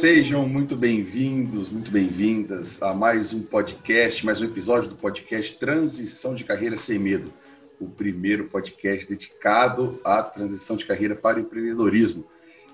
Sejam 0.00 0.48
muito 0.48 0.74
bem-vindos, 0.74 1.68
muito 1.68 1.90
bem-vindas 1.90 2.82
a 2.82 2.94
mais 2.94 3.34
um 3.34 3.42
podcast, 3.42 4.24
mais 4.24 4.40
um 4.40 4.46
episódio 4.46 4.88
do 4.88 4.96
podcast 4.96 5.58
Transição 5.58 6.34
de 6.34 6.42
Carreira 6.42 6.78
Sem 6.78 6.98
Medo, 6.98 7.30
o 7.78 7.86
primeiro 7.86 8.48
podcast 8.48 9.06
dedicado 9.06 10.00
à 10.02 10.22
transição 10.22 10.74
de 10.74 10.86
carreira 10.86 11.14
para 11.14 11.36
o 11.36 11.42
empreendedorismo. 11.42 12.24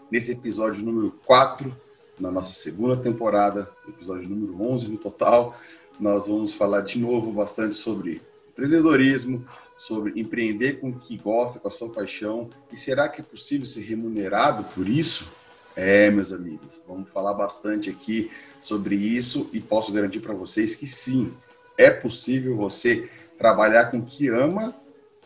Nesse 0.09 0.31
episódio 0.31 0.85
número 0.85 1.19
4, 1.27 1.77
na 2.17 2.31
nossa 2.31 2.53
segunda 2.53 2.97
temporada, 2.97 3.73
episódio 3.89 4.29
número 4.29 4.63
11 4.63 4.87
no 4.87 4.97
total, 4.97 5.59
nós 5.99 6.29
vamos 6.29 6.55
falar 6.55 6.83
de 6.83 6.97
novo 6.97 7.33
bastante 7.33 7.75
sobre 7.75 8.23
empreendedorismo, 8.53 9.45
sobre 9.77 10.13
empreender 10.15 10.75
com 10.75 10.91
o 10.91 10.99
que 11.01 11.17
gosta, 11.17 11.59
com 11.59 11.67
a 11.67 11.73
sua 11.73 11.89
paixão. 11.89 12.49
E 12.73 12.77
será 12.77 13.09
que 13.09 13.21
é 13.21 13.25
possível 13.25 13.67
ser 13.67 13.81
remunerado 13.81 14.63
por 14.73 14.89
isso? 14.89 15.29
É, 15.77 16.11
meus 16.11 16.33
amigos, 16.33 16.83
vamos 16.89 17.11
falar 17.11 17.35
bastante 17.35 17.91
aqui 17.91 18.31
sobre 18.59 18.97
isso 18.97 19.51
e 19.53 19.61
posso 19.61 19.93
garantir 19.93 20.21
para 20.21 20.33
vocês 20.33 20.75
que 20.75 20.87
sim, 20.87 21.35
é 21.77 21.91
possível 21.91 22.57
você 22.57 23.11
trabalhar 23.37 23.91
com 23.91 23.99
o 23.99 24.05
que 24.05 24.27
ama 24.29 24.75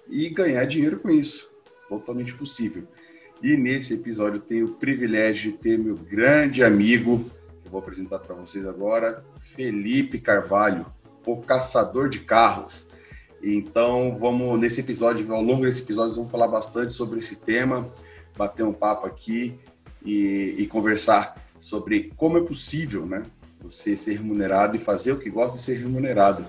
e 0.08 0.28
ganhar 0.28 0.64
dinheiro 0.64 0.98
com 0.98 1.08
isso. 1.08 1.54
Totalmente 1.88 2.34
possível. 2.34 2.82
E 3.40 3.56
nesse 3.56 3.94
episódio 3.94 4.40
tenho 4.40 4.66
o 4.66 4.74
privilégio 4.74 5.52
de 5.52 5.58
ter 5.58 5.78
meu 5.78 5.94
grande 5.94 6.64
amigo, 6.64 7.30
que 7.62 7.68
eu 7.68 7.70
vou 7.70 7.80
apresentar 7.80 8.18
para 8.18 8.34
vocês 8.34 8.66
agora, 8.66 9.24
Felipe 9.54 10.18
Carvalho, 10.18 10.84
o 11.24 11.36
caçador 11.36 12.08
de 12.08 12.18
carros. 12.18 12.88
Então, 13.40 14.18
vamos 14.18 14.58
nesse 14.58 14.80
episódio, 14.80 15.32
ao 15.32 15.42
longo 15.42 15.62
desse 15.62 15.82
episódio, 15.82 16.16
vamos 16.16 16.32
falar 16.32 16.48
bastante 16.48 16.92
sobre 16.92 17.20
esse 17.20 17.36
tema, 17.36 17.88
bater 18.36 18.64
um 18.64 18.72
papo 18.72 19.06
aqui 19.06 19.56
e, 20.04 20.54
e 20.58 20.66
conversar 20.66 21.34
sobre 21.58 22.12
como 22.16 22.38
é 22.38 22.40
possível, 22.40 23.04
né, 23.04 23.22
você 23.62 23.96
ser 23.96 24.14
remunerado 24.14 24.76
e 24.76 24.78
fazer 24.78 25.12
o 25.12 25.18
que 25.18 25.30
gosta 25.30 25.58
de 25.58 25.64
ser 25.64 25.78
remunerado. 25.78 26.46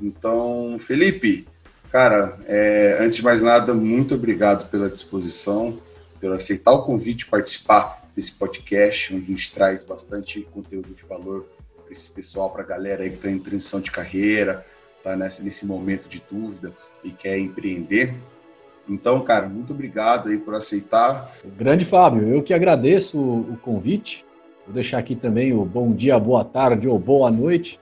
Então, 0.00 0.76
Felipe, 0.80 1.46
cara, 1.90 2.38
é, 2.46 2.98
antes 3.00 3.16
de 3.16 3.22
mais 3.22 3.42
nada, 3.42 3.72
muito 3.72 4.14
obrigado 4.14 4.68
pela 4.70 4.90
disposição, 4.90 5.80
pelo 6.20 6.34
aceitar 6.34 6.72
o 6.72 6.82
convite 6.82 7.18
de 7.18 7.26
participar 7.26 8.02
desse 8.14 8.32
podcast, 8.32 9.14
onde 9.14 9.24
a 9.24 9.28
gente 9.28 9.52
traz 9.52 9.84
bastante 9.84 10.42
conteúdo 10.52 10.92
de 10.92 11.04
valor 11.04 11.46
para 11.84 11.92
esse 11.92 12.10
pessoal, 12.10 12.50
para 12.50 12.62
a 12.62 12.66
galera 12.66 13.04
aí 13.04 13.10
que 13.10 13.16
está 13.16 13.30
em 13.30 13.38
transição 13.38 13.80
de 13.80 13.90
carreira, 13.90 14.66
está 14.96 15.16
nesse, 15.16 15.44
nesse 15.44 15.64
momento 15.64 16.08
de 16.08 16.22
dúvida 16.30 16.74
e 17.04 17.10
quer 17.10 17.38
empreender. 17.38 18.14
Então, 18.88 19.20
cara, 19.20 19.48
muito 19.48 19.72
obrigado 19.72 20.28
aí 20.28 20.38
por 20.38 20.54
aceitar. 20.54 21.32
Grande 21.56 21.84
Fábio, 21.84 22.26
eu 22.28 22.42
que 22.42 22.54
agradeço 22.54 23.18
o, 23.18 23.56
convite. 23.60 24.24
Vou 24.64 24.74
deixar 24.74 24.98
aqui 24.98 25.14
também 25.14 25.52
o 25.52 25.64
bom 25.64 25.92
dia, 25.92 26.18
boa 26.18 26.44
tarde 26.44 26.88
ou 26.88 26.98
boa 26.98 27.30
noite. 27.30 27.78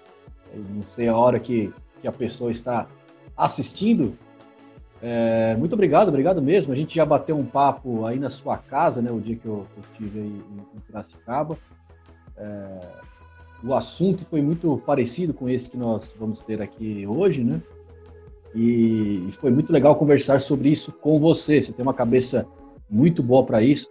Eu 0.52 0.64
não 0.74 0.82
sei 0.82 1.08
a 1.08 1.16
hora 1.16 1.38
que, 1.38 1.72
que 2.00 2.08
a 2.08 2.12
pessoa 2.12 2.50
está 2.50 2.86
assistindo. 3.36 4.16
É, 5.00 5.54
muito 5.56 5.74
obrigado, 5.74 6.08
obrigado 6.08 6.42
mesmo. 6.42 6.72
A 6.72 6.76
gente 6.76 6.94
já 6.94 7.04
bateu 7.04 7.36
um 7.36 7.44
papo 7.44 8.04
aí 8.06 8.18
na 8.18 8.30
sua 8.30 8.56
casa, 8.56 9.00
né? 9.00 9.10
O 9.10 9.20
dia 9.20 9.36
que 9.36 9.46
eu, 9.46 9.66
eu 9.76 9.82
estive 9.92 10.20
aí 10.20 10.26
em, 10.26 10.76
em 10.76 10.80
Piracicaba. 10.80 11.56
É, 12.36 12.80
o 13.62 13.74
assunto 13.74 14.24
foi 14.24 14.42
muito 14.42 14.82
parecido 14.84 15.32
com 15.32 15.48
esse 15.48 15.70
que 15.70 15.76
nós 15.76 16.14
vamos 16.18 16.42
ter 16.42 16.60
aqui 16.60 17.06
hoje, 17.06 17.44
né? 17.44 17.60
E 18.54 19.30
foi 19.40 19.50
muito 19.50 19.72
legal 19.72 19.96
conversar 19.96 20.40
sobre 20.40 20.70
isso 20.70 20.92
com 20.92 21.18
você. 21.18 21.60
Você 21.60 21.72
tem 21.72 21.82
uma 21.82 21.94
cabeça 21.94 22.46
muito 22.88 23.22
boa 23.22 23.44
para 23.44 23.62
isso. 23.62 23.88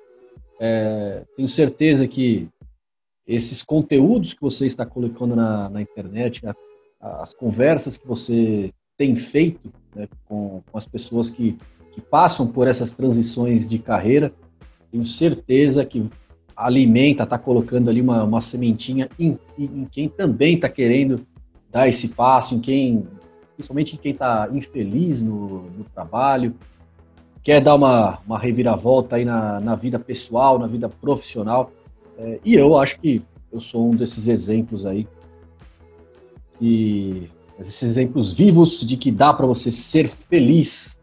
É, 0.59 1.23
tenho 1.36 1.47
certeza 1.47 2.08
que 2.08 2.47
esses 3.28 3.62
conteúdos 3.62 4.34
que 4.34 4.42
você 4.42 4.66
está 4.66 4.86
colocando 4.86 5.36
na, 5.36 5.70
na 5.70 5.81
internet, 5.81 6.42
as 7.02 7.34
conversas 7.34 7.97
que 7.97 8.07
você 8.07 8.72
tem 8.97 9.16
feito 9.16 9.72
né, 9.96 10.07
com, 10.25 10.62
com, 10.72 10.78
as 10.78 10.85
pessoas 10.85 11.29
que, 11.29 11.58
que 11.94 12.02
passam 12.02 12.47
por 12.47 12.68
essas 12.68 12.91
transições 12.91 13.68
de 13.68 13.79
carreira, 13.79 14.31
tenho 14.91 15.06
certeza 15.06 15.84
que 15.85 16.09
alimenta, 16.56 17.24
está 17.24 17.38
colocando 17.38 17.90
ali 17.90 18.00
uma, 18.00 18.24
uma 18.24 18.40
sementinha 18.40 19.09
em, 19.19 19.38
em 19.58 19.85
quem 19.85 20.08
também 20.08 20.56
está 20.56 20.69
querendo 20.69 21.25
dar 21.69 21.90
esse 21.90 22.08
passo, 22.08 22.56
em 22.56 22.59
quem, 22.62 23.06
principalmente 23.55 23.95
em 23.95 23.97
quem 23.97 24.11
está 24.11 24.49
infeliz 24.51 25.21
no, 25.21 25.63
no, 25.71 25.83
trabalho, 25.93 26.55
quer 27.43 27.61
dar 27.61 27.75
uma, 27.75 28.19
uma 28.25 28.38
reviravolta 28.38 29.16
aí 29.16 29.25
na, 29.25 29.59
na 29.59 29.75
vida 29.75 29.97
pessoal, 29.97 30.59
na 30.59 30.67
vida 30.67 30.89
profissional. 30.89 31.71
É, 32.17 32.39
e 32.43 32.55
eu 32.55 32.77
acho 32.77 32.99
que 32.99 33.21
eu 33.51 33.59
sou 33.59 33.89
um 33.89 33.95
desses 33.95 34.27
exemplos 34.27 34.85
aí. 34.85 35.07
E 36.59 37.29
esses 37.59 37.83
exemplos 37.83 38.33
vivos 38.33 38.81
de 38.81 38.97
que 38.97 39.11
dá 39.11 39.33
para 39.33 39.45
você 39.45 39.72
ser 39.72 40.07
feliz 40.07 40.99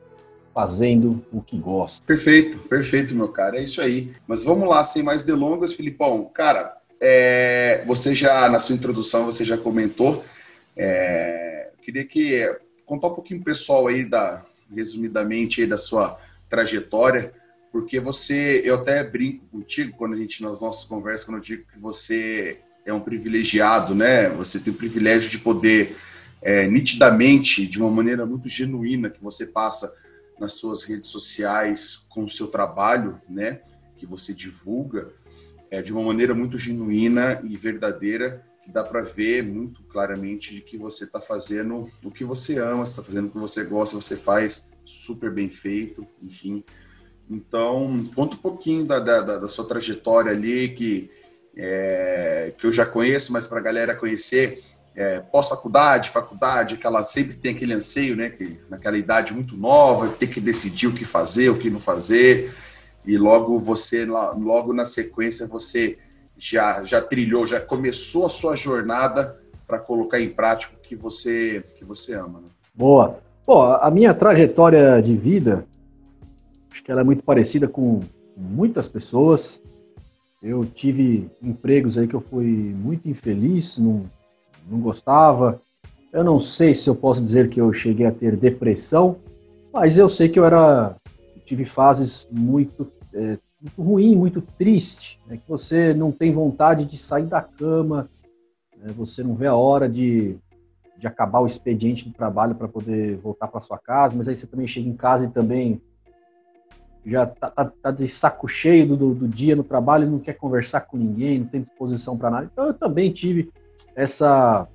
fazendo 0.54 1.24
o 1.32 1.40
que 1.40 1.56
gosta. 1.56 2.04
Perfeito, 2.06 2.58
perfeito, 2.68 3.14
meu 3.14 3.28
cara. 3.28 3.58
É 3.58 3.64
isso 3.64 3.80
aí. 3.80 4.12
Mas 4.26 4.44
vamos 4.44 4.68
lá, 4.68 4.84
sem 4.84 5.02
mais 5.02 5.22
delongas, 5.22 5.72
Filipão. 5.72 6.24
Cara, 6.32 6.76
é, 7.00 7.82
você 7.86 8.14
já, 8.14 8.48
na 8.48 8.60
sua 8.60 8.76
introdução, 8.76 9.24
você 9.24 9.44
já 9.44 9.56
comentou. 9.56 10.22
É, 10.76 11.70
queria 11.82 12.04
que 12.04 12.58
contar 12.86 13.08
um 13.08 13.14
pouquinho 13.14 13.42
pessoal 13.42 13.88
aí 13.88 14.04
da, 14.04 14.44
resumidamente 14.74 15.60
aí 15.60 15.66
da 15.66 15.78
sua 15.78 16.18
trajetória, 16.48 17.32
porque 17.70 17.98
você, 17.98 18.60
eu 18.64 18.76
até 18.76 19.02
brinco 19.02 19.46
contigo 19.46 19.96
quando 19.96 20.14
a 20.14 20.18
gente 20.18 20.42
nas 20.42 20.60
nossas 20.60 20.84
conversas, 20.84 21.24
quando 21.24 21.38
eu 21.38 21.42
digo 21.42 21.64
que 21.72 21.78
você 21.78 22.58
é 22.84 22.92
um 22.92 23.00
privilegiado, 23.00 23.94
né? 23.94 24.28
Você 24.30 24.58
tem 24.58 24.72
o 24.72 24.76
privilégio 24.76 25.30
de 25.30 25.38
poder 25.38 25.96
é, 26.42 26.66
nitidamente, 26.66 27.66
de 27.66 27.78
uma 27.78 27.90
maneira 27.90 28.26
muito 28.26 28.48
genuína, 28.48 29.08
que 29.08 29.22
você 29.22 29.46
passa 29.46 29.94
nas 30.38 30.54
suas 30.54 30.82
redes 30.82 31.06
sociais 31.06 32.04
com 32.08 32.24
o 32.24 32.28
seu 32.28 32.48
trabalho, 32.48 33.20
né, 33.28 33.60
que 33.96 34.04
você 34.04 34.34
divulga, 34.34 35.08
é, 35.70 35.80
de 35.80 35.92
uma 35.92 36.02
maneira 36.02 36.34
muito 36.34 36.58
genuína 36.58 37.40
e 37.44 37.56
verdadeira, 37.56 38.44
dá 38.66 38.84
para 38.84 39.02
ver 39.02 39.42
muito 39.42 39.82
claramente 39.84 40.54
de 40.54 40.60
que 40.60 40.76
você 40.76 41.04
está 41.04 41.20
fazendo 41.20 41.90
o 42.02 42.10
que 42.10 42.24
você 42.24 42.58
ama, 42.58 42.84
está 42.84 43.02
fazendo 43.02 43.26
o 43.26 43.30
que 43.30 43.38
você 43.38 43.64
gosta, 43.64 43.96
você 43.96 44.16
faz 44.16 44.66
super 44.84 45.30
bem 45.30 45.50
feito, 45.50 46.06
enfim. 46.22 46.64
Então, 47.28 48.08
conta 48.14 48.36
um 48.36 48.38
pouquinho 48.38 48.84
da, 48.84 48.98
da, 48.98 49.38
da 49.38 49.48
sua 49.48 49.66
trajetória 49.66 50.32
ali, 50.32 50.68
que, 50.70 51.10
é, 51.56 52.52
que 52.56 52.66
eu 52.66 52.72
já 52.72 52.84
conheço, 52.84 53.32
mas 53.32 53.46
para 53.46 53.58
a 53.58 53.62
galera 53.62 53.94
conhecer, 53.94 54.62
é, 54.94 55.20
pós-faculdade, 55.20 56.10
faculdade, 56.10 56.76
que 56.76 56.86
ela 56.86 57.04
sempre 57.04 57.36
tem 57.36 57.54
aquele 57.54 57.72
anseio, 57.72 58.14
né, 58.14 58.30
que 58.30 58.58
naquela 58.68 58.98
idade 58.98 59.32
muito 59.32 59.56
nova, 59.56 60.08
ter 60.08 60.26
que 60.26 60.40
decidir 60.40 60.86
o 60.86 60.94
que 60.94 61.04
fazer, 61.04 61.48
o 61.48 61.58
que 61.58 61.70
não 61.70 61.80
fazer, 61.80 62.52
e 63.04 63.16
logo 63.16 63.58
você, 63.58 64.04
logo 64.04 64.72
na 64.72 64.84
sequência, 64.84 65.46
você 65.46 65.98
já, 66.36 66.82
já 66.84 67.00
trilhou, 67.00 67.46
já 67.46 67.60
começou 67.60 68.26
a 68.26 68.28
sua 68.28 68.56
jornada 68.56 69.40
para 69.66 69.78
colocar 69.78 70.20
em 70.20 70.28
prática 70.28 70.74
o 70.76 70.80
que 70.80 70.94
você, 70.94 71.64
que 71.76 71.84
você 71.84 72.14
ama. 72.14 72.40
Né? 72.40 72.48
Boa. 72.74 73.18
Pô, 73.44 73.62
a 73.62 73.90
minha 73.90 74.14
trajetória 74.14 75.00
de 75.02 75.16
vida, 75.16 75.66
acho 76.70 76.82
que 76.82 76.90
ela 76.92 77.00
é 77.00 77.04
muito 77.04 77.22
parecida 77.24 77.66
com 77.66 78.00
muitas 78.36 78.86
pessoas. 78.86 79.60
Eu 80.42 80.64
tive 80.64 81.30
empregos 81.42 81.98
aí 81.98 82.06
que 82.06 82.14
eu 82.14 82.20
fui 82.20 82.46
muito 82.46 83.08
infeliz, 83.08 83.78
não 83.78 84.08
não 84.68 84.80
gostava. 84.80 85.60
Eu 86.12 86.22
não 86.22 86.38
sei 86.38 86.74
se 86.74 86.88
eu 86.88 86.94
posso 86.94 87.22
dizer 87.22 87.48
que 87.48 87.60
eu 87.60 87.72
cheguei 87.72 88.06
a 88.06 88.12
ter 88.12 88.36
depressão, 88.36 89.16
mas 89.72 89.96
eu 89.96 90.08
sei 90.08 90.28
que 90.28 90.38
eu 90.38 90.44
era 90.44 90.94
tive 91.44 91.64
fases 91.64 92.26
muito, 92.30 92.90
é, 93.12 93.38
muito 93.62 93.82
ruim, 93.82 94.16
muito 94.16 94.42
triste, 94.42 95.20
né? 95.26 95.36
que 95.36 95.48
você 95.48 95.94
não 95.94 96.10
tem 96.10 96.32
vontade 96.32 96.84
de 96.84 96.96
sair 96.96 97.26
da 97.26 97.40
cama, 97.40 98.08
né? 98.76 98.92
você 98.96 99.22
não 99.22 99.36
vê 99.36 99.46
a 99.46 99.54
hora 99.54 99.88
de, 99.88 100.36
de 100.98 101.06
acabar 101.06 101.38
o 101.38 101.46
expediente 101.46 102.08
do 102.08 102.12
trabalho 102.12 102.56
para 102.56 102.66
poder 102.66 103.16
voltar 103.18 103.46
para 103.46 103.60
sua 103.60 103.78
casa, 103.78 104.14
mas 104.16 104.26
aí 104.26 104.34
você 104.34 104.48
também 104.48 104.66
chega 104.66 104.88
em 104.88 104.96
casa 104.96 105.26
e 105.26 105.30
também 105.30 105.80
já 107.06 107.24
tá, 107.24 107.50
tá, 107.50 107.64
tá 107.64 107.90
de 107.92 108.08
saco 108.08 108.48
cheio 108.48 108.96
do, 108.96 109.14
do, 109.14 109.28
dia 109.28 109.54
no 109.54 109.64
trabalho, 109.64 110.10
não 110.10 110.18
quer 110.18 110.34
conversar 110.34 110.82
com 110.82 110.96
ninguém, 110.96 111.40
não 111.40 111.46
tem 111.46 111.62
disposição 111.62 112.18
para 112.18 112.30
nada. 112.30 112.50
Então 112.52 112.66
eu 112.66 112.74
também 112.74 113.12
tive 113.12 113.50
essa, 113.94 114.66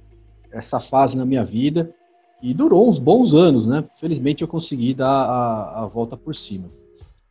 essa 0.51 0.79
fase 0.79 1.17
na 1.17 1.25
minha 1.25 1.43
vida 1.43 1.93
e 2.41 2.53
durou 2.53 2.89
uns 2.89 2.99
bons 2.99 3.33
anos, 3.33 3.65
né? 3.65 3.83
Felizmente 3.97 4.41
eu 4.41 4.47
consegui 4.47 4.93
dar 4.93 5.07
a, 5.07 5.83
a 5.83 5.85
volta 5.87 6.15
por 6.15 6.35
cima. 6.35 6.69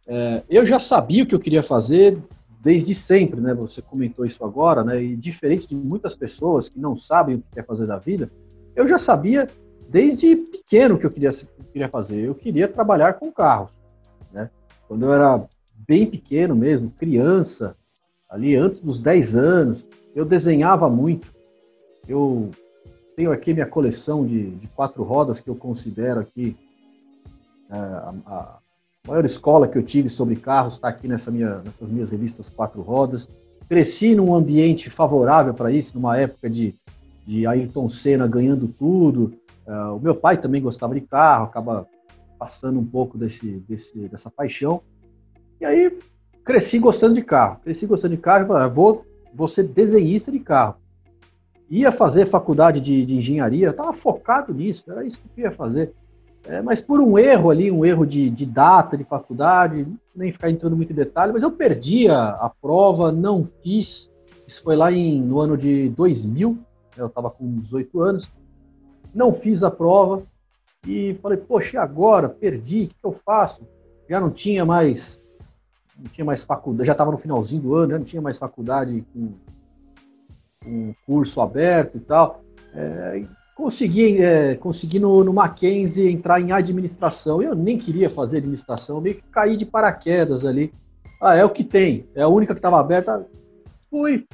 É, 0.07 0.43
eu 0.49 0.65
já 0.65 0.79
sabia 0.79 1.25
o 1.25 1.27
que 1.27 1.35
eu 1.35 1.41
queria 1.41 1.63
fazer 1.63 2.19
desde 2.61 2.95
sempre, 2.95 3.41
né? 3.41 3.55
Você 3.55 3.83
comentou 3.83 4.25
isso 4.25 4.45
agora, 4.45 4.83
né? 4.85 5.03
E 5.03 5.17
diferente 5.17 5.69
de 5.69 5.75
muitas 5.75 6.15
pessoas 6.15 6.69
que 6.69 6.79
não 6.79 6.97
sabem 6.97 7.37
o 7.37 7.39
que 7.41 7.55
quer 7.55 7.67
fazer 7.67 7.87
da 7.87 7.99
vida, 7.99 8.31
eu 8.75 8.87
já 8.87 8.99
sabia 8.99 9.49
desde 9.89 10.37
pequeno 10.37 10.95
o 10.95 10.99
que 10.99 11.07
eu 11.07 11.11
queria, 11.11 11.31
queria 11.73 11.89
fazer. 11.89 12.25
Eu 12.25 12.35
queria 12.35 12.69
trabalhar 12.69 13.15
com 13.15 13.33
carros, 13.33 13.71
né? 14.33 14.51
Quando 14.89 15.05
eu 15.07 15.13
era 15.13 15.45
bem 15.87 16.07
pequeno 16.07 16.55
mesmo, 16.55 16.91
criança, 16.91 17.77
ali 18.29 18.57
antes 18.57 18.81
dos 18.81 18.99
10 18.99 19.37
anos, 19.37 19.85
eu 20.15 20.25
desenhava 20.25 20.89
muito. 20.89 21.35
Eu 22.09 22.51
tenho 23.17 23.33
aqui 23.33 23.53
minha 23.53 23.67
coleção 23.67 24.27
de, 24.27 24.51
de 24.51 24.67
quatro 24.69 25.03
rodas 25.03 25.41
que 25.41 25.49
eu 25.49 25.57
considero 25.57 26.21
aqui 26.21 26.57
é, 27.71 27.77
a, 27.77 28.15
a, 28.27 28.59
maior 29.07 29.25
escola 29.25 29.69
que 29.69 29.79
eu 29.79 29.83
tive 29.83 30.09
sobre 30.09 30.37
carros 30.37 30.75
está 30.75 30.89
aqui 30.89 31.07
nessa 31.07 31.31
minha, 31.31 31.59
nessas 31.65 31.89
minhas 31.89 32.11
revistas 32.11 32.49
quatro 32.49 32.83
rodas. 32.83 33.29
Cresci 33.69 34.15
num 34.15 34.35
ambiente 34.35 34.91
favorável 34.91 35.55
para 35.55 35.71
isso, 35.71 35.95
numa 35.95 36.17
época 36.19 36.51
de, 36.51 36.75
de 37.27 37.47
Ayrton 37.47 37.89
Senna 37.89 38.27
ganhando 38.27 38.69
tudo. 38.69 39.35
Uh, 39.67 39.97
o 39.97 40.01
meu 40.01 40.15
pai 40.15 40.37
também 40.37 40.63
gostava 40.63 40.95
de 40.95 41.01
carro, 41.01 41.45
acaba 41.45 41.87
passando 42.39 42.79
um 42.79 42.85
pouco 42.85 43.17
desse, 43.17 43.65
desse, 43.69 44.09
dessa 44.09 44.31
paixão. 44.31 44.83
E 45.61 45.65
aí 45.65 45.99
cresci 46.45 46.79
gostando 46.79 47.15
de 47.15 47.23
carro. 47.23 47.61
Cresci 47.63 47.87
gostando 47.87 48.15
de 48.15 48.21
carro 48.23 48.45
e 48.45 48.47
falei, 48.49 48.63
ah, 48.65 48.69
vou, 48.69 49.05
vou 49.35 49.49
ser 49.49 49.65
desenhista 49.65 50.31
de 50.31 50.39
carro. 50.39 50.77
Ia 51.69 51.91
fazer 51.91 52.27
faculdade 52.27 52.81
de, 52.81 53.05
de 53.05 53.17
engenharia, 53.17 53.71
estava 53.71 53.93
focado 53.93 54.55
nisso, 54.55 54.85
era 54.89 55.05
isso 55.05 55.19
que 55.19 55.41
eu 55.41 55.45
ia 55.45 55.51
fazer. 55.51 55.93
É, 56.49 56.63
mas 56.63 56.81
por 56.81 57.01
um 57.01 57.19
erro 57.19 57.51
ali, 57.51 57.71
um 57.73 57.85
erro 57.85 58.07
de, 58.07 58.31
de, 58.31 58.47
data 58.47 58.97
de 58.97 59.03
faculdade, 59.03 59.87
nem 60.15 60.31
ficar 60.31 60.49
entrando 60.49 60.77
muito 60.77 60.93
em 60.93 60.97
detalhe, 60.97 61.33
mas 61.33 61.43
eu 61.43 61.51
perdi 61.51 62.09
a, 62.09 62.29
a 62.31 62.49
prova, 62.49 63.11
não 63.11 63.49
fiz. 63.63 64.11
Isso 64.47 64.63
foi 64.63 64.77
lá 64.77 64.93
em, 64.93 65.21
no 65.21 65.41
ano 65.41 65.57
de 65.57 65.89
2000, 65.89 66.57
eu 66.97 67.07
estava 67.07 67.31
com 67.31 67.59
18 67.59 68.01
anos. 68.01 68.31
Não 69.13 69.35
fiz 69.35 69.65
a 69.65 69.71
prova 69.71 70.23
e 70.87 71.15
falei, 71.21 71.37
poxa, 71.37 71.77
e 71.77 71.81
agora? 71.81 72.29
Perdi, 72.29 72.85
o 72.85 72.89
que, 72.89 72.95
que 72.95 73.07
eu 73.07 73.13
faço? 73.13 73.67
Já 74.09 74.21
não 74.21 74.31
tinha 74.31 74.65
mais 74.65 75.21
não 75.99 76.11
tinha 76.11 76.25
mais 76.25 76.45
faculdade, 76.45 76.87
já 76.87 76.93
estava 76.93 77.11
no 77.11 77.19
finalzinho 77.19 77.63
do 77.63 77.75
ano, 77.75 77.93
já 77.93 77.99
não 77.99 78.05
tinha 78.05 78.21
mais 78.21 78.39
faculdade 78.39 79.05
com, 79.13 79.33
com 80.63 80.95
curso 81.07 81.41
aberto 81.41 81.97
e 81.97 82.01
tal. 82.01 82.45
É, 82.75 83.25
consegui, 83.57 84.23
é, 84.23 84.55
consegui 84.55 85.01
no, 85.01 85.25
no 85.25 85.33
Mackenzie 85.33 86.13
entrar 86.13 86.41
em 86.41 86.53
administração. 86.53 87.43
Eu 87.43 87.55
nem 87.55 87.79
queria 87.79 88.11
fazer 88.11 88.37
administração, 88.37 89.01
meio 89.01 89.17
que 89.17 89.23
caí 89.33 89.57
de 89.57 89.65
paraquedas 89.65 90.45
ali. 90.45 90.73
Ah, 91.21 91.35
é 91.35 91.45
o 91.45 91.51
que 91.51 91.65
tem, 91.65 92.07
é 92.15 92.23
a 92.23 92.29
única 92.29 92.53
que 92.53 92.59
estava 92.59 92.79
aberta. 92.79 93.27
Fui, 93.91 94.27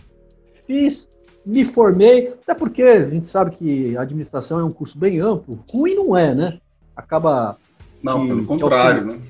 fiz, 0.67 1.09
me 1.47 1.65
formei, 1.65 2.35
até 2.43 2.53
porque 2.53 2.83
a 2.83 3.09
gente 3.09 3.29
sabe 3.29 3.53
que 3.53 3.97
administração 3.97 4.59
é 4.59 4.65
um 4.65 4.73
curso 4.73 4.99
bem 4.99 5.21
amplo. 5.21 5.65
Ruim 5.73 5.95
não 5.95 6.17
é, 6.17 6.35
né? 6.35 6.59
Acaba. 6.97 7.57
Não, 8.03 8.23
que, 8.23 8.27
pelo 8.27 8.45
contrário, 8.45 9.05
né? 9.05 9.21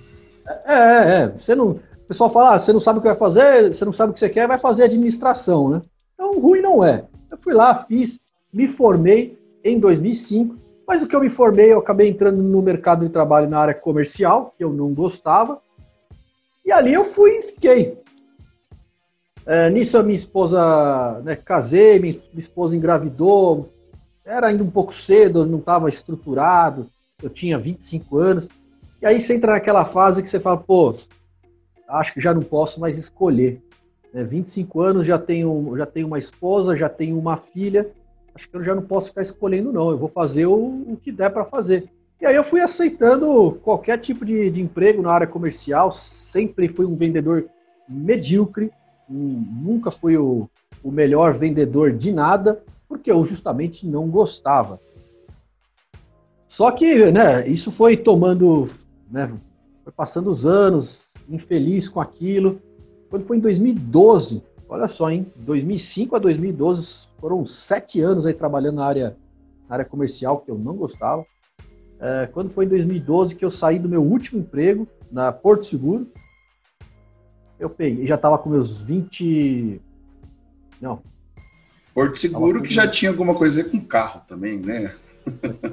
É, 0.65 0.75
é, 0.75 1.23
é. 1.23 1.29
Você 1.29 1.55
não, 1.55 1.73
o 1.73 2.09
pessoal 2.09 2.31
fala, 2.31 2.55
ah, 2.55 2.59
você 2.59 2.73
não 2.73 2.81
sabe 2.81 2.99
o 2.99 3.03
que 3.03 3.09
vai 3.09 3.17
fazer, 3.17 3.75
você 3.75 3.85
não 3.85 3.93
sabe 3.93 4.11
o 4.11 4.15
que 4.15 4.21
você 4.21 4.31
quer, 4.31 4.49
vai 4.49 4.59
fazer 4.59 4.85
administração, 4.85 5.69
né? 5.69 5.83
Então, 6.15 6.41
ruim 6.41 6.63
não 6.63 6.83
é. 6.83 7.05
Eu 7.31 7.37
fui 7.37 7.53
lá, 7.53 7.75
fiz, 7.75 8.19
me 8.51 8.67
formei 8.67 9.42
em 9.65 9.79
2005, 9.79 10.57
mas 10.87 11.03
o 11.03 11.07
que 11.07 11.15
eu 11.15 11.21
me 11.21 11.29
formei, 11.29 11.73
eu 11.73 11.79
acabei 11.79 12.09
entrando 12.09 12.43
no 12.43 12.61
mercado 12.61 13.05
de 13.05 13.13
trabalho 13.13 13.49
na 13.49 13.59
área 13.59 13.75
comercial, 13.75 14.55
que 14.57 14.65
eu 14.65 14.73
não 14.73 14.93
gostava, 14.93 15.61
e 16.65 16.73
ali 16.73 16.93
eu 16.93 17.05
fui 17.05 17.39
e 17.39 17.43
fiquei. 17.43 17.99
É, 19.45 19.71
nisso 19.71 19.99
a 19.99 20.03
minha 20.03 20.15
esposa, 20.15 21.21
né, 21.25 21.35
casei, 21.35 21.99
minha, 21.99 22.21
esposa 22.37 22.77
engravidou, 22.77 23.69
era 24.25 24.49
ainda 24.49 24.63
um 24.63 24.71
pouco 24.71 24.95
cedo, 24.95 25.47
não 25.47 25.59
estava 25.59 25.89
estruturado, 25.89 26.89
eu 27.23 27.29
tinha 27.29 27.59
25 27.59 28.19
anos, 28.19 28.49
e 29.01 29.07
aí 29.07 29.21
você 29.21 29.35
entra 29.35 29.53
naquela 29.53 29.85
fase 29.85 30.23
que 30.23 30.31
você 30.31 30.39
fala, 30.39 30.59
pô, 30.59 30.95
acho 31.89 32.15
que 32.15 32.21
já 32.21 32.33
não 32.33 32.43
posso 32.43 32.81
mais 32.81 32.97
escolher. 32.97 33.61
Né? 34.13 34.23
25 34.23 34.81
anos, 34.81 35.07
já 35.07 35.19
tenho, 35.19 35.77
já 35.77 35.87
tenho 35.87 36.07
uma 36.07 36.19
esposa, 36.19 36.77
já 36.77 36.89
tenho 36.89 37.19
uma 37.19 37.37
filha, 37.37 37.91
acho 38.35 38.49
que 38.49 38.57
eu 38.57 38.63
já 38.63 38.75
não 38.75 38.83
posso 38.83 39.09
ficar 39.09 39.23
escolhendo, 39.23 39.73
não. 39.73 39.91
Eu 39.91 39.99
vou 39.99 40.09
fazer 40.09 40.47
o, 40.47 40.55
o 40.55 40.99
que 41.01 41.13
der 41.13 41.31
para 41.31 41.45
fazer. 41.45 41.89
E 42.21 42.27
aí 42.27 42.37
eu 42.37 42.45
fui 42.45 42.61
aceitando 42.61 43.59
qualquer 43.63 43.99
tipo 43.99 44.25
de, 44.25 44.49
de 44.51 44.63
emprego 44.63 45.03
na 45.03 45.11
área 45.11 45.27
comercial, 45.27 45.91
sempre 45.91 46.69
fui 46.69 46.87
um 46.87 46.95
vendedor 46.95 47.47
medíocre, 47.89 48.71
nunca 49.09 49.91
fui 49.91 50.17
o, 50.17 50.49
o 50.83 50.91
melhor 50.91 51.33
vendedor 51.33 51.93
de 51.93 52.13
nada, 52.13 52.63
porque 52.89 53.11
eu 53.11 53.25
justamente 53.25 53.87
não 53.87 54.09
gostava. 54.09 54.81
Só 56.47 56.71
que, 56.71 57.11
né, 57.11 57.49
isso 57.49 57.73
foi 57.73 57.97
tomando, 57.97 58.69
né, 59.11 59.27
foi 59.83 59.93
passando 59.93 60.31
os 60.31 60.47
anos, 60.47 61.09
infeliz 61.29 61.89
com 61.89 62.01
aquilo. 62.01 62.61
Quando 63.11 63.25
foi 63.25 63.39
em 63.39 63.41
2012, 63.41 64.43
olha 64.73 64.89
só, 64.89 65.11
hein? 65.11 65.27
2005 65.37 66.17
a 66.17 66.19
2012 66.19 67.07
foram 67.21 67.45
sete 67.47 68.01
anos 68.01 68.25
aí 68.25 68.33
trabalhando 68.33 68.77
na 68.77 68.87
área, 68.87 69.17
na 69.69 69.75
área 69.75 69.85
comercial 69.85 70.41
que 70.41 70.51
eu 70.51 70.59
não 70.59 70.75
gostava. 70.75 71.25
É, 72.01 72.27
quando 72.33 72.51
foi 72.51 72.65
em 72.65 72.69
2012 72.69 73.37
que 73.37 73.45
eu 73.45 73.51
saí 73.51 73.79
do 73.79 73.89
meu 73.89 74.03
último 74.03 74.41
emprego 74.41 74.89
na 75.11 75.31
Porto 75.31 75.67
Seguro, 75.67 76.11
eu 77.59 77.69
peguei, 77.69 78.07
já 78.07 78.15
estava 78.15 78.39
com 78.39 78.49
meus 78.49 78.81
20. 78.81 79.81
Não. 80.81 81.03
Porto 81.95 82.17
Seguro 82.19 82.61
com... 82.61 82.67
que 82.67 82.73
já 82.73 82.89
tinha 82.89 83.11
alguma 83.11 83.35
coisa 83.35 83.61
a 83.61 83.63
ver 83.63 83.71
com 83.71 83.81
carro 83.85 84.23
também, 84.27 84.59
né? 84.59 84.95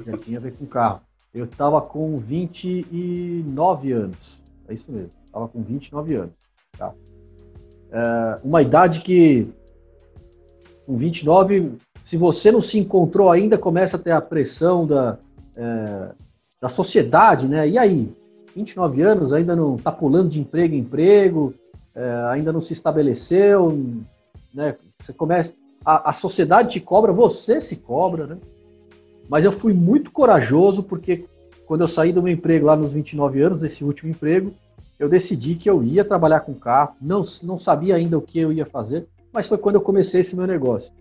Já 0.06 0.18
tinha 0.18 0.38
a 0.38 0.42
ver 0.42 0.52
com 0.52 0.66
carro. 0.66 1.00
Eu 1.32 1.46
estava 1.46 1.80
com 1.80 2.18
29 2.18 3.92
anos. 3.92 4.44
É 4.68 4.74
isso 4.74 4.92
mesmo. 4.92 5.10
Estava 5.24 5.48
com 5.48 5.62
29 5.62 6.14
anos. 6.14 6.34
É 7.92 8.38
uma 8.44 8.62
idade 8.62 9.00
que, 9.00 9.48
com 10.86 10.96
29, 10.96 11.72
se 12.04 12.16
você 12.16 12.52
não 12.52 12.60
se 12.60 12.78
encontrou 12.78 13.30
ainda, 13.30 13.58
começa 13.58 13.96
a 13.96 14.00
ter 14.00 14.12
a 14.12 14.20
pressão 14.20 14.86
da, 14.86 15.18
é, 15.56 16.12
da 16.60 16.68
sociedade, 16.68 17.48
né? 17.48 17.68
E 17.68 17.78
aí? 17.78 18.12
29 18.54 19.02
anos, 19.02 19.32
ainda 19.32 19.54
não 19.54 19.76
está 19.76 19.92
pulando 19.92 20.30
de 20.30 20.40
emprego 20.40 20.74
em 20.74 20.78
emprego, 20.78 21.54
é, 21.94 22.24
ainda 22.30 22.52
não 22.52 22.60
se 22.60 22.72
estabeleceu, 22.72 23.96
né? 24.52 24.76
Você 25.00 25.12
começa. 25.12 25.52
A, 25.84 26.10
a 26.10 26.12
sociedade 26.12 26.70
te 26.70 26.80
cobra, 26.80 27.12
você 27.12 27.60
se 27.60 27.76
cobra, 27.76 28.26
né? 28.26 28.38
Mas 29.28 29.44
eu 29.44 29.52
fui 29.52 29.72
muito 29.72 30.10
corajoso 30.10 30.82
porque 30.82 31.24
quando 31.64 31.82
eu 31.82 31.88
saí 31.88 32.12
do 32.12 32.22
meu 32.22 32.32
emprego 32.32 32.66
lá 32.66 32.76
nos 32.76 32.92
29 32.92 33.40
anos, 33.40 33.58
desse 33.58 33.84
último 33.84 34.10
emprego, 34.10 34.52
eu 35.00 35.08
decidi 35.08 35.54
que 35.54 35.68
eu 35.68 35.82
ia 35.82 36.04
trabalhar 36.04 36.40
com 36.40 36.52
carro, 36.52 36.94
não, 37.00 37.22
não 37.42 37.58
sabia 37.58 37.96
ainda 37.96 38.18
o 38.18 38.22
que 38.22 38.38
eu 38.38 38.52
ia 38.52 38.66
fazer, 38.66 39.08
mas 39.32 39.46
foi 39.46 39.56
quando 39.56 39.76
eu 39.76 39.80
comecei 39.80 40.20
esse 40.20 40.36
meu 40.36 40.46
negócio, 40.46 40.92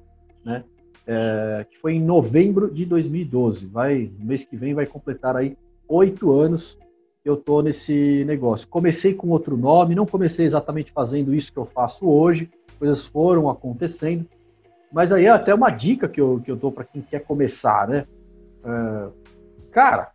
né? 0.43 0.63
É, 1.05 1.65
que 1.69 1.77
foi 1.77 1.95
em 1.95 2.01
novembro 2.01 2.71
de 2.71 2.85
2012. 2.85 3.65
Vai, 3.65 4.09
mês 4.19 4.45
que 4.45 4.55
vem 4.55 4.73
vai 4.73 4.85
completar 4.85 5.35
aí 5.35 5.57
oito 5.87 6.31
anos 6.31 6.77
eu 7.25 7.35
tô 7.35 7.61
nesse 7.61 8.23
negócio. 8.25 8.69
Comecei 8.69 9.13
com 9.13 9.27
outro 9.27 9.57
nome, 9.57 9.95
não 9.95 10.05
comecei 10.05 10.45
exatamente 10.45 10.93
fazendo 10.93 11.33
isso 11.33 11.51
que 11.51 11.59
eu 11.59 11.65
faço 11.65 12.07
hoje, 12.07 12.49
coisas 12.77 13.05
foram 13.05 13.49
acontecendo, 13.49 14.25
mas 14.93 15.11
aí 15.11 15.25
é 15.25 15.29
até 15.29 15.53
uma 15.53 15.71
dica 15.71 16.07
que 16.07 16.21
eu, 16.21 16.39
que 16.39 16.49
eu 16.49 16.55
dou 16.55 16.71
para 16.71 16.85
quem 16.85 17.01
quer 17.01 17.19
começar, 17.19 17.85
né? 17.85 18.05
É, 18.63 19.09
cara, 19.71 20.13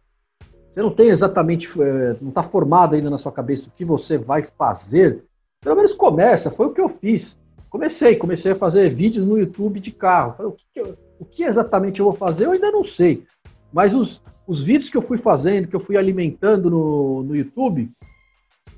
você 0.74 0.82
não 0.82 0.90
tem 0.90 1.08
exatamente, 1.08 1.68
é, 1.80 2.16
não 2.20 2.30
está 2.30 2.42
formado 2.42 2.96
ainda 2.96 3.08
na 3.08 3.16
sua 3.16 3.30
cabeça 3.30 3.68
o 3.68 3.70
que 3.70 3.84
você 3.84 4.18
vai 4.18 4.42
fazer, 4.42 5.22
pelo 5.60 5.76
menos 5.76 5.94
começa, 5.94 6.50
foi 6.50 6.66
o 6.66 6.72
que 6.72 6.80
eu 6.80 6.88
fiz. 6.88 7.38
Comecei, 7.70 8.16
comecei 8.16 8.50
a 8.50 8.56
fazer 8.56 8.90
vídeos 8.90 9.24
no 9.24 9.38
YouTube 9.38 9.78
de 9.78 9.92
carro. 9.92 10.34
Falei, 10.36 10.50
o, 10.50 10.56
que, 10.56 10.80
eu, 10.80 10.98
o 11.20 11.24
que 11.24 11.44
exatamente 11.44 12.00
eu 12.00 12.06
vou 12.06 12.12
fazer, 12.12 12.46
eu 12.46 12.50
ainda 12.50 12.72
não 12.72 12.82
sei. 12.82 13.24
Mas 13.72 13.94
os, 13.94 14.20
os 14.48 14.64
vídeos 14.64 14.90
que 14.90 14.96
eu 14.96 15.02
fui 15.02 15.16
fazendo, 15.16 15.68
que 15.68 15.76
eu 15.76 15.80
fui 15.80 15.96
alimentando 15.96 16.68
no, 16.68 17.22
no 17.22 17.36
YouTube, 17.36 17.88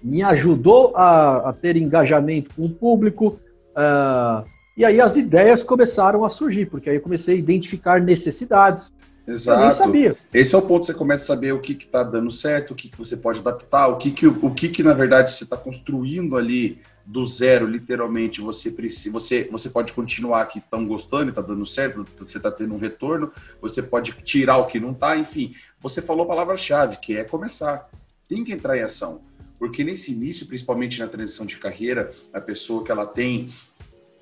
me 0.02 0.22
ajudou 0.22 0.94
a, 0.94 1.48
a 1.48 1.52
ter 1.54 1.78
engajamento 1.78 2.50
com 2.54 2.66
o 2.66 2.70
público. 2.70 3.40
Uh, 3.72 4.46
e 4.76 4.84
aí 4.84 5.00
as 5.00 5.16
ideias 5.16 5.62
começaram 5.62 6.26
a 6.26 6.28
surgir, 6.28 6.66
porque 6.66 6.90
aí 6.90 6.96
eu 6.96 7.02
comecei 7.02 7.36
a 7.36 7.38
identificar 7.38 8.02
necessidades, 8.02 8.92
Exato. 9.26 9.60
Eu 9.60 9.66
nem 9.66 9.76
sabia. 9.76 10.16
Esse 10.32 10.54
é 10.54 10.58
o 10.58 10.62
ponto, 10.62 10.86
você 10.86 10.94
começa 10.94 11.24
a 11.24 11.26
saber 11.26 11.52
o 11.52 11.60
que 11.60 11.72
está 11.72 12.02
dando 12.02 12.30
certo, 12.30 12.72
o 12.72 12.74
que, 12.74 12.88
que 12.88 12.96
você 12.96 13.16
pode 13.16 13.40
adaptar, 13.40 13.88
o 13.88 13.96
que, 13.96 14.10
que, 14.10 14.26
o 14.26 14.54
que, 14.54 14.68
que 14.68 14.82
na 14.82 14.94
verdade, 14.94 15.32
você 15.32 15.44
está 15.44 15.56
construindo 15.56 16.36
ali 16.36 16.80
do 17.04 17.24
zero, 17.24 17.66
literalmente, 17.66 18.40
você 18.40 18.70
precisa, 18.70 19.12
você, 19.12 19.48
você 19.50 19.70
pode 19.70 19.92
continuar 19.92 20.42
aqui 20.42 20.60
tão 20.60 20.84
gostando, 20.86 21.30
está 21.30 21.40
dando 21.40 21.64
certo, 21.64 22.04
você 22.18 22.36
está 22.36 22.50
tendo 22.50 22.74
um 22.74 22.78
retorno, 22.78 23.30
você 23.60 23.80
pode 23.80 24.12
tirar 24.24 24.58
o 24.58 24.66
que 24.66 24.80
não 24.80 24.90
está, 24.90 25.16
enfim. 25.16 25.54
Você 25.80 26.02
falou 26.02 26.24
a 26.24 26.28
palavra-chave, 26.28 26.96
que 26.96 27.16
é 27.16 27.22
começar. 27.22 27.88
Tem 28.28 28.42
que 28.42 28.52
entrar 28.52 28.76
em 28.76 28.82
ação. 28.82 29.20
Porque 29.56 29.84
nesse 29.84 30.12
início, 30.12 30.46
principalmente 30.46 30.98
na 30.98 31.06
transição 31.06 31.46
de 31.46 31.56
carreira, 31.58 32.12
a 32.32 32.40
pessoa 32.40 32.84
que 32.84 32.90
ela 32.90 33.06
tem 33.06 33.50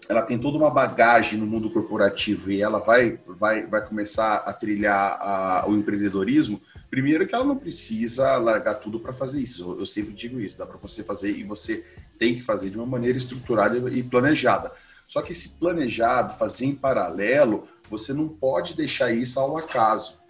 ela 0.08 0.22
tem 0.22 0.38
toda 0.38 0.58
uma 0.58 0.70
bagagem 0.70 1.38
no 1.38 1.46
mundo 1.46 1.70
corporativo 1.70 2.50
e 2.50 2.60
ela 2.60 2.78
vai, 2.78 3.18
vai, 3.26 3.66
vai 3.66 3.86
começar 3.86 4.36
a 4.36 4.52
trilhar 4.52 5.18
a, 5.20 5.64
o 5.66 5.74
empreendedorismo, 5.74 6.60
primeiro 6.90 7.26
que 7.26 7.34
ela 7.34 7.44
não 7.44 7.56
precisa 7.56 8.36
largar 8.36 8.74
tudo 8.74 9.00
para 9.00 9.12
fazer 9.12 9.40
isso. 9.40 9.76
Eu 9.78 9.86
sempre 9.86 10.12
digo 10.12 10.40
isso, 10.40 10.58
dá 10.58 10.66
para 10.66 10.78
você 10.78 11.02
fazer 11.02 11.30
e 11.30 11.42
você 11.42 11.84
tem 12.18 12.34
que 12.34 12.42
fazer 12.42 12.70
de 12.70 12.76
uma 12.76 12.86
maneira 12.86 13.18
estruturada 13.18 13.76
e 13.90 14.02
planejada. 14.02 14.72
Só 15.06 15.22
que 15.22 15.32
esse 15.32 15.50
planejado, 15.54 16.34
fazer 16.38 16.66
em 16.66 16.74
paralelo, 16.74 17.66
você 17.90 18.12
não 18.12 18.28
pode 18.28 18.74
deixar 18.74 19.12
isso 19.12 19.38
ao 19.38 19.56
acaso. 19.56 20.22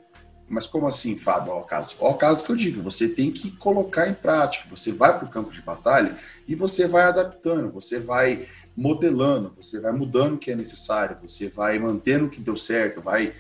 Mas 0.49 0.67
como 0.67 0.87
assim, 0.87 1.17
Fábio, 1.17 1.53
ao 1.53 1.61
acaso? 1.61 1.97
Ao 2.01 2.11
acaso 2.11 2.45
que 2.45 2.53
eu 2.53 2.57
digo, 2.57 2.83
você 2.83 3.09
tem 3.09 3.31
que 3.31 3.51
colocar 3.53 4.09
em 4.09 4.15
prática. 4.15 4.69
Você 4.71 4.93
vai 4.93 5.19
para 5.19 5.27
o 5.27 5.31
campo 5.31 5.51
de 5.51 5.63
batalha 5.63 6.17
e 6.47 6.55
você 6.55 6.87
vai 6.87 7.05
adaptando, 7.05 7.73
você 7.73 7.99
vai 7.99 8.47
modelando, 8.77 9.53
você 9.57 9.81
vai 9.81 9.93
mudando 9.93 10.35
o 10.35 10.39
que 10.39 10.51
é 10.51 10.57
necessário, 10.57 11.17
você 11.21 11.49
vai 11.49 11.79
mantendo 11.79 12.27
o 12.27 12.31
que 12.31 12.41
deu 12.41 12.57
certo, 12.57 13.01
vai, 13.01 13.33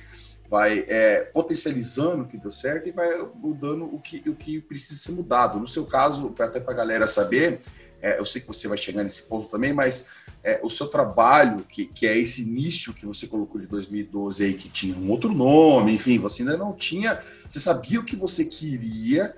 vai 0.49 0.85
é, 0.87 1.21
potencializando 1.33 2.23
o 2.23 2.27
que 2.27 2.39
deu 2.39 2.51
certo 2.51 2.89
e 2.89 2.93
vai 2.93 3.11
mudando 3.35 3.85
o 3.85 3.99
que, 4.01 4.23
o 4.29 4.35
que 4.35 4.61
precisa 4.61 5.01
ser 5.01 5.13
mudado. 5.13 5.59
No 5.59 5.67
seu 5.67 5.85
caso, 5.87 6.33
até 6.39 6.61
para 6.61 6.73
a 6.73 6.77
galera 6.77 7.07
saber, 7.07 7.61
é, 8.01 8.19
eu 8.19 8.25
sei 8.25 8.41
que 8.41 8.47
você 8.47 8.69
vai 8.69 8.79
chegar 8.79 9.03
nesse 9.03 9.23
ponto 9.23 9.49
também, 9.49 9.73
mas 9.73 10.07
é, 10.45 10.61
o 10.63 10.69
seu 10.69 10.87
trabalho, 10.87 11.65
que, 11.69 11.87
que 11.87 12.07
é 12.07 12.17
esse 12.17 12.43
início 12.43 12.93
que 12.93 13.07
você 13.07 13.27
colocou 13.27 13.61
de 13.61 13.67
2012 13.67 14.45
aí, 14.45 14.55
que 14.55 14.69
tinha 14.69 14.95
um 14.95 15.11
outro 15.11 15.33
nome, 15.33 15.95
enfim, 15.95 16.19
você 16.19 16.43
ainda 16.43 16.57
não 16.57 16.75
tinha, 16.75 17.19
você 17.49 17.59
sabia 17.59 17.99
o 17.99 18.05
que 18.05 18.15
você 18.15 18.45
queria, 18.45 19.35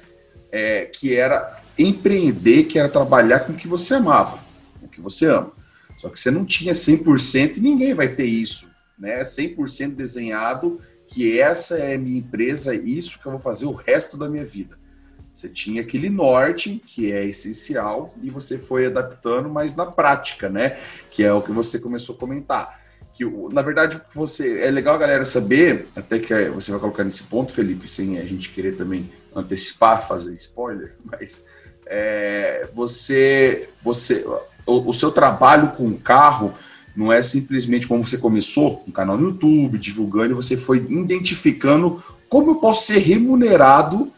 é, 0.50 0.84
que 0.86 1.14
era 1.14 1.62
empreender, 1.78 2.64
que 2.64 2.78
era 2.78 2.88
trabalhar 2.88 3.40
com 3.40 3.52
o 3.52 3.56
que 3.56 3.68
você 3.68 3.94
amava, 3.94 4.38
o 4.82 4.88
que 4.88 5.00
você 5.00 5.26
ama. 5.26 5.52
Só 6.06 6.10
que 6.10 6.20
você 6.20 6.30
não 6.30 6.44
tinha 6.44 6.72
100% 6.72 7.56
e 7.56 7.60
ninguém 7.60 7.92
vai 7.92 8.06
ter 8.06 8.26
isso, 8.26 8.68
né? 8.96 9.22
100% 9.22 9.96
desenhado, 9.96 10.80
que 11.08 11.40
essa 11.40 11.76
é 11.76 11.98
minha 11.98 12.18
empresa, 12.18 12.76
isso 12.76 13.18
que 13.18 13.26
eu 13.26 13.32
vou 13.32 13.40
fazer 13.40 13.66
o 13.66 13.72
resto 13.72 14.16
da 14.16 14.28
minha 14.28 14.44
vida. 14.44 14.78
Você 15.34 15.48
tinha 15.48 15.82
aquele 15.82 16.08
norte, 16.08 16.80
que 16.86 17.10
é 17.10 17.24
essencial, 17.24 18.14
e 18.22 18.30
você 18.30 18.56
foi 18.56 18.86
adaptando, 18.86 19.48
mas 19.48 19.74
na 19.74 19.84
prática, 19.84 20.48
né? 20.48 20.78
Que 21.10 21.24
é 21.24 21.32
o 21.32 21.42
que 21.42 21.50
você 21.50 21.80
começou 21.80 22.14
a 22.14 22.18
comentar. 22.18 22.80
Que, 23.12 23.24
na 23.52 23.62
verdade, 23.62 24.00
você 24.14 24.60
é 24.60 24.70
legal 24.70 24.96
galera 24.98 25.24
saber, 25.24 25.88
até 25.96 26.20
que 26.20 26.32
você 26.50 26.70
vai 26.70 26.78
colocar 26.78 27.02
nesse 27.02 27.24
ponto, 27.24 27.52
Felipe, 27.52 27.90
sem 27.90 28.16
a 28.20 28.24
gente 28.24 28.50
querer 28.50 28.76
também 28.76 29.10
antecipar, 29.34 30.06
fazer 30.06 30.36
spoiler, 30.36 30.94
mas 31.04 31.44
é, 31.84 32.68
você, 32.72 33.68
você, 33.82 34.24
o, 34.66 34.92
seu 34.92 35.10
trabalho 35.10 35.68
com 35.68 35.86
o 35.86 35.98
carro 35.98 36.52
não 36.96 37.12
é 37.12 37.22
simplesmente 37.22 37.86
como 37.86 38.06
você 38.06 38.18
começou, 38.18 38.82
um 38.88 38.90
canal 38.90 39.16
no 39.16 39.28
YouTube, 39.28 39.78
divulgando, 39.78 40.32
e 40.32 40.34
você 40.34 40.56
foi 40.56 40.78
identificando 40.78 42.02
como 42.28 42.50
eu 42.50 42.54
posso 42.56 42.86
ser 42.86 42.98
remunerado 42.98 44.12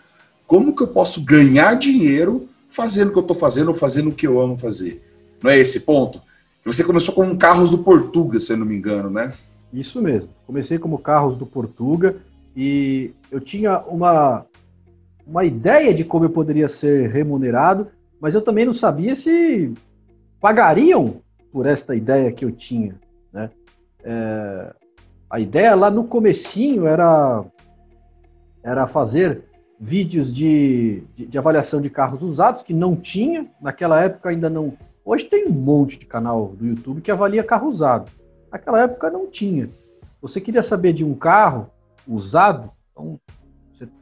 como 0.48 0.74
que 0.74 0.82
eu 0.82 0.88
posso 0.88 1.20
ganhar 1.20 1.74
dinheiro 1.74 2.48
fazendo 2.70 3.08
o 3.08 3.12
que 3.12 3.18
eu 3.18 3.22
estou 3.22 3.36
fazendo 3.36 3.68
ou 3.68 3.74
fazendo 3.74 4.08
o 4.08 4.14
que 4.14 4.26
eu 4.26 4.40
amo 4.40 4.56
fazer? 4.56 5.04
Não 5.42 5.50
é 5.50 5.58
esse 5.58 5.80
ponto? 5.80 6.22
Você 6.64 6.82
começou 6.82 7.14
com 7.14 7.36
carros 7.36 7.70
do 7.70 7.78
Portuga, 7.78 8.40
se 8.40 8.54
eu 8.54 8.56
não 8.56 8.64
me 8.64 8.74
engano, 8.74 9.10
né? 9.10 9.34
Isso 9.70 10.00
mesmo. 10.00 10.30
Comecei 10.46 10.78
como 10.78 10.98
carros 10.98 11.36
do 11.36 11.44
Portuga 11.44 12.16
e 12.56 13.12
eu 13.30 13.40
tinha 13.40 13.80
uma, 13.80 14.46
uma 15.26 15.44
ideia 15.44 15.92
de 15.92 16.02
como 16.02 16.24
eu 16.24 16.30
poderia 16.30 16.66
ser 16.66 17.10
remunerado, 17.10 17.88
mas 18.18 18.34
eu 18.34 18.40
também 18.40 18.64
não 18.64 18.72
sabia 18.72 19.14
se 19.14 19.70
pagariam 20.40 21.20
por 21.52 21.66
esta 21.66 21.94
ideia 21.94 22.32
que 22.32 22.44
eu 22.44 22.52
tinha. 22.52 22.94
Né? 23.32 23.50
É, 24.02 24.74
a 25.30 25.40
ideia 25.40 25.74
lá 25.74 25.90
no 25.90 26.04
comecinho 26.04 26.86
era, 26.86 27.44
era 28.62 28.86
fazer 28.86 29.44
vídeos 29.78 30.34
de, 30.34 31.04
de, 31.14 31.26
de, 31.26 31.38
avaliação 31.38 31.80
de 31.80 31.90
carros 31.90 32.22
usados, 32.22 32.62
que 32.62 32.74
não 32.74 32.96
tinha, 32.96 33.48
naquela 33.60 34.00
época 34.02 34.30
ainda 34.30 34.50
não. 34.50 34.76
Hoje 35.04 35.24
tem 35.24 35.46
um 35.46 35.52
monte 35.52 35.98
de 35.98 36.06
canal 36.06 36.48
do 36.48 36.66
YouTube 36.66 37.00
que 37.00 37.10
avalia 37.10 37.44
carro 37.44 37.68
usado. 37.68 38.10
Naquela 38.50 38.82
época 38.82 39.10
não 39.10 39.26
tinha. 39.26 39.70
Você 40.20 40.40
queria 40.40 40.62
saber 40.62 40.92
de 40.92 41.04
um 41.04 41.14
carro 41.14 41.70
usado? 42.06 42.70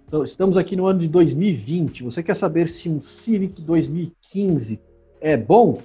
Então, 0.07 0.23
estamos 0.23 0.57
aqui 0.57 0.75
no 0.77 0.87
ano 0.87 1.01
de 1.01 1.09
2020. 1.09 2.05
Você 2.05 2.23
quer 2.23 2.35
saber 2.35 2.69
se 2.69 2.89
um 2.89 3.01
Civic 3.01 3.61
2015 3.61 4.81
é 5.21 5.37
bom? 5.37 5.81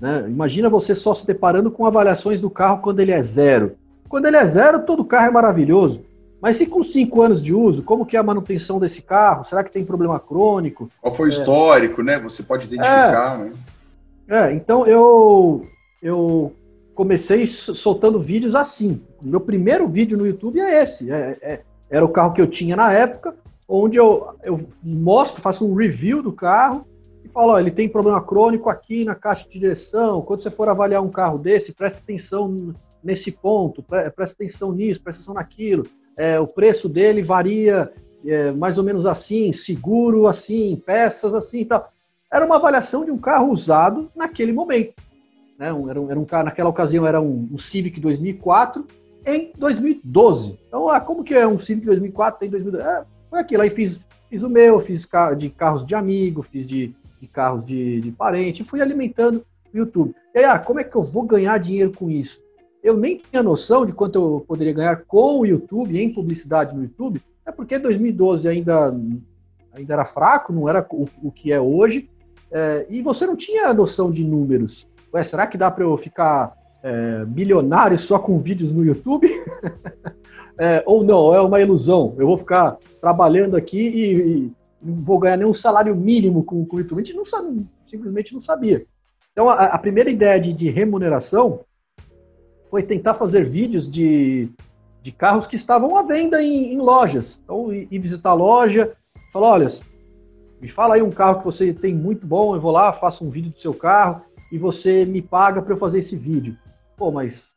Né? 0.00 0.24
Imagina 0.26 0.70
você 0.70 0.94
só 0.94 1.12
se 1.12 1.26
deparando 1.26 1.70
com 1.70 1.84
avaliações 1.84 2.40
do 2.40 2.48
carro 2.48 2.80
quando 2.80 3.00
ele 3.00 3.12
é 3.12 3.22
zero. 3.22 3.76
Quando 4.08 4.26
ele 4.26 4.36
é 4.36 4.44
zero, 4.44 4.80
todo 4.80 5.04
carro 5.04 5.26
é 5.26 5.30
maravilhoso. 5.30 6.02
Mas 6.40 6.56
se 6.56 6.64
com 6.64 6.82
cinco 6.82 7.20
anos 7.20 7.42
de 7.42 7.52
uso, 7.52 7.82
como 7.82 8.06
que 8.06 8.16
é 8.16 8.20
a 8.20 8.22
manutenção 8.22 8.78
desse 8.80 9.02
carro? 9.02 9.44
Será 9.44 9.62
que 9.62 9.70
tem 9.70 9.84
problema 9.84 10.18
crônico? 10.18 10.88
Qual 11.00 11.14
foi 11.14 11.26
o 11.26 11.28
é. 11.28 11.32
histórico, 11.32 12.02
né? 12.02 12.18
Você 12.18 12.42
pode 12.42 12.66
identificar, 12.66 13.40
é, 13.40 13.44
né? 13.44 13.52
É, 14.26 14.52
então 14.54 14.86
eu, 14.86 15.66
eu 16.02 16.54
comecei 16.94 17.46
soltando 17.46 18.18
vídeos 18.18 18.54
assim. 18.54 19.02
O 19.20 19.26
meu 19.26 19.40
primeiro 19.40 19.86
vídeo 19.86 20.16
no 20.16 20.26
YouTube 20.26 20.60
é 20.60 20.82
esse. 20.82 21.10
É, 21.12 21.36
é, 21.42 21.60
era 21.90 22.04
o 22.04 22.08
carro 22.08 22.32
que 22.32 22.40
eu 22.40 22.46
tinha 22.46 22.76
na 22.76 22.90
época, 22.92 23.34
onde 23.68 23.98
eu, 23.98 24.34
eu 24.42 24.66
mostro, 24.82 25.42
faço 25.42 25.66
um 25.66 25.74
review 25.74 26.22
do 26.22 26.32
carro 26.32 26.86
falo, 27.40 27.52
ó, 27.52 27.60
ele 27.60 27.70
tem 27.70 27.88
problema 27.88 28.22
crônico 28.22 28.68
aqui 28.68 29.04
na 29.04 29.14
caixa 29.14 29.44
de 29.48 29.58
direção. 29.58 30.22
Quando 30.22 30.42
você 30.42 30.50
for 30.50 30.68
avaliar 30.68 31.02
um 31.02 31.10
carro 31.10 31.38
desse, 31.38 31.72
presta 31.72 31.98
atenção 31.98 32.74
nesse 33.02 33.30
ponto, 33.30 33.82
presta 33.82 34.34
atenção 34.34 34.72
nisso, 34.72 35.02
presta 35.02 35.20
atenção 35.20 35.34
naquilo 35.34 35.84
é, 36.20 36.38
o 36.38 36.46
preço 36.46 36.86
dele 36.86 37.22
varia 37.22 37.90
é, 38.26 38.50
mais 38.50 38.76
ou 38.76 38.84
menos 38.84 39.06
assim, 39.06 39.52
seguro 39.52 40.26
assim, 40.26 40.76
peças 40.84 41.34
assim 41.34 41.60
e 41.60 41.64
tal. 41.64 41.90
Era 42.30 42.44
uma 42.44 42.56
avaliação 42.56 43.06
de 43.06 43.10
um 43.10 43.16
carro 43.16 43.50
usado 43.50 44.10
naquele 44.14 44.52
momento. 44.52 44.92
Né? 45.58 45.68
Era, 45.68 45.74
um, 45.74 46.10
era 46.10 46.20
um 46.20 46.24
carro, 46.26 46.44
naquela 46.44 46.68
ocasião 46.68 47.06
era 47.06 47.18
um, 47.22 47.48
um, 47.50 47.56
Civic 47.56 47.98
2004 47.98 48.86
em 49.24 49.50
2012. 49.56 50.58
Então, 50.68 50.90
ah, 50.90 51.00
como 51.00 51.24
que 51.24 51.32
é 51.32 51.48
um 51.48 51.58
Civic 51.58 51.86
2004 51.86 52.46
em 52.46 52.50
2012? 52.50 52.86
É, 52.86 53.04
foi 53.30 53.40
aquilo, 53.40 53.62
aí 53.62 53.70
fiz, 53.70 53.98
fiz 54.28 54.42
o 54.42 54.50
meu, 54.50 54.78
fiz 54.78 55.08
de 55.38 55.48
carros 55.48 55.86
de 55.86 55.94
amigo, 55.94 56.42
fiz 56.42 56.66
de, 56.66 56.94
de 57.20 57.26
carros 57.26 57.64
de, 57.64 58.00
de 58.00 58.10
parente, 58.10 58.64
fui 58.64 58.80
alimentando 58.80 59.44
o 59.72 59.78
YouTube. 59.78 60.14
E 60.34 60.38
aí, 60.38 60.44
ah, 60.44 60.58
como 60.58 60.80
é 60.80 60.84
que 60.84 60.96
eu 60.96 61.02
vou 61.02 61.24
ganhar 61.24 61.58
dinheiro 61.58 61.92
com 61.92 62.10
isso? 62.10 62.40
eu 62.82 62.96
nem 62.96 63.18
tinha 63.18 63.42
noção 63.42 63.84
de 63.84 63.92
quanto 63.92 64.18
eu 64.18 64.44
poderia 64.46 64.72
ganhar 64.72 65.04
com 65.04 65.40
o 65.40 65.46
YouTube, 65.46 66.00
em 66.00 66.12
publicidade 66.12 66.74
no 66.74 66.82
YouTube, 66.82 67.22
é 67.44 67.52
porque 67.52 67.78
2012 67.78 68.48
ainda, 68.48 68.94
ainda 69.72 69.92
era 69.92 70.04
fraco, 70.04 70.52
não 70.52 70.68
era 70.68 70.86
o, 70.90 71.06
o 71.22 71.30
que 71.30 71.52
é 71.52 71.60
hoje, 71.60 72.08
é, 72.50 72.86
e 72.88 73.02
você 73.02 73.26
não 73.26 73.36
tinha 73.36 73.72
noção 73.74 74.10
de 74.10 74.24
números. 74.24 74.88
Ué, 75.12 75.22
será 75.22 75.46
que 75.46 75.58
dá 75.58 75.70
para 75.70 75.84
eu 75.84 75.96
ficar 75.96 76.54
é, 76.82 77.24
milionário 77.26 77.98
só 77.98 78.18
com 78.18 78.38
vídeos 78.38 78.72
no 78.72 78.84
YouTube? 78.84 79.28
é, 80.58 80.82
ou 80.86 81.04
não, 81.04 81.34
é 81.34 81.40
uma 81.40 81.60
ilusão. 81.60 82.14
Eu 82.18 82.26
vou 82.26 82.38
ficar 82.38 82.76
trabalhando 83.00 83.56
aqui 83.56 83.78
e, 83.78 84.14
e 84.14 84.52
não 84.82 85.02
vou 85.02 85.18
ganhar 85.18 85.36
nenhum 85.36 85.54
salário 85.54 85.94
mínimo 85.94 86.42
com, 86.44 86.64
com 86.64 86.76
o 86.76 86.80
YouTube. 86.80 87.00
A 87.00 87.04
gente 87.04 87.16
não 87.16 87.24
sabe, 87.24 87.66
simplesmente 87.86 88.34
não 88.34 88.40
sabia. 88.40 88.86
Então, 89.32 89.48
a, 89.48 89.66
a 89.66 89.78
primeira 89.78 90.10
ideia 90.10 90.40
de, 90.40 90.52
de 90.52 90.70
remuneração 90.70 91.60
foi 92.70 92.82
tentar 92.82 93.14
fazer 93.14 93.44
vídeos 93.44 93.90
de, 93.90 94.48
de 95.02 95.12
carros 95.12 95.46
que 95.46 95.56
estavam 95.56 95.96
à 95.96 96.02
venda 96.02 96.42
em, 96.42 96.74
em 96.74 96.78
lojas. 96.78 97.40
Então, 97.44 97.72
ir, 97.72 97.98
visitar 97.98 98.30
a 98.30 98.34
loja, 98.34 98.92
falar, 99.32 99.50
olha, 99.50 99.66
me 100.60 100.68
fala 100.68 100.94
aí 100.94 101.02
um 101.02 101.10
carro 101.10 101.38
que 101.38 101.44
você 101.44 101.72
tem 101.72 101.94
muito 101.94 102.26
bom, 102.26 102.54
eu 102.54 102.60
vou 102.60 102.70
lá, 102.70 102.92
faço 102.92 103.24
um 103.24 103.30
vídeo 103.30 103.50
do 103.50 103.58
seu 103.58 103.74
carro 103.74 104.22
e 104.52 104.58
você 104.58 105.04
me 105.04 105.22
paga 105.22 105.62
para 105.62 105.72
eu 105.72 105.78
fazer 105.78 105.98
esse 105.98 106.16
vídeo. 106.16 106.56
Pô, 106.96 107.10
mas, 107.10 107.54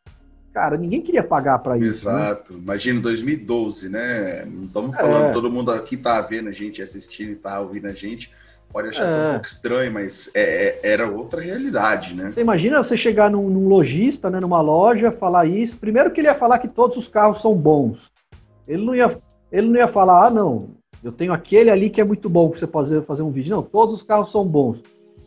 cara, 0.53 0.77
ninguém 0.77 1.01
queria 1.01 1.23
pagar 1.23 1.59
para 1.59 1.77
isso. 1.77 2.07
Né? 2.07 2.15
Exato. 2.15 2.53
Né? 2.53 2.59
Imagina 2.61 3.01
2012, 3.01 3.89
né? 3.89 4.45
Não 4.45 4.65
estamos 4.65 4.95
falando, 4.95 5.29
é. 5.29 5.33
todo 5.33 5.51
mundo 5.51 5.71
aqui 5.71 5.97
tá 5.97 6.21
vendo 6.21 6.49
a 6.49 6.51
gente, 6.51 6.81
assistindo 6.81 7.31
e 7.31 7.35
tá 7.35 7.59
ouvindo 7.59 7.87
a 7.87 7.93
gente 7.93 8.31
pode 8.73 8.89
achar 8.89 9.05
é. 9.05 9.27
um 9.27 9.31
pouco 9.33 9.45
estranho, 9.45 9.93
mas 9.93 10.31
é, 10.33 10.41
é, 10.41 10.79
era 10.83 11.07
outra 11.07 11.39
realidade, 11.39 12.15
né? 12.15 12.31
Você 12.31 12.41
imagina 12.41 12.83
você 12.83 12.97
chegar 12.97 13.29
num, 13.29 13.47
num, 13.47 13.67
lojista, 13.67 14.31
né, 14.31 14.39
numa 14.39 14.59
loja, 14.61 15.11
falar 15.11 15.45
isso. 15.45 15.77
Primeiro 15.77 16.09
que 16.09 16.19
ele 16.19 16.27
ia 16.27 16.33
falar 16.33 16.57
que 16.57 16.67
todos 16.67 16.97
os 16.97 17.07
carros 17.07 17.39
são 17.39 17.53
bons. 17.53 18.11
Ele 18.67 18.83
não 18.83 18.95
ia, 18.95 19.15
ele 19.51 19.67
não 19.67 19.75
ia 19.75 19.87
falar, 19.87 20.25
ah, 20.25 20.29
não, 20.31 20.71
eu 21.03 21.11
tenho 21.11 21.31
aquele 21.31 21.69
ali 21.69 21.89
que 21.89 22.01
é 22.01 22.03
muito 22.03 22.27
bom 22.27 22.49
para 22.49 22.57
você 22.57 22.67
fazer, 22.67 23.03
fazer 23.03 23.21
um 23.21 23.29
vídeo. 23.29 23.55
Não, 23.55 23.61
todos 23.61 23.93
os 23.93 24.03
carros 24.03 24.31
são 24.31 24.43
bons. 24.43 24.81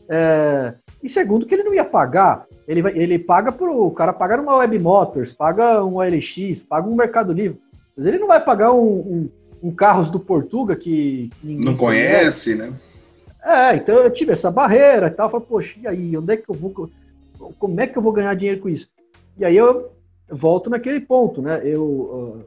É, 0.08 0.74
e 1.00 1.08
segundo 1.08 1.46
que 1.46 1.54
ele 1.54 1.62
não 1.62 1.74
ia 1.74 1.84
pagar, 1.84 2.45
ele, 2.66 2.80
ele 2.94 3.18
paga 3.18 3.52
pro 3.52 3.86
o 3.86 3.90
cara 3.90 4.12
paga 4.12 4.36
numa 4.36 4.56
Web 4.56 4.78
Motors, 4.78 5.32
paga 5.32 5.84
um 5.84 5.96
OLX, 5.96 6.62
paga 6.62 6.88
um 6.88 6.94
Mercado 6.94 7.32
Livre. 7.32 7.60
Mas 7.96 8.06
ele 8.06 8.18
não 8.18 8.26
vai 8.26 8.44
pagar 8.44 8.72
um, 8.72 8.82
um, 8.82 9.30
um 9.62 9.74
carros 9.74 10.10
do 10.10 10.20
Portuga 10.20 10.76
que, 10.76 11.30
não 11.42 11.76
conhece, 11.76 12.54
conhece, 12.54 12.54
né? 12.56 12.72
É, 13.42 13.76
então 13.76 13.94
eu 13.94 14.10
tive 14.10 14.32
essa 14.32 14.50
barreira 14.50 15.06
e 15.06 15.10
tal. 15.10 15.30
Falei, 15.30 15.46
poxa, 15.48 15.78
e 15.80 15.86
aí, 15.86 16.16
onde 16.16 16.32
é 16.32 16.36
que 16.36 16.48
eu 16.50 16.54
vou. 16.54 16.90
Como 17.58 17.80
é 17.80 17.86
que 17.86 17.96
eu 17.96 18.02
vou 18.02 18.12
ganhar 18.12 18.34
dinheiro 18.34 18.60
com 18.60 18.68
isso? 18.68 18.88
E 19.38 19.44
aí 19.44 19.56
eu 19.56 19.92
volto 20.28 20.68
naquele 20.68 21.00
ponto, 21.00 21.40
né? 21.40 21.60
Eu 21.62 21.84
uh, 21.84 22.44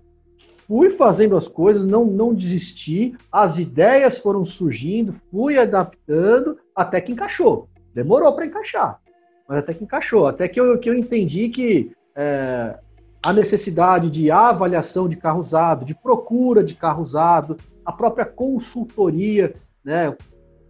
fui 0.67 0.89
fazendo 0.89 1.37
as 1.37 1.47
coisas, 1.47 1.85
não, 1.85 2.05
não 2.05 2.33
desisti, 2.33 3.15
as 3.31 3.57
ideias 3.57 4.17
foram 4.17 4.43
surgindo, 4.43 5.15
fui 5.31 5.57
adaptando, 5.57 6.57
até 6.75 6.99
que 6.99 7.13
encaixou. 7.13 7.69
Demorou 7.93 8.33
para 8.33 8.45
encaixar, 8.45 8.99
mas 9.49 9.57
até 9.57 9.73
que 9.73 9.83
encaixou. 9.83 10.27
Até 10.27 10.47
que 10.47 10.59
eu, 10.59 10.77
que 10.77 10.87
eu 10.87 10.93
entendi 10.93 11.49
que 11.49 11.91
é, 12.15 12.77
a 13.23 13.33
necessidade 13.33 14.11
de 14.11 14.29
avaliação 14.29 15.09
de 15.09 15.17
carro 15.17 15.39
usado, 15.39 15.83
de 15.83 15.95
procura 15.95 16.63
de 16.63 16.75
carro 16.75 17.01
usado, 17.01 17.57
a 17.83 17.91
própria 17.91 18.25
consultoria, 18.25 19.55
né? 19.83 20.15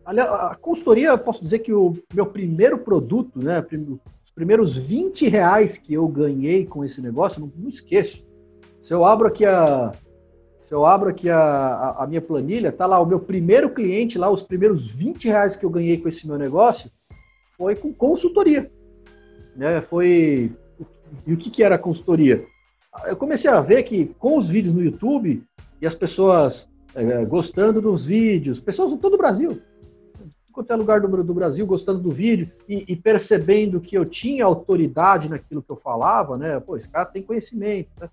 A 0.05 0.55
consultoria, 0.59 1.15
posso 1.17 1.43
dizer 1.43 1.59
que 1.59 1.71
o 1.71 1.93
meu 2.11 2.25
primeiro 2.25 2.79
produto, 2.79 3.37
né, 3.37 3.63
os 4.25 4.31
primeiros 4.31 4.75
20 4.75 5.27
reais 5.27 5.77
que 5.77 5.93
eu 5.93 6.07
ganhei 6.07 6.65
com 6.65 6.83
esse 6.83 6.99
negócio, 6.99 7.41
não, 7.41 7.51
não 7.55 7.69
esqueço. 7.69 8.25
Se 8.81 8.91
eu 8.91 9.05
abro 9.05 9.27
aqui 9.27 9.45
a, 9.45 9.91
se 10.59 10.73
eu 10.73 10.83
abro 10.83 11.09
aqui 11.09 11.29
a, 11.29 11.37
a, 11.37 12.03
a, 12.03 12.07
minha 12.07 12.21
planilha, 12.21 12.71
tá 12.71 12.87
lá 12.87 12.99
o 12.99 13.05
meu 13.05 13.19
primeiro 13.19 13.69
cliente, 13.69 14.17
lá 14.17 14.31
os 14.31 14.41
primeiros 14.41 14.89
20 14.89 15.27
reais 15.27 15.55
que 15.55 15.63
eu 15.63 15.69
ganhei 15.69 15.97
com 15.97 16.07
esse 16.07 16.25
meu 16.25 16.39
negócio, 16.39 16.89
foi 17.59 17.75
com 17.75 17.93
consultoria. 17.93 18.71
Né? 19.53 19.81
Foi. 19.81 20.55
E 21.27 21.33
o 21.33 21.37
que, 21.37 21.49
que 21.49 21.61
era 21.61 21.77
consultoria? 21.77 22.41
Eu 23.05 23.17
comecei 23.17 23.51
a 23.51 23.59
ver 23.59 23.83
que 23.83 24.05
com 24.17 24.37
os 24.37 24.47
vídeos 24.47 24.73
no 24.73 24.81
YouTube 24.81 25.43
e 25.81 25.85
as 25.85 25.93
pessoas 25.93 26.69
é, 26.95 27.25
gostando 27.25 27.81
dos 27.81 28.05
vídeos, 28.05 28.61
pessoas 28.61 28.91
de 28.91 28.97
todo 28.97 29.15
o 29.15 29.17
Brasil, 29.17 29.61
qualquer 30.53 30.75
lugar 30.75 31.01
do, 31.01 31.23
do 31.23 31.33
Brasil 31.33 31.65
gostando 31.67 31.99
do 31.99 32.09
vídeo 32.09 32.49
e, 32.67 32.85
e, 32.87 32.95
percebendo 32.95 33.81
que 33.81 33.97
eu 33.97 34.05
tinha 34.05 34.45
autoridade 34.45 35.29
naquilo 35.29 35.61
que 35.61 35.71
eu 35.71 35.75
falava, 35.75 36.37
né? 36.37 36.59
Pô, 36.59 36.77
esse 36.77 36.87
cara 36.87 37.05
tem 37.05 37.21
conhecimento, 37.21 37.89
né? 37.99 38.09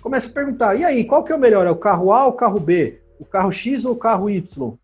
Começa 0.00 0.28
a 0.28 0.32
perguntar, 0.32 0.74
e 0.74 0.84
aí, 0.84 1.04
qual 1.04 1.24
que 1.24 1.32
é 1.32 1.34
o 1.34 1.38
melhor? 1.38 1.66
É 1.66 1.70
o 1.70 1.76
carro 1.76 2.12
A 2.12 2.26
ou 2.26 2.32
o 2.32 2.36
carro 2.36 2.60
B? 2.60 3.00
O 3.18 3.24
carro 3.24 3.52
X 3.52 3.84
ou 3.84 3.92
o 3.92 3.96
carro 3.96 4.28
Y? 4.28 4.74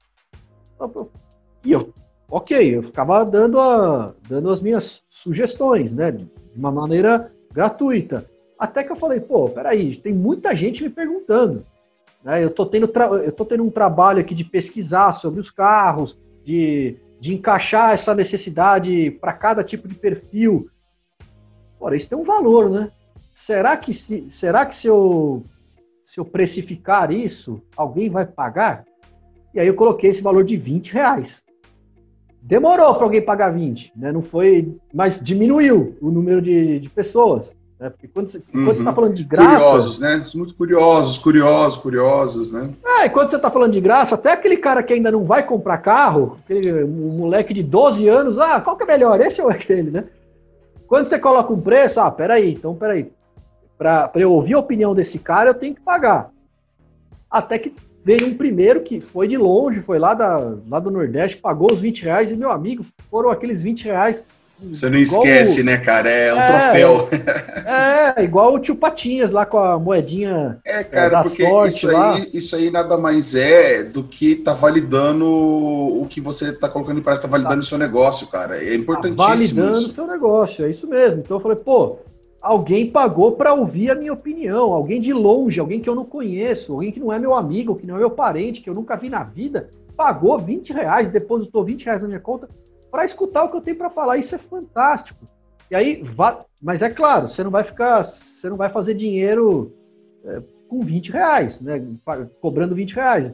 E 1.64 1.72
eu, 1.72 1.92
ok, 2.30 2.76
eu 2.76 2.82
ficava 2.82 3.24
dando, 3.24 3.58
a, 3.58 4.14
dando 4.28 4.50
as 4.50 4.60
minhas 4.60 5.02
sugestões, 5.08 5.92
né? 5.94 6.12
De 6.12 6.28
uma 6.54 6.70
maneira 6.70 7.32
gratuita. 7.52 8.26
Até 8.58 8.84
que 8.84 8.92
eu 8.92 8.96
falei, 8.96 9.20
pô, 9.20 9.48
peraí, 9.48 9.96
tem 9.96 10.12
muita 10.12 10.54
gente 10.54 10.82
me 10.82 10.90
perguntando. 10.90 11.64
Né? 12.22 12.42
Eu, 12.42 12.50
tô 12.50 12.66
tendo 12.66 12.90
eu 13.24 13.32
tô 13.32 13.44
tendo 13.44 13.64
um 13.64 13.70
trabalho 13.70 14.20
aqui 14.20 14.34
de 14.34 14.44
pesquisar 14.44 15.12
sobre 15.12 15.40
os 15.40 15.50
carros, 15.50 16.18
de, 16.44 16.96
de 17.20 17.32
encaixar 17.32 17.92
essa 17.92 18.14
necessidade 18.14 19.10
para 19.12 19.32
cada 19.32 19.64
tipo 19.64 19.88
de 19.88 19.94
perfil. 19.94 20.68
Ora, 21.80 21.96
isso 21.96 22.08
tem 22.08 22.18
um 22.18 22.24
valor, 22.24 22.68
né? 22.68 22.90
Será 23.32 23.76
que 23.76 23.94
se, 23.94 24.28
será 24.28 24.66
que 24.66 24.74
se 24.74 24.88
eu, 24.88 25.44
se 26.02 26.18
eu 26.18 26.24
precificar 26.24 27.12
isso, 27.12 27.62
alguém 27.76 28.10
vai 28.10 28.26
pagar? 28.26 28.84
E 29.54 29.60
aí 29.60 29.66
eu 29.68 29.74
coloquei 29.74 30.10
esse 30.10 30.20
valor 30.20 30.42
de 30.42 30.56
20 30.56 30.92
reais. 30.92 31.44
Demorou 32.48 32.94
para 32.94 33.04
alguém 33.04 33.20
pagar 33.20 33.50
20, 33.50 33.92
né? 33.94 34.10
Não 34.10 34.22
foi, 34.22 34.74
mas 34.92 35.20
diminuiu 35.22 35.98
o 36.00 36.10
número 36.10 36.40
de, 36.40 36.80
de 36.80 36.88
pessoas. 36.88 37.54
Né? 37.78 37.90
Porque 37.90 38.08
quando 38.08 38.28
você 38.28 38.42
uhum. 38.54 38.70
está 38.70 38.90
falando 38.90 39.12
de 39.12 39.22
graça. 39.22 39.50
Curiosos, 39.50 39.98
né? 39.98 40.24
Muito 40.34 40.54
curiosos, 40.54 41.18
curiosos, 41.18 41.78
curiosos, 41.78 42.52
né? 42.54 42.70
É, 42.86 43.04
e 43.04 43.10
quando 43.10 43.28
você 43.28 43.36
está 43.36 43.50
falando 43.50 43.74
de 43.74 43.82
graça, 43.82 44.14
até 44.14 44.32
aquele 44.32 44.56
cara 44.56 44.82
que 44.82 44.94
ainda 44.94 45.12
não 45.12 45.24
vai 45.24 45.44
comprar 45.44 45.76
carro, 45.76 46.38
aquele 46.42 46.84
um 46.84 47.18
moleque 47.18 47.52
de 47.52 47.62
12 47.62 48.08
anos, 48.08 48.38
ah, 48.38 48.62
qual 48.62 48.78
que 48.78 48.84
é 48.84 48.86
melhor? 48.86 49.20
Esse 49.20 49.42
ou 49.42 49.50
aquele, 49.50 49.90
né? 49.90 50.04
Quando 50.86 51.06
você 51.06 51.18
coloca 51.18 51.52
um 51.52 51.60
preço, 51.60 52.00
ah, 52.00 52.10
peraí, 52.10 52.54
então 52.54 52.74
peraí. 52.74 53.12
Para 53.76 54.10
eu 54.14 54.32
ouvir 54.32 54.54
a 54.54 54.58
opinião 54.58 54.94
desse 54.94 55.18
cara, 55.18 55.50
eu 55.50 55.54
tenho 55.54 55.74
que 55.74 55.82
pagar. 55.82 56.30
Até 57.30 57.58
que 57.58 57.74
veio 58.08 58.26
um 58.26 58.34
primeiro 58.34 58.80
que 58.80 59.02
foi 59.02 59.28
de 59.28 59.36
longe, 59.36 59.82
foi 59.82 59.98
lá, 59.98 60.14
da, 60.14 60.54
lá 60.66 60.80
do 60.80 60.90
Nordeste, 60.90 61.36
pagou 61.36 61.70
os 61.70 61.78
20 61.78 62.04
reais, 62.04 62.32
e 62.32 62.36
meu 62.36 62.50
amigo, 62.50 62.82
foram 63.10 63.28
aqueles 63.28 63.60
20 63.60 63.84
reais 63.84 64.22
você 64.60 64.90
não 64.90 64.98
esquece, 64.98 65.60
o... 65.60 65.64
né, 65.64 65.76
cara? 65.76 66.10
É 66.10 66.34
um 66.34 66.40
é, 66.40 66.46
troféu. 66.48 67.08
É, 67.68 68.24
igual 68.24 68.54
o 68.54 68.58
tio 68.58 68.74
Patinhas 68.74 69.30
lá 69.30 69.44
com 69.44 69.58
a 69.58 69.78
moedinha 69.78 70.58
é, 70.64 70.82
cara, 70.82 71.06
é, 71.06 71.10
da 71.10 71.22
porque 71.22 71.46
sorte 71.46 71.76
isso 71.76 71.86
lá. 71.86 72.14
Aí, 72.14 72.30
isso 72.32 72.56
aí 72.56 72.70
nada 72.70 72.96
mais 72.96 73.34
é 73.34 73.84
do 73.84 74.02
que 74.02 74.36
tá 74.36 74.54
validando 74.54 75.26
o 75.26 76.06
que 76.08 76.18
você 76.18 76.50
tá 76.50 76.68
colocando 76.68 76.98
em 76.98 77.02
prática, 77.02 77.28
tá 77.28 77.30
validando 77.30 77.60
tá. 77.60 77.60
o 77.60 77.66
seu 77.66 77.76
negócio, 77.76 78.26
cara. 78.26 78.56
É 78.56 78.74
importantíssimo. 78.74 79.16
Tá 79.16 79.28
validando 79.28 79.78
o 79.78 79.92
seu 79.92 80.06
negócio, 80.06 80.64
é 80.64 80.70
isso 80.70 80.88
mesmo. 80.88 81.20
Então 81.20 81.36
eu 81.36 81.40
falei, 81.40 81.58
pô, 81.58 81.98
alguém 82.40 82.90
pagou 82.90 83.32
para 83.32 83.52
ouvir 83.52 83.90
a 83.90 83.94
minha 83.94 84.12
opinião, 84.12 84.72
alguém 84.72 85.00
de 85.00 85.12
longe, 85.12 85.58
alguém 85.58 85.80
que 85.80 85.88
eu 85.88 85.94
não 85.94 86.04
conheço, 86.04 86.72
alguém 86.72 86.92
que 86.92 87.00
não 87.00 87.12
é 87.12 87.18
meu 87.18 87.34
amigo, 87.34 87.76
que 87.76 87.86
não 87.86 87.96
é 87.96 87.98
meu 87.98 88.10
parente, 88.10 88.60
que 88.60 88.70
eu 88.70 88.74
nunca 88.74 88.96
vi 88.96 89.08
na 89.08 89.24
vida, 89.24 89.70
pagou 89.96 90.38
20 90.38 90.72
reais, 90.72 91.10
depositou 91.10 91.64
20 91.64 91.84
reais 91.84 92.00
na 92.00 92.08
minha 92.08 92.20
conta 92.20 92.48
para 92.90 93.04
escutar 93.04 93.44
o 93.44 93.50
que 93.50 93.56
eu 93.56 93.60
tenho 93.60 93.76
para 93.76 93.90
falar. 93.90 94.16
Isso 94.16 94.34
é 94.34 94.38
fantástico. 94.38 95.26
E 95.70 95.74
aí, 95.74 96.02
mas 96.60 96.80
é 96.80 96.88
claro, 96.88 97.28
você 97.28 97.44
não 97.44 97.50
vai 97.50 97.64
ficar, 97.64 98.02
você 98.02 98.48
não 98.48 98.56
vai 98.56 98.70
fazer 98.70 98.94
dinheiro 98.94 99.72
é, 100.24 100.42
com 100.68 100.80
20 100.80 101.12
reais, 101.12 101.60
né? 101.60 101.84
Cobrando 102.40 102.74
20 102.74 102.94
reais. 102.94 103.32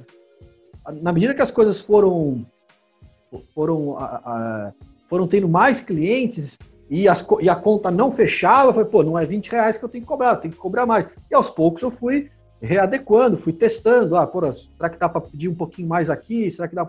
Na 1.01 1.13
medida 1.13 1.35
que 1.35 1.43
as 1.43 1.51
coisas 1.51 1.81
foram 1.81 2.45
foram, 3.55 3.97
a, 3.99 4.05
a, 4.05 4.73
foram 5.09 5.27
tendo 5.27 5.49
mais 5.49 5.81
clientes 5.81 6.59
e, 6.91 7.09
as, 7.09 7.27
e 7.41 7.49
a 7.49 7.57
conta 7.57 7.91
não 7.91 8.13
fechava, 8.13 8.69
eu 8.69 8.75
falei, 8.75 8.89
pô, 8.89 9.03
não 9.03 9.19
é 9.19 9.25
20 9.25 9.51
reais 9.51 9.77
que 9.77 9.85
eu 9.85 9.89
tenho 9.89 10.05
que 10.05 10.09
cobrar, 10.09 10.31
eu 10.31 10.37
tenho 10.37 10.55
que 10.55 10.61
cobrar 10.61 10.87
mais. 10.87 11.09
E 11.31 11.35
aos 11.35 11.49
poucos 11.49 11.83
eu 11.83 11.91
fui 11.91 12.31
readequando, 12.61 13.37
fui 13.37 13.53
testando. 13.53 14.17
Ah, 14.17 14.27
porra, 14.27 14.55
será 14.77 14.89
que 14.89 14.99
dá 14.99 15.09
para 15.09 15.21
pedir 15.21 15.49
um 15.49 15.55
pouquinho 15.55 15.89
mais 15.89 16.11
aqui? 16.11 16.51
Será 16.51 16.69
que 16.69 16.75
dá 16.75 16.89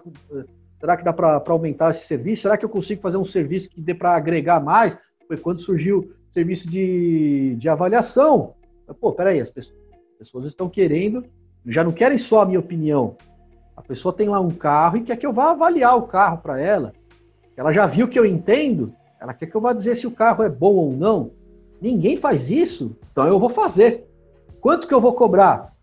Será 0.79 0.97
que 0.97 1.03
dá 1.03 1.13
para 1.13 1.41
aumentar 1.47 1.91
esse 1.91 2.05
serviço? 2.05 2.43
Será 2.43 2.57
que 2.57 2.65
eu 2.65 2.69
consigo 2.69 3.01
fazer 3.01 3.17
um 3.17 3.25
serviço 3.25 3.69
que 3.69 3.81
dê 3.81 3.93
para 3.93 4.15
agregar 4.15 4.59
mais? 4.59 4.97
Foi 5.27 5.37
quando 5.37 5.59
surgiu 5.59 5.99
o 5.99 6.33
serviço 6.33 6.69
de, 6.69 7.55
de 7.55 7.69
avaliação. 7.69 8.53
Pô, 8.99 9.11
peraí, 9.13 9.41
as 9.41 9.49
pessoas, 9.49 9.79
as 9.91 10.17
pessoas 10.19 10.45
estão 10.45 10.69
querendo, 10.69 11.25
já 11.65 11.83
não 11.83 11.91
querem 11.91 12.17
só 12.17 12.41
a 12.41 12.45
minha 12.45 12.59
opinião. 12.59 13.15
A 13.75 13.81
pessoa 13.81 14.13
tem 14.13 14.29
lá 14.29 14.39
um 14.39 14.51
carro 14.51 14.97
e 14.97 15.01
quer 15.01 15.15
que 15.15 15.25
eu 15.25 15.33
vá 15.33 15.51
avaliar 15.51 15.97
o 15.97 16.03
carro 16.03 16.37
para 16.37 16.61
ela. 16.61 16.93
Ela 17.57 17.71
já 17.71 17.87
viu 17.87 18.07
que 18.07 18.19
eu 18.19 18.25
entendo, 18.25 18.93
ela 19.25 19.33
quer 19.33 19.47
que 19.47 19.55
eu 19.55 19.61
vá 19.61 19.73
dizer 19.73 19.95
se 19.95 20.07
o 20.07 20.11
carro 20.11 20.43
é 20.43 20.49
bom 20.49 20.73
ou 20.75 20.93
não. 20.93 21.31
Ninguém 21.81 22.15
faz 22.15 22.49
isso, 22.49 22.95
então 23.11 23.27
eu 23.27 23.37
vou 23.37 23.49
fazer. 23.49 24.05
Quanto 24.61 24.87
que 24.87 24.93
eu 24.93 25.01
vou 25.01 25.13
cobrar? 25.13 25.73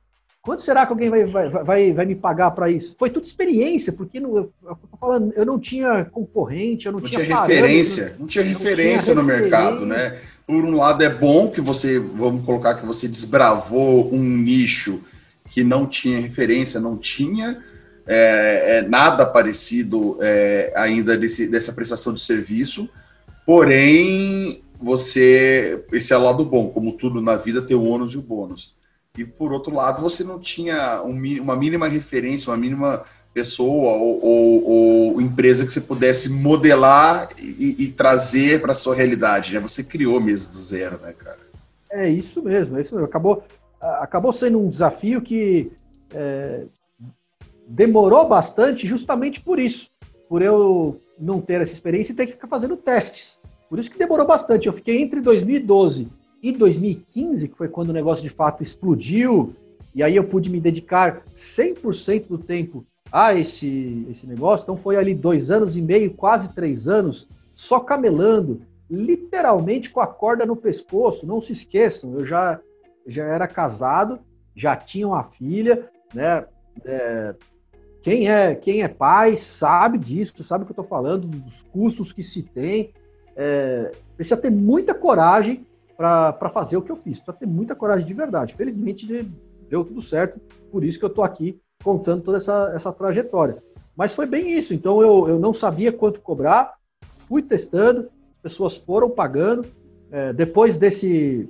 Quanto 0.40 0.62
será 0.62 0.85
que 0.85 0.92
alguém 0.92 1.09
vai, 1.09 1.24
vai, 1.24 1.48
vai, 1.48 1.92
vai 1.92 2.07
me 2.07 2.16
pagar 2.16 2.50
para 2.50 2.68
isso? 2.68 2.96
Foi 2.98 3.09
tudo 3.09 3.26
experiência, 3.26 3.92
porque 3.92 4.18
não, 4.18 4.37
eu, 4.37 4.52
eu, 4.64 4.78
falando, 4.98 5.33
eu 5.37 5.46
não 5.46 5.59
tinha 5.59 6.05
concorrente, 6.07 6.87
eu 6.87 6.92
não, 6.92 6.98
não 6.98 7.09
tinha, 7.09 7.24
tinha 7.24 7.40
referência, 7.40 8.16
não 8.18 8.26
tinha 8.26 8.44
referência 8.44 9.14
não 9.14 9.24
tinha 9.24 9.37
no 9.37 9.40
mercado, 9.40 9.87
né? 9.87 10.18
Por 10.44 10.64
um 10.64 10.76
lado 10.76 11.05
é 11.05 11.09
bom 11.09 11.48
que 11.48 11.61
você, 11.61 11.98
vamos 12.00 12.44
colocar 12.44 12.74
que 12.74 12.85
você 12.85 13.07
desbravou 13.07 14.12
um 14.12 14.22
nicho 14.22 15.00
que 15.48 15.62
não 15.62 15.87
tinha 15.87 16.18
referência, 16.18 16.81
não 16.81 16.96
tinha 16.96 17.62
é, 18.05 18.78
é, 18.78 18.83
nada 18.83 19.24
parecido 19.24 20.18
é, 20.20 20.72
ainda 20.74 21.16
desse, 21.16 21.46
dessa 21.46 21.72
prestação 21.72 22.12
de 22.12 22.20
serviço, 22.20 22.90
porém 23.46 24.62
você, 24.81 25.85
esse 25.92 26.12
é 26.12 26.16
o 26.16 26.24
lado 26.24 26.44
bom, 26.44 26.70
como 26.70 26.92
tudo 26.92 27.20
na 27.20 27.37
vida 27.37 27.62
tem 27.62 27.76
o 27.76 27.85
ônus 27.85 28.14
e 28.14 28.18
o 28.18 28.22
bônus 28.22 28.74
e 29.16 29.24
por 29.24 29.52
outro 29.52 29.74
lado 29.74 30.00
você 30.00 30.24
não 30.24 30.38
tinha 30.38 31.02
um, 31.02 31.16
uma 31.40 31.57
mínima 31.57 31.87
referência, 31.87 32.50
uma 32.50 32.57
mínima 32.57 33.05
pessoa 33.35 33.92
ou, 33.92 34.24
ou, 34.24 34.64
ou 35.12 35.20
empresa 35.20 35.66
que 35.66 35.72
você 35.72 35.81
pudesse 35.81 36.31
modelar 36.31 37.28
e, 37.38 37.76
e 37.78 37.88
trazer 37.88 38.61
para 38.61 38.74
sua 38.74 38.94
realidade, 38.94 39.55
né? 39.55 39.61
Você 39.61 39.83
criou 39.83 40.20
mesmo 40.20 40.50
do 40.50 40.57
zero, 40.57 40.98
né, 40.98 41.14
cara? 41.16 41.38
É 41.90 42.09
isso 42.09 42.42
mesmo, 42.42 42.76
é 42.76 42.81
isso 42.81 42.94
mesmo. 42.94 43.07
Acabou, 43.07 43.44
acabou 43.81 44.33
sendo 44.33 44.59
um 44.59 44.68
desafio 44.68 45.20
que 45.20 45.70
é, 46.12 46.64
demorou 47.66 48.26
bastante 48.26 48.87
justamente 48.87 49.40
por 49.40 49.59
isso, 49.59 49.90
por 50.28 50.42
eu 50.42 51.00
não 51.22 51.40
ter 51.40 51.61
essa 51.61 51.72
experiência 51.72 52.12
e 52.12 52.16
ter 52.16 52.26
que 52.26 52.32
ficar 52.32 52.48
fazendo 52.48 52.76
testes. 52.76 53.38
Por 53.70 53.78
isso 53.78 53.90
que 53.90 53.98
demorou 53.98 54.26
bastante. 54.26 54.66
Eu 54.66 54.72
fiquei 54.72 55.00
entre 55.00 55.20
2012 55.20 56.08
e 56.42 56.52
2015, 56.52 57.48
que 57.48 57.56
foi 57.56 57.68
quando 57.68 57.90
o 57.90 57.92
negócio 57.92 58.22
de 58.22 58.28
fato 58.28 58.62
explodiu, 58.62 59.54
e 59.94 60.02
aí 60.02 60.16
eu 60.16 60.24
pude 60.24 60.50
me 60.50 60.61
dedicar 60.61 61.22
100% 61.32 62.26
do 62.26 62.38
tempo 62.38 62.85
a 63.11 63.35
esse, 63.35 64.06
esse 64.11 64.26
negócio. 64.26 64.64
Então 64.64 64.76
foi 64.76 64.96
ali 64.96 65.14
dois 65.14 65.50
anos 65.50 65.76
e 65.76 65.80
meio, 65.80 66.12
quase 66.12 66.52
três 66.52 66.88
anos, 66.88 67.28
só 67.54 67.78
camelando, 67.78 68.62
literalmente 68.90 69.90
com 69.90 70.00
a 70.00 70.06
corda 70.06 70.44
no 70.44 70.56
pescoço. 70.56 71.26
Não 71.26 71.40
se 71.40 71.52
esqueçam, 71.52 72.14
eu 72.14 72.26
já, 72.26 72.61
já 73.06 73.24
era 73.24 73.46
casado, 73.46 74.18
já 74.56 74.74
tinha 74.74 75.06
uma 75.06 75.22
filha, 75.22 75.88
né? 76.12 76.44
É, 76.85 77.35
quem 78.02 78.28
é 78.28 78.54
quem 78.54 78.82
é 78.82 78.88
pai 78.88 79.36
sabe 79.36 79.96
disso, 79.98 80.42
sabe 80.42 80.64
o 80.64 80.66
que 80.66 80.72
eu 80.72 80.82
estou 80.82 80.84
falando, 80.84 81.26
dos 81.26 81.62
custos 81.62 82.12
que 82.12 82.22
se 82.22 82.42
tem. 82.42 82.92
É, 83.36 83.92
precisa 84.16 84.36
ter 84.36 84.50
muita 84.50 84.92
coragem 84.92 85.66
para 85.96 86.48
fazer 86.48 86.76
o 86.76 86.82
que 86.82 86.90
eu 86.90 86.96
fiz. 86.96 87.18
Precisa 87.18 87.38
ter 87.38 87.46
muita 87.46 87.74
coragem 87.74 88.06
de 88.06 88.12
verdade. 88.12 88.54
Felizmente 88.54 89.06
deu 89.68 89.84
tudo 89.84 90.02
certo, 90.02 90.40
por 90.70 90.82
isso 90.84 90.98
que 90.98 91.04
eu 91.04 91.08
estou 91.08 91.24
aqui 91.24 91.60
contando 91.82 92.22
toda 92.22 92.36
essa, 92.36 92.72
essa 92.74 92.92
trajetória. 92.92 93.62
Mas 93.96 94.12
foi 94.12 94.26
bem 94.26 94.50
isso. 94.50 94.74
Então 94.74 95.00
eu, 95.00 95.28
eu 95.28 95.38
não 95.38 95.54
sabia 95.54 95.92
quanto 95.92 96.20
cobrar, 96.20 96.74
fui 97.06 97.42
testando, 97.42 98.10
as 98.36 98.42
pessoas 98.42 98.76
foram 98.76 99.10
pagando. 99.10 99.64
É, 100.10 100.32
depois 100.32 100.76
desse, 100.76 101.48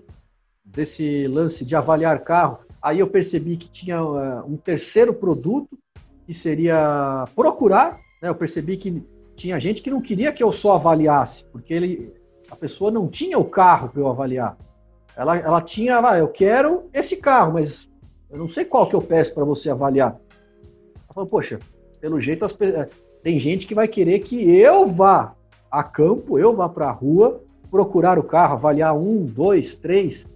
desse 0.65 1.27
lance 1.27 1.65
de 1.65 1.75
avaliar 1.75 2.23
carro, 2.23 2.59
aí 2.81 2.99
eu 2.99 3.09
percebi 3.09 3.57
que 3.57 3.69
tinha 3.69 4.03
uh, 4.03 4.47
um 4.47 4.57
terceiro 4.57 5.15
produto, 5.15 5.79
que 6.27 6.33
seria 6.33 7.27
procurar. 7.35 7.99
Né? 8.21 8.29
Eu 8.29 8.35
percebi 8.35 8.77
que 8.77 9.03
tinha 9.37 9.59
gente 9.59 9.83
que 9.83 9.91
não 9.91 10.01
queria 10.01 10.33
que 10.33 10.43
eu 10.43 10.53
só 10.53 10.75
avaliasse, 10.75 11.45
porque 11.47 11.75
ele, 11.75 12.15
a 12.51 12.57
pessoa 12.57 12.91
não 12.91 13.09
tinha 13.09 13.39
o 13.39 13.45
carro 13.45 13.89
para 13.89 14.01
eu 14.01 14.09
avaliar. 14.09 14.57
Ela, 15.17 15.39
ela 15.39 15.61
tinha, 15.61 16.01
ah, 16.01 16.19
eu 16.19 16.29
quero 16.29 16.85
esse 16.93 17.17
carro, 17.17 17.55
mas 17.55 17.89
eu 18.31 18.39
não 18.39 18.49
sei 18.49 18.65
qual 18.65 18.89
que 18.89 18.95
eu 18.95 19.03
peço 19.03 19.35
para 19.35 19.45
você 19.45 19.71
avaliar. 19.71 20.19
Ela 20.95 21.15
falou, 21.15 21.29
poxa, 21.29 21.59
pelo 22.01 22.21
jeito 22.21 22.45
as, 22.45 22.57
eh, 22.61 22.89
tem 23.23 23.39
gente 23.39 23.67
que 23.67 23.75
vai 23.75 23.87
querer 23.87 24.21
que 24.21 24.57
eu 24.57 24.87
vá 24.87 25.35
a 25.71 25.83
campo, 25.83 26.39
eu 26.39 26.55
vá 26.55 26.69
para 26.69 26.89
a 26.89 26.93
rua 26.93 27.43
procurar 27.71 28.19
o 28.19 28.23
carro, 28.23 28.55
avaliar 28.55 28.97
um, 28.97 29.25
dois, 29.25 29.75
três. 29.75 30.27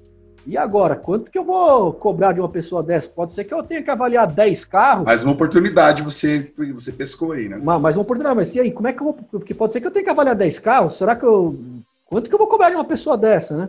E 0.46 0.56
agora, 0.56 0.94
quanto 0.94 1.28
que 1.28 1.36
eu 1.36 1.44
vou 1.44 1.92
cobrar 1.92 2.32
de 2.32 2.40
uma 2.40 2.48
pessoa 2.48 2.80
dessa? 2.80 3.08
Pode 3.08 3.34
ser 3.34 3.42
que 3.42 3.52
eu 3.52 3.64
tenha 3.64 3.82
que 3.82 3.90
avaliar 3.90 4.28
10 4.28 4.64
carros. 4.66 5.04
Mais 5.04 5.24
uma 5.24 5.32
oportunidade 5.32 6.04
você, 6.04 6.52
você 6.72 6.92
pescou 6.92 7.32
aí, 7.32 7.48
né? 7.48 7.56
Mais 7.56 7.96
uma 7.96 8.02
oportunidade, 8.02 8.36
mas 8.36 8.54
e 8.54 8.60
aí, 8.60 8.70
como 8.70 8.86
é 8.86 8.92
que 8.92 9.00
eu 9.00 9.06
vou. 9.06 9.14
Porque 9.14 9.52
pode 9.52 9.72
ser 9.72 9.80
que 9.80 9.88
eu 9.88 9.90
tenha 9.90 10.04
que 10.04 10.10
avaliar 10.10 10.36
10 10.36 10.58
carros. 10.60 10.94
Será 10.94 11.16
que 11.16 11.24
eu. 11.24 11.58
Quanto 12.04 12.28
que 12.28 12.34
eu 12.34 12.38
vou 12.38 12.46
cobrar 12.46 12.70
de 12.70 12.76
uma 12.76 12.84
pessoa 12.84 13.16
dessa, 13.16 13.56
né? 13.56 13.68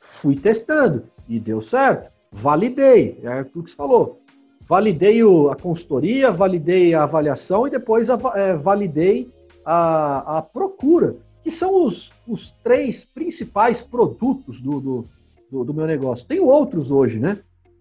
Fui 0.00 0.34
testando 0.34 1.04
e 1.28 1.38
deu 1.38 1.60
certo. 1.60 2.10
Validei, 2.32 3.20
é 3.22 3.42
o 3.42 3.44
que 3.44 3.70
você 3.70 3.76
falou. 3.76 4.20
Validei 4.62 5.20
a 5.20 5.54
consultoria, 5.54 6.32
validei 6.32 6.92
a 6.92 7.04
avaliação 7.04 7.68
e 7.68 7.70
depois 7.70 8.08
é, 8.08 8.54
validei 8.56 9.30
a, 9.64 10.38
a 10.38 10.42
procura, 10.42 11.14
que 11.44 11.50
são 11.50 11.86
os, 11.86 12.12
os 12.26 12.52
três 12.64 13.04
principais 13.04 13.82
produtos 13.82 14.60
do, 14.60 14.80
do 14.80 15.04
do, 15.50 15.64
do 15.64 15.74
meu 15.74 15.86
negócio. 15.86 16.26
Tenho 16.26 16.46
outros 16.46 16.90
hoje, 16.90 17.18
né? 17.18 17.38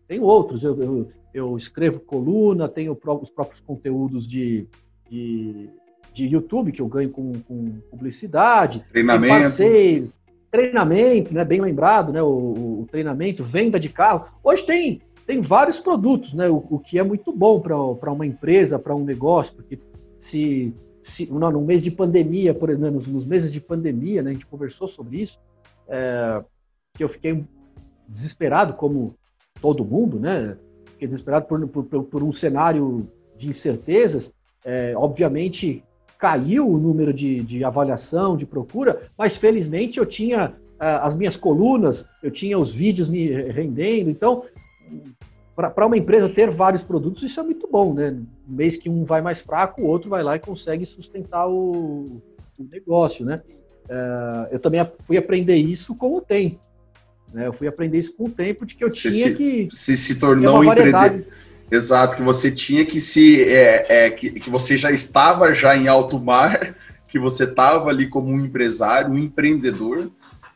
Tenho 0.07 0.23
outros. 0.23 0.63
Eu, 0.63 0.81
eu, 0.81 1.11
eu 1.33 1.57
escrevo 1.57 1.99
coluna, 1.99 2.67
tenho 2.67 2.97
os 3.21 3.29
próprios 3.29 3.61
conteúdos 3.61 4.27
de, 4.27 4.67
de, 5.09 5.69
de, 6.13 6.25
YouTube 6.25 6.71
que 6.71 6.81
eu 6.81 6.87
ganho 6.87 7.09
com, 7.09 7.33
com 7.41 7.79
publicidade. 7.91 8.83
Treinamento. 8.91 9.43
Passeio, 9.43 10.11
treinamento, 10.49 11.33
né? 11.33 11.45
Bem 11.45 11.61
lembrado, 11.61 12.11
né? 12.11 12.21
O, 12.21 12.81
o, 12.81 12.87
treinamento, 12.89 13.43
venda 13.43 13.79
de 13.79 13.89
carro. 13.89 14.25
Hoje 14.43 14.65
tem, 14.65 15.01
tem 15.27 15.39
vários 15.39 15.79
produtos, 15.79 16.33
né? 16.33 16.49
O, 16.49 16.65
o 16.69 16.79
que 16.79 16.97
é 16.97 17.03
muito 17.03 17.31
bom 17.31 17.59
para 17.61 18.11
uma 18.11 18.25
empresa, 18.25 18.79
para 18.79 18.95
um 18.95 19.03
negócio, 19.03 19.53
porque 19.53 19.79
se, 20.17 20.73
se 21.03 21.27
não, 21.31 21.51
no 21.51 21.61
mês 21.61 21.83
de 21.83 21.91
pandemia, 21.91 22.53
por 22.53 22.69
exemplo, 22.71 22.95
nos, 22.95 23.07
nos 23.07 23.25
meses 23.25 23.51
de 23.51 23.61
pandemia, 23.61 24.23
né? 24.23 24.31
A 24.31 24.33
gente 24.33 24.47
conversou 24.47 24.87
sobre 24.87 25.21
isso. 25.21 25.39
É, 25.87 26.43
que 26.95 27.03
eu 27.03 27.09
fiquei 27.09 27.45
desesperado, 28.09 28.73
como 28.73 29.13
todo 29.61 29.85
mundo, 29.85 30.19
né? 30.19 30.57
Fiquei 30.91 31.07
desesperado 31.07 31.45
por, 31.45 31.67
por, 31.67 32.03
por 32.03 32.23
um 32.23 32.31
cenário 32.31 33.07
de 33.37 33.47
incertezas. 33.47 34.33
É, 34.65 34.93
obviamente, 34.95 35.83
caiu 36.17 36.67
o 36.67 36.77
número 36.77 37.13
de, 37.13 37.41
de, 37.41 37.63
avaliação, 37.63 38.35
de 38.35 38.45
procura, 38.45 39.03
mas 39.17 39.37
felizmente 39.37 39.99
eu 39.99 40.05
tinha 40.05 40.53
uh, 40.75 40.99
as 41.01 41.15
minhas 41.15 41.37
colunas, 41.37 42.05
eu 42.21 42.29
tinha 42.29 42.59
os 42.59 42.73
vídeos 42.73 43.07
me 43.07 43.31
rendendo. 43.31 44.09
Então, 44.09 44.43
para 45.55 45.85
uma 45.85 45.97
empresa 45.97 46.27
ter 46.27 46.49
vários 46.49 46.83
produtos, 46.83 47.23
isso 47.23 47.39
é 47.39 47.43
muito 47.43 47.67
bom, 47.69 47.93
né? 47.93 48.11
No 48.11 48.55
mês 48.55 48.75
que 48.75 48.89
um 48.89 49.03
vai 49.03 49.21
mais 49.21 49.41
fraco, 49.41 49.81
o 49.81 49.85
outro 49.85 50.09
vai 50.09 50.23
lá 50.23 50.35
e 50.35 50.39
consegue 50.39 50.85
sustentar 50.85 51.47
o, 51.47 52.21
o 52.57 52.63
negócio, 52.69 53.25
né? 53.25 53.41
Uh, 53.85 54.47
eu 54.51 54.59
também 54.59 54.85
fui 55.03 55.17
aprender 55.17 55.55
isso 55.55 55.95
com 55.95 56.15
o 56.15 56.21
tempo. 56.21 56.59
Né? 57.33 57.47
Eu 57.47 57.53
fui 57.53 57.67
aprender 57.67 57.99
isso 57.99 58.13
com 58.13 58.25
o 58.25 58.29
tempo 58.29 58.65
de 58.65 58.75
que 58.75 58.83
eu 58.83 58.89
tinha 58.89 59.11
se, 59.11 59.33
que. 59.35 59.69
Se 59.71 59.95
se 59.95 60.15
tornou 60.15 60.59
um 60.59 60.71
empreendedor. 60.71 61.25
Exato, 61.71 62.15
que 62.15 62.23
você 62.23 62.51
tinha 62.51 62.85
que 62.85 62.99
se. 62.99 63.43
É, 63.43 64.05
é, 64.05 64.09
que, 64.09 64.31
que 64.31 64.49
você 64.49 64.77
já 64.77 64.91
estava 64.91 65.53
já 65.53 65.77
em 65.77 65.87
alto 65.87 66.19
mar, 66.19 66.75
que 67.07 67.19
você 67.19 67.43
estava 67.43 67.89
ali 67.89 68.07
como 68.07 68.31
um 68.31 68.45
empresário, 68.45 69.11
um 69.11 69.17
empreendedor, 69.17 70.11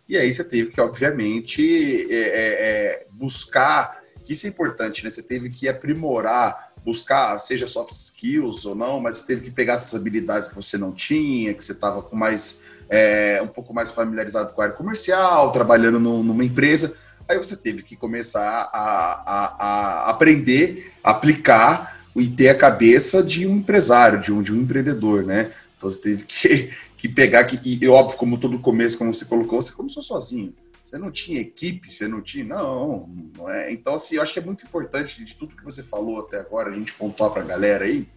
e 0.10 0.18
aí 0.18 0.34
você 0.34 0.44
teve 0.44 0.72
que, 0.72 0.82
obviamente, 0.82 2.08
é, 2.10 2.16
é, 2.16 2.22
é 2.22 3.06
buscar. 3.12 4.02
Isso 4.28 4.48
é 4.48 4.50
importante, 4.50 5.04
né? 5.04 5.12
Você 5.12 5.22
teve 5.22 5.50
que 5.50 5.68
aprimorar, 5.68 6.72
buscar, 6.84 7.38
seja 7.40 7.68
soft 7.68 7.94
skills 7.94 8.66
ou 8.66 8.74
não, 8.74 9.00
mas 9.00 9.18
você 9.18 9.28
teve 9.28 9.46
que 9.46 9.52
pegar 9.52 9.74
essas 9.74 9.94
habilidades 9.94 10.48
que 10.48 10.56
você 10.56 10.78
não 10.78 10.92
tinha, 10.92 11.54
que 11.54 11.64
você 11.64 11.74
estava 11.74 12.02
com 12.02 12.16
mais 12.16 12.62
é, 12.90 13.42
um 13.42 13.48
pouco 13.48 13.74
mais 13.74 13.92
familiarizado 13.92 14.54
com 14.54 14.62
a 14.62 14.66
área 14.66 14.76
comercial, 14.76 15.52
trabalhando 15.52 16.00
no, 16.00 16.24
numa 16.24 16.44
empresa. 16.44 16.96
Aí 17.28 17.38
você 17.38 17.56
teve 17.56 17.84
que 17.84 17.96
começar 17.96 18.70
a, 18.74 19.24
a, 19.26 19.56
a, 19.58 20.10
aprender, 20.10 20.92
aplicar 21.04 22.00
e 22.16 22.28
ter 22.28 22.50
a 22.50 22.56
cabeça 22.56 23.24
de 23.24 23.48
um 23.48 23.58
empresário, 23.58 24.20
de 24.20 24.32
um, 24.32 24.42
de 24.42 24.54
um 24.54 24.62
empreendedor, 24.62 25.24
né? 25.24 25.52
Então 25.78 25.90
você 25.90 26.00
teve 26.00 26.26
que, 26.26 26.72
que 26.98 27.08
pegar, 27.08 27.44
que, 27.46 27.60
e 27.64 27.88
óbvio, 27.88 28.18
como 28.18 28.38
todo 28.38 28.60
começo, 28.60 28.98
como 28.98 29.14
você 29.14 29.26
colocou, 29.26 29.62
você 29.62 29.74
começou 29.74 30.04
sozinho. 30.04 30.54
Você 30.86 30.98
não 31.00 31.10
tinha 31.10 31.42
equipe, 31.42 31.92
você 31.92 32.08
não 32.08 32.22
tinha. 32.22 32.46
Não, 32.46 33.10
não 33.36 33.50
é. 33.50 33.72
Então, 33.72 33.96
assim, 33.96 34.18
eu 34.18 34.22
acho 34.22 34.32
que 34.32 34.38
é 34.38 34.44
muito 34.44 34.64
importante 34.64 35.26
de 35.26 35.36
tudo 35.36 35.56
que 35.56 35.64
você 35.64 35.82
falou 35.82 36.20
até 36.20 36.40
agora, 36.40 36.70
a 36.70 36.74
gente 36.74 36.94
pontuar 36.94 37.32
para 37.32 37.42
a 37.42 37.46
galera 37.46 37.86
aí, 37.86 38.08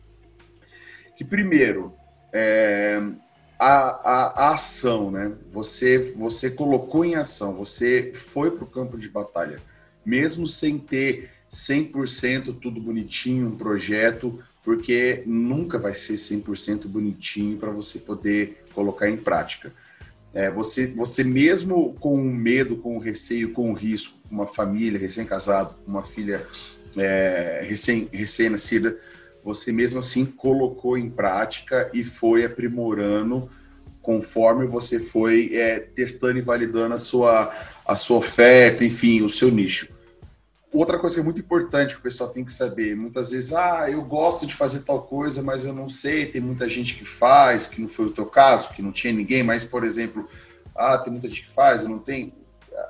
que 1.16 1.24
primeiro, 1.24 1.94
é, 2.30 3.00
a, 3.58 3.68
a, 3.68 4.48
a, 4.48 4.54
ação, 4.54 5.10
né? 5.10 5.32
Você, 5.52 5.98
você 6.16 6.50
colocou 6.50 7.04
em 7.04 7.14
ação, 7.14 7.54
você 7.54 8.12
foi 8.14 8.50
para 8.50 8.64
o 8.64 8.66
campo 8.66 8.98
de 8.98 9.08
batalha, 9.08 9.60
mesmo 10.04 10.46
sem 10.46 10.78
ter 10.78 11.30
100% 11.50 12.56
tudo 12.60 12.80
bonitinho, 12.80 13.48
um 13.48 13.56
projeto, 13.56 14.38
porque 14.62 15.22
nunca 15.26 15.78
vai 15.78 15.94
ser 15.94 16.14
100% 16.14 16.86
bonitinho 16.86 17.56
para 17.56 17.70
você 17.70 17.98
poder 17.98 18.64
colocar 18.74 19.08
em 19.08 19.16
prática. 19.16 19.72
É, 20.34 20.50
você, 20.50 20.86
você 20.88 21.24
mesmo 21.24 21.94
com 21.94 22.16
medo, 22.22 22.76
com 22.76 22.98
receio, 22.98 23.52
com 23.52 23.72
risco, 23.72 24.18
uma 24.30 24.46
família 24.46 24.98
recém-casado, 24.98 25.76
uma 25.86 26.02
filha 26.02 26.46
é, 26.96 27.64
recém-nascida, 28.10 28.88
recém 28.88 28.98
você 29.46 29.70
mesmo 29.70 30.00
assim 30.00 30.26
colocou 30.26 30.98
em 30.98 31.08
prática 31.08 31.88
e 31.94 32.02
foi 32.02 32.44
aprimorando 32.44 33.48
conforme 34.02 34.66
você 34.66 34.98
foi 34.98 35.52
é, 35.54 35.78
testando 35.78 36.38
e 36.38 36.42
validando 36.42 36.96
a 36.96 36.98
sua, 36.98 37.54
a 37.86 37.94
sua 37.94 38.16
oferta, 38.16 38.84
enfim, 38.84 39.22
o 39.22 39.30
seu 39.30 39.48
nicho. 39.48 39.88
Outra 40.72 40.98
coisa 40.98 41.14
que 41.14 41.20
é 41.20 41.24
muito 41.24 41.40
importante 41.40 41.94
que 41.94 42.00
o 42.00 42.02
pessoal 42.02 42.28
tem 42.28 42.44
que 42.44 42.50
saber, 42.50 42.96
muitas 42.96 43.30
vezes, 43.30 43.52
ah, 43.52 43.88
eu 43.88 44.02
gosto 44.02 44.48
de 44.48 44.54
fazer 44.54 44.80
tal 44.80 45.02
coisa, 45.02 45.40
mas 45.44 45.64
eu 45.64 45.72
não 45.72 45.88
sei, 45.88 46.26
tem 46.26 46.40
muita 46.40 46.68
gente 46.68 46.96
que 46.96 47.04
faz, 47.04 47.66
que 47.66 47.80
não 47.80 47.88
foi 47.88 48.06
o 48.06 48.10
teu 48.10 48.26
caso, 48.26 48.70
que 48.70 48.82
não 48.82 48.90
tinha 48.90 49.12
ninguém, 49.12 49.44
mas, 49.44 49.62
por 49.62 49.84
exemplo, 49.84 50.28
ah, 50.74 50.98
tem 50.98 51.12
muita 51.12 51.28
gente 51.28 51.44
que 51.44 51.52
faz, 51.52 51.84
eu 51.84 51.88
não 51.88 52.00
tenho. 52.00 52.32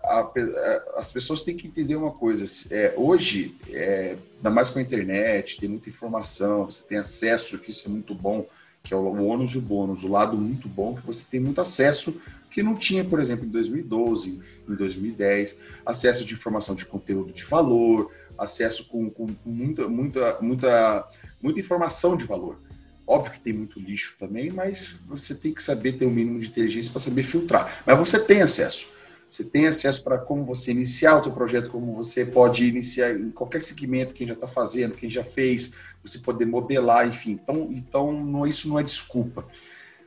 A, 0.05 0.21
a, 0.21 1.01
as 1.01 1.13
pessoas 1.13 1.43
têm 1.43 1.57
que 1.57 1.67
entender 1.67 1.97
uma 1.97 2.11
coisa, 2.11 2.45
é, 2.75 2.95
hoje, 2.97 3.57
é, 3.71 4.17
ainda 4.37 4.51
mais 4.51 4.71
com 4.71 4.79
a 4.79 4.83
internet, 4.83 5.59
tem 5.59 5.69
muita 5.69 5.89
informação, 5.89 6.65
você 6.65 6.83
tem 6.83 6.99
acesso, 6.99 7.59
que 7.59 7.71
isso 7.71 7.89
é 7.89 7.91
muito 7.91 8.15
bom, 8.15 8.47
que 8.83 8.95
é 8.95 8.97
o 8.97 9.25
ônus 9.25 9.53
e 9.53 9.59
o 9.59 9.61
bônus, 9.61 10.05
o 10.05 10.09
lado 10.09 10.37
muito 10.37 10.69
bom, 10.69 10.95
que 10.95 11.07
você 11.07 11.25
tem 11.29 11.41
muito 11.41 11.61
acesso 11.61 12.21
que 12.57 12.63
não 12.63 12.75
tinha, 12.75 13.05
por 13.05 13.21
exemplo, 13.21 13.45
em 13.45 13.51
2012, 13.51 14.41
em 14.67 14.75
2010, 14.75 15.59
acesso 15.85 16.25
de 16.25 16.33
informação 16.33 16.75
de 16.75 16.87
conteúdo 16.87 17.31
de 17.31 17.45
valor, 17.45 18.11
acesso 18.39 18.89
com, 18.89 19.11
com 19.11 19.29
muita, 19.45 19.87
muita, 19.87 20.39
muita, 20.41 21.07
muita 21.43 21.61
informação 21.61 22.17
de 22.17 22.25
valor. 22.25 22.59
Óbvio 23.07 23.35
que 23.35 23.41
tem 23.41 23.53
muito 23.53 23.79
lixo 23.79 24.17
também, 24.19 24.51
mas 24.51 24.99
você 25.07 25.35
tem 25.35 25.53
que 25.53 25.63
saber 25.63 25.99
ter 25.99 26.07
um 26.07 26.11
mínimo 26.11 26.41
de 26.41 26.47
inteligência 26.47 26.91
para 26.91 27.03
saber 27.03 27.25
filtrar. 27.25 27.83
Mas 27.85 27.99
você 27.99 28.19
tem 28.19 28.41
acesso. 28.41 28.89
Você 29.29 29.45
tem 29.45 29.67
acesso 29.67 30.03
para 30.05 30.19
como 30.19 30.45
você 30.45 30.71
iniciar 30.71 31.21
o 31.21 31.25
seu 31.25 31.33
projeto, 31.33 31.69
como 31.69 31.95
você 31.95 32.25
pode 32.25 32.67
iniciar 32.67 33.13
em 33.13 33.31
qualquer 33.31 33.61
segmento, 33.61 34.15
quem 34.15 34.27
já 34.27 34.35
está 34.35 34.47
fazendo, 34.47 34.95
quem 34.95 35.11
já 35.11 35.25
fez, 35.25 35.73
você 36.03 36.19
poder 36.19 36.47
modelar, 36.47 37.07
enfim. 37.07 37.33
Então, 37.33 37.69
então 37.73 38.13
não, 38.13 38.47
isso 38.47 38.69
não 38.69 38.79
é 38.79 38.83
desculpa. 38.83 39.47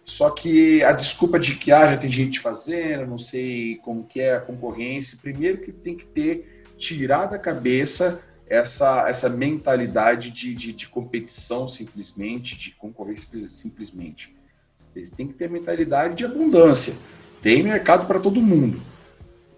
Só 0.03 0.31
que 0.31 0.83
a 0.83 0.91
desculpa 0.91 1.39
de 1.39 1.55
que 1.55 1.71
ah, 1.71 1.91
já 1.91 1.97
tem 1.97 2.09
gente 2.09 2.39
fazendo, 2.39 3.05
não 3.05 3.19
sei 3.19 3.75
como 3.83 4.05
que 4.05 4.21
é 4.21 4.35
a 4.35 4.39
concorrência, 4.39 5.19
primeiro 5.21 5.59
que 5.59 5.71
tem 5.71 5.95
que 5.95 6.05
ter, 6.05 6.63
tirar 6.77 7.27
da 7.27 7.37
cabeça 7.37 8.19
essa, 8.47 9.07
essa 9.07 9.29
mentalidade 9.29 10.31
de, 10.31 10.55
de, 10.55 10.73
de 10.73 10.87
competição 10.87 11.67
simplesmente, 11.67 12.57
de 12.57 12.71
concorrência 12.71 13.27
simplesmente. 13.41 14.35
Tem 15.15 15.27
que 15.27 15.33
ter 15.33 15.49
mentalidade 15.49 16.15
de 16.15 16.25
abundância. 16.25 16.95
Tem 17.41 17.61
mercado 17.61 18.07
para 18.07 18.19
todo 18.19 18.41
mundo. 18.41 18.81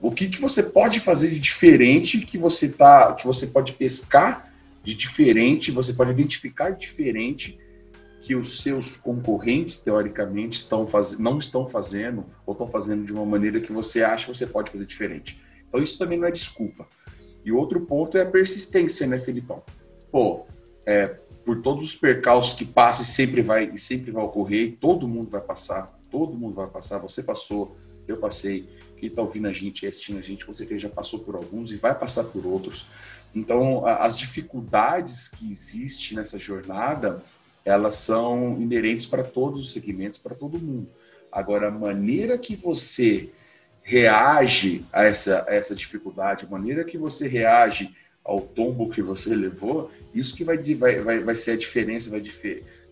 O 0.02 0.12
que, 0.12 0.28
que 0.28 0.42
você 0.42 0.64
pode 0.64 1.00
fazer 1.00 1.30
de 1.30 1.40
diferente 1.40 2.20
que 2.20 2.38
você 2.38 2.70
tá, 2.70 3.14
que 3.14 3.26
você 3.26 3.48
pode 3.48 3.74
pescar 3.74 4.52
de 4.84 4.96
diferente, 4.96 5.72
você 5.72 5.94
pode 5.94 6.12
identificar 6.12 6.72
diferente 6.72 7.60
que 8.22 8.36
os 8.36 8.62
seus 8.62 8.98
concorrentes 8.98 9.78
teoricamente 9.78 10.58
estão 10.58 10.88
faz... 10.88 11.18
não 11.20 11.38
estão 11.38 11.68
fazendo 11.68 12.26
ou 12.46 12.54
estão 12.54 12.68
fazendo 12.68 13.04
de 13.04 13.14
uma 13.14 13.26
maneira 13.26 13.60
que 13.60 13.72
você 13.72 14.04
acha 14.04 14.26
que 14.26 14.38
você 14.38 14.48
pode 14.48 14.72
fazer 14.72 14.86
diferente. 14.86 15.40
Então 15.68 15.82
isso 15.82 15.98
também 15.98 16.18
não 16.18 16.28
é 16.28 16.32
desculpa. 16.32 16.88
E 17.44 17.52
outro 17.52 17.82
ponto 17.82 18.18
é 18.18 18.22
a 18.22 18.30
persistência, 18.30 19.08
né, 19.08 19.18
Felipão? 19.20 19.64
Pô, 20.12 20.46
é, 20.86 21.08
por 21.46 21.62
todos 21.62 21.86
os 21.86 21.96
percalços 21.96 22.54
que 22.54 22.66
passa 22.66 23.04
e 23.04 23.06
sempre 23.06 23.42
vai, 23.42 23.76
sempre 23.78 24.12
vai 24.12 24.24
ocorrer, 24.24 24.68
e 24.68 24.72
todo 24.72 25.08
mundo 25.08 25.30
vai 25.32 25.42
passar, 25.42 26.00
todo 26.10 26.38
mundo 26.38 26.56
vai 26.56 26.68
passar, 26.68 27.00
você 27.00 27.24
passou, 27.24 27.76
eu 28.08 28.18
passei, 28.18 28.70
quem 29.02 29.10
está 29.10 29.24
ouvindo 29.24 29.48
a 29.48 29.52
gente, 29.52 29.88
assistindo 29.88 30.20
a 30.20 30.22
gente, 30.22 30.46
você 30.46 30.78
já 30.78 30.88
passou 30.88 31.22
por 31.22 31.36
alguns 31.36 31.72
e 31.72 31.76
vai 31.76 31.98
passar 31.98 32.24
por 32.26 32.46
outros. 32.46 32.86
Então, 33.34 33.84
as 33.88 34.16
dificuldades 34.16 35.28
que 35.28 35.50
existem 35.50 36.18
nessa 36.18 36.38
jornada, 36.38 37.24
elas 37.66 37.96
são 37.96 38.62
inerentes 38.62 39.08
para 39.08 39.24
todos 39.24 39.60
os 39.62 39.74
segmentos, 39.74 40.20
para 40.20 40.36
todo 40.36 40.60
mundo. 40.60 40.88
Agora, 41.32 41.70
a 41.70 41.72
maneira 41.72 42.38
que 42.38 42.56
você 42.56 43.32
reage 43.82 44.86
a 44.94 45.04
essa, 45.04 45.46
a 45.50 45.56
essa 45.56 45.74
dificuldade, 45.74 46.46
a 46.46 46.50
maneira 46.50 46.84
que 46.84 46.98
você 46.98 47.28
reage 47.28 47.96
ao 48.24 48.40
tombo 48.40 48.92
que 48.92 49.02
você 49.02 49.34
levou, 49.34 49.92
isso 50.14 50.36
que 50.36 50.44
vai, 50.44 50.58
vai, 50.76 51.00
vai, 51.00 51.24
vai 51.24 51.36
ser 51.36 51.54
a 51.54 51.58
diferença, 51.58 52.12
vai, 52.12 52.22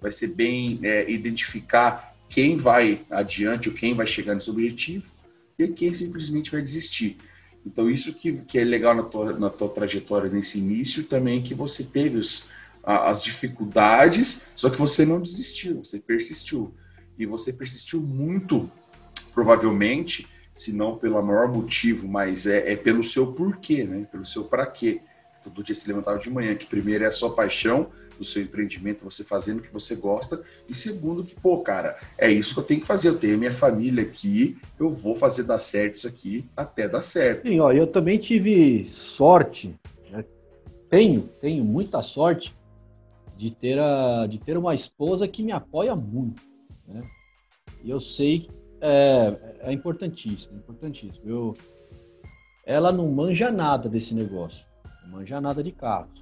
vai 0.02 0.10
ser 0.10 0.30
bem 0.30 0.80
é, 0.82 1.08
identificar 1.08 2.15
quem 2.28 2.58
vai 2.58 3.06
adiante 3.12 3.69
ou 3.69 3.76
quem 3.76 3.93
vai 3.93 4.08
chegar 4.08 4.34
nesse 4.34 4.50
objetivo 4.50 5.18
e 5.60 5.67
quem 5.67 5.93
simplesmente 5.93 6.52
vai 6.52 6.62
desistir. 6.62 7.17
Então, 7.65 7.89
isso 7.89 8.13
que, 8.13 8.34
que 8.43 8.58
é 8.58 8.63
legal 8.63 8.95
na 8.95 9.04
tua, 9.04 9.38
na 9.38 9.50
tua 9.50 9.69
trajetória 9.69 10.30
nesse 10.30 10.60
início 10.60 11.04
também, 11.04 11.43
que 11.43 11.54
você 11.54 11.84
teve 11.84 12.17
os, 12.17 12.50
as 12.84 13.22
dificuldades, 13.22 14.45
só 14.56 14.69
que 14.69 14.78
você 14.78 15.06
não 15.06 15.22
desistiu, 15.22 15.84
você 15.84 16.00
persistiu. 16.00 16.74
E 17.17 17.26
você 17.26 17.52
persistiu 17.52 18.00
muito, 18.00 18.69
provavelmente, 19.34 20.26
se 20.54 20.72
não 20.72 20.98
pelo 20.98 21.22
maior 21.22 21.52
motivo, 21.52 22.08
mas 22.08 22.48
é, 22.48 22.72
é 22.72 22.76
pelo 22.78 23.04
seu 23.04 23.34
porquê, 23.34 23.84
né? 23.84 24.08
pelo 24.10 24.26
seu 24.26 24.45
para 24.45 24.65
quê. 24.65 25.02
Todo 25.43 25.63
dia 25.63 25.76
se 25.76 25.88
levantava 25.88 26.17
de 26.17 26.30
manhã, 26.30 26.56
que 26.56 26.65
primeiro 26.65 27.04
é 27.04 27.08
a 27.08 27.12
sua 27.12 27.34
paixão, 27.34 27.91
do 28.19 28.25
seu 28.25 28.43
empreendimento, 28.43 29.05
você 29.05 29.23
fazendo 29.23 29.60
o 29.60 29.62
que 29.62 29.71
você 29.71 29.95
gosta, 29.95 30.43
e 30.67 30.75
segundo 30.75 31.23
que, 31.23 31.34
pô, 31.34 31.60
cara, 31.60 31.97
é 32.17 32.29
isso 32.29 32.53
que 32.53 32.60
eu 32.60 32.65
tenho 32.65 32.82
que 32.82 32.86
fazer, 32.86 33.08
eu 33.08 33.17
tenho 33.17 33.38
minha 33.38 33.53
família 33.53 34.03
aqui, 34.03 34.58
eu 34.77 34.93
vou 34.93 35.15
fazer 35.15 35.43
dar 35.43 35.58
certo 35.58 35.95
isso 35.95 36.08
aqui 36.08 36.45
até 36.55 36.88
dar 36.88 37.01
certo. 37.01 37.47
Sim, 37.47 37.62
ó, 37.62 37.71
eu 37.71 37.88
também 37.88 38.19
tive 38.19 38.86
sorte, 38.89 39.73
né? 40.12 40.25
tenho, 40.89 41.21
tenho 41.39 41.63
muita 41.63 42.01
sorte 42.01 42.53
de 43.38 43.49
ter, 43.49 43.79
a, 43.79 44.27
de 44.27 44.38
ter 44.38 44.58
uma 44.58 44.75
esposa 44.75 45.27
que 45.27 45.41
me 45.41 45.53
apoia 45.53 45.95
muito, 45.95 46.43
né? 46.86 47.01
E 47.82 47.89
eu 47.89 48.01
sei 48.01 48.49
é, 48.82 49.34
é 49.62 49.71
importantíssimo, 49.71 50.58
importantíssimo. 50.58 51.23
Eu, 51.25 51.58
ela 52.65 52.91
não 52.91 53.10
manja 53.10 53.49
nada 53.49 53.88
desse 53.88 54.13
negócio, 54.13 54.65
não 55.03 55.19
manja 55.19 55.39
nada 55.39 55.63
de 55.63 55.71
carros 55.71 56.18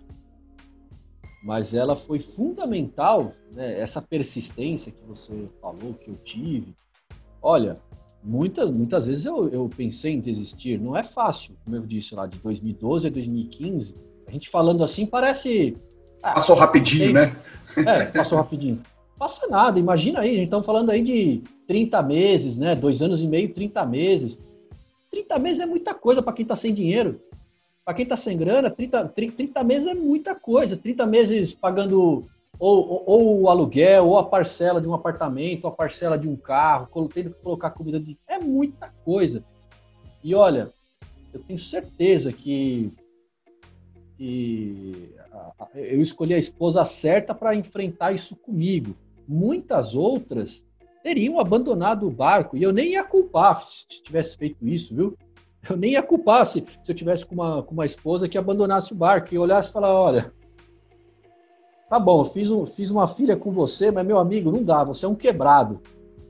mas 1.48 1.74
ela 1.74 1.96
foi 1.96 2.20
fundamental, 2.20 3.32
né, 3.54 3.80
essa 3.80 4.02
persistência 4.02 4.92
que 4.92 5.02
você 5.08 5.48
falou, 5.62 5.94
que 5.94 6.10
eu 6.10 6.18
tive. 6.18 6.76
Olha, 7.42 7.78
muitas, 8.22 8.70
muitas 8.70 9.06
vezes 9.06 9.26
eu, 9.26 9.48
eu 9.48 9.70
pensei 9.70 10.12
em 10.12 10.20
desistir, 10.20 10.78
não 10.78 10.94
é 10.94 11.04
fácil, 11.04 11.56
como 11.64 11.78
eu 11.78 11.84
disse 11.84 12.14
lá, 12.14 12.28
de 12.28 12.38
2012 12.40 13.08
a 13.08 13.10
2015, 13.10 13.96
a 14.28 14.32
gente 14.32 14.50
falando 14.50 14.84
assim 14.84 15.06
parece... 15.06 15.78
Ah, 16.22 16.34
passou 16.34 16.54
rapidinho, 16.58 17.14
né? 17.14 17.34
É, 17.78 18.06
passou 18.08 18.38
rapidinho. 18.38 18.82
Passa 19.18 19.48
nada, 19.48 19.80
imagina 19.80 20.20
aí, 20.20 20.32
a 20.32 20.34
gente 20.34 20.44
estamos 20.44 20.66
falando 20.66 20.90
aí 20.90 21.02
de 21.02 21.44
30 21.66 22.04
meses, 22.04 22.58
né, 22.58 22.76
dois 22.76 23.02
anos 23.02 23.24
e 23.24 23.28
meio, 23.28 23.54
30 23.54 23.86
meses. 23.86 24.38
30 25.10 25.40
meses 25.40 25.60
é 25.62 25.66
muita 25.66 25.94
coisa 25.94 26.22
para 26.22 26.34
quem 26.34 26.44
está 26.44 26.58
sem 26.58 26.74
dinheiro. 26.74 27.22
Para 27.88 27.94
quem 27.94 28.04
está 28.04 28.18
sem 28.18 28.38
grana, 28.38 28.70
30, 28.70 29.08
30 29.16 29.64
meses 29.64 29.88
é 29.88 29.94
muita 29.94 30.36
coisa. 30.36 30.76
30 30.76 31.08
meses 31.08 31.54
pagando 31.54 32.28
ou, 32.60 32.90
ou, 32.90 33.04
ou, 33.06 33.42
o 33.44 33.50
aluguel, 33.50 34.08
ou 34.08 34.18
a 34.18 34.26
parcela 34.26 34.82
de 34.82 34.90
um 34.90 34.94
apartamento, 34.94 35.64
ou 35.64 35.70
a 35.70 35.74
parcela 35.74 36.18
de 36.18 36.28
um 36.28 36.36
carro, 36.36 36.90
tendo 37.08 37.30
que 37.30 37.42
colocar 37.42 37.72
comida 37.72 37.98
de. 37.98 38.18
É 38.28 38.38
muita 38.40 38.94
coisa. 39.06 39.42
E 40.22 40.36
olha, 40.36 40.70
eu 41.34 41.40
tenho 41.40 41.58
certeza 41.58 42.34
que, 42.34 42.92
que 44.18 45.16
eu 45.74 46.02
escolhi 46.02 46.34
a 46.34 46.38
esposa 46.38 46.84
certa 46.84 47.34
para 47.34 47.56
enfrentar 47.56 48.12
isso 48.12 48.36
comigo. 48.36 48.98
Muitas 49.26 49.96
outras 49.96 50.62
teriam 51.02 51.40
abandonado 51.40 52.06
o 52.06 52.12
barco 52.12 52.58
e 52.58 52.64
eu 52.64 52.74
nem 52.74 52.90
ia 52.90 53.04
culpar 53.06 53.64
se 53.64 53.88
tivesse 54.04 54.36
feito 54.36 54.68
isso, 54.68 54.94
viu? 54.94 55.18
Eu 55.70 55.76
nem 55.76 55.92
ia 55.92 56.04
culpar 56.04 56.46
se, 56.46 56.64
se 56.84 56.92
eu 56.92 56.96
tivesse 56.96 57.26
com 57.26 57.36
uma, 57.36 57.64
com 57.64 57.74
uma 57.74 57.86
esposa 57.86 58.28
que 58.28 58.38
abandonasse 58.38 58.94
o 58.94 58.96
barco 58.96 59.34
e 59.34 59.38
olhasse 59.38 59.70
e 59.70 59.74
falar, 59.74 59.94
olha, 59.94 60.32
tá 61.90 62.00
bom, 62.00 62.24
fiz, 62.26 62.50
um, 62.50 62.66
fiz 62.66 62.90
uma 62.90 63.08
filha 63.08 63.36
com 63.36 63.52
você, 63.52 63.92
mas 63.92 64.06
meu 64.06 64.18
amigo, 64.18 64.52
não 64.52 64.64
dá, 64.64 64.84
você 64.84 65.06
é 65.06 65.10
um 65.10 65.16
quebrado. 65.16 65.82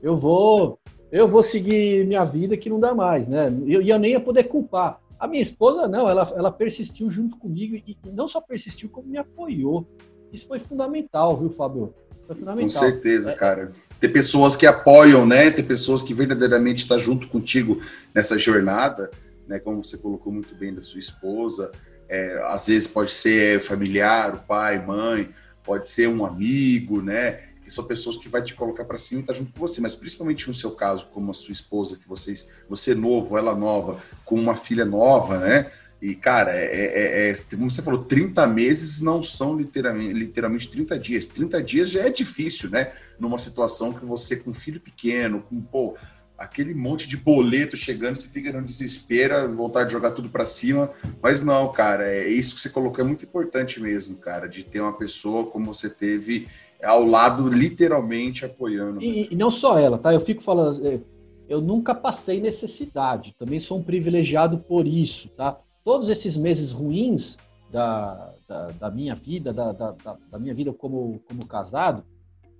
Eu 0.02 0.16
vou, 0.16 0.78
eu 1.10 1.28
vou 1.28 1.42
seguir 1.42 2.06
minha 2.06 2.24
vida 2.24 2.56
que 2.56 2.70
não 2.70 2.80
dá 2.80 2.94
mais, 2.94 3.26
né? 3.26 3.48
E 3.66 3.74
eu, 3.74 3.82
eu, 3.82 3.98
nem 3.98 4.12
ia 4.12 4.20
poder 4.20 4.44
culpar. 4.44 5.00
A 5.18 5.26
minha 5.26 5.42
esposa, 5.42 5.88
não, 5.88 6.08
ela, 6.08 6.32
ela 6.36 6.52
persistiu 6.52 7.10
junto 7.10 7.36
comigo 7.36 7.74
e, 7.74 7.96
e 8.04 8.10
não 8.10 8.28
só 8.28 8.40
persistiu, 8.40 8.88
como 8.88 9.08
me 9.08 9.18
apoiou. 9.18 9.86
Isso 10.32 10.46
foi 10.46 10.60
fundamental, 10.60 11.36
viu, 11.36 11.50
Fábio? 11.50 11.92
Foi 12.26 12.36
fundamental. 12.36 12.82
Com 12.82 12.90
certeza, 12.90 13.32
é, 13.32 13.34
cara 13.34 13.72
ter 14.00 14.08
pessoas 14.08 14.56
que 14.56 14.66
apoiam, 14.66 15.26
né? 15.26 15.50
Ter 15.50 15.62
pessoas 15.62 16.02
que 16.02 16.14
verdadeiramente 16.14 16.82
estão 16.82 16.98
tá 16.98 17.02
junto 17.02 17.28
contigo 17.28 17.80
nessa 18.14 18.38
jornada 18.38 19.10
né? 19.48 19.58
Como 19.58 19.82
você 19.82 19.96
colocou 19.96 20.32
muito 20.32 20.54
bem 20.54 20.74
da 20.74 20.82
sua 20.82 21.00
esposa, 21.00 21.72
é, 22.08 22.40
às 22.44 22.66
vezes 22.66 22.86
pode 22.86 23.10
ser 23.10 23.60
familiar, 23.60 24.34
o 24.34 24.38
pai, 24.40 24.84
mãe, 24.84 25.30
pode 25.64 25.88
ser 25.88 26.08
um 26.08 26.24
amigo, 26.24 27.00
né? 27.00 27.48
Que 27.62 27.70
são 27.70 27.84
pessoas 27.84 28.18
que 28.18 28.28
vai 28.28 28.42
te 28.42 28.54
colocar 28.54 28.84
para 28.84 28.98
cima 28.98 29.22
e 29.22 29.24
tá 29.24 29.32
junto 29.32 29.52
com 29.52 29.60
você, 29.60 29.80
mas 29.80 29.96
principalmente 29.96 30.46
no 30.46 30.54
seu 30.54 30.72
caso, 30.72 31.08
como 31.12 31.30
a 31.30 31.34
sua 31.34 31.52
esposa, 31.52 31.96
que 31.96 32.06
vocês, 32.06 32.50
você 32.68 32.94
novo, 32.94 33.36
ela 33.36 33.54
nova, 33.54 34.00
com 34.24 34.36
uma 34.36 34.54
filha 34.54 34.84
nova, 34.84 35.38
né? 35.38 35.70
E, 36.00 36.14
cara, 36.14 36.52
é, 36.52 37.28
é, 37.28 37.30
é, 37.30 37.34
como 37.50 37.70
você 37.70 37.82
falou, 37.82 38.04
30 38.04 38.46
meses 38.46 39.00
não 39.00 39.22
são 39.22 39.56
literalmente, 39.56 40.12
literalmente 40.12 40.68
30 40.70 40.98
dias. 40.98 41.26
30 41.26 41.62
dias 41.62 41.90
já 41.90 42.02
é 42.02 42.10
difícil, 42.10 42.70
né? 42.70 42.92
Numa 43.18 43.36
situação 43.36 43.92
que 43.92 44.04
você, 44.04 44.36
com 44.36 44.50
um 44.50 44.54
filho 44.54 44.80
pequeno, 44.80 45.42
com, 45.42 45.60
pô, 45.60 45.96
aquele 46.38 46.72
monte 46.72 47.08
de 47.08 47.16
boleto 47.16 47.76
chegando, 47.76 48.14
você 48.14 48.28
fica 48.28 48.52
no 48.52 48.64
desespero, 48.64 49.52
vontade 49.56 49.88
de 49.88 49.94
jogar 49.94 50.12
tudo 50.12 50.28
para 50.28 50.46
cima. 50.46 50.88
Mas 51.20 51.42
não, 51.42 51.72
cara, 51.72 52.04
é 52.04 52.28
isso 52.28 52.54
que 52.54 52.60
você 52.60 52.70
colocou, 52.70 53.04
é 53.04 53.06
muito 53.06 53.24
importante 53.24 53.80
mesmo, 53.80 54.16
cara, 54.16 54.48
de 54.48 54.62
ter 54.62 54.80
uma 54.80 54.96
pessoa 54.96 55.46
como 55.46 55.74
você 55.74 55.90
teve 55.90 56.46
ao 56.80 57.04
lado, 57.04 57.48
literalmente 57.48 58.44
apoiando. 58.44 59.02
E, 59.02 59.22
né? 59.22 59.28
e 59.32 59.36
não 59.36 59.50
só 59.50 59.76
ela, 59.80 59.98
tá? 59.98 60.14
Eu 60.14 60.20
fico 60.20 60.44
falando, 60.44 60.86
é, 60.86 61.00
eu 61.48 61.60
nunca 61.60 61.92
passei 61.92 62.40
necessidade, 62.40 63.34
também 63.36 63.58
sou 63.58 63.78
um 63.78 63.82
privilegiado 63.82 64.58
por 64.58 64.86
isso, 64.86 65.28
tá? 65.30 65.58
Todos 65.88 66.10
esses 66.10 66.36
meses 66.36 66.70
ruins 66.70 67.38
da, 67.72 68.34
da, 68.46 68.66
da 68.66 68.90
minha 68.90 69.14
vida, 69.14 69.54
da, 69.54 69.72
da, 69.72 69.92
da, 70.30 70.38
minha 70.38 70.52
vida 70.52 70.70
como, 70.70 71.18
como 71.26 71.46
casado, 71.46 72.04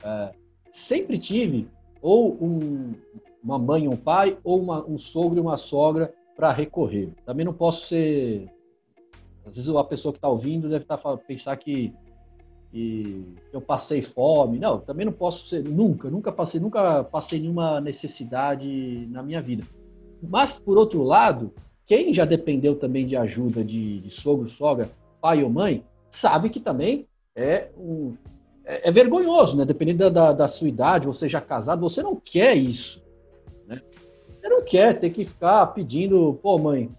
é, 0.02 0.32
sempre 0.72 1.18
tive 1.18 1.68
ou 2.00 2.42
um, 2.42 2.94
uma 3.44 3.58
mãe 3.58 3.86
um 3.86 3.98
pai, 3.98 4.38
ou 4.42 4.58
uma, 4.58 4.82
um 4.82 4.96
sogro 4.96 5.36
e 5.36 5.42
uma 5.42 5.58
sogra 5.58 6.10
para 6.34 6.50
recorrer. 6.52 7.10
Também 7.26 7.44
não 7.44 7.52
posso 7.52 7.88
ser. 7.88 8.50
Às 9.44 9.56
vezes 9.56 9.76
a 9.76 9.84
pessoa 9.84 10.10
que 10.14 10.16
está 10.16 10.30
ouvindo 10.30 10.66
deve 10.66 10.86
tá, 10.86 10.96
pensar 11.18 11.54
que, 11.58 11.92
que, 12.70 13.36
eu 13.52 13.60
passei 13.60 14.00
fome. 14.00 14.58
Não, 14.58 14.80
também 14.80 15.04
não 15.04 15.12
posso 15.12 15.44
ser. 15.48 15.62
Nunca, 15.68 16.08
nunca 16.08 16.32
passei, 16.32 16.58
nunca 16.58 17.04
passei 17.04 17.38
nenhuma 17.38 17.78
necessidade 17.78 19.06
na 19.10 19.22
minha 19.22 19.42
vida. 19.42 19.64
Mas, 20.22 20.58
por 20.58 20.78
outro 20.78 21.02
lado, 21.02 21.52
quem 21.88 22.12
já 22.12 22.26
dependeu 22.26 22.76
também 22.76 23.06
de 23.06 23.16
ajuda 23.16 23.64
de, 23.64 24.00
de 24.00 24.10
sogro, 24.10 24.46
sogra, 24.46 24.90
pai 25.22 25.42
ou 25.42 25.48
mãe, 25.48 25.82
sabe 26.10 26.50
que 26.50 26.60
também 26.60 27.08
é 27.34 27.70
um, 27.78 28.14
é, 28.62 28.90
é, 28.90 28.92
vergonhoso, 28.92 29.56
né? 29.56 29.64
Dependendo 29.64 30.10
da, 30.10 30.34
da, 30.34 30.46
sua 30.46 30.68
idade, 30.68 31.06
você 31.06 31.26
já 31.26 31.40
casado, 31.40 31.80
você 31.80 32.02
não 32.02 32.14
quer 32.14 32.54
isso. 32.54 33.02
Né? 33.66 33.80
Você 34.38 34.48
não 34.50 34.62
quer 34.62 35.00
ter 35.00 35.08
que 35.08 35.24
ficar 35.24 35.66
pedindo, 35.68 36.38
pô, 36.42 36.58
mãe, 36.58 36.90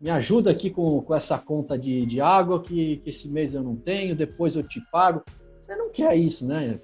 me 0.00 0.08
ajuda 0.08 0.52
aqui 0.52 0.70
com, 0.70 1.00
com 1.00 1.12
essa 1.12 1.36
conta 1.36 1.76
de, 1.76 2.06
de 2.06 2.20
água 2.20 2.62
que, 2.62 2.98
que 2.98 3.10
esse 3.10 3.28
mês 3.28 3.54
eu 3.54 3.62
não 3.64 3.74
tenho, 3.74 4.14
depois 4.14 4.54
eu 4.54 4.62
te 4.62 4.80
pago. 4.92 5.20
Você 5.60 5.74
não 5.74 5.90
quer 5.90 6.14
isso, 6.14 6.46
né? 6.46 6.78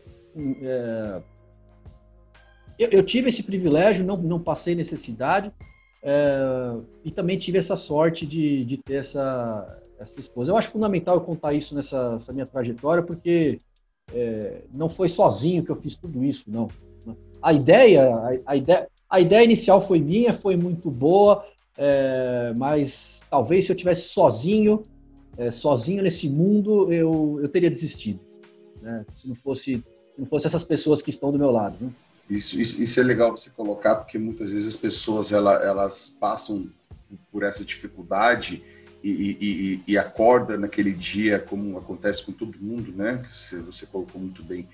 É... 0.61 1.22
Eu, 2.80 2.88
eu, 2.88 3.02
tive 3.04 3.28
esse 3.28 3.44
privilégio, 3.44 4.04
não, 4.04 4.16
não 4.16 4.40
passei 4.40 4.74
necessidade, 4.74 5.52
é... 6.02 6.76
e 7.04 7.10
também 7.10 7.38
tive 7.38 7.58
essa 7.58 7.76
sorte 7.76 8.26
de, 8.26 8.64
de 8.64 8.76
ter 8.76 8.94
essa, 8.94 9.80
essa 9.98 10.18
esposa. 10.20 10.50
Eu 10.50 10.56
acho 10.56 10.70
fundamental 10.70 11.16
eu 11.16 11.20
contar 11.20 11.52
isso 11.54 11.74
nessa, 11.74 12.20
minha 12.32 12.46
trajetória, 12.46 13.02
porque 13.02 13.60
é, 14.12 14.62
não 14.72 14.88
foi 14.88 15.08
sozinho 15.08 15.64
que 15.64 15.70
eu 15.70 15.76
fiz 15.76 15.96
tudo 15.96 16.24
isso, 16.24 16.44
não. 16.48 16.68
A 17.40 17.52
ideia, 17.52 18.14
a, 18.14 18.52
a, 18.52 18.56
ideia, 18.56 18.88
a 19.08 19.20
ideia 19.20 19.44
inicial 19.44 19.80
foi 19.80 20.00
minha, 20.00 20.32
foi 20.32 20.56
muito 20.56 20.90
boa, 20.90 21.44
é, 21.76 22.52
mas 22.56 23.20
talvez 23.30 23.66
se 23.66 23.72
eu 23.72 23.76
tivesse 23.76 24.08
sozinho, 24.08 24.84
é, 25.36 25.50
sozinho 25.50 26.02
nesse 26.02 26.28
mundo, 26.28 26.92
eu, 26.92 27.38
eu 27.42 27.48
teria 27.48 27.70
desistido. 27.70 28.20
Né? 28.80 29.04
Se 29.16 29.28
não 29.28 29.34
fosse 29.34 29.82
se 30.14 30.20
não 30.20 30.26
fosse 30.26 30.46
essas 30.46 30.62
pessoas 30.62 31.00
que 31.00 31.08
estão 31.08 31.32
do 31.32 31.38
meu 31.38 31.50
lado. 31.50 31.76
Né? 31.80 31.90
Isso, 32.33 32.59
isso, 32.59 32.83
isso, 32.83 32.99
é 32.99 33.03
legal 33.03 33.31
você 33.31 33.51
colocar, 33.51 33.97
porque 33.97 34.18
muitas 34.18 34.55
vezes 34.55 34.75
as 34.75 34.81
pessoas 34.81 35.35
ela, 35.35 35.62
elas 35.62 36.16
passam 36.18 36.66
por 37.31 37.42
essa 37.42 37.62
dificuldade 37.62 38.64
e, 39.05 39.11
e, 39.11 39.83
e, 39.87 39.99
acorda 39.99 40.57
naquele 40.57 40.92
dia, 40.92 41.38
como 41.38 41.77
acontece 41.77 42.25
com 42.25 42.33
todo 42.33 42.57
mundo, 42.59 42.90
né? 42.90 43.23
Você, 43.29 43.59
você 43.59 43.85
colocou 43.85 44.18
muito 44.18 44.42
bem, 44.42 44.66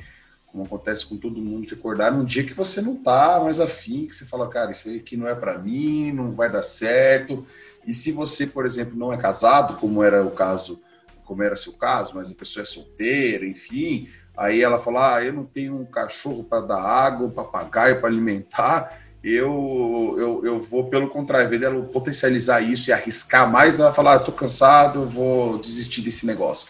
como 0.46 0.62
acontece 0.62 1.04
com 1.04 1.16
todo 1.16 1.40
mundo, 1.40 1.66
de 1.66 1.74
acordar 1.74 2.12
num 2.12 2.24
dia 2.24 2.44
que 2.44 2.54
você 2.54 2.80
não 2.80 2.94
tá 2.94 3.40
mais 3.42 3.58
afim, 3.58 4.06
que 4.06 4.14
você 4.14 4.24
fala, 4.24 4.48
cara, 4.48 4.70
isso 4.70 4.88
aqui 4.90 5.16
não 5.16 5.26
é 5.26 5.34
para 5.34 5.58
mim, 5.58 6.12
não 6.12 6.30
vai 6.30 6.48
dar 6.48 6.62
certo. 6.62 7.44
E 7.84 7.92
se 7.92 8.12
você, 8.12 8.46
por 8.46 8.66
exemplo, 8.66 8.96
não 8.96 9.12
é 9.12 9.16
casado, 9.16 9.78
como 9.78 10.04
era 10.04 10.24
o 10.24 10.30
caso, 10.30 10.80
como 11.24 11.42
era 11.42 11.56
seu 11.56 11.72
caso, 11.72 12.12
mas 12.14 12.30
a 12.30 12.36
pessoa 12.36 12.62
é 12.62 12.66
solteira, 12.66 13.44
enfim, 13.44 14.08
aí 14.38 14.62
ela 14.62 14.78
fala, 14.78 15.16
ah, 15.16 15.24
eu 15.24 15.32
não 15.32 15.44
tenho 15.44 15.74
um 15.80 15.84
cachorro 15.84 16.44
para 16.44 16.60
dar 16.60 16.80
água, 16.80 17.26
um 17.26 17.30
papagaio 17.30 18.00
para 18.00 18.08
alimentar, 18.08 19.02
eu, 19.22 20.14
eu, 20.16 20.46
eu 20.46 20.60
vou, 20.60 20.88
pelo 20.88 21.08
contrário, 21.08 21.48
invés 21.48 21.60
dela 21.60 21.82
potencializar 21.86 22.60
isso 22.60 22.88
e 22.88 22.92
arriscar 22.92 23.50
mais, 23.50 23.78
ela 23.78 23.92
falar, 23.92 24.14
ah, 24.14 24.18
tô 24.20 24.30
cansado, 24.30 25.04
vou 25.06 25.58
desistir 25.58 26.02
desse 26.02 26.24
negócio. 26.24 26.68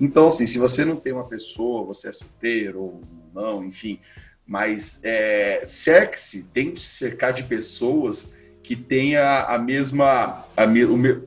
Então, 0.00 0.28
assim, 0.28 0.46
se 0.46 0.58
você 0.58 0.82
não 0.82 0.96
tem 0.96 1.12
uma 1.12 1.28
pessoa, 1.28 1.84
você 1.84 2.08
é 2.08 2.12
solteiro 2.12 2.80
ou 2.80 3.02
não, 3.34 3.62
enfim, 3.62 4.00
mas 4.46 5.00
é, 5.04 5.60
cerque-se, 5.62 6.44
tente 6.44 6.80
se 6.80 6.96
cercar 6.96 7.34
de 7.34 7.42
pessoas 7.42 8.34
que 8.62 8.74
tenha 8.74 9.44
a 9.44 9.58
mesma, 9.58 10.44
a 10.56 10.66
me, 10.66 10.84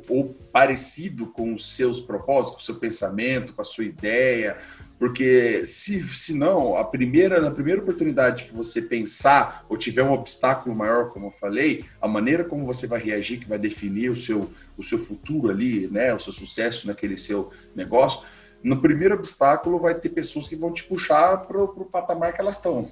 ou 0.10 0.36
parecido 0.51 1.27
com 1.27 1.53
os 1.53 1.75
seus 1.75 1.99
propósitos, 1.99 2.56
com 2.56 2.62
o 2.62 2.63
seu 2.63 2.75
pensamento, 2.75 3.53
com 3.53 3.62
a 3.62 3.65
sua 3.65 3.86
ideia, 3.86 4.58
porque 5.03 5.65
se, 5.65 6.01
se 6.15 6.33
não, 6.33 6.77
a 6.77 6.85
primeira, 6.85 7.41
na 7.41 7.51
primeira 7.51 7.81
oportunidade 7.81 8.45
que 8.45 8.55
você 8.55 8.81
pensar 8.81 9.65
ou 9.67 9.75
tiver 9.75 10.01
um 10.01 10.13
obstáculo 10.13 10.73
maior, 10.73 11.09
como 11.09 11.25
eu 11.25 11.31
falei, 11.31 11.83
a 12.01 12.07
maneira 12.07 12.45
como 12.45 12.65
você 12.65 12.87
vai 12.87 13.01
reagir 13.01 13.37
que 13.37 13.49
vai 13.49 13.59
definir 13.59 14.09
o 14.09 14.15
seu, 14.15 14.49
o 14.77 14.81
seu 14.81 14.97
futuro 14.97 15.49
ali, 15.49 15.89
né, 15.89 16.13
o 16.13 16.19
seu 16.19 16.31
sucesso 16.31 16.87
naquele 16.87 17.17
seu 17.17 17.51
negócio, 17.75 18.25
no 18.63 18.79
primeiro 18.79 19.15
obstáculo 19.15 19.77
vai 19.77 19.93
ter 19.93 20.07
pessoas 20.07 20.47
que 20.47 20.55
vão 20.55 20.71
te 20.71 20.85
puxar 20.85 21.39
para 21.39 21.61
o 21.61 21.83
patamar 21.83 22.31
que 22.31 22.39
elas 22.39 22.55
estão. 22.55 22.89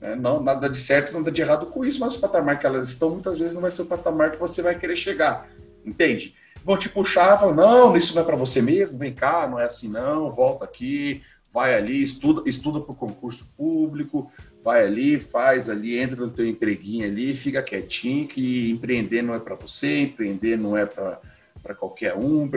Né? 0.00 0.14
Não, 0.14 0.42
nada 0.42 0.70
de 0.70 0.78
certo, 0.78 1.12
nada 1.12 1.30
de 1.30 1.42
errado 1.42 1.66
com 1.66 1.84
isso, 1.84 2.00
mas 2.00 2.16
o 2.16 2.20
patamar 2.20 2.58
que 2.58 2.64
elas 2.64 2.88
estão 2.88 3.10
muitas 3.10 3.38
vezes 3.38 3.52
não 3.52 3.60
vai 3.60 3.70
ser 3.70 3.82
o 3.82 3.86
patamar 3.86 4.32
que 4.32 4.40
você 4.40 4.62
vai 4.62 4.78
querer 4.78 4.96
chegar. 4.96 5.46
Entende? 5.84 6.34
Vão 6.64 6.78
te 6.78 6.88
puxar, 6.88 7.38
falam, 7.38 7.54
não, 7.54 7.94
isso 7.94 8.14
não 8.14 8.22
é 8.22 8.24
para 8.24 8.36
você 8.36 8.62
mesmo, 8.62 8.98
vem 8.98 9.12
cá, 9.12 9.46
não 9.46 9.58
é 9.60 9.64
assim 9.64 9.88
não, 9.88 10.32
volta 10.32 10.64
aqui, 10.64 11.20
vai 11.52 11.74
ali, 11.74 12.00
estuda, 12.00 12.48
estuda 12.48 12.80
para 12.80 12.92
o 12.92 12.96
concurso 12.96 13.52
público, 13.56 14.30
vai 14.64 14.84
ali, 14.84 15.20
faz 15.20 15.68
ali, 15.68 15.98
entra 15.98 16.16
no 16.16 16.30
teu 16.30 16.46
empreguinho 16.46 17.06
ali, 17.06 17.34
fica 17.36 17.62
quietinho, 17.62 18.26
que 18.26 18.70
empreender 18.70 19.22
não 19.22 19.34
é 19.34 19.38
para 19.38 19.54
você, 19.54 20.00
empreender 20.00 20.56
não 20.56 20.76
é 20.76 20.86
para 20.86 21.74
qualquer 21.78 22.14
um. 22.14 22.50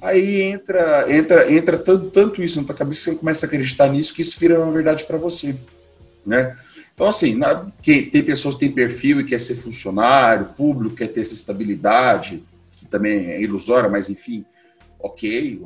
Aí 0.00 0.42
entra, 0.42 1.06
entra, 1.12 1.52
entra 1.52 1.78
tanto, 1.78 2.10
tanto 2.10 2.42
isso 2.42 2.60
na 2.60 2.66
tua 2.66 2.76
cabeça 2.76 3.04
que 3.04 3.10
você 3.10 3.18
começa 3.18 3.46
a 3.46 3.48
acreditar 3.48 3.88
nisso 3.88 4.14
que 4.14 4.22
isso 4.22 4.38
vira 4.38 4.60
uma 4.60 4.72
verdade 4.72 5.04
para 5.04 5.16
você, 5.16 5.56
né? 6.24 6.56
Então, 6.94 7.06
assim, 7.06 7.34
na, 7.34 7.66
tem, 7.82 8.22
pessoas 8.22 8.54
que 8.54 8.60
têm 8.60 8.72
perfil 8.72 9.20
e 9.20 9.24
quer 9.24 9.38
ser 9.38 9.56
funcionário 9.56 10.46
público, 10.56 10.96
quer 10.96 11.08
ter 11.08 11.20
essa 11.20 11.34
estabilidade, 11.34 12.42
que 12.78 12.86
também 12.86 13.26
é 13.32 13.40
ilusória, 13.40 13.88
mas 13.88 14.08
enfim, 14.08 14.46
ok, 14.98 15.60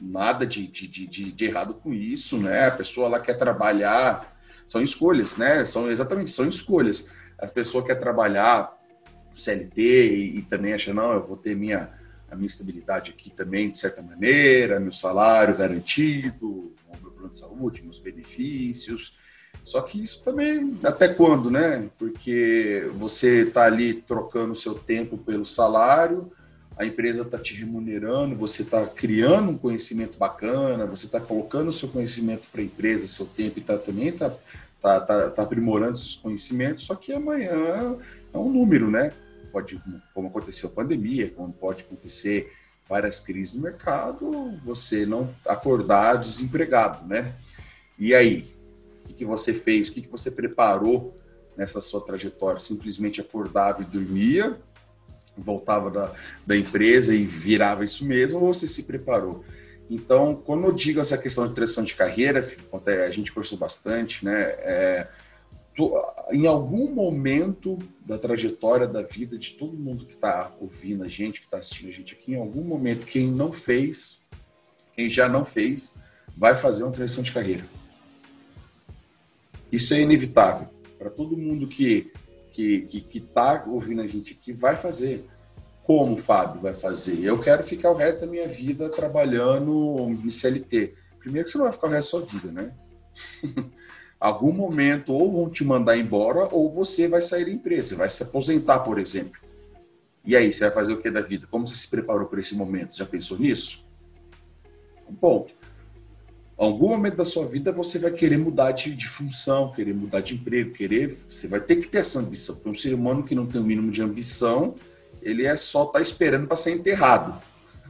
nada 0.00 0.46
de, 0.46 0.66
de, 0.66 0.86
de, 0.86 1.32
de, 1.32 1.44
errado 1.44 1.74
com 1.74 1.92
isso, 1.92 2.38
né? 2.38 2.66
A 2.66 2.72
pessoa 2.72 3.06
ela 3.06 3.20
quer 3.20 3.34
trabalhar, 3.34 4.36
são 4.66 4.82
escolhas, 4.82 5.36
né? 5.36 5.64
São 5.64 5.90
exatamente 5.90 6.30
são 6.30 6.48
escolhas. 6.48 7.10
A 7.38 7.46
pessoa 7.46 7.84
quer 7.84 7.96
trabalhar 7.96 8.76
CLT 9.36 9.80
e, 9.80 10.38
e, 10.38 10.42
também 10.42 10.72
acha 10.72 10.92
não, 10.92 11.12
eu 11.12 11.26
vou 11.26 11.36
ter 11.36 11.54
minha 11.54 11.90
a 12.30 12.36
minha 12.36 12.46
estabilidade 12.46 13.10
aqui 13.10 13.30
também 13.30 13.70
de 13.70 13.78
certa 13.78 14.02
maneira, 14.02 14.78
meu 14.78 14.92
salário 14.92 15.56
garantido, 15.56 16.74
meu 17.00 17.10
plano 17.10 17.30
de 17.30 17.38
saúde, 17.38 17.82
meus 17.82 17.98
benefícios. 17.98 19.16
Só 19.64 19.80
que 19.80 20.02
isso 20.02 20.22
também 20.22 20.78
até 20.84 21.08
quando, 21.08 21.50
né? 21.50 21.88
Porque 21.98 22.86
você 22.96 23.42
está 23.42 23.64
ali 23.64 23.94
trocando 23.94 24.52
o 24.52 24.56
seu 24.56 24.74
tempo 24.74 25.16
pelo 25.16 25.46
salário 25.46 26.30
a 26.78 26.86
empresa 26.86 27.22
está 27.22 27.36
te 27.36 27.54
remunerando, 27.54 28.36
você 28.36 28.62
está 28.62 28.86
criando 28.86 29.50
um 29.50 29.58
conhecimento 29.58 30.16
bacana, 30.16 30.86
você 30.86 31.06
está 31.06 31.20
colocando 31.20 31.68
o 31.68 31.72
seu 31.72 31.88
conhecimento 31.88 32.46
para 32.52 32.60
a 32.60 32.64
empresa, 32.64 33.08
seu 33.08 33.26
tempo, 33.26 33.58
e 33.58 33.62
tá, 33.62 33.76
também 33.76 34.08
está 34.08 34.30
tá, 34.80 35.00
tá, 35.00 35.30
tá 35.30 35.42
aprimorando 35.42 35.92
esses 35.92 36.14
conhecimentos, 36.14 36.84
só 36.84 36.94
que 36.94 37.12
amanhã 37.12 37.98
é 38.32 38.38
um 38.38 38.52
número, 38.52 38.88
né? 38.88 39.12
Pode, 39.50 39.82
como 40.14 40.28
aconteceu 40.28 40.68
a 40.68 40.72
pandemia, 40.72 41.32
como 41.32 41.52
pode 41.52 41.82
acontecer 41.82 42.52
várias 42.88 43.18
crises 43.18 43.54
no 43.54 43.62
mercado, 43.62 44.56
você 44.64 45.04
não 45.04 45.34
acordar 45.44 46.14
desempregado, 46.14 47.04
né? 47.08 47.34
E 47.98 48.14
aí, 48.14 48.54
o 49.04 49.08
que, 49.08 49.14
que 49.14 49.24
você 49.24 49.52
fez? 49.52 49.88
O 49.88 49.92
que, 49.92 50.02
que 50.02 50.08
você 50.08 50.30
preparou 50.30 51.18
nessa 51.56 51.80
sua 51.80 52.00
trajetória? 52.00 52.60
Simplesmente 52.60 53.20
acordava 53.20 53.82
e 53.82 53.84
dormia 53.84 54.56
voltava 55.38 55.90
da, 55.90 56.12
da 56.46 56.56
empresa 56.56 57.14
e 57.14 57.24
virava 57.24 57.84
isso 57.84 58.04
mesmo, 58.04 58.40
ou 58.40 58.52
você 58.52 58.66
se 58.66 58.84
preparou? 58.84 59.44
Então, 59.90 60.34
quando 60.34 60.64
eu 60.64 60.72
digo 60.72 61.00
essa 61.00 61.16
questão 61.16 61.46
de 61.48 61.54
transição 61.54 61.82
de 61.82 61.94
carreira, 61.94 62.46
a 63.06 63.10
gente 63.10 63.32
conversou 63.32 63.58
bastante, 63.58 64.24
né? 64.24 64.42
É, 64.58 65.08
em 66.32 66.46
algum 66.46 66.92
momento 66.92 67.78
da 68.04 68.18
trajetória 68.18 68.86
da 68.86 69.02
vida 69.02 69.38
de 69.38 69.52
todo 69.52 69.76
mundo 69.76 70.04
que 70.04 70.14
está 70.14 70.52
ouvindo 70.60 71.04
a 71.04 71.08
gente, 71.08 71.40
que 71.40 71.46
está 71.46 71.58
assistindo 71.58 71.88
a 71.88 71.92
gente 71.92 72.14
aqui, 72.14 72.32
em 72.32 72.36
algum 72.38 72.62
momento, 72.62 73.06
quem 73.06 73.28
não 73.28 73.52
fez, 73.52 74.24
quem 74.94 75.08
já 75.08 75.28
não 75.28 75.44
fez, 75.44 75.96
vai 76.36 76.56
fazer 76.56 76.82
uma 76.82 76.92
transição 76.92 77.22
de 77.22 77.32
carreira. 77.32 77.64
Isso 79.70 79.94
é 79.94 80.00
inevitável. 80.00 80.68
Para 80.98 81.10
todo 81.10 81.36
mundo 81.36 81.68
que 81.68 82.10
que 82.62 83.18
está 83.18 83.64
ouvindo 83.68 84.02
a 84.02 84.06
gente 84.06 84.36
aqui 84.38 84.52
vai 84.52 84.76
fazer. 84.76 85.24
Como, 85.84 86.16
Fábio, 86.16 86.60
vai 86.60 86.74
fazer? 86.74 87.22
Eu 87.22 87.40
quero 87.40 87.62
ficar 87.62 87.90
o 87.90 87.94
resto 87.94 88.22
da 88.22 88.26
minha 88.26 88.48
vida 88.48 88.90
trabalhando 88.90 90.10
em 90.10 90.28
CLT. 90.28 90.94
Primeiro 91.20 91.46
que 91.46 91.52
você 91.52 91.58
não 91.58 91.64
vai 91.64 91.72
ficar 91.72 91.86
o 91.86 91.90
resto 91.90 92.20
da 92.20 92.26
sua 92.26 92.38
vida, 92.38 92.52
né? 92.52 92.72
Algum 94.20 94.52
momento 94.52 95.12
ou 95.14 95.32
vão 95.32 95.48
te 95.48 95.64
mandar 95.64 95.96
embora 95.96 96.48
ou 96.52 96.72
você 96.72 97.06
vai 97.06 97.22
sair 97.22 97.44
da 97.44 97.52
empresa, 97.52 97.96
vai 97.96 98.10
se 98.10 98.22
aposentar, 98.22 98.80
por 98.80 98.98
exemplo. 98.98 99.40
E 100.24 100.36
aí, 100.36 100.52
você 100.52 100.64
vai 100.64 100.74
fazer 100.74 100.92
o 100.92 101.00
que 101.00 101.10
da 101.10 101.20
vida? 101.20 101.46
Como 101.48 101.66
você 101.66 101.76
se 101.76 101.88
preparou 101.88 102.28
para 102.28 102.40
esse 102.40 102.54
momento? 102.54 102.96
Já 102.96 103.06
pensou 103.06 103.38
nisso? 103.38 103.86
Um 105.08 105.14
ponto 105.14 105.57
algum 106.64 106.88
momento 106.88 107.16
da 107.16 107.24
sua 107.24 107.46
vida 107.46 107.70
você 107.70 108.00
vai 108.00 108.10
querer 108.10 108.36
mudar 108.36 108.72
de, 108.72 108.94
de, 108.94 109.06
função, 109.06 109.72
querer 109.72 109.94
mudar 109.94 110.20
de 110.20 110.34
emprego, 110.34 110.72
querer. 110.72 111.16
Você 111.30 111.46
vai 111.46 111.60
ter 111.60 111.76
que 111.76 111.86
ter 111.86 111.98
essa 111.98 112.18
ambição. 112.18 112.56
Porque 112.56 112.68
um 112.68 112.74
ser 112.74 112.94
humano 112.94 113.22
que 113.22 113.34
não 113.34 113.46
tem 113.46 113.60
o 113.60 113.64
mínimo 113.64 113.92
de 113.92 114.02
ambição, 114.02 114.74
ele 115.22 115.46
é 115.46 115.56
só 115.56 115.86
tá 115.86 116.00
esperando 116.00 116.48
para 116.48 116.56
ser 116.56 116.72
enterrado. 116.72 117.40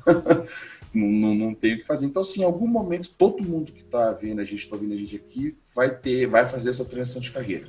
não, 0.92 1.08
não, 1.08 1.34
não, 1.34 1.54
tem 1.54 1.74
o 1.74 1.78
que 1.78 1.86
fazer. 1.86 2.04
Então, 2.04 2.20
assim, 2.20 2.42
em 2.42 2.44
algum 2.44 2.66
momento, 2.66 3.10
todo 3.16 3.42
mundo 3.42 3.72
que 3.72 3.80
está 3.80 4.12
vendo 4.12 4.40
a 4.42 4.44
gente, 4.44 4.64
está 4.64 4.76
ouvindo 4.76 4.92
a 4.92 4.98
gente 4.98 5.16
aqui, 5.16 5.56
vai 5.74 5.88
ter, 5.88 6.26
vai 6.26 6.46
fazer 6.46 6.68
essa 6.68 6.84
transição 6.84 7.22
de 7.22 7.30
carreira. 7.30 7.66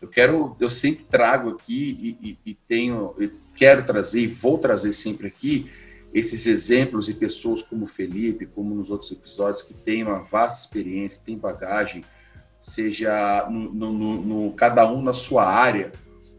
Eu 0.00 0.08
quero, 0.08 0.56
eu 0.58 0.70
sempre 0.70 1.04
trago 1.04 1.50
aqui 1.50 2.18
e, 2.22 2.28
e, 2.30 2.50
e 2.50 2.54
tenho, 2.54 3.14
quero 3.54 3.84
trazer 3.84 4.22
e 4.22 4.26
vou 4.26 4.56
trazer 4.56 4.92
sempre 4.94 5.26
aqui 5.26 5.70
esses 6.12 6.46
exemplos 6.46 7.08
e 7.08 7.14
pessoas 7.14 7.62
como 7.62 7.86
Felipe, 7.86 8.46
como 8.46 8.74
nos 8.74 8.90
outros 8.90 9.10
episódios, 9.10 9.62
que 9.62 9.72
têm 9.72 10.02
uma 10.02 10.18
vasta 10.18 10.60
experiência, 10.60 11.22
têm 11.24 11.38
bagagem, 11.38 12.04
seja 12.60 13.48
no, 13.50 13.72
no, 13.72 14.22
no, 14.22 14.52
cada 14.52 14.90
um 14.90 15.02
na 15.02 15.12
sua 15.12 15.44
área, 15.44 15.90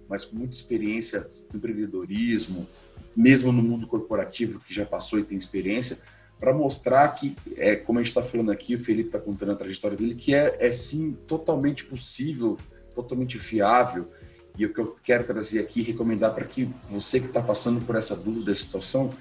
mas 0.08 0.26
com 0.26 0.38
muita 0.38 0.56
experiência 0.56 1.28
no 1.52 1.58
empreendedorismo, 1.58 2.68
mesmo 3.16 3.52
no 3.52 3.64
mundo 3.64 3.88
corporativo 3.88 4.60
que 4.60 4.74
já 4.74 4.86
passou 4.86 5.20
e 5.20 5.24
tem 5.24 5.38
experiência, 5.38 6.00
para 6.40 6.54
mostrar 6.54 7.08
que, 7.10 7.36
é, 7.56 7.76
como 7.76 8.00
a 8.00 8.02
gente 8.02 8.10
está 8.10 8.22
falando 8.22 8.52
aqui, 8.52 8.76
o 8.76 8.80
Felipe 8.80 9.10
está 9.10 9.20
contando 9.20 9.54
a 9.54 9.56
trajetória 9.56 9.98
dele, 9.98 10.14
que 10.14 10.36
é, 10.36 10.58
é 10.60 10.72
sim 10.72 11.18
totalmente 11.26 11.86
possível, 11.86 12.58
totalmente 12.94 13.38
viável. 13.38 14.12
E 14.58 14.66
o 14.66 14.74
que 14.74 14.80
eu 14.80 14.96
quero 15.04 15.24
trazer 15.24 15.60
aqui, 15.60 15.82
recomendar 15.82 16.34
para 16.36 16.46
que 16.46 16.70
você 16.88 17.20
que 17.20 17.28
está 17.28 17.42
passando 17.42 17.84
por 17.86 17.96
essa 17.96 18.16
dúvida, 18.16 18.52
essa 18.52 18.64
situação, 18.64 19.14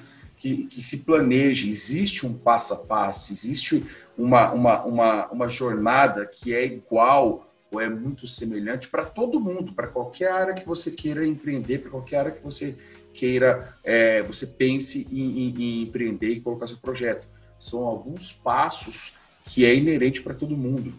que, 0.42 0.64
que 0.66 0.82
se 0.82 1.04
planeje, 1.04 1.68
existe 1.68 2.26
um 2.26 2.34
passo 2.34 2.74
a 2.74 2.76
passo, 2.78 3.32
existe 3.32 3.86
uma, 4.18 4.50
uma, 4.50 4.82
uma, 4.82 5.26
uma 5.30 5.48
jornada 5.48 6.26
que 6.26 6.52
é 6.52 6.66
igual 6.66 7.48
ou 7.70 7.80
é 7.80 7.88
muito 7.88 8.26
semelhante 8.26 8.88
para 8.88 9.04
todo 9.04 9.38
mundo, 9.38 9.72
para 9.72 9.86
qualquer 9.86 10.32
área 10.32 10.52
que 10.52 10.66
você 10.66 10.90
queira 10.90 11.24
empreender, 11.24 11.78
para 11.78 11.92
qualquer 11.92 12.16
área 12.16 12.32
que 12.32 12.42
você 12.42 12.76
queira, 13.14 13.78
é, 13.84 14.20
você 14.24 14.44
pense 14.48 15.06
em, 15.12 15.20
em, 15.20 15.54
em 15.56 15.82
empreender 15.84 16.32
e 16.32 16.40
colocar 16.40 16.66
seu 16.66 16.78
projeto. 16.78 17.28
São 17.56 17.84
alguns 17.84 18.32
passos 18.32 19.18
que 19.44 19.64
é 19.64 19.72
inerente 19.72 20.22
para 20.22 20.34
todo 20.34 20.56
mundo. 20.56 20.92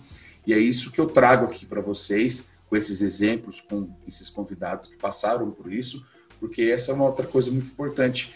E 0.47 0.53
é 0.53 0.57
isso 0.57 0.89
que 0.89 1.01
eu 1.01 1.07
trago 1.07 1.47
aqui 1.47 1.65
para 1.65 1.81
vocês, 1.81 2.47
com 2.69 2.77
esses 2.77 3.01
exemplos, 3.01 3.59
com 3.59 3.89
esses 4.07 4.29
convidados 4.29 4.87
que 4.87 4.95
passaram 4.95 5.51
por 5.51 5.71
isso, 5.71 6.05
porque 6.39 6.61
essa 6.61 6.91
é 6.91 6.95
uma 6.95 7.05
outra 7.05 7.27
coisa 7.27 7.51
muito 7.51 7.67
importante. 7.67 8.33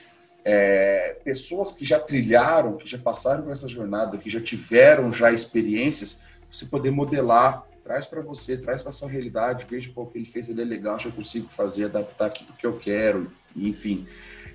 É, 0.50 1.18
pessoas 1.26 1.74
que 1.74 1.84
já 1.84 2.00
trilharam, 2.00 2.78
que 2.78 2.90
já 2.90 2.98
passaram 2.98 3.44
por 3.44 3.52
essa 3.52 3.68
jornada, 3.68 4.18
que 4.18 4.30
já 4.30 4.40
tiveram 4.40 5.12
já 5.12 5.30
experiências, 5.30 6.22
você 6.50 6.68
poder 6.68 6.90
modelar, 6.90 7.68
traz 7.84 8.06
para 8.06 8.22
você, 8.22 8.56
traz 8.56 8.82
para 8.82 8.94
sua 8.94 9.10
realidade, 9.10 9.68
veja 9.70 9.92
o 9.94 10.06
que 10.06 10.18
ele 10.18 10.26
fez, 10.26 10.50
ele 10.50 10.62
é 10.62 10.64
legal, 10.64 10.98
já 10.98 11.12
consigo 11.12 11.50
fazer, 11.50 11.86
adaptar 11.86 12.28
aquilo 12.28 12.54
que 12.58 12.66
eu 12.66 12.78
quero, 12.78 13.30
enfim. 13.58 14.08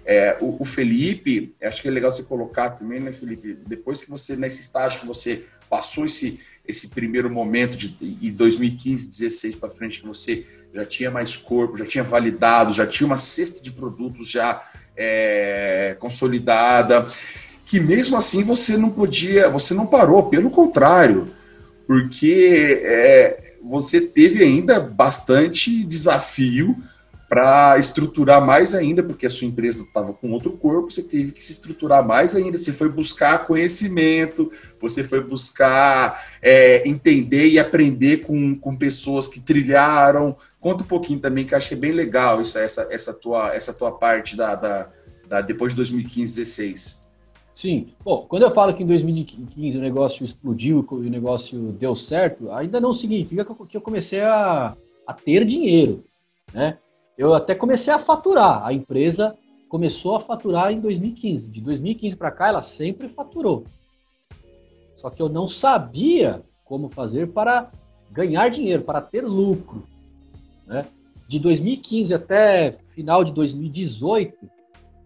É, 0.03 0.39
o, 0.41 0.63
o, 0.63 0.65
Felipe, 0.65 1.55
acho 1.63 1.83
que 1.83 1.89
é 1.89 1.91
legal 1.91 2.11
você 2.11 2.23
colocar 2.23 2.71
também, 2.71 2.99
né, 2.99 3.13
Felipe? 3.13 3.59
Depois 3.67 4.01
que 4.01 4.09
você, 4.09 4.35
nesse 4.35 4.63
estágio 4.63 5.01
que 5.01 5.07
você 5.07 5.45
passou 5.69 6.07
esse, 6.07 6.41
esse 6.67 6.89
primeiro 6.89 7.29
momento 7.29 7.77
de, 7.77 7.89
de 7.89 8.31
2015, 8.31 9.11
16 9.11 9.57
para 9.57 9.69
frente, 9.69 10.01
que 10.01 10.07
você 10.07 10.47
já 10.73 10.87
tinha 10.87 11.11
mais 11.11 11.37
corpo, 11.37 11.77
já 11.77 11.85
tinha 11.85 12.03
validado, 12.03 12.73
já 12.73 12.87
tinha 12.87 13.07
uma 13.07 13.19
cesta 13.19 13.63
de 13.63 13.71
produtos 13.71 14.31
já 14.31 14.67
é, 14.97 15.97
consolidada, 15.99 17.07
que 17.65 17.81
mesmo 17.81 18.17
assim 18.17 18.45
você 18.45 18.77
não 18.77 18.91
podia, 18.91 19.49
você 19.49 19.75
não 19.75 19.87
parou, 19.87 20.25
pelo 20.25 20.51
contrário, 20.51 21.29
porque 21.87 22.81
é, 22.85 23.55
você 23.63 24.01
teve 24.01 24.43
ainda 24.43 24.81
bastante 24.81 25.85
desafio 25.85 26.77
para 27.33 27.79
estruturar 27.79 28.45
mais 28.45 28.75
ainda, 28.75 29.03
porque 29.03 29.25
a 29.25 29.31
sua 29.31 29.49
empresa 29.49 29.85
estava 29.85 30.13
com 30.13 30.33
outro 30.33 30.51
corpo, 30.53 30.91
você 30.91 31.03
teve 31.03 31.33
que 31.33 31.43
se 31.43 31.53
estruturar 31.53 32.07
mais 32.07 32.37
ainda. 32.37 32.59
Você 32.59 32.75
foi 32.75 32.91
buscar 32.91 33.47
conhecimento, 33.47 34.53
você 34.79 35.03
foi 35.03 35.23
buscar 35.23 36.27
é, 36.43 36.87
entender 36.87 37.49
e 37.49 37.59
aprender 37.59 38.19
com, 38.19 38.55
com 38.55 38.77
pessoas 38.77 39.27
que 39.27 39.41
trilharam. 39.41 40.37
Conta 40.63 40.85
um 40.85 40.87
pouquinho 40.87 41.19
também, 41.19 41.45
que 41.45 41.57
acho 41.57 41.69
que 41.69 41.75
é 41.75 41.77
bem 41.77 41.91
legal 41.91 42.41
isso, 42.41 42.57
essa, 42.57 42.87
essa, 42.89 43.13
tua, 43.13 43.53
essa 43.53 43.75
tua 43.75 43.91
parte 43.91 44.37
da, 44.37 44.55
da, 44.55 44.91
da 45.29 45.41
depois 45.41 45.73
de 45.73 45.77
2015, 45.79 46.37
16. 46.37 47.03
Sim. 47.53 47.93
Bom, 48.05 48.25
quando 48.29 48.45
eu 48.45 48.51
falo 48.53 48.73
que 48.73 48.85
em 48.85 48.87
2015 48.87 49.77
o 49.77 49.81
negócio 49.81 50.25
explodiu 50.25 50.87
e 50.91 50.95
o 50.95 51.11
negócio 51.11 51.73
deu 51.73 51.97
certo, 51.97 52.51
ainda 52.53 52.81
não 52.81 52.95
significa 52.95 53.45
que 53.45 53.77
eu 53.77 53.81
comecei 53.81 54.21
a, 54.21 54.77
a 55.05 55.13
ter 55.13 55.45
dinheiro, 55.45 56.05
né? 56.55 56.79
eu 57.19 57.35
até 57.35 57.57
comecei 57.57 57.93
a 57.93 57.99
faturar. 57.99 58.65
A 58.65 58.73
empresa 58.73 59.37
começou 59.69 60.15
a 60.15 60.21
faturar 60.21 60.73
em 60.73 60.81
2015. 60.81 61.51
De 61.51 61.61
2015 61.61 62.17
para 62.17 62.31
cá, 62.31 62.49
ela 62.49 62.63
sempre 62.63 63.09
faturou. 63.09 63.65
Só 64.95 65.11
que 65.11 65.21
eu 65.21 65.29
não 65.29 65.49
sabia 65.49 66.41
como 66.65 66.89
fazer 66.89 67.33
para 67.33 67.69
ganhar 68.13 68.49
dinheiro, 68.49 68.85
para 68.85 69.01
ter 69.01 69.23
lucro. 69.23 69.85
Né? 70.67 70.87
De 71.29 71.39
2015 71.39 72.13
até 72.15 72.73
final 72.73 73.25
de 73.25 73.33
2018, 73.33 74.37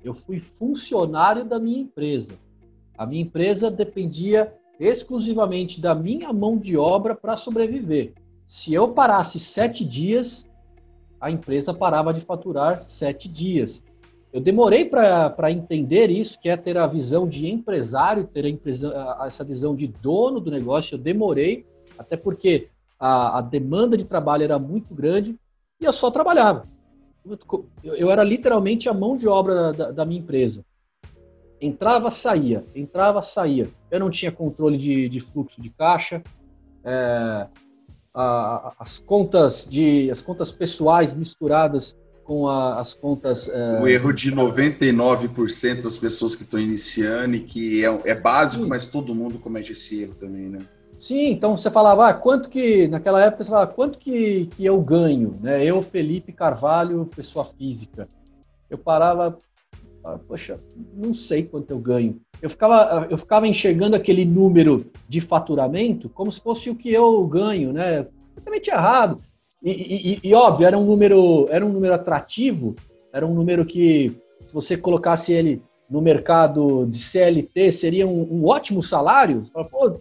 eu 0.02 0.14
fui 0.14 0.38
funcionário 0.38 1.44
da 1.44 1.58
minha 1.58 1.80
empresa. 1.80 2.32
A 2.96 3.06
minha 3.06 3.22
empresa 3.22 3.70
dependia 3.70 4.52
exclusivamente 4.78 5.80
da 5.80 5.94
minha 5.94 6.32
mão 6.32 6.58
de 6.58 6.76
obra 6.76 7.14
para 7.14 7.36
sobreviver. 7.36 8.12
Se 8.46 8.72
eu 8.72 8.88
parasse 8.88 9.38
sete 9.38 9.84
dias, 9.84 10.46
a 11.20 11.30
empresa 11.30 11.74
parava 11.74 12.12
de 12.12 12.20
faturar 12.20 12.82
sete 12.82 13.28
dias. 13.28 13.82
Eu 14.32 14.40
demorei 14.40 14.84
para 14.84 15.50
entender 15.50 16.10
isso, 16.10 16.38
que 16.38 16.48
é 16.48 16.56
ter 16.56 16.76
a 16.76 16.86
visão 16.86 17.26
de 17.26 17.48
empresário, 17.48 18.26
ter 18.26 18.44
a 18.44 18.48
empresa, 18.48 19.16
essa 19.24 19.42
visão 19.42 19.74
de 19.74 19.86
dono 19.86 20.40
do 20.40 20.50
negócio. 20.50 20.94
Eu 20.94 20.98
demorei, 20.98 21.64
até 21.98 22.16
porque 22.16 22.68
a, 22.98 23.38
a 23.38 23.40
demanda 23.40 23.96
de 23.96 24.04
trabalho 24.04 24.44
era 24.44 24.58
muito 24.58 24.94
grande 24.94 25.38
e 25.80 25.84
eu 25.84 25.92
só 25.92 26.10
trabalhava. 26.10 26.68
Eu, 27.82 28.10
era 28.10 28.22
literalmente 28.22 28.88
a 28.88 28.94
mão 28.94 29.16
de 29.16 29.26
obra 29.26 29.72
da, 29.72 29.90
da, 29.90 30.04
minha 30.04 30.20
empresa. 30.20 30.64
Entrava, 31.60 32.10
saía, 32.10 32.64
entrava, 32.74 33.20
saía. 33.20 33.68
Eu 33.90 34.00
não 34.00 34.10
tinha 34.10 34.30
controle 34.30 34.76
de, 34.76 35.08
de 35.08 35.20
fluxo 35.20 35.60
de 35.60 35.70
caixa. 35.70 36.22
É, 36.84 37.46
a, 38.14 38.72
as 38.78 38.98
contas 38.98 39.66
de 39.68 40.10
as 40.10 40.22
contas 40.22 40.50
pessoais 40.52 41.12
misturadas 41.14 41.96
com 42.24 42.48
a, 42.48 42.80
as 42.80 42.94
contas. 42.94 43.48
É... 43.48 43.80
O 43.80 43.86
erro 43.86 44.12
de 44.12 44.32
99% 44.32 45.82
das 45.82 45.96
pessoas 45.96 46.34
que 46.34 46.42
estão 46.42 46.58
iniciando 46.58 47.36
e 47.36 47.40
que 47.40 47.84
é, 47.84 48.00
é 48.04 48.14
básico, 48.14 48.64
Sim. 48.64 48.68
mas 48.68 48.86
todo 48.86 49.14
mundo 49.14 49.38
comete 49.38 49.72
esse 49.72 50.02
erro 50.02 50.14
também, 50.14 50.48
né? 50.48 50.60
Sim, 50.98 51.30
então 51.30 51.56
você 51.56 51.70
falava, 51.70 52.08
ah, 52.08 52.14
quanto 52.14 52.48
que, 52.48 52.88
naquela 52.88 53.22
época 53.22 53.44
você 53.44 53.50
falava, 53.50 53.72
quanto 53.72 53.98
que, 53.98 54.46
que 54.56 54.64
eu 54.64 54.80
ganho, 54.80 55.38
né? 55.42 55.62
Eu, 55.64 55.82
Felipe 55.82 56.32
Carvalho, 56.32 57.08
pessoa 57.14 57.44
física. 57.44 58.08
Eu 58.70 58.78
parava, 58.78 59.36
poxa, 60.26 60.58
não 60.94 61.12
sei 61.12 61.42
quanto 61.42 61.70
eu 61.70 61.78
ganho. 61.78 62.18
Eu 62.40 62.48
ficava, 62.48 63.06
eu 63.10 63.18
ficava 63.18 63.46
enxergando 63.46 63.94
aquele 63.94 64.24
número 64.24 64.86
de 65.08 65.20
faturamento 65.20 66.08
como 66.08 66.32
se 66.32 66.40
fosse 66.40 66.70
o 66.70 66.74
que 66.74 66.92
eu 66.92 67.26
ganho, 67.26 67.72
né? 67.72 68.06
Totalmente 68.34 68.68
errado. 68.68 69.18
E, 69.62 69.70
e, 69.70 70.20
e, 70.22 70.34
óbvio, 70.34 70.66
era 70.66 70.78
um 70.78 70.84
número, 70.84 71.46
era 71.50 71.64
um 71.64 71.72
número 71.72 71.94
atrativo, 71.94 72.74
era 73.12 73.26
um 73.26 73.34
número 73.34 73.66
que, 73.66 74.16
se 74.46 74.54
você 74.54 74.76
colocasse 74.76 75.32
ele 75.32 75.62
no 75.88 76.00
mercado 76.00 76.86
de 76.86 76.98
CLT, 76.98 77.72
seria 77.72 78.06
um, 78.06 78.22
um 78.30 78.46
ótimo 78.46 78.82
salário. 78.82 79.46
Pô, 79.70 79.98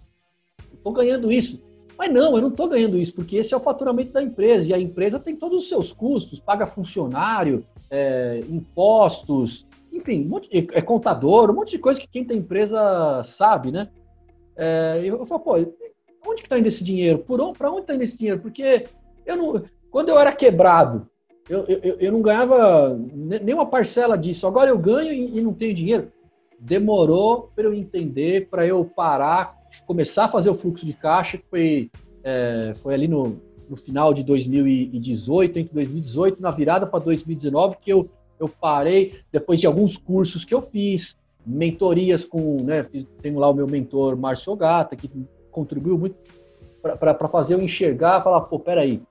estou 0.85 0.93
ganhando 0.93 1.31
isso. 1.31 1.59
Mas 1.97 2.11
não, 2.11 2.35
eu 2.35 2.41
não 2.41 2.49
estou 2.49 2.67
ganhando 2.67 2.97
isso, 2.97 3.13
porque 3.13 3.37
esse 3.37 3.53
é 3.53 3.57
o 3.57 3.61
faturamento 3.61 4.11
da 4.11 4.21
empresa, 4.21 4.67
e 4.67 4.73
a 4.73 4.79
empresa 4.79 5.17
tem 5.17 5.35
todos 5.35 5.63
os 5.63 5.69
seus 5.69 5.93
custos, 5.93 6.39
paga 6.39 6.67
funcionário, 6.67 7.65
é, 7.89 8.41
impostos, 8.49 9.65
enfim, 9.93 10.25
um 10.25 10.29
monte 10.29 10.49
de, 10.49 10.67
é 10.73 10.81
contador, 10.81 11.49
um 11.49 11.55
monte 11.55 11.71
de 11.71 11.79
coisa 11.79 11.99
que 11.99 12.07
quem 12.07 12.25
tem 12.25 12.37
empresa 12.37 13.23
sabe, 13.23 13.71
né? 13.71 13.89
É, 14.57 15.01
eu 15.03 15.25
falo, 15.25 15.41
pô, 15.41 15.53
onde 15.55 16.41
que 16.41 16.47
está 16.47 16.59
indo 16.59 16.67
esse 16.67 16.83
dinheiro? 16.83 17.19
Para 17.19 17.71
onde 17.71 17.81
está 17.81 17.95
indo 17.95 18.03
esse 18.03 18.17
dinheiro? 18.17 18.41
Porque 18.41 18.87
eu 19.25 19.37
não, 19.37 19.63
quando 19.89 20.09
eu 20.09 20.19
era 20.19 20.33
quebrado, 20.33 21.07
eu, 21.47 21.65
eu, 21.67 21.95
eu 21.99 22.11
não 22.11 22.21
ganhava 22.21 22.97
nenhuma 23.13 23.65
parcela 23.65 24.17
disso. 24.17 24.47
Agora 24.47 24.69
eu 24.69 24.77
ganho 24.77 25.13
e, 25.13 25.37
e 25.37 25.41
não 25.41 25.53
tenho 25.53 25.73
dinheiro. 25.73 26.11
Demorou 26.59 27.51
para 27.55 27.65
eu 27.65 27.73
entender, 27.73 28.49
para 28.49 28.65
eu 28.65 28.83
parar, 28.83 29.55
começar 29.85 30.25
a 30.25 30.29
fazer 30.29 30.49
o 30.49 30.55
fluxo 30.55 30.85
de 30.85 30.93
caixa, 30.93 31.39
foi, 31.49 31.89
é, 32.23 32.73
foi 32.77 32.93
ali 32.93 33.07
no, 33.07 33.41
no 33.69 33.75
final 33.75 34.13
de 34.13 34.23
2018, 34.23 35.59
entre 35.59 35.73
2018 35.73 36.41
na 36.41 36.51
virada 36.51 36.85
para 36.85 36.99
2019, 36.99 37.77
que 37.81 37.91
eu 37.91 38.09
eu 38.39 38.49
parei 38.49 39.19
depois 39.31 39.59
de 39.59 39.67
alguns 39.67 39.97
cursos 39.97 40.43
que 40.43 40.53
eu 40.53 40.61
fiz, 40.61 41.17
mentorias 41.45 42.25
com, 42.25 42.61
né, 42.63 42.85
tenho 43.21 43.39
lá 43.39 43.49
o 43.49 43.53
meu 43.53 43.67
mentor 43.67 44.17
Márcio 44.17 44.55
Gata, 44.55 44.95
que 44.95 45.09
contribuiu 45.51 45.97
muito 45.97 46.15
para 46.99 47.27
fazer 47.29 47.55
eu 47.55 47.61
enxergar, 47.61 48.21
falar, 48.21 48.41
pô, 48.41 48.59
peraí, 48.59 49.01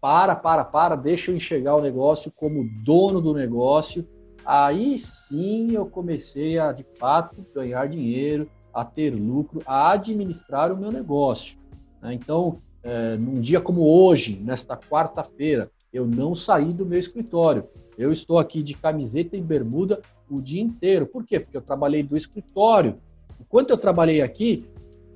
para, 0.00 0.34
para, 0.34 0.64
para, 0.64 0.96
deixa 0.96 1.30
eu 1.30 1.36
enxergar 1.36 1.76
o 1.76 1.82
negócio 1.82 2.32
como 2.34 2.68
dono 2.84 3.20
do 3.20 3.34
negócio. 3.34 4.06
Aí 4.44 4.98
sim 4.98 5.72
eu 5.72 5.86
comecei 5.86 6.58
a, 6.58 6.72
de 6.72 6.84
fato, 6.98 7.46
ganhar 7.54 7.86
dinheiro, 7.86 8.48
a 8.72 8.84
ter 8.84 9.10
lucro, 9.10 9.62
a 9.66 9.92
administrar 9.92 10.72
o 10.72 10.76
meu 10.76 10.90
negócio. 10.90 11.56
Né? 12.00 12.14
Então, 12.14 12.58
é, 12.82 13.16
num 13.16 13.40
dia 13.40 13.60
como 13.60 13.82
hoje, 13.82 14.40
nesta 14.42 14.76
quarta-feira, 14.76 15.70
eu 15.92 16.06
não 16.06 16.34
saí 16.34 16.72
do 16.72 16.86
meu 16.86 16.98
escritório. 16.98 17.64
Eu 17.96 18.12
estou 18.12 18.38
aqui 18.38 18.62
de 18.62 18.74
camiseta 18.74 19.36
e 19.36 19.40
bermuda 19.40 20.00
o 20.28 20.40
dia 20.40 20.62
inteiro. 20.62 21.06
Por 21.06 21.24
quê? 21.24 21.38
Porque 21.38 21.56
eu 21.56 21.62
trabalhei 21.62 22.02
do 22.02 22.16
escritório. 22.16 22.96
Enquanto 23.40 23.70
eu 23.70 23.76
trabalhei 23.76 24.22
aqui, 24.22 24.66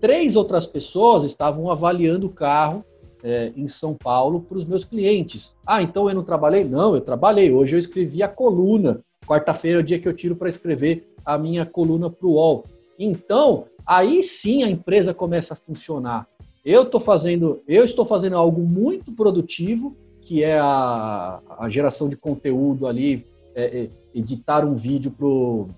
três 0.00 0.36
outras 0.36 0.66
pessoas 0.66 1.24
estavam 1.24 1.70
avaliando 1.70 2.26
o 2.26 2.32
carro 2.32 2.84
é, 3.22 3.52
em 3.56 3.66
São 3.66 3.94
Paulo 3.94 4.42
para 4.42 4.58
os 4.58 4.64
meus 4.64 4.84
clientes. 4.84 5.54
Ah, 5.66 5.82
então 5.82 6.08
eu 6.08 6.14
não 6.14 6.22
trabalhei? 6.22 6.64
Não, 6.64 6.94
eu 6.94 7.00
trabalhei. 7.00 7.50
Hoje 7.50 7.74
eu 7.74 7.78
escrevi 7.78 8.22
a 8.22 8.28
coluna. 8.28 9.00
Quarta-feira 9.26 9.80
é 9.80 9.82
o 9.82 9.84
dia 9.84 9.98
que 9.98 10.06
eu 10.06 10.12
tiro 10.12 10.36
para 10.36 10.48
escrever 10.48 11.08
a 11.24 11.36
minha 11.36 11.66
coluna 11.66 12.08
para 12.10 12.26
o 12.26 12.32
UOL. 12.34 12.64
Então, 12.98 13.66
aí 13.86 14.22
sim 14.22 14.62
a 14.62 14.70
empresa 14.70 15.14
começa 15.14 15.54
a 15.54 15.56
funcionar. 15.56 16.26
Eu 16.64 16.82
estou 16.82 17.00
fazendo, 17.00 17.62
eu 17.66 17.84
estou 17.84 18.04
fazendo 18.04 18.36
algo 18.36 18.62
muito 18.62 19.12
produtivo 19.12 19.96
que 20.26 20.42
é 20.42 20.58
a, 20.58 21.40
a 21.56 21.68
geração 21.68 22.08
de 22.08 22.16
conteúdo 22.16 22.88
ali, 22.88 23.24
é, 23.54 23.82
é, 23.82 23.90
editar 24.12 24.64
um 24.64 24.74
vídeo 24.74 25.08
para 25.08 25.24
o 25.24 25.68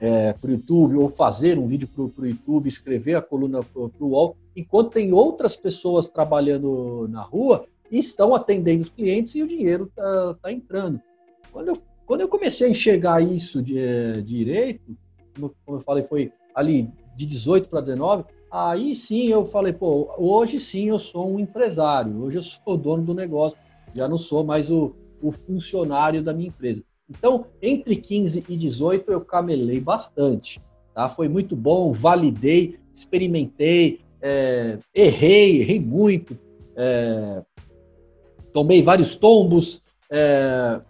é, 0.00 0.34
YouTube 0.44 0.96
ou 0.96 1.08
fazer 1.08 1.56
um 1.56 1.68
vídeo 1.68 1.86
para 1.86 2.02
o 2.24 2.26
YouTube, 2.26 2.66
escrever 2.66 3.14
a 3.14 3.22
coluna 3.22 3.62
para 3.62 3.80
o 3.80 3.92
UOL, 4.00 4.36
enquanto 4.56 4.90
tem 4.90 5.12
outras 5.12 5.54
pessoas 5.54 6.08
trabalhando 6.08 7.06
na 7.08 7.22
rua 7.22 7.66
e 7.88 8.00
estão 8.00 8.34
atendendo 8.34 8.82
os 8.82 8.88
clientes 8.88 9.36
e 9.36 9.42
o 9.44 9.46
dinheiro 9.46 9.84
está 9.84 10.34
tá 10.42 10.52
entrando. 10.52 11.00
Quando 11.52 11.68
eu 11.68 11.78
quando 12.04 12.22
eu 12.22 12.28
comecei 12.28 12.66
a 12.66 12.70
enxergar 12.70 13.20
isso 13.20 13.62
de, 13.62 14.22
de 14.22 14.22
direito, 14.22 14.96
como, 15.38 15.54
eu 15.78 15.80
falei, 15.82 16.02
foi 16.04 16.32
ali 16.58 16.90
de 17.16 17.24
18 17.24 17.68
para 17.68 17.80
19, 17.80 18.24
aí 18.50 18.94
sim 18.94 19.28
eu 19.28 19.46
falei, 19.46 19.72
pô, 19.72 20.12
hoje 20.18 20.58
sim 20.58 20.88
eu 20.88 20.98
sou 20.98 21.32
um 21.32 21.38
empresário, 21.38 22.20
hoje 22.22 22.38
eu 22.38 22.42
sou 22.42 22.60
o 22.66 22.76
dono 22.76 23.04
do 23.04 23.14
negócio, 23.14 23.56
já 23.94 24.08
não 24.08 24.18
sou 24.18 24.44
mais 24.44 24.70
o, 24.70 24.92
o 25.22 25.30
funcionário 25.30 26.22
da 26.22 26.32
minha 26.32 26.48
empresa. 26.48 26.82
Então, 27.08 27.46
entre 27.62 27.96
15 27.96 28.44
e 28.48 28.56
18 28.56 29.10
eu 29.10 29.20
camelei 29.20 29.80
bastante, 29.80 30.60
tá? 30.94 31.08
Foi 31.08 31.28
muito 31.28 31.56
bom, 31.56 31.92
validei, 31.92 32.78
experimentei, 32.92 34.00
é, 34.20 34.78
errei, 34.94 35.60
errei 35.60 35.80
muito, 35.80 36.36
é, 36.76 37.42
tomei 38.52 38.82
vários 38.82 39.14
tombos, 39.14 39.80
é, 40.10 40.80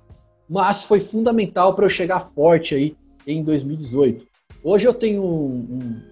mas 0.49 0.83
foi 0.83 1.01
fundamental 1.01 1.75
para 1.75 1.85
eu 1.85 1.91
chegar 1.91 2.33
forte 2.35 2.75
aí 2.75 2.97
em 3.27 3.43
2018. 3.45 4.28
Hoje 4.63 4.87
eu 4.87 4.95
tenho 4.95 5.23
um, 5.23 6.03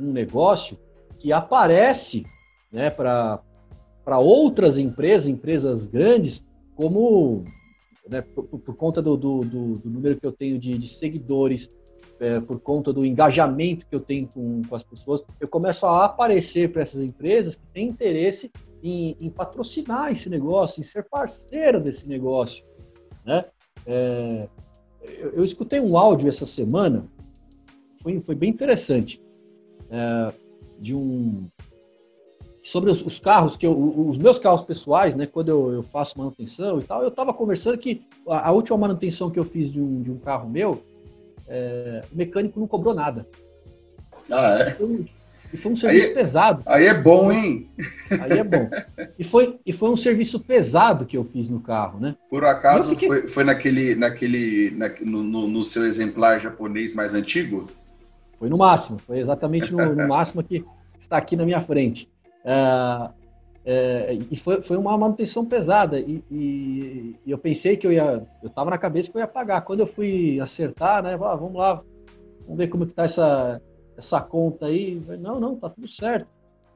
um, 0.00 0.06
um 0.06 0.12
negócio 0.12 0.78
que 1.18 1.32
aparece 1.32 2.24
né, 2.72 2.90
para 2.90 3.40
outras 4.18 4.78
empresas, 4.78 5.28
empresas 5.28 5.86
grandes, 5.86 6.44
como 6.74 7.44
né, 8.08 8.22
por, 8.22 8.44
por, 8.44 8.76
conta 8.76 9.02
do, 9.02 9.16
do, 9.16 9.44
do, 9.44 9.82
número 9.84 10.18
que 10.18 10.26
eu 10.26 10.32
tenho 10.32 10.58
de, 10.58 10.78
de 10.78 10.88
seguidores, 10.88 11.68
é, 12.18 12.40
por 12.40 12.58
conta 12.60 12.92
do 12.92 13.04
engajamento 13.04 13.86
que 13.86 13.94
eu 13.94 14.00
tenho 14.00 14.26
com, 14.28 14.62
com 14.62 14.74
as 14.74 14.82
pessoas, 14.82 15.22
eu 15.38 15.48
começo 15.48 15.84
a 15.84 16.04
aparecer 16.06 16.72
para 16.72 16.82
essas 16.82 17.02
empresas 17.02 17.56
que 17.56 17.66
têm 17.74 17.88
interesse 17.88 18.50
em, 18.82 19.16
em, 19.20 19.28
patrocinar 19.28 20.12
esse 20.12 20.30
negócio, 20.30 20.80
em 20.80 20.84
ser 20.84 21.04
parceiro 21.04 21.80
desse 21.80 22.08
negócio. 22.08 22.64
Né? 23.24 23.44
É, 23.84 24.48
eu, 25.02 25.30
eu, 25.32 25.44
escutei 25.44 25.80
um 25.80 25.98
áudio 25.98 26.28
essa 26.28 26.46
semana, 26.46 27.06
foi, 28.06 28.20
foi 28.20 28.34
bem 28.36 28.50
interessante, 28.50 29.20
é, 29.90 30.32
de 30.78 30.94
um 30.94 31.48
sobre 32.62 32.90
os, 32.90 33.00
os, 33.02 33.18
carros 33.18 33.56
que 33.56 33.66
eu, 33.66 33.76
os 34.08 34.16
meus 34.16 34.38
carros 34.38 34.62
pessoais, 34.62 35.14
né, 35.16 35.26
quando 35.26 35.48
eu, 35.48 35.72
eu 35.72 35.82
faço 35.82 36.18
manutenção 36.18 36.80
e 36.80 36.84
tal, 36.84 37.02
eu 37.02 37.08
estava 37.08 37.32
conversando 37.34 37.78
que 37.78 38.02
a, 38.28 38.48
a, 38.48 38.52
última 38.52 38.78
manutenção 38.78 39.30
que 39.30 39.38
eu 39.38 39.44
fiz 39.44 39.72
de 39.72 39.80
um, 39.80 40.02
de 40.02 40.10
um 40.10 40.18
carro 40.18 40.48
meu, 40.48 40.84
é, 41.48 42.04
o 42.12 42.16
mecânico 42.16 42.60
não 42.60 42.68
cobrou 42.68 42.94
nada. 42.94 43.26
Ah, 44.30 44.58
é? 44.60 44.76
E 45.52 45.56
foi 45.56 45.72
um 45.72 45.76
serviço 45.76 46.08
aí, 46.08 46.14
pesado. 46.14 46.62
Aí 46.66 46.86
é 46.86 46.94
bom, 46.94 47.30
hein? 47.30 47.70
Aí 48.10 48.38
é 48.38 48.44
bom. 48.44 48.68
E 49.16 49.22
foi, 49.22 49.58
e 49.64 49.72
foi 49.72 49.90
um 49.90 49.96
serviço 49.96 50.40
pesado 50.40 51.06
que 51.06 51.16
eu 51.16 51.24
fiz 51.24 51.48
no 51.48 51.60
carro, 51.60 52.00
né? 52.00 52.16
Por 52.28 52.44
acaso 52.44 52.90
fiquei... 52.90 53.08
foi, 53.08 53.28
foi 53.28 53.44
naquele, 53.44 53.94
naquele 53.94 54.70
na, 54.72 54.90
no, 55.00 55.46
no, 55.46 55.62
seu 55.62 55.84
exemplar 55.84 56.40
japonês 56.40 56.94
mais 56.94 57.14
antigo? 57.14 57.68
Foi 58.38 58.48
no 58.48 58.58
máximo, 58.58 58.98
foi 58.98 59.18
exatamente 59.18 59.72
no, 59.72 59.94
no 59.94 60.08
máximo 60.08 60.42
que 60.42 60.64
está 60.98 61.16
aqui 61.16 61.36
na 61.36 61.44
minha 61.44 61.60
frente. 61.60 62.08
É, 62.44 63.10
é, 63.68 64.18
e 64.30 64.36
foi, 64.36 64.62
foi 64.62 64.76
uma 64.76 64.96
manutenção 64.96 65.44
pesada. 65.44 65.98
E, 65.98 66.22
e, 66.30 67.16
e, 67.26 67.30
eu 67.30 67.36
pensei 67.36 67.76
que 67.76 67.86
eu 67.86 67.92
ia. 67.92 68.24
Eu 68.42 68.48
estava 68.48 68.70
na 68.70 68.78
cabeça 68.78 69.10
que 69.10 69.16
eu 69.16 69.20
ia 69.20 69.26
pagar. 69.26 69.62
Quando 69.62 69.80
eu 69.80 69.86
fui 69.86 70.38
acertar, 70.38 71.02
né? 71.02 71.14
Ah, 71.14 71.34
vamos 71.34 71.56
lá, 71.56 71.82
vamos 72.42 72.58
ver 72.58 72.68
como 72.68 72.86
que 72.86 72.94
tá 72.94 73.04
essa, 73.04 73.60
essa 73.96 74.20
conta 74.20 74.66
aí. 74.66 75.02
Não, 75.18 75.40
não, 75.40 75.56
tá 75.56 75.68
tudo 75.68 75.88
certo. 75.88 76.28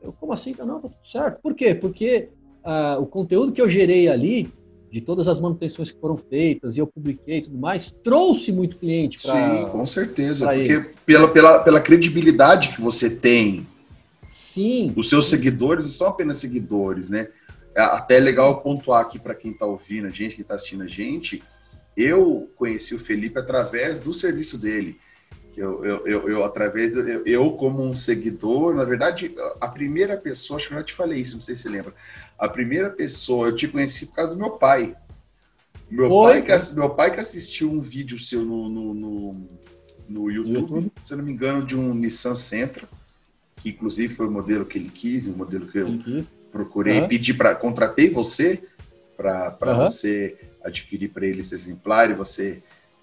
Eu, 0.02 0.12
como 0.12 0.32
assim? 0.32 0.54
Não, 0.58 0.80
tá 0.80 0.88
tudo 0.88 1.06
certo. 1.06 1.40
Por 1.40 1.54
quê? 1.54 1.74
Porque 1.74 2.30
ah, 2.64 2.96
o 2.98 3.06
conteúdo 3.06 3.52
que 3.52 3.62
eu 3.62 3.68
gerei 3.68 4.08
ali, 4.08 4.52
de 4.90 5.00
todas 5.00 5.28
as 5.28 5.38
manutenções 5.38 5.90
que 5.90 6.00
foram 6.00 6.16
feitas, 6.16 6.76
e 6.76 6.80
eu 6.80 6.86
publiquei 6.86 7.38
e 7.38 7.42
tudo 7.42 7.56
mais, 7.56 7.94
trouxe 8.02 8.50
muito 8.50 8.76
cliente 8.76 9.22
para. 9.22 9.34
Sim, 9.34 9.66
com 9.70 9.86
certeza. 9.86 10.46
Porque 10.52 10.80
pela, 11.06 11.28
pela, 11.28 11.58
pela 11.60 11.80
credibilidade 11.80 12.70
que 12.74 12.80
você 12.80 13.08
tem. 13.08 13.66
Sim. 14.28 14.92
Os 14.96 15.08
seus 15.08 15.28
seguidores 15.28 15.84
não 15.84 15.92
são 15.92 16.06
apenas 16.08 16.38
seguidores, 16.38 17.08
né? 17.08 17.28
É 17.74 17.82
até 17.82 18.16
é 18.16 18.20
legal 18.20 18.60
pontuar 18.62 19.02
aqui 19.02 19.18
para 19.18 19.34
quem 19.34 19.52
está 19.52 19.64
ouvindo 19.64 20.08
a 20.08 20.10
gente, 20.10 20.34
quem 20.34 20.42
está 20.42 20.56
assistindo 20.56 20.82
a 20.82 20.88
gente. 20.88 21.40
Eu 21.96 22.50
conheci 22.56 22.94
o 22.94 22.98
Felipe 22.98 23.38
através 23.38 24.00
do 24.00 24.12
serviço 24.12 24.58
dele. 24.58 24.98
Eu, 25.56 25.84
eu, 25.84 26.06
eu, 26.06 26.28
eu 26.28 26.44
através 26.44 26.92
do, 26.92 27.00
eu, 27.00 27.26
eu, 27.26 27.50
como 27.52 27.82
um 27.82 27.94
seguidor, 27.94 28.74
na 28.74 28.84
verdade, 28.84 29.34
a 29.60 29.68
primeira 29.68 30.16
pessoa, 30.16 30.56
acho 30.56 30.68
que 30.68 30.74
eu 30.74 30.78
já 30.78 30.84
te 30.84 30.94
falei 30.94 31.20
isso, 31.20 31.36
não 31.36 31.42
sei 31.42 31.56
se 31.56 31.62
você 31.62 31.68
lembra. 31.68 31.92
A 32.38 32.48
primeira 32.48 32.88
pessoa 32.88 33.48
eu 33.48 33.56
te 33.56 33.68
conheci 33.68 34.06
por 34.06 34.14
causa 34.14 34.32
do 34.32 34.38
meu 34.38 34.50
pai. 34.50 34.96
Meu, 35.90 36.08
pai 36.08 36.42
que, 36.42 36.74
meu 36.74 36.90
pai 36.90 37.12
que 37.12 37.20
assistiu 37.20 37.70
um 37.70 37.80
vídeo 37.80 38.16
seu 38.16 38.44
no, 38.44 38.68
no, 38.68 38.94
no, 38.94 39.48
no 40.08 40.30
YouTube, 40.30 40.54
YouTube, 40.54 40.92
se 41.00 41.12
eu 41.12 41.18
não 41.18 41.24
me 41.24 41.32
engano, 41.32 41.66
de 41.66 41.76
um 41.76 41.92
Nissan 41.92 42.36
Sentra, 42.36 42.88
que 43.56 43.70
inclusive 43.70 44.14
foi 44.14 44.28
o 44.28 44.30
modelo 44.30 44.64
que 44.64 44.78
ele 44.78 44.88
quis, 44.88 45.26
o 45.26 45.32
modelo 45.32 45.66
que 45.66 45.78
eu 45.78 46.24
procurei, 46.52 47.00
uhum. 47.00 47.08
pedi 47.08 47.34
para, 47.34 47.54
contratei 47.54 48.08
você 48.08 48.62
para 49.16 49.56
uhum. 49.62 49.82
você 49.82 50.38
adquirir 50.64 51.08
para 51.08 51.26
ele 51.26 51.40
esse 51.40 51.54
exemplar 51.54 52.10
e 52.10 52.14
você 52.14 52.62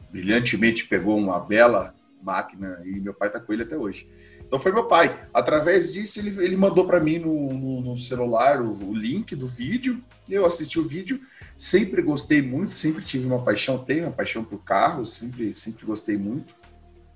brilhantemente 0.09 0.87
pegou 0.87 1.17
uma 1.17 1.39
bela 1.39 1.93
máquina 2.21 2.81
e 2.85 2.99
meu 2.99 3.13
pai 3.13 3.29
está 3.29 3.39
com 3.39 3.53
ele 3.53 3.63
até 3.63 3.77
hoje. 3.77 4.09
Então 4.45 4.59
foi 4.59 4.71
meu 4.71 4.85
pai. 4.85 5.27
Através 5.33 5.91
disso, 5.91 6.19
ele, 6.19 6.43
ele 6.43 6.55
mandou 6.55 6.87
para 6.87 6.99
mim 6.99 7.19
no, 7.19 7.53
no, 7.53 7.81
no 7.81 7.97
celular 7.97 8.61
o, 8.61 8.71
o, 8.89 8.95
link 8.95 9.35
do 9.35 9.47
vídeo. 9.47 10.01
Eu 10.27 10.45
assisti 10.45 10.79
o 10.79 10.87
vídeo, 10.87 11.19
sempre 11.57 12.01
gostei 12.01 12.41
muito, 12.41 12.73
sempre 12.73 13.03
tive 13.03 13.25
uma 13.25 13.43
paixão, 13.43 13.77
tenho 13.77 14.03
uma 14.03 14.11
paixão 14.11 14.43
por 14.43 14.63
carros, 14.63 15.13
sempre, 15.13 15.53
sempre 15.55 15.85
gostei 15.85 16.17
muito. 16.17 16.55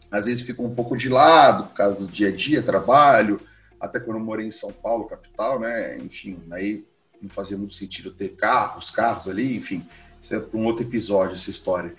Às 0.09 0.25
vezes 0.25 0.43
fico 0.43 0.63
um 0.63 0.75
pouco 0.75 0.97
de 0.97 1.07
lado 1.07 1.67
por 1.67 1.73
causa 1.73 1.97
do 1.97 2.05
dia 2.05 2.27
a 2.27 2.35
dia, 2.35 2.61
trabalho, 2.61 3.39
até 3.79 3.99
quando 3.99 4.17
eu 4.17 4.23
morei 4.23 4.45
em 4.45 4.51
São 4.51 4.71
Paulo, 4.71 5.05
capital, 5.05 5.59
né? 5.59 5.97
Enfim, 5.97 6.37
aí 6.51 6.85
não 7.21 7.29
fazia 7.29 7.57
muito 7.57 7.73
sentido 7.75 8.11
ter 8.11 8.29
carros, 8.29 8.91
carros 8.91 9.29
ali, 9.29 9.55
enfim. 9.55 9.85
Isso 10.21 10.35
é 10.35 10.43
um 10.53 10.65
outro 10.65 10.83
episódio, 10.83 11.35
essa 11.35 11.49
história. 11.49 11.95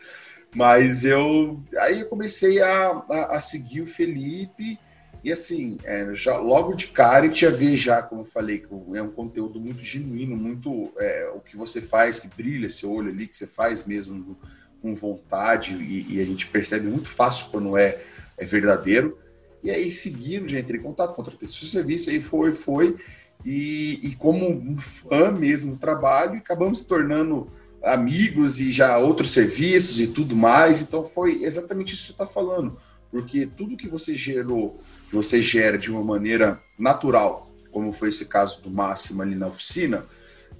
Mas 0.54 1.04
eu 1.04 1.62
aí 1.78 2.00
eu 2.00 2.08
comecei 2.08 2.60
a, 2.60 3.04
a, 3.10 3.36
a 3.36 3.40
seguir 3.40 3.80
o 3.80 3.86
Felipe 3.86 4.78
e 5.24 5.32
assim, 5.32 5.78
é, 5.84 6.12
já 6.14 6.36
logo 6.36 6.74
de 6.74 6.88
cara 6.88 7.26
e 7.26 7.30
tinha 7.30 7.50
ver 7.50 7.76
já, 7.76 8.02
como 8.02 8.22
eu 8.22 8.26
falei, 8.26 8.64
é 8.92 9.02
um 9.02 9.10
conteúdo 9.10 9.60
muito 9.60 9.82
genuíno, 9.82 10.36
muito 10.36 10.92
é, 10.98 11.30
o 11.32 11.40
que 11.40 11.56
você 11.56 11.80
faz, 11.80 12.18
que 12.18 12.28
brilha 12.28 12.66
esse 12.66 12.84
olho 12.84 13.08
ali, 13.08 13.28
que 13.28 13.36
você 13.36 13.46
faz 13.46 13.84
mesmo 13.84 14.36
com 14.80 14.96
vontade 14.96 15.74
e, 15.74 16.16
e 16.16 16.20
a 16.20 16.24
gente 16.24 16.48
percebe 16.48 16.88
muito 16.88 17.08
fácil 17.08 17.46
quando 17.50 17.76
é, 17.76 18.00
é 18.36 18.44
verdadeiro. 18.44 19.16
E 19.62 19.70
aí 19.70 19.92
seguindo, 19.92 20.48
já 20.48 20.58
entrei 20.58 20.80
em 20.80 20.82
contato, 20.82 21.14
contratei 21.14 21.46
seu 21.46 21.68
serviço, 21.68 22.10
aí 22.10 22.20
foi, 22.20 22.52
foi. 22.52 22.96
E, 23.44 24.00
e 24.02 24.16
como 24.16 24.48
um 24.48 24.76
fã 24.76 25.30
mesmo 25.30 25.72
do 25.72 25.78
trabalho, 25.78 26.38
acabamos 26.38 26.80
se 26.80 26.86
tornando 26.86 27.48
amigos 27.82 28.60
e 28.60 28.72
já 28.72 28.98
outros 28.98 29.30
serviços 29.30 30.00
e 30.00 30.06
tudo 30.06 30.36
mais. 30.36 30.82
Então 30.82 31.06
foi 31.06 31.42
exatamente 31.42 31.94
isso 31.94 32.02
que 32.02 32.06
você 32.08 32.12
está 32.12 32.26
falando, 32.26 32.78
porque 33.10 33.46
tudo 33.46 33.76
que 33.76 33.88
você 33.88 34.16
gerou, 34.16 34.80
você 35.12 35.42
gera 35.42 35.76
de 35.76 35.90
uma 35.90 36.02
maneira 36.02 36.60
natural, 36.78 37.50
como 37.70 37.92
foi 37.92 38.10
esse 38.10 38.26
caso 38.26 38.60
do 38.62 38.70
Máximo 38.70 39.22
ali 39.22 39.34
na 39.34 39.48
oficina, 39.48 40.04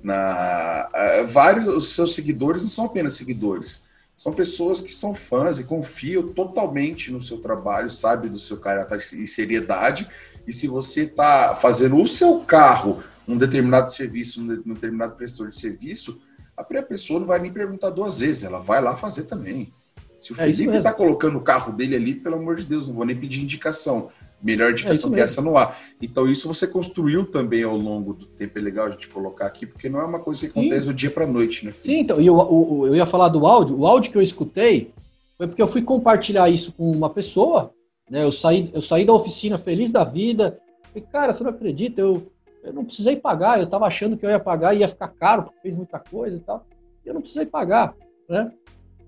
na 0.02 0.88
uh, 0.92 1.26
vários 1.26 1.68
os 1.68 1.94
seus 1.94 2.14
seguidores 2.14 2.62
não 2.62 2.68
são 2.68 2.86
apenas 2.86 3.14
seguidores, 3.14 3.84
são 4.16 4.32
pessoas 4.32 4.80
que 4.80 4.92
são 4.92 5.14
fãs 5.14 5.58
e 5.58 5.64
confiam 5.64 6.28
totalmente 6.28 7.10
no 7.10 7.20
seu 7.20 7.38
trabalho, 7.38 7.90
sabe 7.90 8.28
do 8.28 8.38
seu 8.38 8.56
caráter 8.56 8.98
e 9.14 9.26
seriedade. 9.26 10.06
E 10.46 10.52
se 10.52 10.68
você 10.68 11.02
está 11.02 11.54
fazendo 11.56 12.00
o 12.00 12.06
seu 12.06 12.40
carro 12.40 13.02
um 13.26 13.36
determinado 13.36 13.92
serviço, 13.92 14.40
um 14.40 14.74
determinado 14.74 15.14
prestador 15.16 15.50
de 15.50 15.58
serviço, 15.58 16.20
a 16.56 16.62
primeira 16.64 16.86
pessoa 16.86 17.20
não 17.20 17.26
vai 17.26 17.38
nem 17.40 17.52
perguntar 17.52 17.90
duas 17.90 18.20
vezes, 18.20 18.44
ela 18.44 18.60
vai 18.60 18.80
lá 18.80 18.96
fazer 18.96 19.24
também. 19.24 19.72
Se 20.20 20.32
o 20.32 20.34
é 20.34 20.52
Felipe 20.52 20.76
está 20.76 20.92
colocando 20.92 21.36
o 21.36 21.40
carro 21.40 21.72
dele 21.72 21.96
ali, 21.96 22.14
pelo 22.14 22.36
amor 22.36 22.56
de 22.56 22.64
Deus, 22.64 22.86
não 22.86 22.94
vou 22.94 23.04
nem 23.04 23.16
pedir 23.16 23.42
indicação. 23.42 24.10
Melhor 24.40 24.68
é 24.68 24.72
indicação 24.72 25.10
é 25.10 25.14
que 25.14 25.20
essa 25.20 25.42
não 25.42 25.56
há. 25.56 25.76
Então, 26.00 26.28
isso 26.28 26.46
você 26.46 26.66
construiu 26.66 27.26
também 27.26 27.64
ao 27.64 27.76
longo 27.76 28.14
do 28.14 28.26
tempo. 28.26 28.58
É 28.58 28.62
legal 28.62 28.86
a 28.86 28.90
gente 28.90 29.08
colocar 29.08 29.46
aqui, 29.46 29.66
porque 29.66 29.88
não 29.88 30.00
é 30.00 30.04
uma 30.04 30.20
coisa 30.20 30.40
que 30.40 30.46
acontece 30.46 30.82
Sim. 30.82 30.86
do 30.86 30.94
dia 30.94 31.10
para 31.10 31.26
noite, 31.26 31.66
né? 31.66 31.72
Sim, 31.82 32.00
então, 32.00 32.20
e 32.20 32.26
eu, 32.26 32.84
eu, 32.86 32.94
ia 32.94 33.06
falar 33.06 33.28
do 33.28 33.46
áudio. 33.46 33.78
O 33.78 33.86
áudio 33.86 34.12
que 34.12 34.18
eu 34.18 34.22
escutei 34.22 34.92
foi 35.36 35.48
porque 35.48 35.62
eu 35.62 35.68
fui 35.68 35.82
compartilhar 35.82 36.48
isso 36.48 36.72
com 36.72 36.90
uma 36.90 37.10
pessoa. 37.10 37.72
Né? 38.08 38.22
Eu, 38.22 38.30
saí, 38.30 38.70
eu 38.72 38.80
saí 38.80 39.04
da 39.04 39.12
oficina 39.12 39.58
feliz 39.58 39.90
da 39.90 40.04
vida. 40.04 40.58
E, 40.94 41.00
cara, 41.00 41.32
você 41.32 41.42
não 41.42 41.50
acredita, 41.50 42.00
eu, 42.00 42.30
eu 42.62 42.72
não 42.72 42.84
precisei 42.84 43.16
pagar, 43.16 43.58
eu 43.58 43.64
estava 43.64 43.86
achando 43.86 44.16
que 44.16 44.24
eu 44.24 44.30
ia 44.30 44.38
pagar 44.38 44.74
e 44.74 44.78
ia 44.78 44.88
ficar 44.88 45.08
caro, 45.08 45.44
porque 45.44 45.60
fez 45.60 45.76
muita 45.76 45.98
coisa 45.98 46.36
e 46.36 46.40
tal. 46.40 46.64
E 47.04 47.08
eu 47.08 47.14
não 47.14 47.20
precisei 47.20 47.46
pagar, 47.46 47.94
né? 48.28 48.52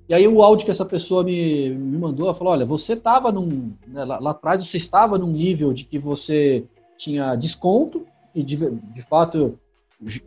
E 0.09 0.12
aí 0.12 0.28
o 0.28 0.42
áudio 0.42 0.66
que 0.66 0.70
essa 0.70 0.84
pessoa 0.84 1.24
me, 1.24 1.70
me 1.70 1.96
mandou, 1.96 2.26
ela 2.26 2.34
falou, 2.34 2.52
olha, 2.52 2.66
você 2.66 2.92
estava 2.92 3.32
num... 3.32 3.72
Né, 3.86 4.05
lá, 4.05 4.18
lá, 4.18 4.30
atrás 4.32 4.66
você 4.66 4.76
estava 4.76 5.16
num 5.16 5.30
nível 5.30 5.72
de 5.72 5.84
que 5.84 5.98
você 5.98 6.64
tinha 6.98 7.34
desconto, 7.34 8.07
e 8.34 8.42
de, 8.42 8.57
de 8.70 9.02
fato, 9.02 9.59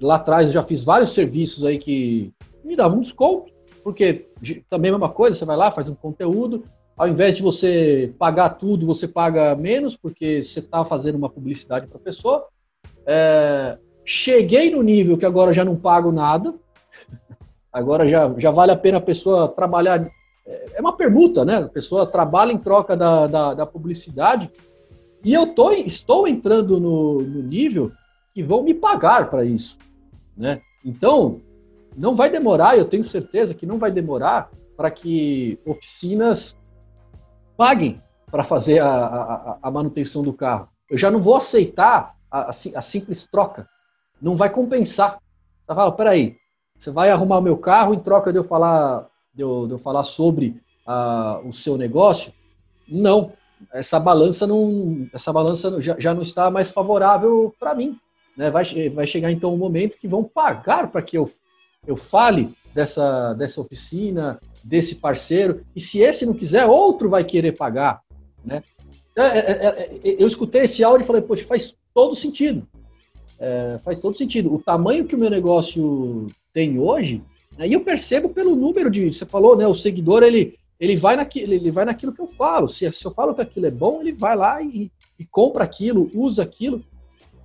lá 0.01 0.15
atrás 0.15 0.47
eu 0.47 0.53
já 0.53 0.63
fiz 0.63 0.83
vários 0.83 1.13
serviços 1.13 1.63
aí 1.63 1.77
que 1.77 2.33
me 2.63 2.75
davam 2.75 3.01
desconto, 3.01 3.51
porque 3.83 4.27
também 4.69 4.89
é 4.89 4.93
a 4.93 4.97
mesma 4.97 5.09
coisa, 5.09 5.37
você 5.37 5.45
vai 5.45 5.55
lá, 5.55 5.69
faz 5.69 5.89
um 5.89 5.95
conteúdo, 5.95 6.63
ao 6.97 7.07
invés 7.07 7.35
de 7.35 7.43
você 7.43 8.11
pagar 8.17 8.49
tudo, 8.49 8.87
você 8.87 9.07
paga 9.07 9.55
menos, 9.55 9.95
porque 9.95 10.41
você 10.41 10.59
está 10.59 10.83
fazendo 10.83 11.15
uma 11.15 11.29
publicidade 11.29 11.85
para 11.85 11.97
a 11.97 12.01
pessoa. 12.01 12.47
É, 13.07 13.77
cheguei 14.05 14.69
no 14.69 14.83
nível 14.83 15.17
que 15.17 15.25
agora 15.25 15.53
já 15.53 15.63
não 15.63 15.75
pago 15.75 16.11
nada, 16.11 16.53
agora 17.71 18.07
já, 18.07 18.33
já 18.37 18.51
vale 18.51 18.71
a 18.73 18.77
pena 18.77 18.97
a 18.97 19.01
pessoa 19.01 19.47
trabalhar. 19.47 20.05
É, 20.45 20.71
é 20.75 20.81
uma 20.81 20.95
permuta, 20.95 21.45
né? 21.45 21.57
A 21.57 21.69
pessoa 21.69 22.05
trabalha 22.05 22.51
em 22.51 22.57
troca 22.57 22.97
da, 22.97 23.25
da, 23.25 23.53
da 23.53 23.65
publicidade. 23.65 24.51
E 25.23 25.33
eu 25.33 25.47
tô, 25.47 25.71
estou 25.71 26.27
entrando 26.27 26.79
no, 26.79 27.21
no 27.21 27.41
nível 27.41 27.91
que 28.33 28.43
vão 28.43 28.61
me 28.61 28.73
pagar 28.73 29.29
para 29.29 29.43
isso. 29.43 29.77
Né? 30.35 30.61
Então, 30.85 31.41
não 31.95 32.15
vai 32.15 32.29
demorar, 32.29 32.77
eu 32.77 32.85
tenho 32.85 33.03
certeza 33.03 33.53
que 33.53 33.65
não 33.65 33.79
vai 33.79 33.91
demorar 33.91 34.51
para 34.75 34.91
que 34.91 35.59
oficinas 35.65 36.55
paguem 37.57 37.99
para 38.29 38.43
fazer 38.43 38.79
a, 38.79 38.87
a, 38.87 39.57
a, 39.63 39.71
manutenção 39.71 40.21
do 40.21 40.31
carro. 40.31 40.69
Eu 40.89 40.97
já 40.97 41.09
não 41.09 41.19
vou 41.19 41.35
aceitar 41.35 42.15
a, 42.31 42.49
a 42.49 42.81
simples 42.81 43.25
troca. 43.25 43.67
Não 44.21 44.35
vai 44.35 44.49
compensar. 44.49 45.19
Você 45.65 45.75
fala, 45.75 45.91
peraí, 45.91 46.37
você 46.77 46.91
vai 46.91 47.09
arrumar 47.09 47.39
o 47.39 47.41
meu 47.41 47.57
carro 47.57 47.93
em 47.93 47.99
troca 47.99 48.31
de 48.31 48.39
eu 48.39 48.43
falar, 48.43 49.07
de 49.33 49.41
eu, 49.41 49.67
de 49.67 49.73
eu 49.73 49.79
falar 49.79 50.03
sobre 50.03 50.61
o 51.43 51.51
seu 51.51 51.77
negócio? 51.77 52.31
Não. 52.87 53.31
Essa 53.73 53.99
balança 53.99 54.45
não, 54.45 55.09
essa 55.11 55.33
balança 55.33 55.81
já, 55.81 55.99
já 55.99 56.13
não 56.13 56.21
está 56.21 56.51
mais 56.51 56.71
favorável 56.71 57.53
para 57.59 57.73
mim. 57.73 57.99
Né? 58.37 58.51
Vai, 58.51 58.89
vai 58.89 59.07
chegar 59.07 59.31
então 59.31 59.53
um 59.53 59.57
momento 59.57 59.97
que 59.97 60.07
vão 60.07 60.23
pagar 60.23 60.89
para 60.91 61.01
que 61.01 61.17
eu, 61.17 61.29
eu 61.85 61.95
fale 61.95 62.53
dessa, 62.73 63.33
dessa 63.33 63.59
oficina, 63.59 64.39
desse 64.63 64.93
parceiro, 64.93 65.65
e 65.75 65.81
se 65.81 65.99
esse 65.99 66.25
não 66.25 66.35
quiser, 66.35 66.67
outro 66.67 67.09
vai 67.09 67.23
querer 67.23 67.53
pagar. 67.53 68.01
Né? 68.45 68.63
É, 69.15 69.23
é, 69.23 69.67
é 69.67 69.99
eu 70.03 70.27
escutei 70.27 70.61
esse 70.61 70.83
áudio 70.83 71.03
e 71.03 71.07
falei, 71.07 71.23
poxa, 71.23 71.43
faz 71.47 71.75
todo 71.97 72.15
sentido. 72.15 72.67
É, 73.39 73.79
faz 73.83 73.97
todo 73.97 74.15
sentido. 74.15 74.53
O 74.53 74.59
tamanho 74.59 75.05
que 75.05 75.15
o 75.15 75.17
meu 75.17 75.31
negócio 75.31 76.27
tem 76.53 76.77
hoje, 76.77 77.23
né, 77.57 77.67
e 77.67 77.73
eu 77.73 77.81
percebo 77.81 78.29
pelo 78.29 78.55
número 78.55 78.91
de. 78.91 79.11
Você 79.11 79.25
falou, 79.25 79.57
né? 79.57 79.65
O 79.65 79.73
seguidor 79.73 80.21
ele, 80.21 80.59
ele, 80.79 80.95
vai, 80.95 81.15
naquilo, 81.15 81.53
ele 81.55 81.71
vai 81.71 81.85
naquilo 81.85 82.13
que 82.13 82.21
eu 82.21 82.27
falo. 82.27 82.69
Se, 82.69 82.91
se 82.91 83.03
eu 83.03 83.09
falo 83.09 83.33
que 83.33 83.41
aquilo 83.41 83.65
é 83.65 83.71
bom, 83.71 83.99
ele 83.99 84.11
vai 84.11 84.35
lá 84.35 84.61
e, 84.61 84.91
e 85.17 85.25
compra 85.25 85.63
aquilo, 85.63 86.11
usa 86.13 86.43
aquilo. 86.43 86.83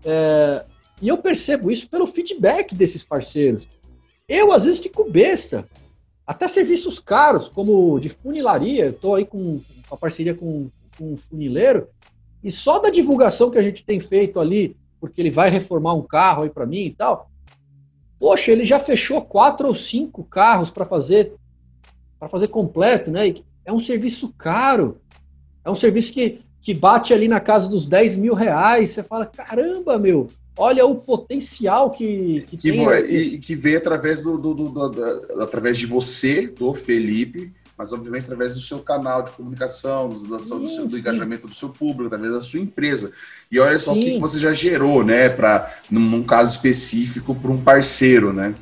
É, 0.04 0.66
e 1.00 1.08
eu 1.08 1.16
percebo 1.16 1.70
isso 1.70 1.88
pelo 1.88 2.06
feedback 2.06 2.74
desses 2.74 3.02
parceiros. 3.02 3.66
Eu, 4.28 4.52
às 4.52 4.64
vezes, 4.64 4.82
fico 4.82 5.10
besta. 5.10 5.66
Até 6.26 6.46
serviços 6.46 6.98
caros, 6.98 7.48
como 7.48 7.98
de 7.98 8.10
funilaria. 8.10 8.88
Estou 8.88 9.14
aí 9.14 9.24
com 9.24 9.62
a 9.90 9.96
parceria 9.96 10.34
com, 10.34 10.70
com 10.98 11.14
um 11.14 11.16
funileiro. 11.16 11.88
E 12.42 12.50
só 12.50 12.78
da 12.78 12.90
divulgação 12.90 13.50
que 13.50 13.58
a 13.58 13.62
gente 13.62 13.84
tem 13.84 14.00
feito 14.00 14.40
ali, 14.40 14.76
porque 15.00 15.20
ele 15.20 15.30
vai 15.30 15.50
reformar 15.50 15.94
um 15.94 16.02
carro 16.02 16.42
aí 16.42 16.50
para 16.50 16.66
mim 16.66 16.86
e 16.86 16.94
tal. 16.94 17.30
Poxa, 18.18 18.52
ele 18.52 18.64
já 18.64 18.78
fechou 18.78 19.20
quatro 19.22 19.68
ou 19.68 19.74
cinco 19.74 20.22
carros 20.24 20.70
para 20.70 20.84
fazer 20.84 21.32
para 22.18 22.28
fazer 22.28 22.46
completo, 22.48 23.10
né? 23.10 23.34
É 23.64 23.72
um 23.72 23.80
serviço 23.80 24.32
caro. 24.38 25.00
É 25.64 25.70
um 25.70 25.74
serviço 25.74 26.12
que, 26.12 26.40
que 26.60 26.72
bate 26.72 27.12
ali 27.12 27.26
na 27.26 27.40
casa 27.40 27.68
dos 27.68 27.84
10 27.84 28.14
mil 28.14 28.34
reais. 28.34 28.92
Você 28.92 29.02
fala, 29.02 29.26
caramba, 29.26 29.98
meu, 29.98 30.28
olha 30.56 30.86
o 30.86 30.94
potencial 30.94 31.90
que, 31.90 32.44
que, 32.46 32.56
que 32.56 32.70
tem. 32.70 32.86
E, 33.10 33.38
que 33.38 33.56
vem 33.56 33.74
através 33.74 34.22
do, 34.22 34.38
do, 34.38 34.54
do, 34.54 34.88
do, 34.88 35.42
através 35.42 35.76
de 35.76 35.84
você, 35.84 36.46
do 36.46 36.72
Felipe, 36.74 37.52
mas 37.76 37.92
obviamente 37.92 38.24
através 38.24 38.54
do 38.54 38.60
seu 38.60 38.80
canal 38.80 39.22
de 39.22 39.30
comunicação, 39.32 40.08
do, 40.08 40.38
sim, 40.38 40.66
seu, 40.68 40.86
do 40.86 40.98
engajamento 40.98 41.46
do 41.46 41.54
seu 41.54 41.68
público, 41.68 42.06
através 42.06 42.32
da 42.32 42.40
sua 42.40 42.60
empresa. 42.60 43.12
E 43.50 43.58
olha 43.58 43.78
só 43.78 43.92
sim. 43.92 44.00
o 44.00 44.02
que 44.02 44.18
você 44.18 44.38
já 44.38 44.52
gerou, 44.52 45.04
né, 45.04 45.28
para 45.28 45.74
num, 45.90 46.00
num 46.00 46.22
caso 46.22 46.52
específico 46.52 47.34
para 47.34 47.50
um 47.50 47.60
parceiro, 47.62 48.32
né? 48.32 48.54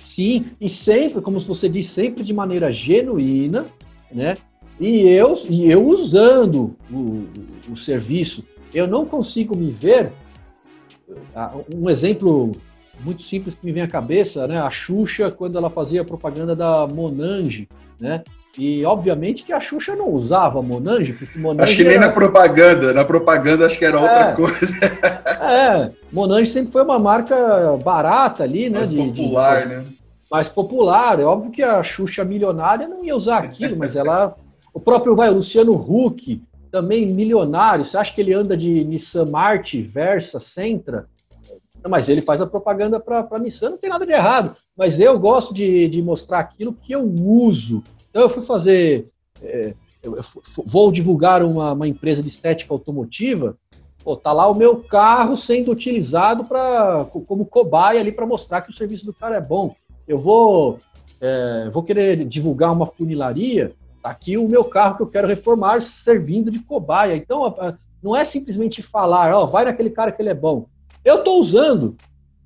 Sim, 0.00 0.46
e 0.60 0.68
sempre, 0.68 1.20
como 1.20 1.38
você 1.40 1.68
disse, 1.68 1.90
sempre 1.90 2.24
de 2.24 2.32
maneira 2.32 2.72
genuína, 2.72 3.66
né? 4.12 4.36
E 4.78 5.08
eu, 5.08 5.40
e 5.48 5.70
eu 5.70 5.86
usando 5.86 6.74
o, 6.90 7.26
o 7.70 7.76
serviço, 7.76 8.44
eu 8.72 8.86
não 8.86 9.04
consigo 9.04 9.56
me 9.56 9.70
ver 9.70 10.10
ah, 11.34 11.54
um 11.74 11.88
exemplo 11.90 12.52
muito 13.00 13.22
simples 13.22 13.54
que 13.54 13.64
me 13.64 13.72
vem 13.72 13.82
à 13.82 13.88
cabeça, 13.88 14.46
né? 14.46 14.58
A 14.58 14.70
Xuxa, 14.70 15.30
quando 15.30 15.56
ela 15.56 15.70
fazia 15.70 16.04
propaganda 16.04 16.54
da 16.54 16.86
Monange, 16.86 17.68
né? 17.98 18.22
E 18.58 18.84
obviamente 18.84 19.44
que 19.44 19.52
a 19.52 19.60
Xuxa 19.60 19.94
não 19.94 20.08
usava 20.10 20.60
Monange, 20.60 21.12
porque 21.12 21.38
Monange. 21.38 21.62
Acho 21.62 21.76
que 21.76 21.84
nem 21.84 21.96
era... 21.96 22.06
na 22.06 22.12
propaganda, 22.12 22.92
na 22.92 23.04
propaganda 23.04 23.66
acho 23.66 23.78
que 23.78 23.84
era 23.84 23.98
é, 23.98 24.00
outra 24.00 24.32
coisa. 24.34 24.74
é, 25.40 25.92
Monange 26.12 26.50
sempre 26.50 26.72
foi 26.72 26.82
uma 26.82 26.98
marca 26.98 27.76
barata 27.82 28.42
ali, 28.42 28.68
né? 28.68 28.78
Mais 28.78 28.90
de, 28.90 28.96
popular, 28.96 29.62
de... 29.62 29.74
né? 29.76 29.84
Mais 30.30 30.48
popular. 30.48 31.20
É 31.20 31.24
óbvio 31.24 31.52
que 31.52 31.62
a 31.62 31.82
Xuxa 31.82 32.24
milionária 32.24 32.88
não 32.88 33.04
ia 33.04 33.16
usar 33.16 33.38
aquilo, 33.38 33.76
mas 33.76 33.94
ela. 33.94 34.36
O 34.72 34.80
próprio 34.80 35.16
vai, 35.16 35.28
o 35.28 35.34
Luciano 35.34 35.74
Huck, 35.74 36.40
também 36.70 37.06
milionário. 37.06 37.84
Você 37.84 37.96
acha 37.96 38.12
que 38.12 38.20
ele 38.20 38.32
anda 38.32 38.56
de 38.56 38.84
Nissan 38.84 39.26
March, 39.26 39.74
Versa, 39.74 40.38
Sentra? 40.38 41.06
Mas 41.88 42.08
ele 42.08 42.20
faz 42.20 42.42
a 42.42 42.46
propaganda 42.46 43.00
para 43.00 43.26
a 43.30 43.38
Nissan, 43.38 43.70
não 43.70 43.78
tem 43.78 43.90
nada 43.90 44.04
de 44.04 44.12
errado. 44.12 44.54
Mas 44.76 45.00
eu 45.00 45.18
gosto 45.18 45.52
de, 45.52 45.88
de 45.88 46.02
mostrar 46.02 46.40
aquilo 46.40 46.74
que 46.74 46.92
eu 46.92 47.04
uso. 47.04 47.82
Então 48.10 48.22
eu 48.22 48.30
fui 48.30 48.42
fazer. 48.42 49.08
É, 49.42 49.74
eu 50.02 50.16
vou 50.66 50.90
divulgar 50.90 51.42
uma, 51.42 51.72
uma, 51.72 51.88
empresa 51.88 52.22
de 52.22 52.28
estética 52.28 52.74
automotiva. 52.74 53.56
Pô, 54.02 54.16
tá 54.16 54.32
lá 54.32 54.48
o 54.48 54.54
meu 54.54 54.82
carro 54.82 55.36
sendo 55.36 55.70
utilizado 55.70 56.44
para 56.44 57.04
como 57.04 57.44
cobaia 57.44 58.00
ali 58.00 58.10
para 58.10 58.26
mostrar 58.26 58.62
que 58.62 58.70
o 58.70 58.74
serviço 58.74 59.04
do 59.04 59.12
cara 59.12 59.36
é 59.36 59.40
bom. 59.40 59.74
Eu 60.08 60.18
vou, 60.18 60.78
é, 61.20 61.68
vou 61.70 61.82
querer 61.82 62.24
divulgar 62.24 62.72
uma 62.72 62.86
funilaria. 62.86 63.72
Tá 64.02 64.10
aqui 64.10 64.38
o 64.38 64.48
meu 64.48 64.64
carro 64.64 64.96
que 64.96 65.02
eu 65.02 65.06
quero 65.06 65.28
reformar 65.28 65.82
servindo 65.82 66.50
de 66.50 66.60
cobaia. 66.60 67.14
Então, 67.14 67.54
não 68.02 68.16
é 68.16 68.24
simplesmente 68.24 68.82
falar, 68.82 69.34
ó, 69.34 69.44
vai 69.44 69.66
naquele 69.66 69.90
cara 69.90 70.10
que 70.10 70.22
ele 70.22 70.30
é 70.30 70.34
bom. 70.34 70.66
Eu 71.04 71.18
estou 71.18 71.40
usando. 71.40 71.96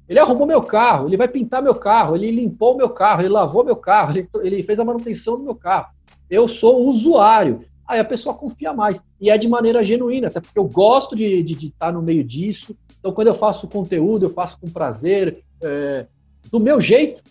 Ele 0.09 0.19
arrumou 0.19 0.47
meu 0.47 0.63
carro, 0.63 1.09
ele 1.09 1.17
vai 1.17 1.29
pintar 1.29 1.63
meu 1.63 1.75
carro, 1.75 2.15
ele 2.15 2.31
limpou 2.31 2.77
meu 2.77 2.91
carro, 2.91 3.23
ele 3.23 3.31
lavou 3.31 3.65
meu 3.65 3.77
carro, 3.77 4.13
ele, 4.13 4.29
ele 4.43 4.63
fez 4.63 4.79
a 4.79 4.85
manutenção 4.85 5.37
do 5.37 5.45
meu 5.45 5.55
carro. 5.55 5.87
Eu 6.29 6.47
sou 6.47 6.87
usuário. 6.87 7.65
Aí 7.87 8.01
a 8.01 8.05
pessoa 8.05 8.35
confia 8.35 8.73
mais. 8.73 9.01
E 9.21 9.31
é 9.31 9.37
de 9.37 9.49
maneira 9.49 9.85
genuína, 9.85 10.29
até 10.29 10.41
porque 10.41 10.59
eu 10.59 10.65
gosto 10.65 11.15
de, 11.15 11.43
de, 11.43 11.55
de 11.55 11.67
estar 11.69 11.93
no 11.93 12.03
meio 12.03 12.25
disso. 12.25 12.77
Então, 12.99 13.13
quando 13.13 13.29
eu 13.29 13.35
faço 13.35 13.69
conteúdo, 13.69 14.27
eu 14.27 14.31
faço 14.31 14.59
com 14.59 14.71
prazer, 14.71 15.43
é, 15.63 16.07
do 16.51 16.61
meu 16.61 16.81
jeito, 16.81 17.23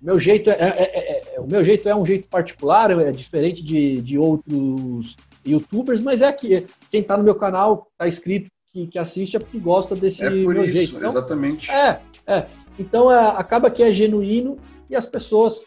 meu 0.00 0.18
jeito 0.18 0.48
é, 0.48 0.54
é, 0.54 0.82
é, 0.82 1.34
é, 1.34 1.40
o 1.40 1.46
meu 1.46 1.64
jeito 1.64 1.88
é 1.88 1.94
um 1.94 2.06
jeito 2.06 2.26
particular, 2.28 2.90
é 2.90 3.12
diferente 3.12 3.62
de, 3.62 4.00
de 4.00 4.18
outros 4.18 5.16
youtubers, 5.44 6.00
mas 6.00 6.22
é 6.22 6.32
que 6.32 6.66
quem 6.90 7.02
está 7.02 7.16
no 7.16 7.24
meu 7.24 7.34
canal 7.34 7.88
está 7.92 8.08
inscrito 8.08 8.50
que, 8.72 8.86
que, 8.86 8.98
assiste 8.98 9.36
é 9.36 9.40
porque 9.40 9.58
gosta 9.58 9.94
desse 9.94 10.22
é 10.24 10.30
por 10.30 10.54
meu 10.54 10.64
isso, 10.64 10.74
jeito. 10.74 10.96
Então, 10.96 11.08
exatamente. 11.08 11.70
É, 11.70 12.00
é. 12.26 12.46
Então 12.78 13.10
é, 13.12 13.28
acaba 13.36 13.70
que 13.70 13.82
é 13.82 13.92
genuíno 13.92 14.58
e 14.88 14.96
as 14.96 15.06
pessoas 15.06 15.62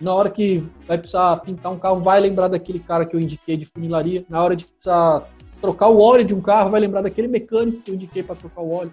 na 0.00 0.12
hora 0.12 0.30
que 0.30 0.64
vai 0.86 0.98
precisar 0.98 1.36
pintar 1.38 1.72
um 1.72 1.78
carro 1.78 2.00
vai 2.00 2.20
lembrar 2.20 2.48
daquele 2.48 2.80
cara 2.80 3.06
que 3.06 3.14
eu 3.14 3.20
indiquei 3.20 3.56
de 3.56 3.66
funilaria, 3.66 4.24
na 4.28 4.42
hora 4.42 4.56
de 4.56 4.64
precisar 4.64 5.28
trocar 5.60 5.88
o 5.88 6.00
óleo 6.00 6.24
de 6.24 6.34
um 6.34 6.40
carro 6.40 6.70
vai 6.70 6.80
lembrar 6.80 7.02
daquele 7.02 7.28
mecânico 7.28 7.80
que 7.82 7.90
eu 7.90 7.94
indiquei 7.94 8.22
para 8.22 8.34
trocar 8.34 8.62
o 8.62 8.70
óleo 8.70 8.92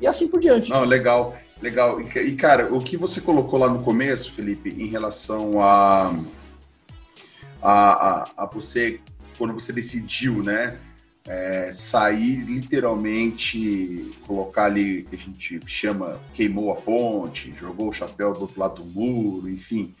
e 0.00 0.06
assim 0.06 0.28
por 0.28 0.40
diante. 0.40 0.70
Não, 0.70 0.84
legal. 0.84 1.36
Legal. 1.62 2.00
E, 2.00 2.34
cara, 2.36 2.72
o 2.74 2.80
que 2.80 2.96
você 2.96 3.20
colocou 3.20 3.58
lá 3.58 3.68
no 3.68 3.82
começo, 3.82 4.32
Felipe, 4.32 4.70
em 4.70 4.86
relação 4.86 5.60
a, 5.60 6.14
a, 7.60 8.22
a, 8.22 8.30
a 8.38 8.46
você, 8.46 8.98
quando 9.36 9.52
você 9.52 9.70
decidiu, 9.72 10.42
né, 10.42 10.78
é, 11.30 11.70
sair 11.70 12.44
literalmente, 12.44 14.10
colocar 14.26 14.64
ali, 14.64 15.04
que 15.04 15.14
a 15.14 15.18
gente 15.18 15.60
chama, 15.64 16.20
queimou 16.34 16.72
a 16.72 16.76
ponte, 16.76 17.52
jogou 17.52 17.88
o 17.88 17.92
chapéu 17.92 18.34
do 18.34 18.40
outro 18.40 18.58
lado 18.58 18.82
do 18.82 18.84
muro, 18.84 19.48
enfim, 19.48 19.94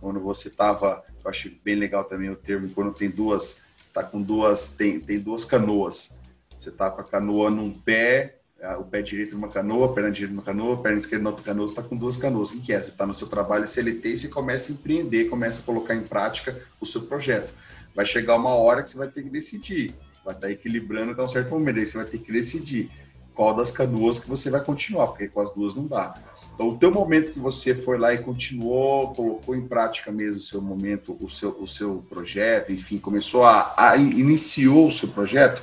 quando 0.00 0.18
você 0.18 0.48
estava, 0.48 1.04
eu 1.24 1.30
acho 1.30 1.48
bem 1.62 1.76
legal 1.76 2.02
também 2.02 2.28
o 2.28 2.34
termo, 2.34 2.68
quando 2.70 2.92
tem 2.92 3.08
duas, 3.08 3.62
está 3.78 4.02
com 4.02 4.20
duas, 4.20 4.70
tem, 4.70 4.98
tem 4.98 5.20
duas 5.20 5.44
canoas, 5.44 6.18
você 6.58 6.70
está 6.70 6.90
com 6.90 7.02
a 7.02 7.04
canoa 7.04 7.52
num 7.52 7.72
pé 7.72 8.40
o 8.78 8.84
pé 8.84 9.02
direito 9.02 9.36
numa 9.36 9.48
canoa, 9.48 9.86
a 9.86 9.92
perna 9.92 10.10
direita 10.10 10.34
numa 10.34 10.42
canoa, 10.42 10.74
a 10.74 10.78
perna 10.78 10.96
esquerda 10.96 11.22
na 11.22 11.30
outra 11.30 11.44
canoa, 11.44 11.66
você 11.66 11.72
está 11.72 11.82
com 11.82 11.98
duas 11.98 12.16
canoas. 12.16 12.50
O 12.50 12.62
que 12.62 12.72
é? 12.72 12.80
Você 12.80 12.88
está 12.88 13.06
no 13.06 13.12
seu 13.12 13.26
trabalho 13.28 13.68
CLT 13.68 14.08
e 14.08 14.16
você 14.16 14.28
começa 14.28 14.72
a 14.72 14.74
empreender, 14.74 15.26
começa 15.26 15.60
a 15.60 15.64
colocar 15.66 15.94
em 15.94 16.02
prática 16.02 16.58
o 16.80 16.86
seu 16.86 17.02
projeto. 17.02 17.52
Vai 17.94 18.06
chegar 18.06 18.36
uma 18.36 18.54
hora 18.54 18.82
que 18.82 18.88
você 18.88 18.96
vai 18.96 19.08
ter 19.08 19.22
que 19.22 19.28
decidir, 19.28 19.94
vai 20.24 20.34
estar 20.34 20.46
tá 20.46 20.52
equilibrando 20.52 21.12
até 21.12 21.22
um 21.22 21.28
certo 21.28 21.50
momento, 21.50 21.78
aí 21.78 21.86
você 21.86 21.96
vai 21.96 22.06
ter 22.06 22.18
que 22.18 22.32
decidir 22.32 22.90
qual 23.34 23.54
das 23.54 23.70
canoas 23.70 24.18
que 24.18 24.28
você 24.28 24.50
vai 24.50 24.62
continuar, 24.62 25.08
porque 25.08 25.28
com 25.28 25.40
as 25.40 25.52
duas 25.52 25.74
não 25.74 25.86
dá. 25.86 26.14
Então, 26.54 26.68
o 26.68 26.78
teu 26.78 26.90
momento 26.92 27.32
que 27.32 27.40
você 27.40 27.74
foi 27.74 27.98
lá 27.98 28.14
e 28.14 28.18
continuou, 28.18 29.12
colocou 29.12 29.56
em 29.56 29.66
prática 29.66 30.12
mesmo 30.12 30.40
o 30.40 30.44
seu 30.44 30.62
momento, 30.62 31.16
o 31.20 31.28
seu, 31.28 31.50
o 31.60 31.66
seu 31.66 32.04
projeto, 32.08 32.72
enfim, 32.72 32.96
começou 32.96 33.42
a, 33.42 33.74
a 33.76 33.96
iniciou 33.96 34.86
o 34.86 34.90
seu 34.90 35.08
projeto, 35.08 35.62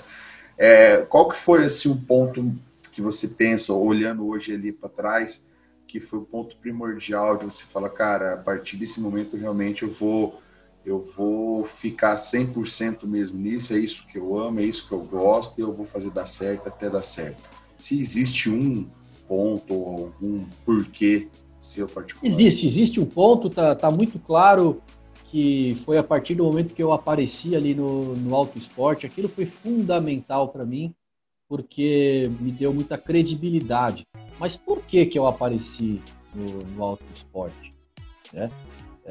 é, 0.58 0.98
qual 0.98 1.30
que 1.30 1.38
foi 1.38 1.64
assim 1.64 1.90
um 1.90 1.98
ponto 1.98 2.54
que 2.92 3.02
você 3.02 3.30
pensa, 3.30 3.74
olhando 3.74 4.28
hoje 4.28 4.54
ali 4.54 4.74
para 4.74 4.90
trás, 4.90 5.48
que 5.88 6.00
foi 6.00 6.20
o 6.20 6.24
ponto 6.24 6.58
primordial 6.58 7.38
de 7.38 7.46
você 7.46 7.64
falar, 7.64 7.90
cara, 7.90 8.34
a 8.34 8.38
partir 8.38 8.76
desse 8.76 9.00
momento 9.00 9.38
realmente 9.38 9.84
eu 9.84 9.90
vou 9.90 10.42
eu 10.86 11.04
vou 11.04 11.64
ficar 11.64 12.16
100% 12.16 13.06
mesmo 13.06 13.40
nisso, 13.40 13.74
é 13.74 13.78
isso 13.78 14.06
que 14.08 14.18
eu 14.18 14.38
amo, 14.38 14.60
é 14.60 14.64
isso 14.64 14.88
que 14.88 14.94
eu 14.94 15.02
gosto 15.02 15.60
e 15.60 15.62
eu 15.62 15.74
vou 15.74 15.86
fazer 15.86 16.10
dar 16.12 16.26
certo 16.26 16.68
até 16.68 16.90
dar 16.90 17.04
certo. 17.04 17.50
Se 17.78 18.00
existe 18.00 18.50
um 18.50 18.88
ponto 19.28 19.74
ou 19.74 20.06
algum 20.06 20.46
porquê 20.66 21.28
seu 21.60 21.88
particular? 21.88 22.28
Existe, 22.28 22.66
existe 22.66 23.00
um 23.00 23.06
ponto, 23.06 23.50
tá, 23.50 23.76
tá 23.76 23.92
muito 23.92 24.18
claro 24.20 24.82
que 25.30 25.78
foi 25.86 25.98
a 25.98 26.04
partir 26.04 26.36
do 26.36 26.44
momento 26.44 26.74
que 26.74 26.84
eu 26.84 26.92
apareci 26.92 27.56
ali 27.56 27.74
no, 27.74 28.16
no 28.16 28.36
Auto 28.36 28.58
Esporte, 28.58 29.06
aquilo 29.06 29.30
foi 29.30 29.46
fundamental 29.46 30.50
para 30.50 30.66
mim, 30.66 30.94
porque 31.48 32.30
me 32.40 32.52
deu 32.52 32.74
muita 32.74 32.98
credibilidade. 32.98 34.06
Mas 34.38 34.56
por 34.56 34.82
que 34.82 35.06
que 35.06 35.18
eu 35.18 35.28
apareci 35.28 36.02
no, 36.36 36.64
no 36.76 36.84
Auto 36.84 37.06
Esporte? 37.16 37.74
Né? 38.34 38.52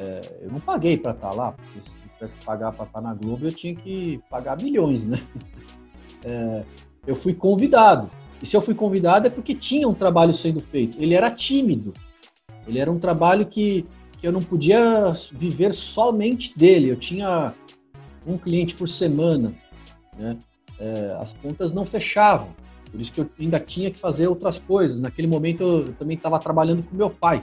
É, 0.01 0.21
eu 0.41 0.51
não 0.51 0.61
paguei 0.61 0.97
para 0.97 1.13
estar 1.13 1.29
tá 1.29 1.35
lá, 1.35 1.53
porque 1.53 1.81
se 1.81 1.91
eu 1.91 2.13
tivesse 2.15 2.35
que 2.35 2.45
pagar 2.47 2.73
para 2.73 2.87
estar 2.87 3.03
tá 3.03 3.07
na 3.07 3.13
Globo, 3.13 3.45
eu 3.47 3.53
tinha 3.53 3.75
que 3.75 4.19
pagar 4.31 4.57
milhões, 4.57 5.05
né? 5.05 5.23
É, 6.23 6.63
eu 7.07 7.17
fui 7.17 7.33
convidado. 7.33 8.11
E 8.43 8.47
se 8.47 8.55
eu 8.55 8.61
fui 8.61 8.75
convidado 8.75 9.27
é 9.27 9.31
porque 9.31 9.55
tinha 9.55 9.89
um 9.89 9.95
trabalho 9.95 10.35
sendo 10.35 10.61
feito. 10.61 11.01
Ele 11.01 11.15
era 11.15 11.31
tímido. 11.31 11.95
Ele 12.67 12.79
era 12.79 12.93
um 12.93 12.99
trabalho 12.99 13.47
que, 13.47 13.87
que 14.19 14.29
eu 14.29 14.31
não 14.31 14.43
podia 14.43 15.17
viver 15.33 15.73
somente 15.73 16.53
dele. 16.59 16.91
Eu 16.91 16.97
tinha 16.97 17.55
um 18.27 18.37
cliente 18.37 18.75
por 18.75 18.87
semana. 18.87 19.55
Né? 20.19 20.37
É, 20.79 21.17
as 21.19 21.33
contas 21.33 21.73
não 21.73 21.87
fechavam. 21.87 22.51
Por 22.93 23.01
isso 23.01 23.13
que 23.13 23.23
eu 23.23 23.31
ainda 23.41 23.59
tinha 23.59 23.91
que 23.91 23.99
fazer 23.99 24.27
outras 24.27 24.59
coisas. 24.59 25.01
Naquele 25.01 25.27
momento 25.27 25.63
eu 25.63 25.95
também 25.95 26.19
estava 26.19 26.39
trabalhando 26.39 26.83
com 26.83 26.95
meu 26.95 27.09
pai. 27.09 27.43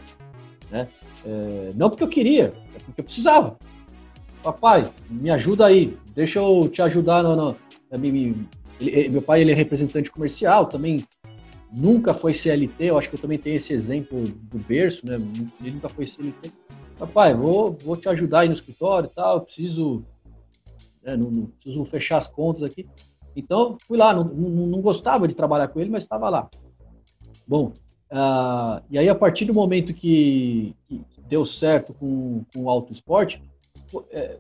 Né? 0.70 0.88
É, 1.28 1.72
não 1.76 1.90
porque 1.90 2.04
eu 2.04 2.08
queria, 2.08 2.54
é 2.74 2.80
porque 2.80 3.02
eu 3.02 3.04
precisava. 3.04 3.58
Papai, 4.42 4.90
me 5.10 5.30
ajuda 5.30 5.66
aí, 5.66 5.98
deixa 6.16 6.40
eu 6.40 6.70
te 6.70 6.82
ajudar 6.82 7.22
no, 7.22 7.36
no, 7.36 7.58
me, 8.00 8.48
ele, 8.80 9.10
meu 9.10 9.22
pai 9.22 9.42
ele 9.42 9.52
é 9.52 9.56
representante 9.56 10.10
comercial, 10.10 10.68
também 10.68 11.04
nunca 11.70 12.14
foi 12.14 12.34
CLT, 12.34 12.86
eu 12.86 12.98
acho 12.98 13.10
que 13.10 13.16
eu 13.16 13.20
também 13.20 13.38
tenho 13.38 13.58
esse 13.58 13.74
exemplo 13.74 14.24
do 14.26 14.58
berço, 14.58 15.06
né? 15.06 15.16
Ele 15.60 15.72
nunca 15.72 15.90
foi 15.90 16.08
CLT. 16.08 16.50
Papai, 16.98 17.34
vou, 17.34 17.74
vou 17.74 17.98
te 17.98 18.08
ajudar 18.08 18.42
aí 18.42 18.48
no 18.48 18.54
escritório 18.54 19.10
e 19.12 19.14
tal, 19.14 19.42
preciso, 19.42 20.06
né, 21.04 21.18
não, 21.18 21.30
não, 21.30 21.46
preciso 21.48 21.84
fechar 21.84 22.18
as 22.18 22.28
contas 22.28 22.64
aqui. 22.64 22.88
Então, 23.36 23.78
fui 23.86 23.98
lá, 23.98 24.14
não, 24.14 24.24
não, 24.24 24.82
gostava 24.82 25.28
de 25.28 25.36
trabalhar 25.36 25.68
com 25.68 25.80
ele, 25.82 25.90
mas 25.90 26.04
estava 26.04 26.30
lá. 26.30 26.50
Bom, 27.46 27.74
uh, 28.12 28.82
e 28.90 28.98
aí 28.98 29.10
a 29.10 29.14
partir 29.14 29.46
do 29.46 29.54
momento 29.54 29.94
que 29.94 30.76
deu 31.28 31.46
certo 31.46 31.94
com, 31.94 32.44
com 32.54 32.64
o 32.64 32.70
auto 32.70 32.94
esporte, 32.94 33.42
é, 34.12 34.38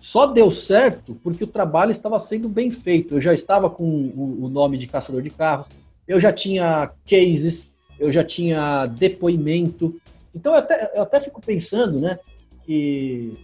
só 0.00 0.26
deu 0.26 0.50
certo 0.50 1.14
porque 1.22 1.44
o 1.44 1.48
trabalho 1.48 1.90
estava 1.90 2.18
sendo 2.18 2.48
bem 2.48 2.70
feito. 2.70 3.16
Eu 3.16 3.20
já 3.20 3.34
estava 3.34 3.68
com 3.68 3.84
o, 3.84 4.44
o 4.44 4.48
nome 4.48 4.78
de 4.78 4.86
caçador 4.86 5.22
de 5.22 5.30
carros, 5.30 5.66
eu 6.06 6.20
já 6.20 6.32
tinha 6.32 6.90
cases, 7.08 7.68
eu 7.98 8.12
já 8.12 8.22
tinha 8.22 8.86
depoimento. 8.86 10.00
Então 10.34 10.52
eu 10.52 10.58
até, 10.58 10.92
eu 10.94 11.02
até 11.02 11.20
fico 11.20 11.40
pensando, 11.40 11.98
né, 11.98 12.18
que 12.64 13.36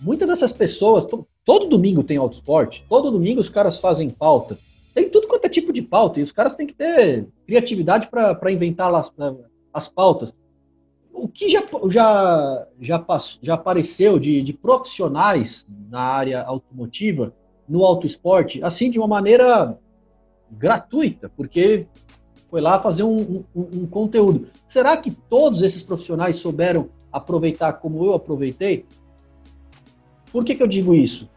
muitas 0.00 0.28
dessas 0.28 0.52
pessoas, 0.52 1.06
todo 1.44 1.68
domingo 1.68 2.02
tem 2.02 2.16
autosport, 2.16 2.80
todo 2.88 3.10
domingo 3.10 3.40
os 3.40 3.48
caras 3.48 3.78
fazem 3.78 4.10
pauta. 4.10 4.58
Tem 4.94 5.08
tudo 5.08 5.28
quanto 5.28 5.44
é 5.44 5.48
tipo 5.48 5.72
de 5.72 5.82
pauta, 5.82 6.18
e 6.18 6.22
os 6.24 6.32
caras 6.32 6.56
têm 6.56 6.66
que 6.66 6.74
ter 6.74 7.28
criatividade 7.46 8.08
para 8.08 8.50
inventar 8.50 8.92
as, 8.92 9.12
as 9.72 9.86
pautas 9.86 10.32
o 11.22 11.28
que 11.28 11.48
já, 11.50 11.62
já, 11.90 12.66
já, 12.80 12.98
passou, 12.98 13.40
já 13.42 13.54
apareceu 13.54 14.18
de, 14.18 14.42
de 14.42 14.52
profissionais 14.52 15.66
na 15.90 16.00
área 16.00 16.42
automotiva, 16.42 17.34
no 17.68 17.84
auto 17.84 18.06
esporte, 18.06 18.62
assim, 18.62 18.90
de 18.90 18.98
uma 18.98 19.08
maneira 19.08 19.76
gratuita, 20.50 21.30
porque 21.36 21.86
foi 22.48 22.60
lá 22.60 22.80
fazer 22.80 23.02
um, 23.02 23.44
um, 23.54 23.68
um, 23.74 23.86
conteúdo. 23.86 24.48
Será 24.66 24.96
que 24.96 25.10
todos 25.10 25.60
esses 25.60 25.82
profissionais 25.82 26.36
souberam 26.36 26.88
aproveitar 27.12 27.74
como 27.74 28.04
eu 28.04 28.14
aproveitei? 28.14 28.86
Por 30.32 30.44
que, 30.44 30.54
que 30.54 30.62
eu 30.62 30.66
digo 30.66 30.94
isso? 30.94 31.28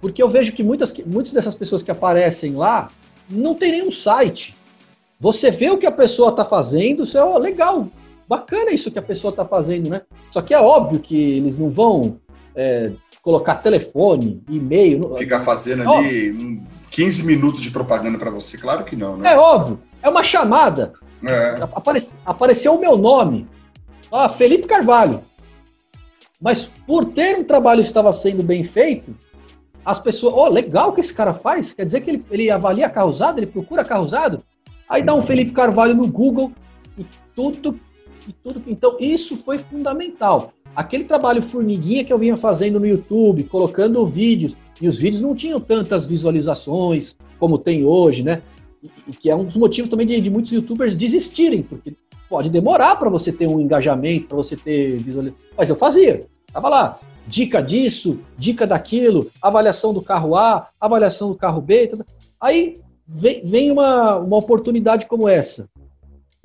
Porque 0.00 0.22
eu 0.22 0.28
vejo 0.28 0.52
que 0.52 0.62
muitas, 0.62 0.92
muitas 1.06 1.32
dessas 1.32 1.54
pessoas 1.54 1.82
que 1.82 1.90
aparecem 1.90 2.54
lá 2.54 2.90
não 3.28 3.54
tem 3.54 3.72
nenhum 3.72 3.92
site. 3.92 4.54
Você 5.18 5.50
vê 5.50 5.70
o 5.70 5.78
que 5.78 5.86
a 5.86 5.92
pessoa 5.92 6.30
está 6.30 6.44
fazendo, 6.44 7.06
você, 7.06 7.18
oh, 7.18 7.38
legal, 7.38 7.86
bacana 8.30 8.70
isso 8.70 8.92
que 8.92 8.98
a 8.98 9.02
pessoa 9.02 9.30
está 9.30 9.44
fazendo, 9.44 9.90
né? 9.90 10.02
Só 10.30 10.40
que 10.40 10.54
é 10.54 10.60
óbvio 10.60 11.00
que 11.00 11.36
eles 11.36 11.58
não 11.58 11.68
vão 11.68 12.20
é, 12.54 12.92
colocar 13.22 13.56
telefone, 13.56 14.40
e-mail. 14.48 15.16
Ficar 15.16 15.40
fazendo 15.40 15.82
é 15.82 15.98
ali 15.98 16.62
15 16.92 17.26
minutos 17.26 17.60
de 17.60 17.72
propaganda 17.72 18.16
para 18.18 18.30
você, 18.30 18.56
claro 18.56 18.84
que 18.84 18.94
não, 18.94 19.16
né? 19.16 19.32
É 19.32 19.36
óbvio. 19.36 19.80
É 20.00 20.08
uma 20.08 20.22
chamada. 20.22 20.92
É. 21.24 21.60
Apare, 21.60 22.06
apareceu 22.24 22.76
o 22.76 22.80
meu 22.80 22.96
nome. 22.96 23.48
Ah, 24.12 24.28
Felipe 24.28 24.68
Carvalho. 24.68 25.22
Mas 26.40 26.70
por 26.86 27.06
ter 27.06 27.36
um 27.36 27.42
trabalho 27.42 27.82
que 27.82 27.88
estava 27.88 28.12
sendo 28.12 28.44
bem 28.44 28.62
feito, 28.62 29.12
as 29.84 29.98
pessoas, 29.98 30.34
oh, 30.36 30.48
legal 30.48 30.92
que 30.92 31.00
esse 31.00 31.12
cara 31.12 31.34
faz, 31.34 31.72
quer 31.72 31.84
dizer 31.84 32.00
que 32.02 32.10
ele, 32.10 32.24
ele 32.30 32.48
avalia 32.48 32.88
carro 32.88 33.10
usado, 33.10 33.40
ele 33.40 33.46
procura 33.46 33.84
carro 33.84 34.04
usado, 34.04 34.40
aí 34.88 35.02
dá 35.02 35.14
um 35.14 35.20
Felipe 35.20 35.50
Carvalho 35.50 35.96
no 35.96 36.06
Google 36.06 36.52
e 36.96 37.04
tudo 37.34 37.78
e 38.30 38.32
tudo. 38.32 38.62
Então, 38.66 38.96
isso 38.98 39.36
foi 39.36 39.58
fundamental. 39.58 40.52
Aquele 40.74 41.04
trabalho 41.04 41.42
formiguinha 41.42 42.04
que 42.04 42.12
eu 42.12 42.18
vinha 42.18 42.36
fazendo 42.36 42.78
no 42.78 42.86
YouTube, 42.86 43.44
colocando 43.44 44.06
vídeos, 44.06 44.56
e 44.80 44.88
os 44.88 44.98
vídeos 44.98 45.20
não 45.20 45.34
tinham 45.34 45.60
tantas 45.60 46.06
visualizações 46.06 47.16
como 47.38 47.58
tem 47.58 47.84
hoje, 47.84 48.22
né? 48.22 48.42
E, 48.82 49.12
que 49.12 49.28
é 49.28 49.36
um 49.36 49.44
dos 49.44 49.56
motivos 49.56 49.90
também 49.90 50.06
de, 50.06 50.20
de 50.20 50.30
muitos 50.30 50.52
youtubers 50.52 50.96
desistirem, 50.96 51.62
porque 51.62 51.94
pode 52.28 52.48
demorar 52.48 52.96
para 52.96 53.10
você 53.10 53.32
ter 53.32 53.46
um 53.46 53.60
engajamento, 53.60 54.28
para 54.28 54.36
você 54.36 54.56
ter 54.56 54.96
visualização. 54.98 55.46
Mas 55.56 55.68
eu 55.68 55.76
fazia, 55.76 56.26
tava 56.52 56.68
lá. 56.68 57.00
Dica 57.26 57.60
disso, 57.60 58.20
dica 58.38 58.66
daquilo, 58.66 59.30
avaliação 59.42 59.92
do 59.92 60.00
carro 60.00 60.34
A, 60.34 60.68
avaliação 60.80 61.28
do 61.28 61.34
carro 61.34 61.60
B. 61.60 61.92
Aí 62.40 62.78
vem, 63.06 63.44
vem 63.44 63.70
uma, 63.70 64.16
uma 64.16 64.36
oportunidade 64.38 65.06
como 65.06 65.28
essa. 65.28 65.68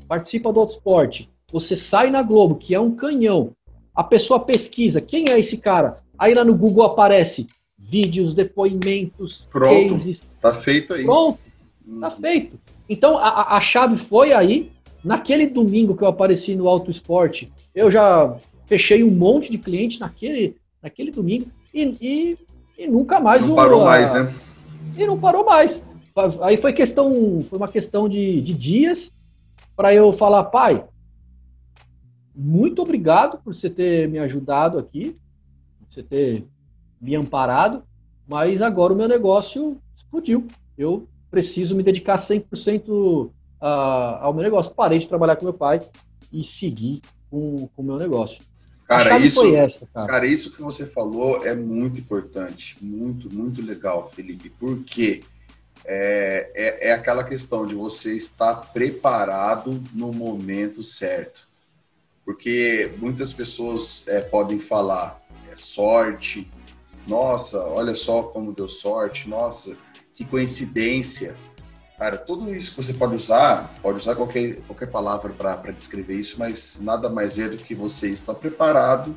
Participa 0.07 0.51
do 0.51 0.59
Autosport 0.59 1.27
você 1.55 1.73
sai 1.73 2.09
na 2.09 2.21
Globo, 2.21 2.55
que 2.55 2.75
é 2.75 2.79
um 2.81 2.91
canhão, 2.91 3.51
a 3.95 4.03
pessoa 4.03 4.41
pesquisa 4.41 4.99
quem 4.99 5.29
é 5.29 5.39
esse 5.39 5.55
cara, 5.55 6.01
aí 6.19 6.33
lá 6.33 6.43
no 6.43 6.53
Google 6.53 6.83
aparece 6.83 7.47
vídeos, 7.77 8.33
depoimentos, 8.33 9.47
Pronto, 9.49 9.91
cases. 9.91 10.21
Tá 10.41 10.53
feito 10.53 10.93
aí. 10.93 11.05
Pronto, 11.05 11.39
tá 12.01 12.11
feito. 12.11 12.59
Então 12.89 13.17
a, 13.17 13.55
a 13.55 13.61
chave 13.61 13.95
foi 13.95 14.33
aí. 14.33 14.69
Naquele 15.01 15.47
domingo 15.47 15.95
que 15.95 16.03
eu 16.03 16.09
apareci 16.09 16.57
no 16.57 16.67
Auto 16.67 16.91
Esporte, 16.91 17.49
eu 17.73 17.89
já 17.89 18.35
fechei 18.65 19.01
um 19.01 19.11
monte 19.11 19.49
de 19.49 19.57
clientes 19.57 19.99
naquele, 19.99 20.57
naquele 20.83 21.11
domingo 21.11 21.45
e, 21.73 21.83
e, 22.01 22.37
e 22.77 22.87
nunca 22.87 23.17
mais. 23.21 23.41
Não 23.43 23.53
o, 23.53 23.55
parou 23.55 23.83
a, 23.83 23.85
mais, 23.85 24.13
né? 24.13 24.33
E 24.97 25.07
não 25.07 25.17
parou 25.17 25.45
mais. 25.45 25.81
Aí 26.41 26.57
foi 26.57 26.73
questão, 26.73 27.45
foi 27.47 27.57
uma 27.57 27.69
questão 27.69 28.09
de, 28.09 28.41
de 28.41 28.53
dias 28.53 29.09
para 29.73 29.93
eu 29.93 30.11
falar, 30.11 30.45
pai, 30.45 30.83
muito 32.35 32.81
obrigado 32.81 33.41
por 33.41 33.53
você 33.53 33.69
ter 33.69 34.09
me 34.09 34.19
ajudado 34.19 34.77
aqui, 34.77 35.15
por 35.79 35.93
você 35.93 36.03
ter 36.03 36.45
me 36.99 37.15
amparado, 37.15 37.83
mas 38.27 38.61
agora 38.61 38.93
o 38.93 38.95
meu 38.95 39.07
negócio 39.07 39.77
explodiu. 39.95 40.45
Eu 40.77 41.07
preciso 41.31 41.75
me 41.75 41.83
dedicar 41.83 42.17
100% 42.17 43.31
a, 43.61 44.19
ao 44.23 44.33
meu 44.33 44.43
negócio. 44.43 44.73
Parei 44.73 44.99
de 44.99 45.07
trabalhar 45.07 45.37
com 45.37 45.45
meu 45.45 45.53
pai 45.53 45.79
e 46.31 46.43
seguir 46.43 47.01
com 47.29 47.69
o 47.75 47.83
meu 47.83 47.97
negócio. 47.97 48.43
Cara 48.87 49.17
isso, 49.17 49.55
essa, 49.55 49.87
cara. 49.91 50.07
cara, 50.07 50.27
isso 50.27 50.51
que 50.51 50.61
você 50.61 50.85
falou 50.85 51.43
é 51.43 51.55
muito 51.55 51.99
importante, 51.99 52.77
muito, 52.81 53.33
muito 53.33 53.59
legal, 53.59 54.11
Felipe, 54.13 54.51
porque 54.59 55.23
é, 55.83 56.51
é, 56.53 56.89
é 56.89 56.93
aquela 56.93 57.23
questão 57.23 57.65
de 57.65 57.73
você 57.73 58.15
estar 58.15 58.71
preparado 58.71 59.83
no 59.91 60.13
momento 60.13 60.83
certo 60.83 61.54
porque 62.25 62.91
muitas 62.97 63.31
pessoas 63.31 64.03
é, 64.07 64.19
podem 64.19 64.59
falar 64.59 65.23
é 65.49 65.55
sorte, 65.55 66.51
nossa, 67.07 67.63
olha 67.67 67.93
só 67.93 68.23
como 68.23 68.51
deu 68.51 68.67
sorte, 68.67 69.29
nossa, 69.29 69.77
que 70.15 70.25
coincidência. 70.25 71.35
Cara, 71.97 72.17
tudo 72.17 72.53
isso 72.53 72.71
que 72.71 72.77
você 72.83 72.93
pode 72.93 73.15
usar, 73.15 73.73
pode 73.81 73.99
usar 73.99 74.15
qualquer, 74.15 74.55
qualquer 74.67 74.87
palavra 74.87 75.31
para 75.31 75.71
descrever 75.71 76.15
isso, 76.15 76.37
mas 76.37 76.81
nada 76.81 77.09
mais 77.09 77.37
é 77.37 77.47
do 77.47 77.57
que 77.57 77.75
você 77.75 78.09
estar 78.09 78.33
preparado 78.33 79.15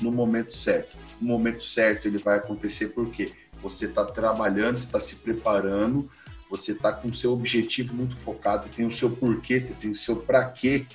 no 0.00 0.10
momento 0.10 0.52
certo. 0.52 0.96
No 1.20 1.28
momento 1.28 1.62
certo 1.62 2.08
ele 2.08 2.18
vai 2.18 2.38
acontecer 2.38 2.88
porque 2.88 3.32
você 3.62 3.86
está 3.86 4.04
trabalhando, 4.04 4.78
você 4.78 4.86
está 4.86 4.98
se 4.98 5.16
preparando, 5.16 6.10
você 6.50 6.72
está 6.72 6.92
com 6.92 7.08
o 7.08 7.12
seu 7.12 7.32
objetivo 7.32 7.94
muito 7.94 8.16
focado, 8.16 8.64
você 8.64 8.70
tem 8.70 8.86
o 8.86 8.90
seu 8.90 9.10
porquê, 9.10 9.60
você 9.60 9.74
tem 9.74 9.90
o 9.90 9.96
seu 9.96 10.16
para 10.16 10.44
quê 10.46 10.86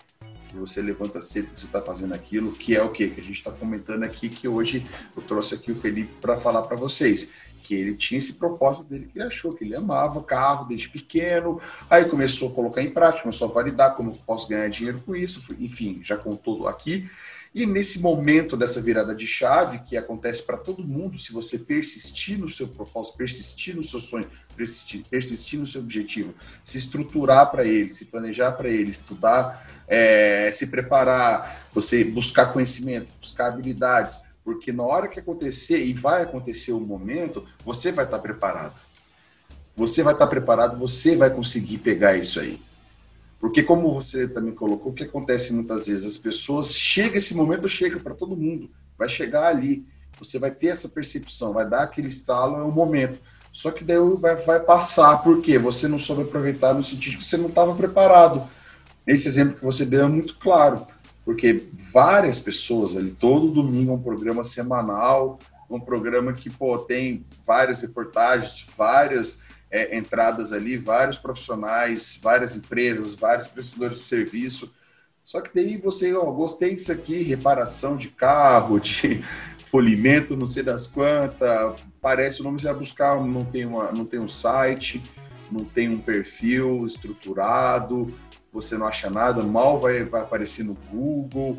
que 0.53 0.59
você 0.59 0.81
levanta 0.81 1.19
cedo, 1.19 1.49
que 1.49 1.59
você 1.59 1.65
está 1.65 1.81
fazendo 1.81 2.13
aquilo, 2.13 2.53
que 2.53 2.75
é 2.75 2.83
o 2.83 2.91
quê? 2.91 3.07
Que 3.07 3.19
a 3.19 3.23
gente 3.23 3.37
está 3.37 3.51
comentando 3.51 4.03
aqui, 4.03 4.29
que 4.29 4.47
hoje 4.47 4.85
eu 5.17 5.23
trouxe 5.23 5.55
aqui 5.55 5.71
o 5.71 5.75
Felipe 5.75 6.13
para 6.21 6.37
falar 6.37 6.61
para 6.61 6.77
vocês 6.77 7.29
que 7.63 7.73
ele 7.73 7.95
tinha 7.95 8.19
esse 8.19 8.33
propósito 8.33 8.83
dele 8.83 9.09
que 9.11 9.17
ele 9.17 9.25
achou, 9.25 9.53
que 9.53 9.63
ele 9.63 9.75
amava 9.75 10.21
carro 10.21 10.65
desde 10.65 10.89
pequeno, 10.89 11.61
aí 11.89 12.05
começou 12.05 12.49
a 12.49 12.53
colocar 12.53 12.81
em 12.81 12.89
prática, 12.89 13.23
começou 13.23 13.49
a 13.49 13.53
validar 13.53 13.95
como 13.95 14.11
eu 14.11 14.15
posso 14.25 14.49
ganhar 14.49 14.67
dinheiro 14.67 15.01
com 15.03 15.15
isso, 15.15 15.55
enfim, 15.57 16.01
já 16.03 16.17
contou 16.17 16.67
aqui. 16.67 17.09
E 17.53 17.67
nesse 17.67 17.99
momento 17.99 18.57
dessa 18.57 18.81
virada 18.81 19.13
de 19.13 19.27
chave, 19.27 19.79
que 19.79 19.95
acontece 19.95 20.41
para 20.41 20.57
todo 20.57 20.83
mundo, 20.83 21.19
se 21.19 21.31
você 21.31 21.59
persistir 21.59 22.39
no 22.39 22.49
seu 22.49 22.67
propósito, 22.67 23.15
persistir 23.15 23.75
no 23.75 23.83
seu 23.83 23.99
sonho, 23.99 24.27
persistir, 24.55 25.03
persistir 25.07 25.59
no 25.59 25.67
seu 25.67 25.81
objetivo, 25.81 26.33
se 26.63 26.79
estruturar 26.79 27.51
para 27.51 27.63
ele, 27.63 27.93
se 27.93 28.05
planejar 28.05 28.53
para 28.53 28.69
ele, 28.69 28.89
estudar, 28.89 29.67
é, 29.87 30.51
se 30.51 30.65
preparar, 30.65 31.67
você 31.71 32.03
buscar 32.03 32.47
conhecimento, 32.47 33.11
buscar 33.21 33.47
habilidades, 33.47 34.19
porque 34.43 34.71
na 34.71 34.83
hora 34.83 35.07
que 35.07 35.19
acontecer, 35.19 35.85
e 35.85 35.93
vai 35.93 36.23
acontecer 36.23 36.71
o 36.71 36.77
um 36.77 36.85
momento, 36.85 37.45
você 37.63 37.91
vai 37.91 38.05
estar 38.05 38.17
preparado. 38.17 38.81
Você 39.75 40.01
vai 40.01 40.13
estar 40.13 40.27
preparado, 40.27 40.77
você 40.77 41.15
vai 41.15 41.29
conseguir 41.29 41.77
pegar 41.77 42.17
isso 42.17 42.39
aí. 42.39 42.59
Porque 43.43 43.61
como 43.61 43.93
você 43.93 44.25
também 44.25 44.53
colocou, 44.55 44.93
o 44.93 44.95
que 44.95 45.03
acontece 45.03 45.51
muitas 45.51 45.87
vezes? 45.87 46.05
As 46.05 46.17
pessoas, 46.17 46.73
chega 46.73 47.17
esse 47.17 47.35
momento, 47.35 47.67
chega 47.67 47.99
para 47.99 48.13
todo 48.13 48.37
mundo. 48.37 48.69
Vai 48.97 49.09
chegar 49.09 49.47
ali. 49.47 49.85
Você 50.17 50.39
vai 50.39 50.49
ter 50.49 50.67
essa 50.67 50.87
percepção, 50.87 51.51
vai 51.51 51.69
dar 51.69 51.83
aquele 51.83 52.07
estalo, 52.07 52.55
é 52.55 52.63
o 52.63 52.71
momento. 52.71 53.19
Só 53.51 53.69
que 53.69 53.83
daí 53.83 53.97
vai, 54.17 54.37
vai 54.37 54.61
passar, 54.61 55.17
porque 55.23 55.57
você 55.57 55.89
não 55.89 55.99
soube 55.99 56.21
aproveitar 56.21 56.73
no 56.73 56.85
sentido 56.85 57.17
que 57.17 57.27
você 57.27 57.35
não 57.35 57.49
estava 57.49 57.75
preparado. 57.75 58.47
Esse 59.05 59.27
exemplo 59.27 59.55
que 59.55 59.65
você 59.65 59.85
deu 59.85 60.05
é 60.05 60.07
muito 60.07 60.37
claro 60.37 60.87
porque 61.25 61.69
várias 61.91 62.39
pessoas 62.39 62.95
ali, 62.95 63.11
todo 63.11 63.51
domingo 63.51 63.91
é 63.91 63.95
um 63.95 64.01
programa 64.01 64.43
semanal, 64.43 65.39
um 65.69 65.79
programa 65.79 66.33
que 66.33 66.49
pô, 66.49 66.77
tem 66.77 67.25
várias 67.45 67.81
reportagens, 67.81 68.65
várias 68.77 69.41
é, 69.73 69.97
entradas 69.97 70.53
ali, 70.53 70.77
vários 70.77 71.17
profissionais, 71.17 72.19
várias 72.21 72.55
empresas, 72.55 73.15
vários 73.15 73.47
prestadores 73.47 73.97
de 73.97 74.03
serviço. 74.03 74.71
Só 75.23 75.41
que 75.41 75.49
daí 75.51 75.77
você, 75.77 76.13
ó, 76.13 76.31
gostei 76.31 76.75
disso 76.75 76.91
aqui, 76.91 77.23
reparação 77.23 77.97
de 77.97 78.09
carro, 78.09 78.79
de 78.79 79.23
polimento, 79.71 80.37
não 80.37 80.45
sei 80.45 80.61
das 80.61 80.85
quantas, 80.85 81.81
parece 81.99 82.41
o 82.41 82.43
nome 82.43 82.61
você 82.61 82.67
vai 82.67 82.75
buscar, 82.75 83.19
não 83.19 83.43
tem, 83.43 83.65
uma, 83.65 83.91
não 83.91 84.05
tem 84.05 84.19
um 84.19 84.29
site, 84.29 85.01
não 85.51 85.65
tem 85.65 85.89
um 85.89 85.97
perfil 85.97 86.85
estruturado, 86.85 88.13
você 88.51 88.77
não 88.77 88.85
acha 88.85 89.09
nada, 89.09 89.41
mal 89.41 89.79
vai, 89.79 90.03
vai 90.03 90.21
aparecer 90.21 90.63
no 90.63 90.75
Google, 90.91 91.57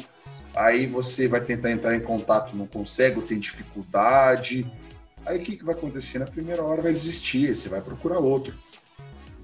aí 0.55 0.87
você 0.87 1.27
vai 1.27 1.41
tentar 1.41 1.73
entrar 1.73 1.97
em 1.97 2.01
contato, 2.01 2.57
não 2.57 2.69
consegue, 2.69 3.21
tem 3.23 3.41
dificuldade. 3.41 4.65
Aí 5.27 5.39
o 5.39 5.43
que, 5.43 5.57
que 5.57 5.65
vai 5.65 5.75
acontecer? 5.75 6.19
Na 6.19 6.27
primeira 6.27 6.63
hora 6.63 6.83
vai 6.83 6.93
desistir, 6.93 7.55
você 7.55 7.69
vai 7.69 7.81
procurar 7.81 8.19
outro. 8.19 8.55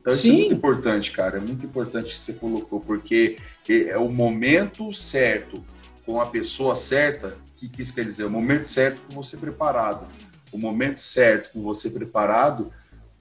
Então 0.01 0.13
isso 0.13 0.23
Sim. 0.23 0.31
é 0.31 0.37
muito 0.37 0.55
importante, 0.55 1.13
cara. 1.13 1.37
É 1.37 1.41
muito 1.41 1.65
importante 1.67 2.13
que 2.13 2.19
você 2.19 2.33
colocou, 2.33 2.81
porque 2.81 3.37
é 3.69 3.99
o 3.99 4.09
momento 4.09 4.93
certo, 4.93 5.65
com 6.05 6.21
a 6.21 6.27
pessoa 6.27 6.75
certa, 6.75 7.29
o 7.29 7.57
que, 7.57 7.69
que 7.69 7.83
isso 7.83 7.95
quer 7.95 8.05
dizer? 8.05 8.25
O 8.25 8.31
momento 8.31 8.67
certo 8.67 9.01
com 9.09 9.15
você 9.15 9.37
preparado. 9.37 10.07
O 10.53 10.59
momento 10.59 11.01
certo 11.01 11.53
com 11.53 11.63
você 11.63 11.91
preparado, 11.91 12.73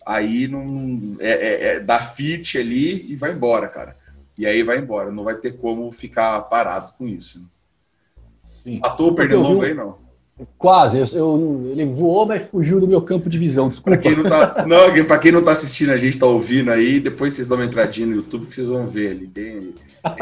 aí 0.06 0.48
não 0.48 1.16
é, 1.20 1.30
é, 1.30 1.66
é 1.66 1.80
dá 1.80 2.02
fit 2.02 2.58
ali 2.58 3.12
e 3.12 3.16
vai 3.16 3.32
embora, 3.32 3.68
cara 3.68 4.00
e 4.40 4.48
aí 4.48 4.64
vai 4.64 4.78
embora. 4.78 5.12
Não 5.12 5.26
vai 5.26 5.36
ter 5.36 5.58
como 5.58 5.92
ficar 5.92 6.40
parado 6.44 6.94
com 6.98 7.06
isso. 7.06 7.46
Sim. 8.64 8.80
À 8.82 8.90
toa 8.90 9.14
perdeu 9.14 9.42
longo 9.42 9.64
aí, 9.64 9.74
não. 9.74 9.98
Quase. 10.58 11.00
Eu, 11.00 11.08
eu, 11.14 11.70
ele 11.72 11.86
voou, 11.86 12.26
mas 12.26 12.50
fugiu 12.50 12.80
do 12.80 12.88
meu 12.88 13.02
campo 13.02 13.30
de 13.30 13.38
visão. 13.38 13.70
Para 13.70 13.98
quem 13.98 14.16
não 14.16 14.24
tá, 14.24 14.66
não, 14.68 15.06
para 15.06 15.18
quem 15.18 15.32
não 15.32 15.44
tá 15.44 15.52
assistindo, 15.52 15.92
a 15.92 15.98
gente 15.98 16.18
tá 16.18 16.26
ouvindo 16.26 16.72
aí, 16.72 17.00
depois 17.00 17.34
vocês 17.34 17.48
dão 17.48 17.58
uma 17.58 17.66
entradinha 17.66 18.08
no 18.08 18.16
YouTube 18.16 18.48
que 18.48 18.56
vocês 18.56 18.70
vão 18.70 18.88
ver 18.88 19.12
ali. 19.12 19.28
Tem, 19.28 19.74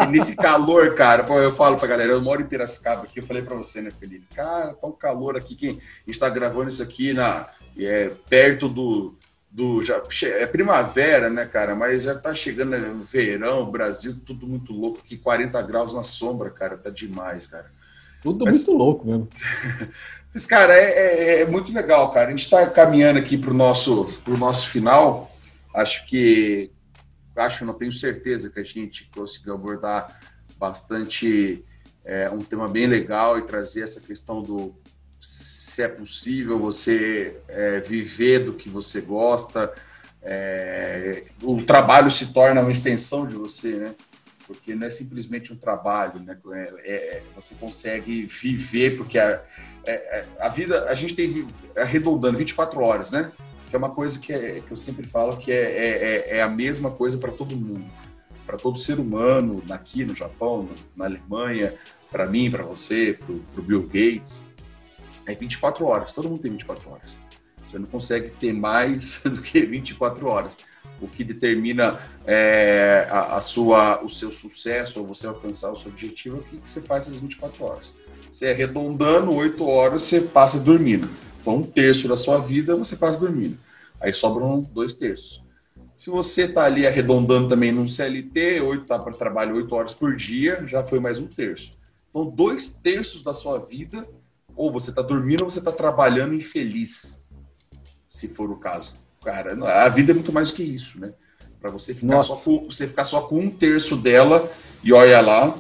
nesse 0.10 0.36
calor, 0.36 0.96
cara, 0.96 1.26
eu 1.28 1.52
falo 1.52 1.78
pra 1.78 1.88
galera, 1.88 2.14
eu 2.14 2.22
moro 2.22 2.42
em 2.42 2.48
Piracicaba 2.48 3.04
aqui, 3.04 3.20
eu 3.20 3.26
falei 3.26 3.44
para 3.44 3.56
você, 3.56 3.82
né, 3.82 3.92
Felipe? 3.92 4.26
Cara, 4.36 4.74
tá 4.74 4.88
um 4.88 4.92
calor 4.92 5.38
aqui, 5.38 5.56
quem 5.56 5.80
está 6.08 6.30
gravando 6.30 6.70
isso 6.70 6.82
aqui 6.82 7.14
na 7.14 7.48
é, 7.78 8.12
perto 8.28 8.68
do 8.68 9.14
do 9.50 9.82
já 9.82 10.00
é 10.24 10.46
primavera, 10.46 11.32
né, 11.32 11.46
cara? 11.46 11.76
Mas 11.76 12.04
já 12.04 12.14
tá 12.14 12.36
chegando 12.36 12.72
né, 12.72 12.96
verão, 13.02 13.72
Brasil, 13.72 14.16
tudo 14.24 14.46
muito 14.46 14.72
louco 14.72 15.00
aqui, 15.04 15.18
40 15.18 15.60
graus 15.64 15.96
na 15.96 16.04
sombra, 16.04 16.52
cara, 16.52 16.78
tá 16.78 16.92
demais, 16.92 17.48
cara. 17.48 17.72
Tudo 18.22 18.46
Mas, 18.46 18.58
muito 18.58 18.78
louco 18.78 19.08
mesmo. 19.08 19.30
Mas, 20.34 20.46
cara, 20.46 20.74
é, 20.74 20.92
é, 20.92 21.42
é, 21.42 21.46
muito 21.46 21.74
legal, 21.74 22.12
cara. 22.12 22.28
A 22.28 22.30
gente 22.30 22.44
está 22.44 22.68
caminhando 22.70 23.20
aqui 23.20 23.38
para 23.38 23.52
o 23.52 23.54
nosso, 23.54 24.06
pro 24.24 24.38
nosso 24.38 24.70
final. 24.70 25.32
Acho 25.74 26.06
que, 26.08 26.72
acho, 27.36 27.66
não 27.66 27.74
tenho 27.74 27.92
certeza 27.92 28.50
que 28.50 28.60
a 28.60 28.64
gente 28.64 29.10
conseguiu 29.14 29.56
abordar 29.56 30.20
bastante 30.60 31.64
é, 32.04 32.30
um 32.30 32.40
tema 32.40 32.68
bem 32.68 32.88
legal 32.88 33.38
e 33.38 33.44
trazer 33.44 33.82
essa 33.82 34.02
questão 34.02 34.42
do 34.42 34.76
se 35.20 35.82
é 35.82 35.88
possível 35.88 36.58
você 36.58 37.42
é, 37.48 37.80
viver 37.82 38.46
do 38.46 38.54
que 38.54 38.70
você 38.70 39.02
gosta, 39.02 39.74
é, 40.22 41.24
o 41.44 41.62
trabalho 41.62 42.10
se 42.10 42.34
torna 42.34 42.62
uma 42.62 42.72
extensão 42.72 43.28
de 43.28 43.36
você, 43.36 43.76
né? 43.76 43.96
Porque 44.48 44.74
não 44.74 44.88
é 44.88 44.90
simplesmente 44.90 45.52
um 45.52 45.58
trabalho, 45.58 46.22
né? 46.22 46.38
É, 46.54 46.62
é 46.86 47.24
você 47.36 47.54
consegue 47.56 48.26
viver, 48.26 48.98
porque 48.98 49.20
a, 49.20 49.44
é, 49.86 49.92
é, 49.92 50.28
a 50.40 50.48
vida, 50.48 50.86
a 50.86 50.96
gente 50.96 51.14
tem 51.14 51.46
arredondando 51.76 52.38
24 52.38 52.82
horas, 52.82 53.12
né? 53.12 53.32
Que 53.70 53.76
é 53.76 53.78
uma 53.78 53.92
coisa 53.92 54.18
que, 54.20 54.62
que 54.62 54.72
eu 54.72 54.78
sempre 54.78 55.06
falo 55.06 55.36
que 55.36 55.52
é, 55.52 56.38
é 56.38 56.42
a 56.42 56.48
mesma 56.48 56.90
coisa 56.90 57.18
para 57.18 57.32
todo 57.32 57.56
mundo, 57.56 57.86
para 58.46 58.58
todo 58.58 58.80
ser 58.80 58.98
humano, 58.98 59.62
aqui 59.70 60.06
no 60.06 60.16
Japão, 60.16 60.70
na 60.96 61.04
Alemanha, 61.04 61.76
para 62.10 62.26
mim, 62.26 62.50
para 62.50 62.64
você, 62.64 63.20
para 63.22 63.62
o 63.62 63.62
Bill 63.62 63.84
Gates 63.84 64.48
é 65.28 65.36
24 65.36 65.86
horas, 65.86 66.14
todo 66.14 66.30
mundo 66.30 66.42
tem 66.42 66.52
24 66.52 66.90
horas. 66.90 67.18
Você 67.68 67.78
não 67.78 67.86
consegue 67.86 68.30
ter 68.30 68.54
mais 68.54 69.22
do 69.26 69.42
que 69.42 69.62
24 69.62 70.26
horas. 70.26 70.58
O 71.02 71.08
que 71.08 71.24
determina 71.24 72.00
é, 72.26 73.08
a, 73.10 73.38
a, 73.38 73.42
sua, 73.42 74.04
o 74.04 74.10
seu 74.10 74.32
sucesso 74.32 75.00
ou 75.00 75.06
você 75.06 75.28
alcançar 75.28 75.72
o 75.72 75.76
seu 75.76 75.92
objetivo 75.92 76.38
é 76.38 76.40
o 76.40 76.44
que, 76.44 76.70
você 76.70 76.82
faz 76.82 77.08
essas 77.08 77.20
24 77.20 77.64
horas. 77.64 77.94
Você 78.32 78.48
arredondando 78.48 79.34
8 79.34 79.64
horas, 79.66 80.04
você 80.04 80.22
passa 80.22 80.60
dormindo. 80.60 81.10
Então, 81.40 81.58
um 81.58 81.64
terço 81.64 82.08
da 82.08 82.16
sua 82.16 82.40
vida 82.40 82.76
você 82.76 82.96
passa 82.96 83.20
dormindo. 83.20 83.58
Aí 84.00 84.14
sobram 84.14 84.62
dois 84.62 84.94
terços. 84.94 85.44
Se 85.98 86.10
você 86.10 86.44
está 86.44 86.66
ali 86.66 86.86
arredondando 86.86 87.48
também 87.48 87.72
num 87.72 87.88
CLT, 87.88 88.62
8 88.62 88.86
tá 88.86 89.00
para 89.00 89.14
trabalho 89.14 89.56
8 89.56 89.74
horas 89.74 89.94
por 89.94 90.16
dia, 90.16 90.64
já 90.68 90.84
foi 90.84 91.00
mais 91.00 91.20
um 91.20 91.28
terço. 91.28 91.78
Então, 92.10 92.26
dois 92.30 92.70
terços 92.70 93.24
da 93.24 93.34
sua 93.34 93.60
vida 93.60 94.08
ou 94.56 94.72
você 94.72 94.90
está 94.90 95.02
dormindo 95.02 95.44
ou 95.44 95.50
você 95.50 95.60
está 95.60 95.72
trabalhando 95.72 96.34
infeliz, 96.34 97.24
se 98.10 98.28
for 98.28 98.50
o 98.50 98.58
caso. 98.58 98.96
Cara, 99.28 99.58
a 99.84 99.90
vida 99.90 100.14
é 100.14 100.16
muito 100.16 100.32
mais 100.32 100.52
do 100.52 100.56
que 100.56 100.64
isso, 100.64 101.02
né? 101.02 101.12
Para 101.60 101.70
você 101.70 101.94
ficar 101.94 102.22
só 102.22 102.38
com, 102.38 102.66
você 102.68 102.88
ficar 102.88 103.04
só 103.04 103.24
com 103.24 103.38
um 103.38 103.50
terço 103.50 103.98
dela 103.98 104.50
e 104.82 104.94
olha 104.94 105.20
lá 105.20 105.54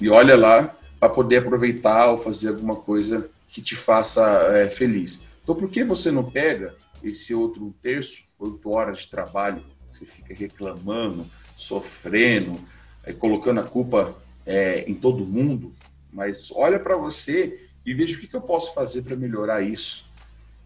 e 0.00 0.10
olha 0.10 0.36
lá 0.36 0.76
para 0.98 1.08
poder 1.08 1.36
aproveitar 1.36 2.10
ou 2.10 2.18
fazer 2.18 2.48
alguma 2.48 2.74
coisa 2.74 3.30
que 3.48 3.62
te 3.62 3.76
faça 3.76 4.22
é, 4.48 4.68
feliz. 4.68 5.24
Então, 5.40 5.54
por 5.54 5.70
que 5.70 5.84
você 5.84 6.10
não 6.10 6.28
pega 6.28 6.74
esse 7.00 7.32
outro 7.32 7.72
terço, 7.80 8.24
oito 8.40 8.68
horas 8.68 8.98
de 8.98 9.08
trabalho, 9.08 9.62
você 9.92 10.04
fica 10.04 10.34
reclamando, 10.34 11.24
sofrendo, 11.54 12.58
é, 13.04 13.12
colocando 13.12 13.60
a 13.60 13.64
culpa 13.64 14.16
é, 14.44 14.82
em 14.90 14.94
todo 14.94 15.24
mundo, 15.24 15.72
mas 16.12 16.50
olha 16.50 16.80
para 16.80 16.96
você 16.96 17.68
e 17.86 17.94
veja 17.94 18.16
o 18.16 18.20
que, 18.20 18.26
que 18.26 18.34
eu 18.34 18.42
posso 18.42 18.74
fazer 18.74 19.02
para 19.02 19.14
melhorar 19.14 19.62
isso. 19.62 20.10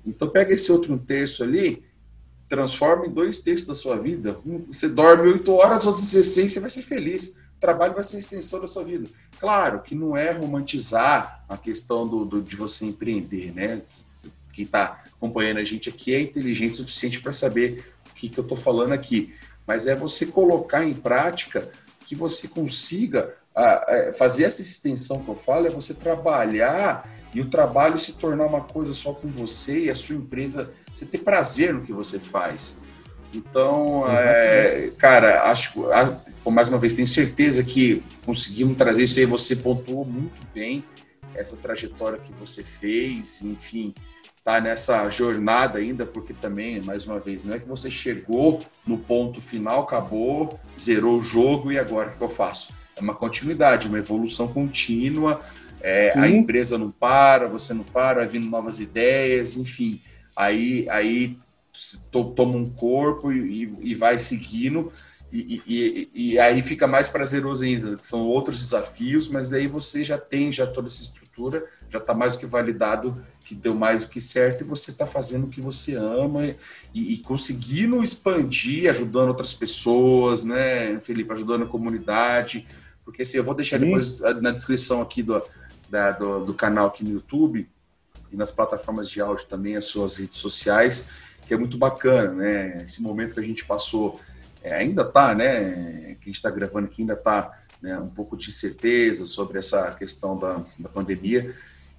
Então 0.07 0.27
pega 0.27 0.55
esse 0.55 0.73
outro 0.73 0.97
terço 0.97 1.45
ali, 1.45 1.85
transforma 2.49 3.07
em 3.07 3.11
dois 3.11 3.39
terços 3.39 3.67
da 3.67 3.75
sua 3.75 3.97
vida. 3.97 4.39
Você 4.69 4.89
dorme 4.89 5.29
oito 5.29 5.53
horas, 5.53 5.87
outras 5.87 6.13
16, 6.13 6.53
você 6.53 6.61
vai 6.61 6.71
ser 6.71 6.83
feliz. 6.83 7.29
O 7.57 7.61
trabalho 7.61 7.95
vai 7.95 8.05
ser 8.05 8.17
a 8.17 8.21
extensão 8.21 8.61
da 8.61 8.67
sua 8.67 8.85
vida. 8.85 9.09
Claro 9.41 9.81
que 9.81 9.95
não 9.95 10.17
é 10.17 10.31
romantizar 10.31 11.45
a 11.49 11.57
questão 11.57 12.07
do, 12.07 12.25
do 12.25 12.43
de 12.43 12.55
você 12.55 12.85
empreender, 12.85 13.53
né? 13.53 13.83
Quem 14.53 14.65
está 14.65 15.03
acompanhando 15.15 15.59
a 15.59 15.65
gente 15.65 15.89
aqui 15.89 16.15
é 16.15 16.21
inteligente 16.21 16.75
o 16.75 16.77
suficiente 16.77 17.21
para 17.21 17.33
saber 17.33 17.93
o 18.11 18.15
que, 18.15 18.29
que 18.29 18.39
eu 18.39 18.43
estou 18.43 18.57
falando 18.57 18.93
aqui. 18.93 19.35
mas 19.67 19.87
é 19.87 19.95
você 19.95 20.27
colocar 20.27 20.85
em 20.85 20.95
prática 20.95 21.69
que 22.07 22.15
você 22.15 22.47
consiga 22.47 23.35
a, 23.55 24.09
a 24.09 24.13
fazer 24.13 24.45
essa 24.45 24.63
extensão 24.63 25.23
que 25.23 25.29
eu 25.29 25.35
falo, 25.35 25.67
é 25.67 25.71
você 25.71 25.93
trabalhar 25.93 27.11
e 27.35 27.41
o 27.41 27.51
trabalho 27.51 27.99
se 27.99 28.13
tornar 28.13 28.47
uma 28.47 28.63
coisa 28.63 28.95
só 28.95 29.13
com 29.13 29.29
você 29.29 29.85
e 29.85 29.91
a 29.91 29.95
sua 29.95 30.17
empresa, 30.17 30.71
você 30.97 31.05
ter 31.05 31.19
prazer 31.19 31.75
no 31.75 31.83
que 31.83 31.93
você 31.93 32.19
faz. 32.19 32.79
Então, 33.35 34.09
é, 34.09 34.91
cara, 34.97 35.51
acho 35.51 35.73
que, 35.73 36.51
mais 36.51 36.69
uma 36.69 36.79
vez, 36.79 36.95
tenho 36.95 37.07
certeza 37.07 37.63
que 37.63 38.03
conseguimos 38.25 38.79
trazer 38.79 39.05
isso 39.05 39.19
aí. 39.19 39.27
Você 39.27 39.57
pontuou 39.57 40.07
muito 40.07 40.41
bem 40.55 40.83
essa 41.35 41.55
trajetória 41.57 42.19
que 42.19 42.33
você 42.33 42.63
fez, 42.65 43.43
enfim, 43.43 43.93
tá 44.43 44.59
nessa 44.59 45.11
jornada 45.11 45.79
ainda, 45.79 46.07
porque 46.07 46.33
também, 46.33 46.81
mais 46.81 47.05
uma 47.05 47.21
vez, 47.21 47.45
não 47.45 47.55
é 47.55 47.59
que 47.59 47.69
você 47.69 47.91
chegou 47.91 48.63
no 48.87 48.97
ponto 48.97 49.39
final, 49.39 49.83
acabou, 49.83 50.59
zerou 50.79 51.19
o 51.19 51.23
jogo 51.23 51.71
e 51.71 51.79
agora 51.79 52.09
o 52.09 52.17
que 52.17 52.23
eu 52.23 52.31
faço? 52.31 52.73
É 52.97 53.03
uma 53.03 53.15
continuidade, 53.15 53.87
uma 53.87 53.99
evolução 53.99 54.49
contínua. 54.49 55.43
É, 55.83 56.19
a 56.19 56.27
empresa 56.27 56.79
não 56.79 56.91
para, 56.91 57.49
você 57.49 57.75
não 57.75 57.85
para, 57.85 58.21
vai 58.21 58.27
vindo 58.27 58.47
novas 58.47 58.81
ideias, 58.81 59.59
enfim. 59.59 60.01
Aí, 60.37 60.87
aí 60.91 61.39
toma 62.11 62.57
um 62.57 62.69
corpo 62.69 63.33
e, 63.33 63.69
e 63.81 63.95
vai 63.95 64.19
seguindo. 64.19 64.93
E, 65.33 65.63
e, 65.67 66.11
e, 66.15 66.39
aí 66.39 66.63
fica 66.63 66.87
mais 66.87 67.09
prazeroso 67.09 67.65
ainda, 67.65 67.97
que 67.97 68.07
são 68.07 68.21
outros 68.27 68.61
desafios, 68.61 69.29
mas 69.29 69.49
daí 69.49 69.67
você 69.67 70.05
já 70.05 70.17
tem 70.17 70.53
já 70.53 70.67
toda 70.67 70.87
essa 70.87 71.03
estrutura, 71.03 71.67
já 71.91 71.99
está 71.99 72.15
mais 72.15 72.35
do 72.35 72.41
que 72.41 72.47
validado 72.47 73.23
que 73.47 73.55
deu 73.55 73.75
mais 73.75 74.03
do 74.03 74.09
que 74.09 74.21
certo 74.21 74.63
e 74.63 74.67
você 74.67 74.91
está 74.91 75.07
fazendo 75.07 75.47
o 75.47 75.49
que 75.49 75.61
você 75.61 75.95
ama 75.95 76.47
e, 76.93 77.15
e, 77.15 77.19
conseguindo 77.19 78.03
expandir, 78.03 78.91
ajudando 78.91 79.29
outras 79.29 79.55
pessoas, 79.55 80.43
né, 80.43 80.99
Felipe, 81.01 81.33
ajudando 81.33 81.63
a 81.63 81.69
comunidade, 81.69 82.67
porque 83.05 83.23
assim, 83.23 83.37
eu 83.37 83.45
vou 83.45 83.55
deixar 83.55 83.79
Sim. 83.79 83.87
depois 83.87 84.21
na 84.41 84.51
descrição 84.51 85.01
aqui 85.01 85.23
do, 85.23 85.41
da, 85.89 86.11
do, 86.11 86.45
do, 86.45 86.55
canal 86.55 86.89
aqui 86.89 87.05
no 87.05 87.11
YouTube 87.11 87.69
e 88.33 88.37
nas 88.37 88.51
plataformas 88.51 89.09
de 89.09 89.21
áudio 89.21 89.47
também 89.47 89.77
as 89.77 89.87
suas 89.87 90.17
redes 90.17 90.39
sociais, 90.39 91.07
que 91.47 91.55
é 91.55 91.57
muito 91.57 91.79
bacana, 91.79 92.33
né, 92.33 92.83
esse 92.85 93.01
momento 93.03 93.35
que 93.35 93.41
a 93.41 93.43
gente 93.43 93.65
passou, 93.65 94.21
é, 94.63 94.75
ainda 94.75 95.05
tá, 95.05 95.35
né, 95.35 96.17
que 96.21 96.25
a 96.25 96.27
gente 96.27 96.37
está 96.37 96.51
gravando 96.51 96.87
aqui 96.87 97.03
ainda 97.03 97.17
tá 97.17 97.63
né, 97.81 97.99
um 97.99 98.09
pouco 98.09 98.37
de 98.37 98.49
incerteza 98.49 99.27
sobre 99.27 99.59
essa 99.59 99.93
questão 99.93 100.37
da, 100.37 100.65
da 100.79 100.89
pandemia, 100.89 101.55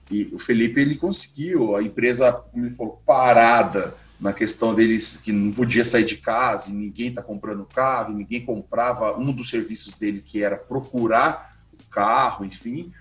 e 0.09 0.29
o 0.33 0.39
Felipe 0.39 0.79
ele 0.79 0.95
conseguiu, 0.95 1.75
a 1.75 1.83
empresa, 1.83 2.31
como 2.31 2.65
ele 2.65 2.75
falou, 2.75 3.01
parada 3.05 3.93
na 4.19 4.33
questão 4.33 4.73
deles 4.73 5.17
que 5.17 5.31
não 5.31 5.51
podia 5.51 5.83
sair 5.83 6.05
de 6.05 6.17
casa, 6.17 6.69
e 6.69 6.73
ninguém 6.73 7.09
está 7.09 7.21
comprando 7.21 7.65
carro, 7.65 8.13
ninguém 8.13 8.43
comprava 8.43 9.17
um 9.17 9.31
dos 9.31 9.49
serviços 9.49 9.93
dele 9.93 10.21
que 10.25 10.41
era 10.41 10.57
procurar 10.57 11.51
o 11.73 11.89
carro, 11.89 12.43
enfim. 12.45 12.91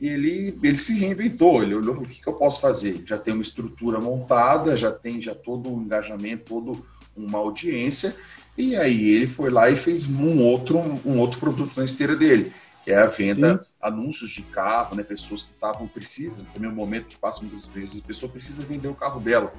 Ele, 0.00 0.58
ele 0.62 0.76
se 0.76 0.98
reinventou, 0.98 1.62
ele 1.62 1.74
olhou 1.74 1.96
o 1.96 2.06
que, 2.06 2.20
que 2.20 2.28
eu 2.28 2.34
posso 2.34 2.60
fazer. 2.60 3.02
Já 3.06 3.16
tem 3.16 3.32
uma 3.32 3.42
estrutura 3.42 3.98
montada, 3.98 4.76
já 4.76 4.92
tem 4.92 5.20
já 5.22 5.34
todo 5.34 5.72
um 5.72 5.82
engajamento, 5.82 6.44
toda 6.44 6.78
uma 7.16 7.38
audiência, 7.38 8.14
e 8.58 8.76
aí 8.76 9.08
ele 9.08 9.26
foi 9.26 9.50
lá 9.50 9.70
e 9.70 9.76
fez 9.76 10.06
um 10.08 10.42
outro, 10.42 10.78
um 11.04 11.18
outro 11.18 11.40
produto 11.40 11.72
na 11.76 11.84
esteira 11.84 12.14
dele, 12.14 12.52
que 12.84 12.90
é 12.90 12.98
a 12.98 13.06
venda 13.06 13.58
Sim 13.58 13.76
anúncios 13.86 14.30
de 14.30 14.42
carro, 14.42 14.96
né? 14.96 15.02
Pessoas 15.02 15.42
que 15.42 15.52
estavam 15.52 15.86
precisam, 15.86 16.44
também 16.52 16.68
é 16.68 16.72
um 16.72 16.76
momento 16.76 17.06
que 17.06 17.16
passa 17.16 17.40
muitas 17.40 17.66
vezes, 17.66 18.00
a 18.02 18.06
pessoa 18.06 18.30
precisa 18.30 18.64
vender 18.64 18.88
o 18.88 18.94
carro 18.94 19.20
dela. 19.20 19.52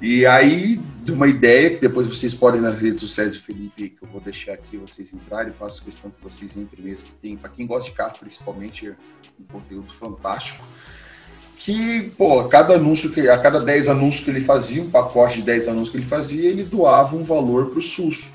E 0.00 0.24
aí, 0.24 0.80
de 1.02 1.12
uma 1.12 1.28
ideia 1.28 1.70
que 1.70 1.80
depois 1.80 2.06
vocês 2.06 2.34
podem 2.34 2.60
nas 2.60 2.80
redes 2.80 3.00
sociais 3.00 3.34
do 3.34 3.42
Felipe, 3.42 3.90
que 3.90 4.02
eu 4.02 4.08
vou 4.08 4.20
deixar 4.20 4.54
aqui 4.54 4.78
vocês 4.78 5.12
entrarem, 5.12 5.52
faço 5.52 5.84
questão 5.84 6.10
que 6.10 6.22
vocês 6.22 6.56
entrem 6.56 6.84
mesmo, 6.84 7.08
que 7.08 7.14
tem, 7.14 7.36
para 7.36 7.50
quem 7.50 7.66
gosta 7.66 7.90
de 7.90 7.96
carro, 7.96 8.14
principalmente, 8.18 8.88
é 8.88 8.94
um 9.38 9.44
conteúdo 9.52 9.92
fantástico. 9.92 10.64
Que, 11.58 12.10
pô, 12.16 12.40
a 12.40 12.48
cada 12.48 12.76
anúncio, 12.76 13.12
que, 13.12 13.28
a 13.28 13.36
cada 13.36 13.60
10 13.60 13.90
anúncios 13.90 14.24
que 14.24 14.30
ele 14.30 14.40
fazia, 14.40 14.82
um 14.82 14.90
pacote 14.90 15.36
de 15.36 15.42
10 15.42 15.68
anúncios 15.68 15.90
que 15.90 15.98
ele 15.98 16.06
fazia, 16.06 16.48
ele 16.48 16.64
doava 16.64 17.14
um 17.14 17.22
valor 17.22 17.68
para 17.68 17.78
o 17.78 17.82
SUS. 17.82 18.32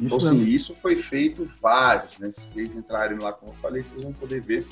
Então, 0.00 0.16
assim, 0.16 0.42
isso 0.44 0.74
foi 0.74 0.96
feito 0.96 1.46
vários, 1.60 2.18
né? 2.18 2.30
Se 2.32 2.40
vocês 2.40 2.74
entrarem 2.74 3.18
lá, 3.18 3.32
como 3.32 3.52
eu 3.52 3.56
falei, 3.56 3.84
vocês 3.84 4.02
vão 4.02 4.12
poder 4.12 4.40
ver. 4.40 4.66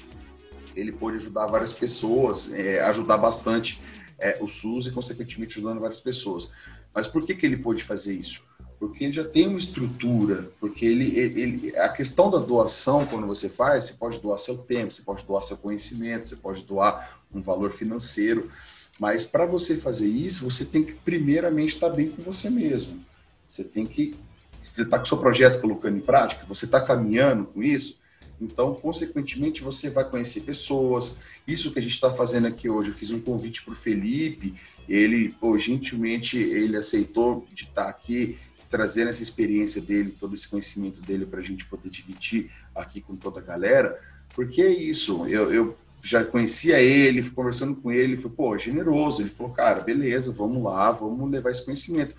Ele 0.75 0.93
pôde 0.93 1.17
ajudar 1.17 1.47
várias 1.47 1.73
pessoas, 1.73 2.51
é, 2.53 2.81
ajudar 2.83 3.19
bastante 3.19 3.83
é, 4.19 4.39
o 4.41 4.49
SUS 4.49 4.87
e, 4.87 4.91
consequentemente, 4.91 5.59
ajudando 5.59 5.81
várias 5.81 6.01
pessoas. 6.01 6.53
Mas 6.95 7.07
por 7.07 7.25
que, 7.25 7.35
que 7.35 7.45
ele 7.45 7.57
pôde 7.57 7.83
fazer 7.83 8.14
isso? 8.14 8.43
Porque 8.79 9.05
ele 9.05 9.12
já 9.12 9.25
tem 9.25 9.49
uma 9.49 9.59
estrutura, 9.59 10.51
porque 10.61 10.85
ele, 10.85 11.19
ele, 11.19 11.77
a 11.77 11.89
questão 11.89 12.31
da 12.31 12.39
doação, 12.39 13.07
quando 13.07 13.27
você 13.27 13.49
faz, 13.49 13.85
você 13.85 13.95
pode 13.95 14.21
doar 14.21 14.39
seu 14.39 14.59
tempo, 14.59 14.93
você 14.93 15.03
pode 15.03 15.25
doar 15.25 15.43
seu 15.43 15.57
conhecimento, 15.57 16.29
você 16.29 16.37
pode 16.37 16.62
doar 16.62 17.23
um 17.33 17.41
valor 17.41 17.73
financeiro, 17.73 18.51
mas 18.99 19.25
para 19.25 19.47
você 19.47 19.77
fazer 19.77 20.09
isso, 20.09 20.49
você 20.49 20.64
tem 20.64 20.83
que 20.85 20.95
primeiramente 20.95 21.75
estar 21.75 21.89
bem 21.89 22.11
com 22.11 22.23
você 22.23 22.51
mesmo. 22.51 23.03
Você 23.49 23.64
tem 23.64 23.87
que 23.87 24.14
você 24.62 24.83
está 24.83 24.99
com 24.99 25.05
o 25.05 25.09
seu 25.09 25.17
projeto 25.17 25.61
colocando 25.61 25.97
em 25.97 26.01
prática, 26.01 26.45
você 26.47 26.67
está 26.67 26.81
caminhando 26.81 27.47
com 27.47 27.62
isso, 27.62 27.99
então, 28.41 28.74
consequentemente, 28.74 29.62
você 29.62 29.89
vai 29.89 30.09
conhecer 30.09 30.43
pessoas. 30.43 31.18
Isso 31.47 31.72
que 31.72 31.78
a 31.78 31.82
gente 31.82 31.95
está 31.95 32.11
fazendo 32.11 32.47
aqui 32.47 32.68
hoje, 32.68 32.91
eu 32.91 32.95
fiz 32.95 33.11
um 33.11 33.20
convite 33.20 33.62
para 33.62 33.72
o 33.72 33.76
Felipe, 33.76 34.55
ele, 34.89 35.30
pô, 35.41 35.57
gentilmente, 35.57 36.39
ele 36.39 36.76
aceitou 36.76 37.47
de 37.53 37.64
estar 37.64 37.84
tá 37.84 37.89
aqui, 37.89 38.39
trazendo 38.68 39.09
essa 39.09 39.22
experiência 39.22 39.80
dele, 39.80 40.14
todo 40.18 40.34
esse 40.34 40.49
conhecimento 40.49 41.01
dele 41.01 41.24
para 41.24 41.41
a 41.41 41.43
gente 41.43 41.64
poder 41.64 41.89
dividir 41.89 42.51
aqui 42.74 43.01
com 43.01 43.16
toda 43.16 43.41
a 43.41 43.43
galera, 43.43 43.99
porque 44.34 44.61
é 44.61 44.70
isso, 44.70 45.26
eu, 45.26 45.53
eu 45.53 45.76
já 46.03 46.24
conhecia 46.24 46.80
ele, 46.80 47.22
fui 47.22 47.32
conversando 47.32 47.74
com 47.74 47.91
ele, 47.91 48.16
foi, 48.16 48.30
pô, 48.30 48.57
generoso, 48.59 49.22
ele 49.22 49.30
falou, 49.30 49.53
cara, 49.53 49.80
beleza, 49.80 50.32
vamos 50.32 50.62
lá, 50.62 50.93
vamos 50.93 51.30
levar 51.30 51.51
esse 51.51 51.64
conhecimento. 51.64 52.14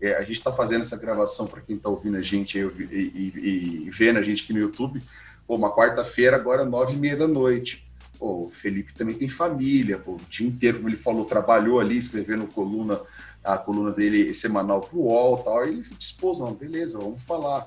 É, 0.00 0.14
a 0.14 0.20
gente 0.20 0.38
está 0.38 0.52
fazendo 0.52 0.80
essa 0.80 0.96
gravação 0.96 1.46
para 1.46 1.60
quem 1.60 1.76
está 1.76 1.88
ouvindo 1.88 2.16
a 2.16 2.22
gente 2.22 2.58
e, 2.58 2.62
e, 2.62 3.84
e, 3.86 3.90
vendo 3.90 4.18
a 4.18 4.22
gente 4.22 4.42
aqui 4.42 4.52
no 4.52 4.58
YouTube. 4.58 5.02
Pô, 5.50 5.56
uma 5.56 5.74
quarta-feira, 5.74 6.36
agora 6.36 6.64
nove 6.64 6.92
e 6.92 6.96
meia 6.96 7.16
da 7.16 7.26
noite. 7.26 7.84
Pô, 8.20 8.44
o 8.44 8.50
Felipe 8.50 8.94
também 8.94 9.16
tem 9.16 9.28
família, 9.28 9.98
pô, 9.98 10.12
o 10.12 10.20
dia 10.30 10.46
inteiro, 10.46 10.76
como 10.76 10.88
ele 10.88 10.96
falou, 10.96 11.24
trabalhou 11.24 11.80
ali, 11.80 11.96
escrevendo 11.96 12.46
coluna, 12.46 13.00
a 13.42 13.58
coluna 13.58 13.90
dele 13.90 14.32
semanal 14.32 14.80
para 14.80 14.96
o 14.96 15.06
UOL 15.06 15.38
tal, 15.38 15.66
e 15.66 15.70
ele 15.70 15.84
se 15.84 15.96
dispôs, 15.96 16.38
não, 16.38 16.54
beleza, 16.54 16.98
vamos 16.98 17.20
falar. 17.24 17.66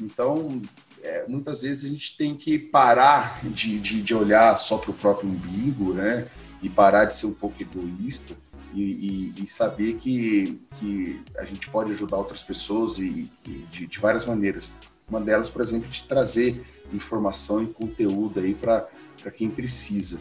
Então, 0.00 0.60
é, 1.00 1.24
muitas 1.28 1.62
vezes 1.62 1.84
a 1.84 1.88
gente 1.90 2.16
tem 2.16 2.34
que 2.34 2.58
parar 2.58 3.40
de, 3.44 3.78
de, 3.78 4.02
de 4.02 4.14
olhar 4.16 4.56
só 4.56 4.76
para 4.76 4.90
o 4.90 4.94
próprio 4.94 5.30
umbigo, 5.30 5.94
né? 5.94 6.26
E 6.60 6.68
parar 6.68 7.04
de 7.04 7.14
ser 7.14 7.26
um 7.26 7.34
pouco 7.34 7.62
egoísta 7.62 8.34
e, 8.74 8.82
e, 8.82 9.44
e, 9.44 9.46
saber 9.46 9.94
que, 9.94 10.60
que 10.74 11.22
a 11.38 11.44
gente 11.44 11.70
pode 11.70 11.92
ajudar 11.92 12.16
outras 12.16 12.42
pessoas 12.42 12.98
e, 12.98 13.30
e 13.46 13.64
de, 13.70 13.86
de, 13.86 14.00
várias 14.00 14.26
maneiras. 14.26 14.72
Uma 15.08 15.20
delas, 15.20 15.48
por 15.48 15.62
exemplo, 15.62 15.88
de 15.88 16.02
trazer 16.02 16.64
informação 16.92 17.62
e 17.62 17.66
conteúdo 17.66 18.40
aí 18.40 18.54
para 18.54 18.88
quem 19.34 19.50
precisa. 19.50 20.20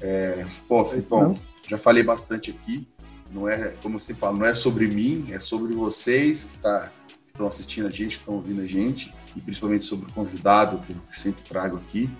É, 0.00 0.46
pô, 0.66 0.84
Filipão, 0.84 1.38
já 1.68 1.78
falei 1.78 2.02
bastante 2.02 2.50
aqui. 2.50 2.86
Não 3.30 3.48
é, 3.48 3.74
como 3.82 3.98
você 3.98 4.12
fala, 4.12 4.36
não 4.36 4.46
é 4.46 4.52
sobre 4.54 4.88
mim, 4.88 5.28
é 5.30 5.38
sobre 5.38 5.72
vocês 5.72 6.44
que 6.44 6.58
tá, 6.58 6.90
estão 7.28 7.46
assistindo 7.46 7.86
a 7.86 7.90
gente, 7.90 8.16
que 8.16 8.22
estão 8.22 8.34
ouvindo 8.34 8.60
a 8.60 8.66
gente, 8.66 9.14
e 9.36 9.40
principalmente 9.40 9.86
sobre 9.86 10.10
o 10.10 10.12
convidado 10.12 10.78
que 10.84 10.92
eu 10.92 11.00
sempre 11.12 11.42
trago 11.44 11.76
aqui. 11.76 12.10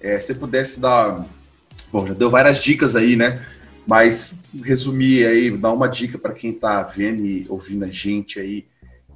É, 0.00 0.18
se 0.18 0.34
pudesse 0.34 0.80
dar. 0.80 1.26
Bom, 1.92 2.06
já 2.06 2.14
deu 2.14 2.30
várias 2.30 2.58
dicas 2.58 2.96
aí, 2.96 3.16
né? 3.16 3.44
Mas 3.86 4.40
resumir 4.64 5.26
aí, 5.26 5.50
dar 5.50 5.72
uma 5.72 5.88
dica 5.88 6.18
para 6.18 6.32
quem 6.32 6.50
está 6.50 6.82
vendo 6.82 7.24
e 7.24 7.46
ouvindo 7.48 7.84
a 7.84 7.90
gente 7.90 8.40
aí, 8.40 8.66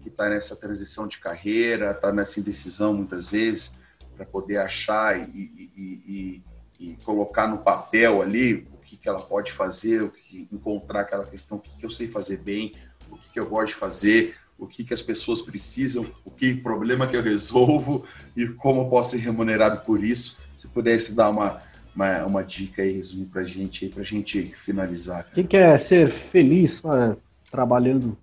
que 0.02 0.08
está 0.08 0.28
nessa 0.28 0.54
transição 0.54 1.08
de 1.08 1.18
carreira, 1.18 1.90
está 1.90 2.12
nessa 2.12 2.38
indecisão 2.38 2.94
muitas 2.94 3.30
vezes, 3.30 3.74
para 4.20 4.26
poder 4.26 4.58
achar 4.58 5.18
e, 5.18 5.70
e, 5.74 6.42
e, 6.78 6.88
e, 6.88 6.96
colocar 7.04 7.46
no 7.46 7.58
papel 7.58 8.20
ali 8.20 8.68
o 8.74 8.76
que, 8.84 8.98
que 8.98 9.08
ela 9.08 9.20
pode 9.20 9.50
fazer, 9.50 10.02
o 10.02 10.10
que, 10.10 10.46
encontrar 10.52 11.00
aquela 11.00 11.24
questão, 11.24 11.56
o 11.56 11.60
que, 11.60 11.74
que 11.74 11.86
eu 11.86 11.90
sei 11.90 12.06
fazer 12.06 12.36
bem, 12.38 12.72
o 13.10 13.16
que, 13.16 13.30
que 13.30 13.40
eu 13.40 13.48
gosto 13.48 13.68
de 13.68 13.74
fazer, 13.76 14.36
o 14.58 14.66
que, 14.66 14.84
que 14.84 14.92
as 14.92 15.00
pessoas 15.00 15.40
precisam, 15.40 16.06
o 16.22 16.30
que 16.30 16.54
problema 16.54 17.06
que 17.06 17.16
eu 17.16 17.22
resolvo 17.22 18.04
e 18.36 18.46
como 18.46 18.82
eu 18.82 18.88
posso 18.90 19.12
ser 19.12 19.18
remunerado 19.18 19.80
por 19.86 20.04
isso. 20.04 20.38
Se 20.58 20.68
pudesse 20.68 21.14
dar 21.14 21.30
uma 21.30 21.58
uma, 21.96 22.24
uma 22.24 22.44
dica 22.44 22.82
aí, 22.82 22.92
resumir 22.92 23.26
para 23.26 23.40
a 23.40 23.44
gente, 23.44 23.88
para 23.88 24.02
a 24.02 24.06
gente 24.06 24.46
finalizar. 24.46 25.26
Quem 25.34 25.44
quer 25.44 25.76
ser 25.80 26.08
feliz 26.08 26.80
uh, 26.84 27.16
trabalhando 27.50 28.16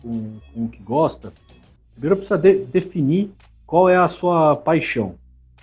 com, 0.00 0.38
com, 0.54 0.64
o 0.64 0.68
que 0.68 0.82
gosta, 0.82 1.30
primeiro 1.92 2.16
precisa 2.16 2.38
de, 2.38 2.64
definir 2.64 3.30
qual 3.66 3.88
é 3.88 3.96
a 3.96 4.08
sua 4.08 4.56
paixão. 4.56 5.14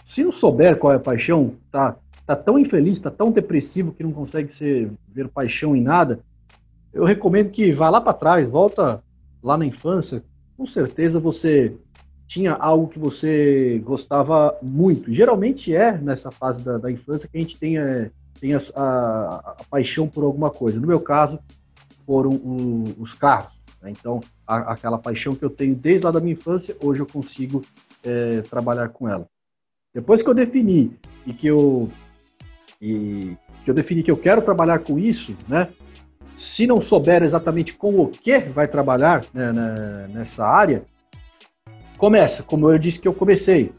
Se 0.07 0.23
não 0.23 0.31
souber 0.31 0.77
qual 0.77 0.93
é 0.93 0.95
a 0.95 1.01
paixão, 1.01 1.55
tá, 1.69 1.97
tá 2.25 2.33
tão 2.33 2.57
infeliz, 2.57 2.97
tá 2.97 3.11
tão 3.11 3.29
depressivo 3.29 3.91
que 3.91 4.01
não 4.01 4.13
consegue 4.13 4.51
ser, 4.53 4.89
ver 5.09 5.27
paixão 5.27 5.75
em 5.75 5.81
nada, 5.81 6.21
eu 6.93 7.03
recomendo 7.03 7.51
que 7.51 7.73
vá 7.73 7.89
lá 7.89 7.99
para 7.99 8.13
trás, 8.13 8.49
volta 8.49 9.03
lá 9.43 9.57
na 9.57 9.65
infância, 9.65 10.23
com 10.57 10.65
certeza 10.65 11.19
você 11.19 11.75
tinha 12.25 12.53
algo 12.53 12.87
que 12.87 12.97
você 12.97 13.81
gostava 13.83 14.57
muito. 14.61 15.11
Geralmente 15.11 15.75
é 15.75 15.97
nessa 15.97 16.31
fase 16.31 16.63
da, 16.63 16.77
da 16.77 16.89
infância 16.89 17.27
que 17.27 17.37
a 17.37 17.41
gente 17.41 17.59
tem, 17.59 17.77
é, 17.77 18.09
tem 18.39 18.53
a, 18.53 18.59
a, 18.75 19.35
a, 19.35 19.55
paixão 19.69 20.07
por 20.07 20.23
alguma 20.23 20.49
coisa. 20.49 20.79
No 20.79 20.87
meu 20.87 21.01
caso, 21.01 21.37
foram 22.05 22.31
o, 22.31 22.85
os 22.97 23.13
carros. 23.13 23.53
Né? 23.81 23.91
Então, 23.91 24.21
a, 24.47 24.73
aquela 24.73 24.97
paixão 24.97 25.35
que 25.35 25.43
eu 25.43 25.49
tenho 25.49 25.75
desde 25.75 26.05
lá 26.05 26.11
da 26.11 26.21
minha 26.21 26.33
infância, 26.33 26.75
hoje 26.81 27.01
eu 27.01 27.05
consigo 27.05 27.61
é, 28.03 28.41
trabalhar 28.41 28.87
com 28.89 29.07
ela. 29.07 29.27
Depois 29.97 30.21
que 30.21 30.29
eu 30.29 30.33
defini 30.35 30.91
e 31.25 31.33
que 31.33 31.47
eu 31.47 31.89
e 32.79 33.35
que 33.65 33.71
eu 33.71 33.73
defini 33.73 34.03
que 34.03 34.11
eu 34.11 34.15
quero 34.15 34.43
trabalhar 34.43 34.77
com 34.77 34.99
isso, 34.99 35.35
né? 35.47 35.69
Se 36.35 36.67
não 36.67 36.79
souber 36.79 37.23
exatamente 37.23 37.73
com 37.73 37.99
o 37.99 38.07
que 38.07 38.37
vai 38.37 38.67
trabalhar 38.67 39.25
né, 39.33 39.51
né, 39.51 40.07
nessa 40.13 40.45
área, 40.45 40.83
começa, 41.97 42.43
como 42.43 42.69
eu 42.69 42.77
disse 42.77 42.99
que 42.99 43.07
eu 43.07 43.13
comecei. 43.13 43.71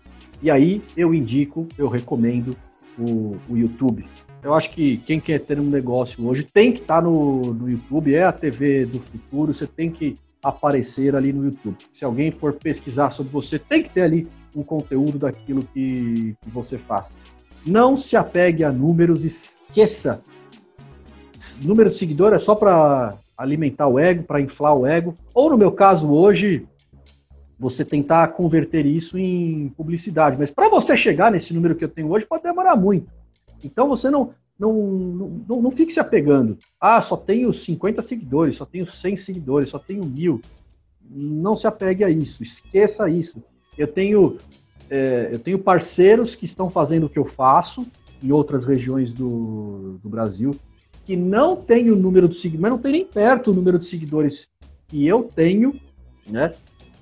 E 0.42 0.50
aí 0.50 0.82
eu 0.96 1.14
indico, 1.14 1.68
eu 1.78 1.86
recomendo 1.86 2.56
o, 2.98 3.36
o 3.48 3.56
YouTube. 3.56 4.04
Eu 4.42 4.54
acho 4.54 4.70
que 4.70 4.96
quem 5.06 5.20
quer 5.20 5.38
ter 5.38 5.60
um 5.60 5.70
negócio 5.70 6.26
hoje 6.26 6.42
tem 6.42 6.72
que 6.72 6.80
estar 6.80 7.00
no, 7.00 7.54
no 7.54 7.70
YouTube, 7.70 8.12
é 8.12 8.24
a 8.24 8.32
TV 8.32 8.86
do 8.86 8.98
futuro, 8.98 9.54
você 9.54 9.68
tem 9.68 9.88
que 9.88 10.16
aparecer 10.42 11.14
ali 11.14 11.32
no 11.32 11.44
YouTube. 11.44 11.76
Se 11.94 12.04
alguém 12.04 12.32
for 12.32 12.54
pesquisar 12.54 13.12
sobre 13.12 13.30
você, 13.30 13.56
tem 13.56 13.84
que 13.84 13.90
ter 13.90 14.02
ali 14.02 14.26
um 14.54 14.62
conteúdo 14.62 15.18
daquilo 15.18 15.62
que, 15.62 16.36
que 16.40 16.50
você 16.50 16.78
faz. 16.78 17.12
Não 17.66 17.96
se 17.96 18.16
apegue 18.16 18.64
a 18.64 18.72
números, 18.72 19.24
esqueça. 19.24 20.22
Número 21.62 21.90
de 21.90 21.96
seguidor 21.96 22.32
é 22.32 22.38
só 22.38 22.54
para 22.54 23.16
alimentar 23.36 23.86
o 23.86 23.98
ego, 23.98 24.24
para 24.24 24.40
inflar 24.40 24.74
o 24.74 24.86
ego. 24.86 25.16
Ou 25.34 25.50
no 25.50 25.58
meu 25.58 25.70
caso 25.70 26.10
hoje, 26.10 26.66
você 27.58 27.84
tentar 27.84 28.28
converter 28.28 28.86
isso 28.86 29.18
em 29.18 29.68
publicidade. 29.76 30.36
Mas 30.38 30.50
para 30.50 30.68
você 30.68 30.96
chegar 30.96 31.30
nesse 31.30 31.52
número 31.52 31.76
que 31.76 31.84
eu 31.84 31.88
tenho 31.88 32.10
hoje, 32.10 32.26
pode 32.26 32.42
demorar 32.42 32.76
muito. 32.76 33.10
Então 33.64 33.88
você 33.88 34.10
não, 34.10 34.32
não, 34.58 34.72
não, 35.48 35.62
não 35.62 35.70
fique 35.70 35.92
se 35.92 36.00
apegando. 36.00 36.58
Ah, 36.80 37.00
só 37.00 37.16
tenho 37.16 37.52
50 37.52 38.00
seguidores, 38.02 38.56
só 38.56 38.64
tenho 38.64 38.86
100 38.86 39.16
seguidores, 39.16 39.70
só 39.70 39.78
tenho 39.78 40.04
mil. 40.04 40.40
Não 41.10 41.56
se 41.56 41.66
apegue 41.66 42.04
a 42.04 42.10
isso, 42.10 42.42
esqueça 42.42 43.08
isso. 43.10 43.42
Eu 43.78 43.86
tenho, 43.86 44.36
é, 44.90 45.30
eu 45.32 45.38
tenho 45.38 45.58
parceiros 45.58 46.34
que 46.34 46.44
estão 46.44 46.68
fazendo 46.68 47.04
o 47.04 47.08
que 47.08 47.18
eu 47.18 47.24
faço 47.24 47.86
em 48.22 48.32
outras 48.32 48.64
regiões 48.64 49.12
do, 49.12 49.98
do 50.02 50.08
Brasil, 50.08 50.54
que 51.04 51.16
não 51.16 51.56
tem 51.56 51.90
o 51.90 51.96
número 51.96 52.28
de 52.28 52.36
seguidores, 52.36 52.60
mas 52.60 52.70
não 52.72 52.78
tem 52.78 52.92
nem 52.92 53.04
perto 53.04 53.50
o 53.50 53.54
número 53.54 53.78
de 53.78 53.86
seguidores 53.86 54.48
que 54.88 55.06
eu 55.06 55.22
tenho, 55.22 55.80
né? 56.28 56.52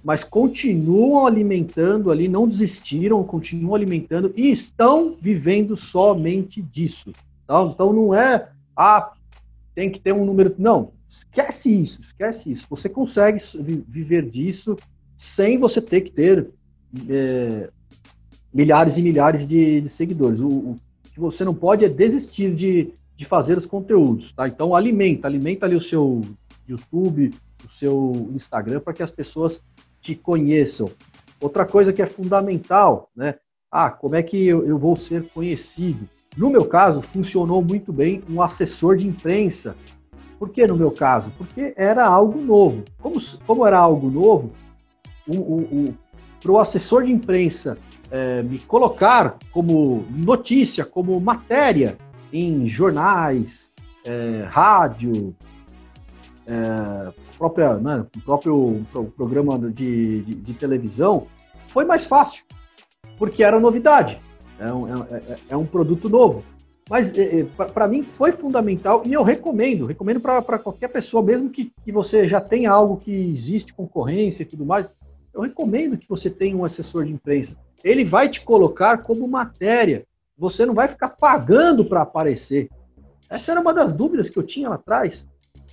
Mas 0.04 0.22
continuam 0.22 1.26
alimentando 1.26 2.12
ali, 2.12 2.28
não 2.28 2.46
desistiram, 2.46 3.24
continuam 3.24 3.74
alimentando 3.74 4.32
e 4.36 4.52
estão 4.52 5.16
vivendo 5.20 5.76
somente 5.76 6.62
disso. 6.62 7.10
Tá? 7.46 7.62
Então 7.62 7.92
não 7.92 8.14
é, 8.14 8.48
ah, 8.76 9.12
tem 9.74 9.90
que 9.90 9.98
ter 9.98 10.12
um 10.12 10.24
número. 10.24 10.54
Não, 10.58 10.92
esquece 11.08 11.80
isso, 11.80 12.00
esquece 12.02 12.52
isso. 12.52 12.66
Você 12.70 12.88
consegue 12.88 13.40
viver 13.88 14.30
disso 14.30 14.76
sem 15.16 15.58
você 15.58 15.80
ter 15.80 16.02
que 16.02 16.12
ter 16.12 16.50
é, 17.09 17.70
milhares 18.53 18.97
e 18.97 19.03
milhares 19.03 19.47
de, 19.47 19.80
de 19.82 19.89
seguidores. 19.89 20.41
O, 20.41 20.49
o, 20.49 20.76
que 21.12 21.20
você 21.20 21.45
não 21.45 21.55
pode 21.55 21.84
é 21.84 21.89
desistir 21.89 22.55
de, 22.55 22.93
de 23.16 23.24
fazer 23.24 23.57
os 23.57 23.64
conteúdos, 23.64 24.32
tá? 24.32 24.47
Então 24.47 24.74
alimenta, 24.74 25.26
alimenta 25.26 25.64
ali 25.64 25.74
o 25.74 25.80
seu 25.80 26.20
YouTube, 26.68 27.34
o 27.64 27.70
seu 27.70 28.30
Instagram 28.34 28.80
para 28.80 28.93
que 28.93 29.03
as 29.03 29.11
pessoas 29.11 29.62
te 30.01 30.14
conheçam. 30.14 30.91
Outra 31.41 31.64
coisa 31.64 31.93
que 31.93 32.03
é 32.03 32.07
fundamental, 32.07 33.11
né? 33.16 33.37
Ah, 33.70 33.91
como 33.91 34.14
é 34.14 34.22
que 34.22 34.47
eu, 34.47 34.66
eu 34.66 34.78
vou 34.78 34.95
ser 34.97 35.28
conhecido? 35.30 36.09
No 36.37 36.51
meu 36.51 36.66
caso, 36.66 37.01
funcionou 37.01 37.64
muito 37.64 37.93
bem 37.93 38.22
um 38.28 38.43
assessor 38.43 38.97
de 38.97 39.07
imprensa. 39.07 39.74
Por 40.39 40.51
que 40.51 40.66
no 40.66 40.76
meu 40.76 40.91
caso? 40.91 41.32
Porque 41.39 41.72
era 41.76 42.07
algo 42.07 42.41
novo. 42.41 42.84
Como, 43.01 43.16
como 43.47 43.66
era 43.66 43.78
algo 43.78 44.11
novo, 44.11 44.53
para 46.41 46.53
o 46.53 46.59
assessor 46.59 47.05
de 47.05 47.12
imprensa 47.12 47.78
é, 48.11 48.43
me 48.43 48.59
colocar 48.59 49.39
como 49.53 50.05
notícia, 50.11 50.84
como 50.84 51.20
matéria 51.20 51.97
em 52.32 52.66
jornais, 52.66 53.72
é, 54.05 54.47
rádio, 54.49 55.34
é, 56.47 57.12
própria, 57.37 57.74
né, 57.74 58.07
próprio 58.24 58.87
programa 59.16 59.59
de, 59.59 60.22
de, 60.22 60.34
de 60.34 60.55
televisão, 60.55 61.26
foi 61.68 61.84
mais 61.84 62.07
fácil, 62.07 62.45
porque 63.18 63.43
era 63.43 63.59
novidade. 63.61 64.20
É 64.59 64.72
um, 64.72 64.89
é, 64.89 65.16
é, 65.16 65.39
é 65.51 65.57
um 65.57 65.66
produto 65.66 66.09
novo. 66.09 66.43
Mas 66.89 67.12
para 67.74 67.89
mim 67.89 68.05
foi 68.05 68.30
fundamental 68.30 69.03
e 69.05 69.12
eu 69.12 69.24
recomendo, 69.24 69.87
recomendo 69.87 70.20
para 70.20 70.59
qualquer 70.59 70.87
pessoa, 70.87 71.20
mesmo 71.20 71.51
que, 71.51 71.72
que 71.84 71.91
você 71.91 72.28
já 72.28 72.41
tenha 72.41 72.70
algo 72.70 72.97
que 72.97 73.11
existe 73.11 73.74
concorrência 73.74 74.45
e 74.45 74.47
tudo 74.47 74.64
mais, 74.64 74.89
eu 75.37 75.43
recomendo 75.43 75.99
que 75.99 76.09
você 76.09 76.30
tenha 76.30 76.57
um 76.57 76.64
assessor 76.64 77.05
de 77.05 77.12
imprensa. 77.12 77.55
Ele 77.84 78.05
vai 78.05 78.26
te 78.26 78.41
colocar 78.41 78.99
como 78.99 79.28
matéria. 79.28 80.05
Você 80.37 80.64
não 80.64 80.72
vai 80.72 80.89
ficar 80.89 81.11
pagando 81.11 81.84
para 81.84 82.01
aparecer. 82.01 82.70
Essa 83.28 83.53
era 83.53 83.61
uma 83.61 83.74
das 83.74 83.95
dúvidas 83.95 84.30
que 84.30 84.39
eu 84.39 84.43
tinha 84.43 84.70
lá 84.70 84.76
atrás. 84.76 85.26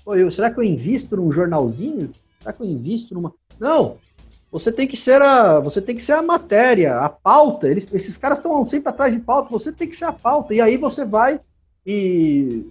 Pô, 0.04 0.16
eu, 0.16 0.30
será 0.30 0.52
que 0.52 0.60
eu 0.60 0.64
invisto 0.64 1.16
num 1.16 1.32
jornalzinho? 1.32 2.12
Será 2.40 2.52
que 2.52 2.62
eu 2.62 2.68
invisto 2.68 3.14
numa. 3.14 3.34
Não, 3.58 3.96
você 4.52 4.70
tem 4.70 4.86
que 4.86 4.98
ser 4.98 5.22
a, 5.22 5.62
você 5.62 5.82
tem 5.82 5.96
que 5.96 6.04
ser 6.04 6.12
a 6.12 6.22
matéria, 6.22 7.00
a 7.00 7.08
pauta. 7.08 7.70
Eles, 7.70 7.88
esses 7.94 8.18
caras 8.18 8.40
estão 8.40 8.66
sempre 8.66 8.90
atrás 8.90 9.14
de 9.14 9.20
pauta. 9.22 9.50
Você 9.50 9.72
tem 9.72 9.88
que 9.88 9.96
ser 9.96 10.06
a 10.06 10.12
pauta. 10.12 10.54
E 10.54 10.60
aí 10.60 10.76
você 10.76 11.06
vai 11.06 11.40
e 11.86 12.66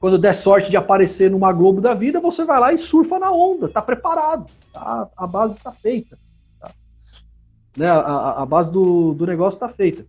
quando 0.00 0.18
der 0.18 0.34
sorte 0.34 0.70
de 0.70 0.78
aparecer 0.78 1.30
numa 1.30 1.52
Globo 1.52 1.78
da 1.78 1.92
vida, 1.92 2.18
você 2.18 2.42
vai 2.42 2.58
lá 2.58 2.72
e 2.72 2.78
surfa 2.78 3.18
na 3.18 3.30
onda. 3.30 3.68
Tá 3.68 3.82
preparado. 3.82 4.46
Tá, 4.72 5.08
a 5.14 5.26
base 5.26 5.58
está 5.58 5.70
feita. 5.70 6.18
Tá? 6.58 6.70
Né, 7.76 7.86
a, 7.86 8.42
a, 8.42 8.46
base 8.46 8.72
do, 8.72 9.12
do 9.12 9.26
negócio 9.26 9.58
está 9.58 9.68
feita. 9.68 10.06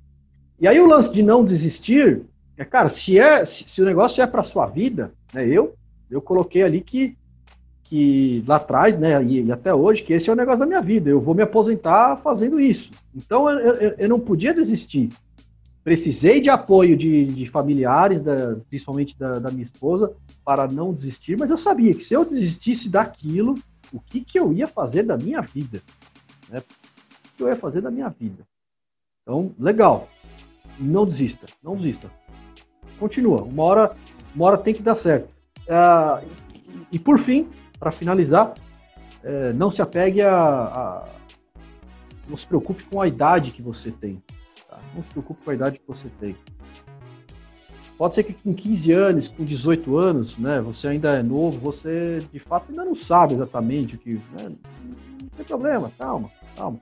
E 0.58 0.66
aí 0.66 0.80
o 0.80 0.88
lance 0.88 1.12
de 1.12 1.22
não 1.22 1.44
desistir 1.44 2.22
é, 2.58 2.64
cara, 2.64 2.88
se 2.88 3.20
é 3.20 3.44
se, 3.44 3.68
se 3.68 3.82
o 3.82 3.86
negócio 3.86 4.22
é 4.22 4.28
para 4.28 4.44
sua 4.44 4.66
vida, 4.66 5.12
né? 5.34 5.46
Eu 5.48 5.76
eu 6.10 6.22
coloquei 6.22 6.64
ali 6.64 6.82
que 6.82 7.18
que 7.84 8.42
lá 8.48 8.56
atrás, 8.56 8.98
né, 8.98 9.22
e, 9.22 9.52
até 9.52 9.74
hoje, 9.74 10.02
que 10.02 10.14
esse 10.14 10.30
é 10.30 10.34
o 10.34 10.36
negócio 10.36 10.62
da 10.62 10.66
minha 10.66 10.82
vida. 10.82 11.10
Eu 11.10 11.20
vou 11.20 11.36
me 11.36 11.44
aposentar 11.44 12.16
fazendo 12.16 12.58
isso. 12.58 12.92
Então 13.14 13.50
eu, 13.50 13.76
eu, 13.76 13.96
eu 13.98 14.10
não 14.10 14.18
podia 14.18 14.54
desistir. 14.54 15.10
Precisei 15.84 16.40
de 16.40 16.50
apoio 16.50 16.96
de, 16.96 17.26
de 17.26 17.46
familiares, 17.48 18.22
da, 18.22 18.56
principalmente 18.70 19.18
da, 19.18 19.40
da, 19.40 19.52
minha 19.52 19.64
esposa, 19.64 20.14
para 20.46 20.68
não 20.68 20.94
desistir, 20.94 21.38
mas 21.38 21.50
eu 21.50 21.58
sabia 21.58 21.94
que 21.94 22.04
se 22.04 22.14
eu 22.14 22.24
desistisse 22.24 22.88
daquilo, 22.88 23.56
o 23.92 24.00
que, 24.00 24.22
que 24.22 24.40
eu 24.40 24.54
ia 24.54 24.68
fazer 24.68 25.04
da 25.04 25.18
minha 25.18 25.42
vida? 25.42 25.82
Né? 26.50 26.60
O 26.60 27.38
que 27.38 27.44
eu 27.44 27.48
ia 27.48 27.56
fazer 27.56 27.82
da 27.82 27.90
minha 27.90 28.10
vida? 28.10 28.46
Então, 29.24 29.54
legal. 29.60 30.08
Não 30.80 31.06
desista, 31.06 31.48
não 31.64 31.76
desista. 31.76 32.12
Continua. 33.00 33.42
Uma 33.42 33.64
hora, 33.64 33.96
uma 34.36 34.46
hora 34.46 34.58
tem 34.58 34.74
que 34.74 34.84
dar 34.84 34.96
certo. 34.96 35.30
Uh, 35.62 36.26
e, 36.54 36.96
e 36.96 37.00
por 37.00 37.18
fim, 37.20 37.50
para 37.80 37.92
finalizar, 37.92 38.54
é, 39.24 39.54
não 39.54 39.70
se 39.70 39.82
apegue 39.82 40.22
a, 40.22 40.36
a, 40.36 41.10
Não 42.28 42.36
se 42.36 42.48
preocupe 42.48 42.84
com 42.84 43.02
a 43.02 43.08
idade 43.08 43.52
que 43.52 43.62
você 43.62 43.92
tem. 43.92 44.22
Tá? 44.72 44.80
Não 44.96 45.04
se 45.04 45.10
preocupe 45.10 45.44
com 45.44 45.52
a 45.52 45.54
idade 45.54 45.80
que 45.80 45.86
você 45.86 46.08
tem. 46.18 46.36
Pode 47.98 48.16
ser 48.16 48.24
que 48.24 48.34
com 48.34 48.54
15 48.54 48.92
anos, 48.94 49.28
com 49.28 49.44
18 49.44 49.98
anos, 49.98 50.38
né, 50.38 50.62
você 50.62 50.88
ainda 50.88 51.14
é 51.14 51.22
novo, 51.22 51.60
você 51.60 52.24
de 52.32 52.40
fato 52.40 52.70
ainda 52.70 52.86
não 52.86 52.96
sabe 52.96 53.34
exatamente 53.34 53.96
o 53.96 53.98
que. 54.00 54.14
Né, 54.14 54.52
não 55.22 55.30
tem 55.36 55.46
problema, 55.46 55.92
calma, 56.00 56.32
calma. 56.56 56.80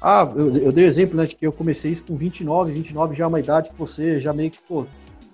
Ah, 0.00 0.30
eu, 0.34 0.56
eu 0.56 0.72
dei 0.72 0.84
o 0.84 0.88
exemplo 0.88 1.16
né, 1.16 1.26
de 1.26 1.36
que 1.36 1.46
eu 1.46 1.52
comecei 1.52 1.92
isso 1.92 2.02
com 2.04 2.16
29, 2.16 2.72
29 2.72 3.14
já 3.14 3.24
é 3.24 3.26
uma 3.28 3.38
idade 3.38 3.70
que 3.70 3.76
você 3.76 4.18
já 4.18 4.32
meio 4.32 4.50
que 4.50 4.60
pô, 4.60 4.84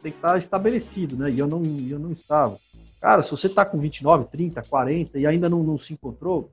tem 0.02 0.12
que 0.12 0.18
estar 0.18 0.36
estabelecido, 0.36 1.16
né? 1.16 1.30
E 1.30 1.38
eu 1.38 1.46
não, 1.46 1.62
eu 1.88 1.98
não 1.98 2.12
estava. 2.12 2.58
Cara, 3.00 3.22
se 3.22 3.30
você 3.30 3.46
está 3.46 3.64
com 3.64 3.78
29, 3.78 4.26
30, 4.26 4.60
40 4.62 5.18
e 5.18 5.26
ainda 5.26 5.48
não, 5.48 5.62
não 5.62 5.78
se 5.78 5.94
encontrou, 5.94 6.50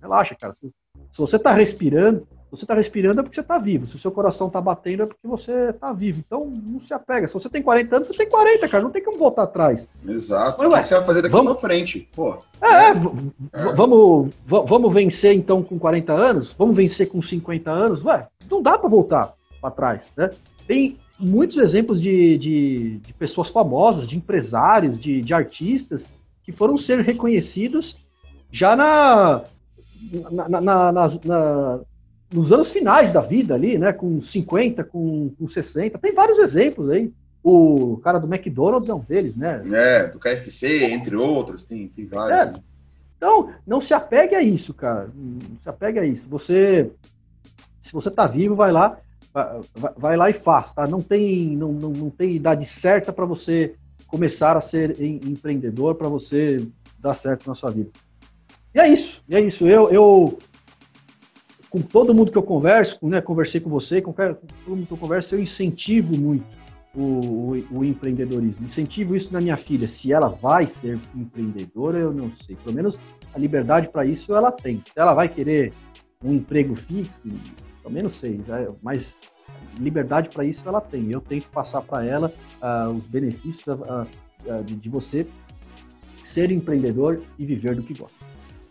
relaxa, 0.00 0.34
cara. 0.34 0.54
Se, 0.54 0.72
se 1.12 1.18
você 1.18 1.36
está 1.36 1.52
respirando, 1.52 2.26
você 2.56 2.64
está 2.64 2.74
respirando 2.74 3.20
é 3.20 3.22
porque 3.22 3.34
você 3.34 3.40
está 3.40 3.58
vivo. 3.58 3.86
Se 3.86 3.96
o 3.96 3.98
seu 3.98 4.10
coração 4.10 4.46
está 4.46 4.60
batendo 4.60 5.02
é 5.02 5.06
porque 5.06 5.26
você 5.26 5.70
está 5.70 5.92
vivo. 5.92 6.22
Então, 6.26 6.46
não 6.46 6.80
se 6.80 6.92
apega. 6.94 7.26
Se 7.26 7.34
você 7.34 7.48
tem 7.48 7.62
40 7.62 7.96
anos, 7.96 8.08
você 8.08 8.14
tem 8.14 8.28
40, 8.28 8.68
cara. 8.68 8.82
Não 8.82 8.90
tem 8.90 9.02
como 9.02 9.18
voltar 9.18 9.44
atrás. 9.44 9.88
Exato. 10.06 10.58
Mas, 10.58 10.70
ué, 10.70 10.78
o 10.78 10.82
que 10.82 10.88
você 10.88 10.94
vai 10.94 11.04
fazer 11.04 11.22
daqui 11.22 11.34
vamos... 11.34 11.52
pra 11.52 11.60
frente? 11.60 12.08
Pô. 12.14 12.38
É, 12.60 12.66
é, 12.66 12.90
é. 12.90 13.72
Vamos, 13.74 14.32
vamos 14.46 14.92
vencer 14.92 15.34
então 15.34 15.62
com 15.62 15.78
40 15.78 16.12
anos? 16.12 16.54
Vamos 16.58 16.76
vencer 16.76 17.08
com 17.08 17.20
50 17.20 17.70
anos? 17.70 18.04
Ué, 18.04 18.26
não 18.50 18.62
dá 18.62 18.78
para 18.78 18.88
voltar 18.88 19.34
para 19.60 19.70
trás, 19.70 20.10
né? 20.16 20.30
Tem 20.66 20.98
muitos 21.18 21.56
exemplos 21.58 22.00
de, 22.00 22.38
de, 22.38 22.98
de 22.98 23.12
pessoas 23.14 23.48
famosas, 23.48 24.06
de 24.06 24.16
empresários, 24.16 24.98
de, 24.98 25.20
de 25.20 25.34
artistas 25.34 26.10
que 26.42 26.52
foram 26.52 26.76
ser 26.76 27.00
reconhecidos 27.00 27.96
já 28.50 28.76
na 28.76 29.42
na, 30.30 30.60
na, 30.60 30.92
na, 30.92 31.80
nos 32.34 32.50
anos 32.50 32.72
finais 32.72 33.12
da 33.12 33.20
vida 33.20 33.54
ali, 33.54 33.78
né? 33.78 33.92
Com 33.92 34.20
50, 34.20 34.82
com, 34.82 35.30
com 35.38 35.46
60. 35.46 35.98
Tem 35.98 36.12
vários 36.12 36.40
exemplos 36.40 36.90
aí. 36.90 37.12
O 37.42 38.00
cara 38.02 38.18
do 38.18 38.26
McDonald's 38.26 38.88
é 38.88 38.94
um 38.94 38.98
deles, 38.98 39.36
né? 39.36 39.62
É, 39.70 40.08
do 40.08 40.18
KFC, 40.18 40.86
entre 40.86 41.14
outros, 41.14 41.62
tem, 41.62 41.86
tem 41.86 42.06
vários. 42.06 42.38
É. 42.40 42.46
Né? 42.46 42.54
Então, 43.16 43.50
não 43.64 43.80
se 43.80 43.94
apegue 43.94 44.34
a 44.34 44.42
isso, 44.42 44.74
cara. 44.74 45.10
Não 45.14 45.38
se 45.62 45.68
apegue 45.68 46.00
a 46.00 46.04
isso. 46.04 46.28
Você, 46.28 46.90
se 47.80 47.92
você 47.92 48.10
tá 48.10 48.26
vivo, 48.26 48.56
vai 48.56 48.72
lá, 48.72 48.98
vai, 49.32 49.92
vai 49.96 50.16
lá 50.16 50.28
e 50.28 50.32
faz, 50.32 50.72
tá? 50.72 50.88
Não 50.88 51.00
tem, 51.00 51.56
não, 51.56 51.72
não, 51.72 51.90
não 51.90 52.10
tem 52.10 52.34
idade 52.34 52.64
certa 52.64 53.12
para 53.12 53.24
você 53.24 53.74
começar 54.08 54.56
a 54.56 54.60
ser 54.60 55.00
empreendedor, 55.00 55.94
para 55.94 56.08
você 56.08 56.66
dar 56.98 57.14
certo 57.14 57.46
na 57.46 57.54
sua 57.54 57.70
vida. 57.70 57.90
E 58.74 58.80
é 58.80 58.88
isso, 58.88 59.22
e 59.28 59.36
é 59.36 59.40
isso. 59.40 59.68
Eu, 59.68 59.88
eu 59.90 60.38
com 61.74 61.82
todo 61.82 62.14
mundo 62.14 62.30
que 62.30 62.38
eu 62.38 62.42
converso, 62.44 62.96
né, 63.02 63.20
conversei 63.20 63.60
com 63.60 63.68
você, 63.68 64.00
com, 64.00 64.12
todo 64.12 64.36
mundo 64.68 64.86
que 64.86 64.92
eu 64.92 64.96
converso, 64.96 65.34
eu 65.34 65.42
incentivo 65.42 66.16
muito 66.16 66.46
o, 66.94 67.00
o, 67.00 67.78
o, 67.78 67.84
empreendedorismo. 67.84 68.64
Incentivo 68.64 69.16
isso 69.16 69.32
na 69.32 69.40
minha 69.40 69.56
filha. 69.56 69.88
Se 69.88 70.12
ela 70.12 70.28
vai 70.28 70.68
ser 70.68 71.00
empreendedora, 71.12 71.98
eu 71.98 72.12
não 72.12 72.30
sei. 72.46 72.54
Pelo 72.62 72.76
menos 72.76 72.96
a 73.34 73.38
liberdade 73.40 73.88
para 73.88 74.06
isso 74.06 74.32
ela 74.32 74.52
tem. 74.52 74.76
Se 74.86 74.92
ela 74.94 75.14
vai 75.14 75.28
querer 75.28 75.72
um 76.22 76.34
emprego 76.34 76.76
fixo, 76.76 77.20
também 77.82 78.04
não 78.04 78.10
sei. 78.10 78.40
Já, 78.46 78.68
mas 78.80 79.16
liberdade 79.76 80.28
para 80.28 80.44
isso 80.44 80.68
ela 80.68 80.80
tem. 80.80 81.10
Eu 81.10 81.20
tento 81.20 81.50
passar 81.50 81.82
para 81.82 82.06
ela 82.06 82.32
uh, 82.62 82.92
os 82.92 83.04
benefícios 83.08 83.66
uh, 83.66 84.06
uh, 84.46 84.62
de, 84.62 84.76
de 84.76 84.88
você 84.88 85.26
ser 86.22 86.52
empreendedor 86.52 87.20
e 87.36 87.44
viver 87.44 87.74
do 87.74 87.82
que 87.82 87.94
gosta. 87.94 88.16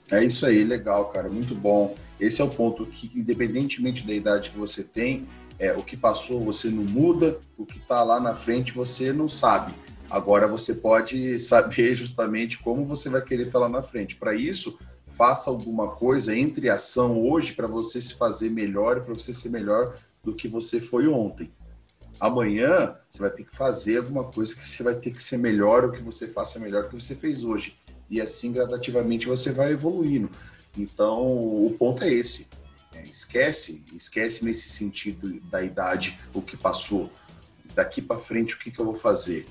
É 0.10 0.24
isso 0.24 0.46
aí, 0.46 0.64
legal, 0.64 1.10
cara, 1.10 1.28
muito 1.28 1.54
bom. 1.54 1.96
Esse 2.24 2.42
é 2.42 2.46
o 2.46 2.50
ponto 2.50 2.86
que, 2.86 3.12
independentemente 3.14 4.08
da 4.08 4.14
idade 4.14 4.50
que 4.50 4.58
você 4.58 4.82
tem, 4.82 5.28
é, 5.60 5.74
o 5.74 5.84
que 5.84 5.98
passou 5.98 6.42
você 6.42 6.70
não 6.70 6.84
muda, 6.84 7.38
o 7.58 7.66
que 7.66 7.78
está 7.80 8.02
lá 8.02 8.18
na 8.18 8.34
frente 8.34 8.72
você 8.72 9.12
não 9.12 9.28
sabe. 9.28 9.74
Agora 10.10 10.48
você 10.48 10.74
pode 10.74 11.38
saber 11.40 11.96
justamente 11.96 12.60
como 12.60 12.86
você 12.86 13.10
vai 13.10 13.22
querer 13.22 13.48
estar 13.48 13.60
tá 13.60 13.66
lá 13.66 13.70
na 13.70 13.84
frente. 13.84 14.16
Para 14.16 14.34
isso, 14.34 14.80
faça 15.08 15.50
alguma 15.50 15.90
coisa, 15.90 16.34
entre 16.34 16.70
ação 16.70 17.22
hoje 17.22 17.52
para 17.52 17.68
você 17.68 18.00
se 18.00 18.14
fazer 18.16 18.50
melhor 18.50 19.02
para 19.02 19.14
você 19.14 19.34
ser 19.34 19.50
melhor 19.50 19.94
do 20.24 20.34
que 20.34 20.48
você 20.48 20.80
foi 20.80 21.10
ontem. 21.10 21.52
Amanhã 22.22 22.96
você 23.10 23.20
vai 23.20 23.32
ter 23.32 23.44
que 23.44 23.54
fazer 23.54 23.98
alguma 23.98 24.24
coisa 24.24 24.56
que 24.56 24.64
você 24.68 24.82
vai 24.82 24.96
ter 24.96 25.12
que 25.12 25.22
ser 25.22 25.38
melhor 25.38 25.84
ou 25.84 25.92
que 25.92 26.02
você 26.02 26.28
faça 26.28 26.58
melhor 26.58 26.84
do 26.84 26.90
que 26.90 27.02
você 27.02 27.16
fez 27.16 27.44
hoje. 27.44 27.78
E 28.10 28.22
assim 28.22 28.54
gradativamente 28.54 29.28
você 29.28 29.52
vai 29.52 29.74
evoluindo. 29.74 30.30
Então 30.78 31.22
o 31.22 31.76
ponto 31.78 32.04
é 32.04 32.10
esse. 32.10 32.48
É, 32.94 33.02
esquece, 33.04 33.84
esquece 33.96 34.44
nesse 34.46 34.70
sentido 34.70 35.40
da 35.50 35.62
idade 35.64 36.20
o 36.34 36.42
que 36.42 36.56
passou. 36.56 37.12
Daqui 37.74 38.02
para 38.02 38.20
frente 38.20 38.56
o 38.56 38.60
que, 38.60 38.72
que 38.72 38.80
eu 38.80 38.86
vou 38.86 38.96
fazer? 38.96 39.48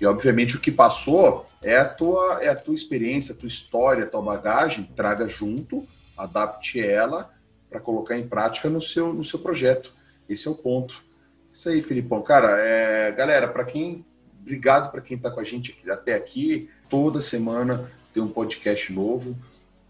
E 0.00 0.06
obviamente 0.06 0.56
o 0.56 0.60
que 0.60 0.72
passou 0.72 1.46
é 1.62 1.76
a 1.76 1.84
tua 1.84 2.38
é 2.42 2.48
a 2.48 2.56
tua 2.56 2.74
experiência, 2.74 3.34
a 3.34 3.36
tua 3.36 3.48
história, 3.48 4.04
a 4.04 4.06
tua 4.06 4.22
bagagem, 4.22 4.90
traga 4.96 5.28
junto, 5.28 5.86
adapte 6.16 6.80
ela 6.80 7.32
para 7.68 7.78
colocar 7.78 8.16
em 8.18 8.26
prática 8.26 8.68
no 8.68 8.80
seu 8.80 9.12
no 9.12 9.24
seu 9.24 9.38
projeto. 9.38 9.92
Esse 10.28 10.48
é 10.48 10.50
o 10.50 10.54
ponto. 10.54 11.04
Isso 11.52 11.68
aí, 11.68 11.82
Filipão. 11.82 12.22
Cara, 12.22 12.58
é, 12.58 13.10
galera, 13.12 13.48
para 13.48 13.64
quem. 13.64 14.04
Obrigado 14.40 14.90
para 14.90 15.02
quem 15.02 15.16
está 15.16 15.30
com 15.30 15.40
a 15.40 15.44
gente 15.44 15.76
até 15.90 16.14
aqui. 16.14 16.70
Toda 16.88 17.20
semana 17.20 17.90
tem 18.12 18.22
um 18.22 18.28
podcast 18.28 18.92
novo, 18.92 19.36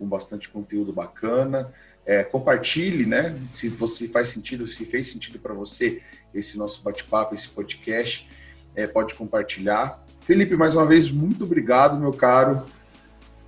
com 0.00 0.08
bastante 0.08 0.48
conteúdo 0.48 0.94
bacana. 0.94 1.70
É, 2.06 2.24
compartilhe, 2.24 3.04
né? 3.04 3.38
Se 3.46 3.68
você 3.68 4.08
faz 4.08 4.30
sentido, 4.30 4.66
se 4.66 4.86
fez 4.86 5.08
sentido 5.08 5.38
para 5.38 5.52
você 5.52 6.00
esse 6.34 6.56
nosso 6.56 6.82
bate-papo, 6.82 7.34
esse 7.34 7.48
podcast, 7.48 8.26
é, 8.74 8.86
pode 8.86 9.14
compartilhar. 9.14 10.02
Felipe, 10.22 10.56
mais 10.56 10.74
uma 10.74 10.86
vez, 10.86 11.10
muito 11.10 11.44
obrigado, 11.44 12.00
meu 12.00 12.12
caro. 12.12 12.64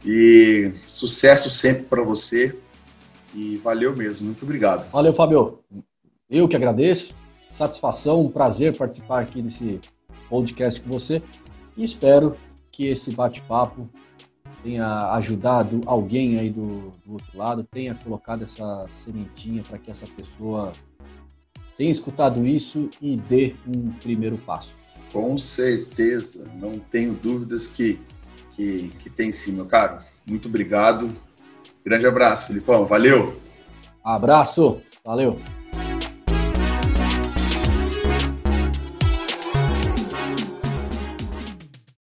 E 0.05 0.73
sucesso 0.87 1.49
sempre 1.49 1.85
para 1.85 2.03
você. 2.03 2.55
E 3.35 3.57
valeu 3.57 3.97
mesmo, 3.97 4.27
muito 4.27 4.45
obrigado. 4.45 4.91
Valeu, 4.91 5.15
Fábio. 5.15 5.61
Eu 6.29 6.47
que 6.47 6.55
agradeço. 6.55 7.15
Satisfação, 7.57 8.20
um 8.20 8.31
prazer 8.31 8.77
participar 8.77 9.23
aqui 9.23 9.41
desse 9.41 9.81
podcast 10.29 10.79
com 10.81 10.91
você. 10.91 11.23
E 11.77 11.85
espero 11.85 12.37
que 12.70 12.89
esse 12.89 13.11
bate-papo 13.11 13.89
tenha 14.63 15.13
ajudado 15.15 15.81
alguém 15.87 16.39
aí 16.39 16.51
do, 16.51 16.93
do, 17.05 17.15
outro 17.15 17.37
lado, 17.37 17.65
tenha 17.65 17.95
colocado 17.95 18.45
essa 18.45 18.87
sementinha 18.93 19.63
para 19.69 19.79
que 19.79 19.91
essa 19.91 20.07
pessoa 20.07 20.73
tenha 21.77 21.91
escutado 21.91 22.47
isso 22.47 22.89
e 23.01 23.17
dê 23.17 23.55
um 23.67 23.91
primeiro 23.93 24.39
passo. 24.39 24.75
Com 25.13 25.37
certeza, 25.37 26.49
não 26.61 26.79
tenho 26.79 27.13
dúvidas 27.13 27.67
que, 27.67 27.99
que, 28.55 28.89
que 28.99 29.11
tem 29.11 29.33
sim, 29.33 29.53
meu 29.53 29.67
caro. 29.67 29.99
Muito 30.27 30.49
obrigado. 30.49 31.11
Grande 31.85 32.07
abraço, 32.07 32.47
Filipão. 32.47 32.87
Valeu. 32.87 33.37
Abraço. 34.03 34.81
Valeu. 35.05 35.39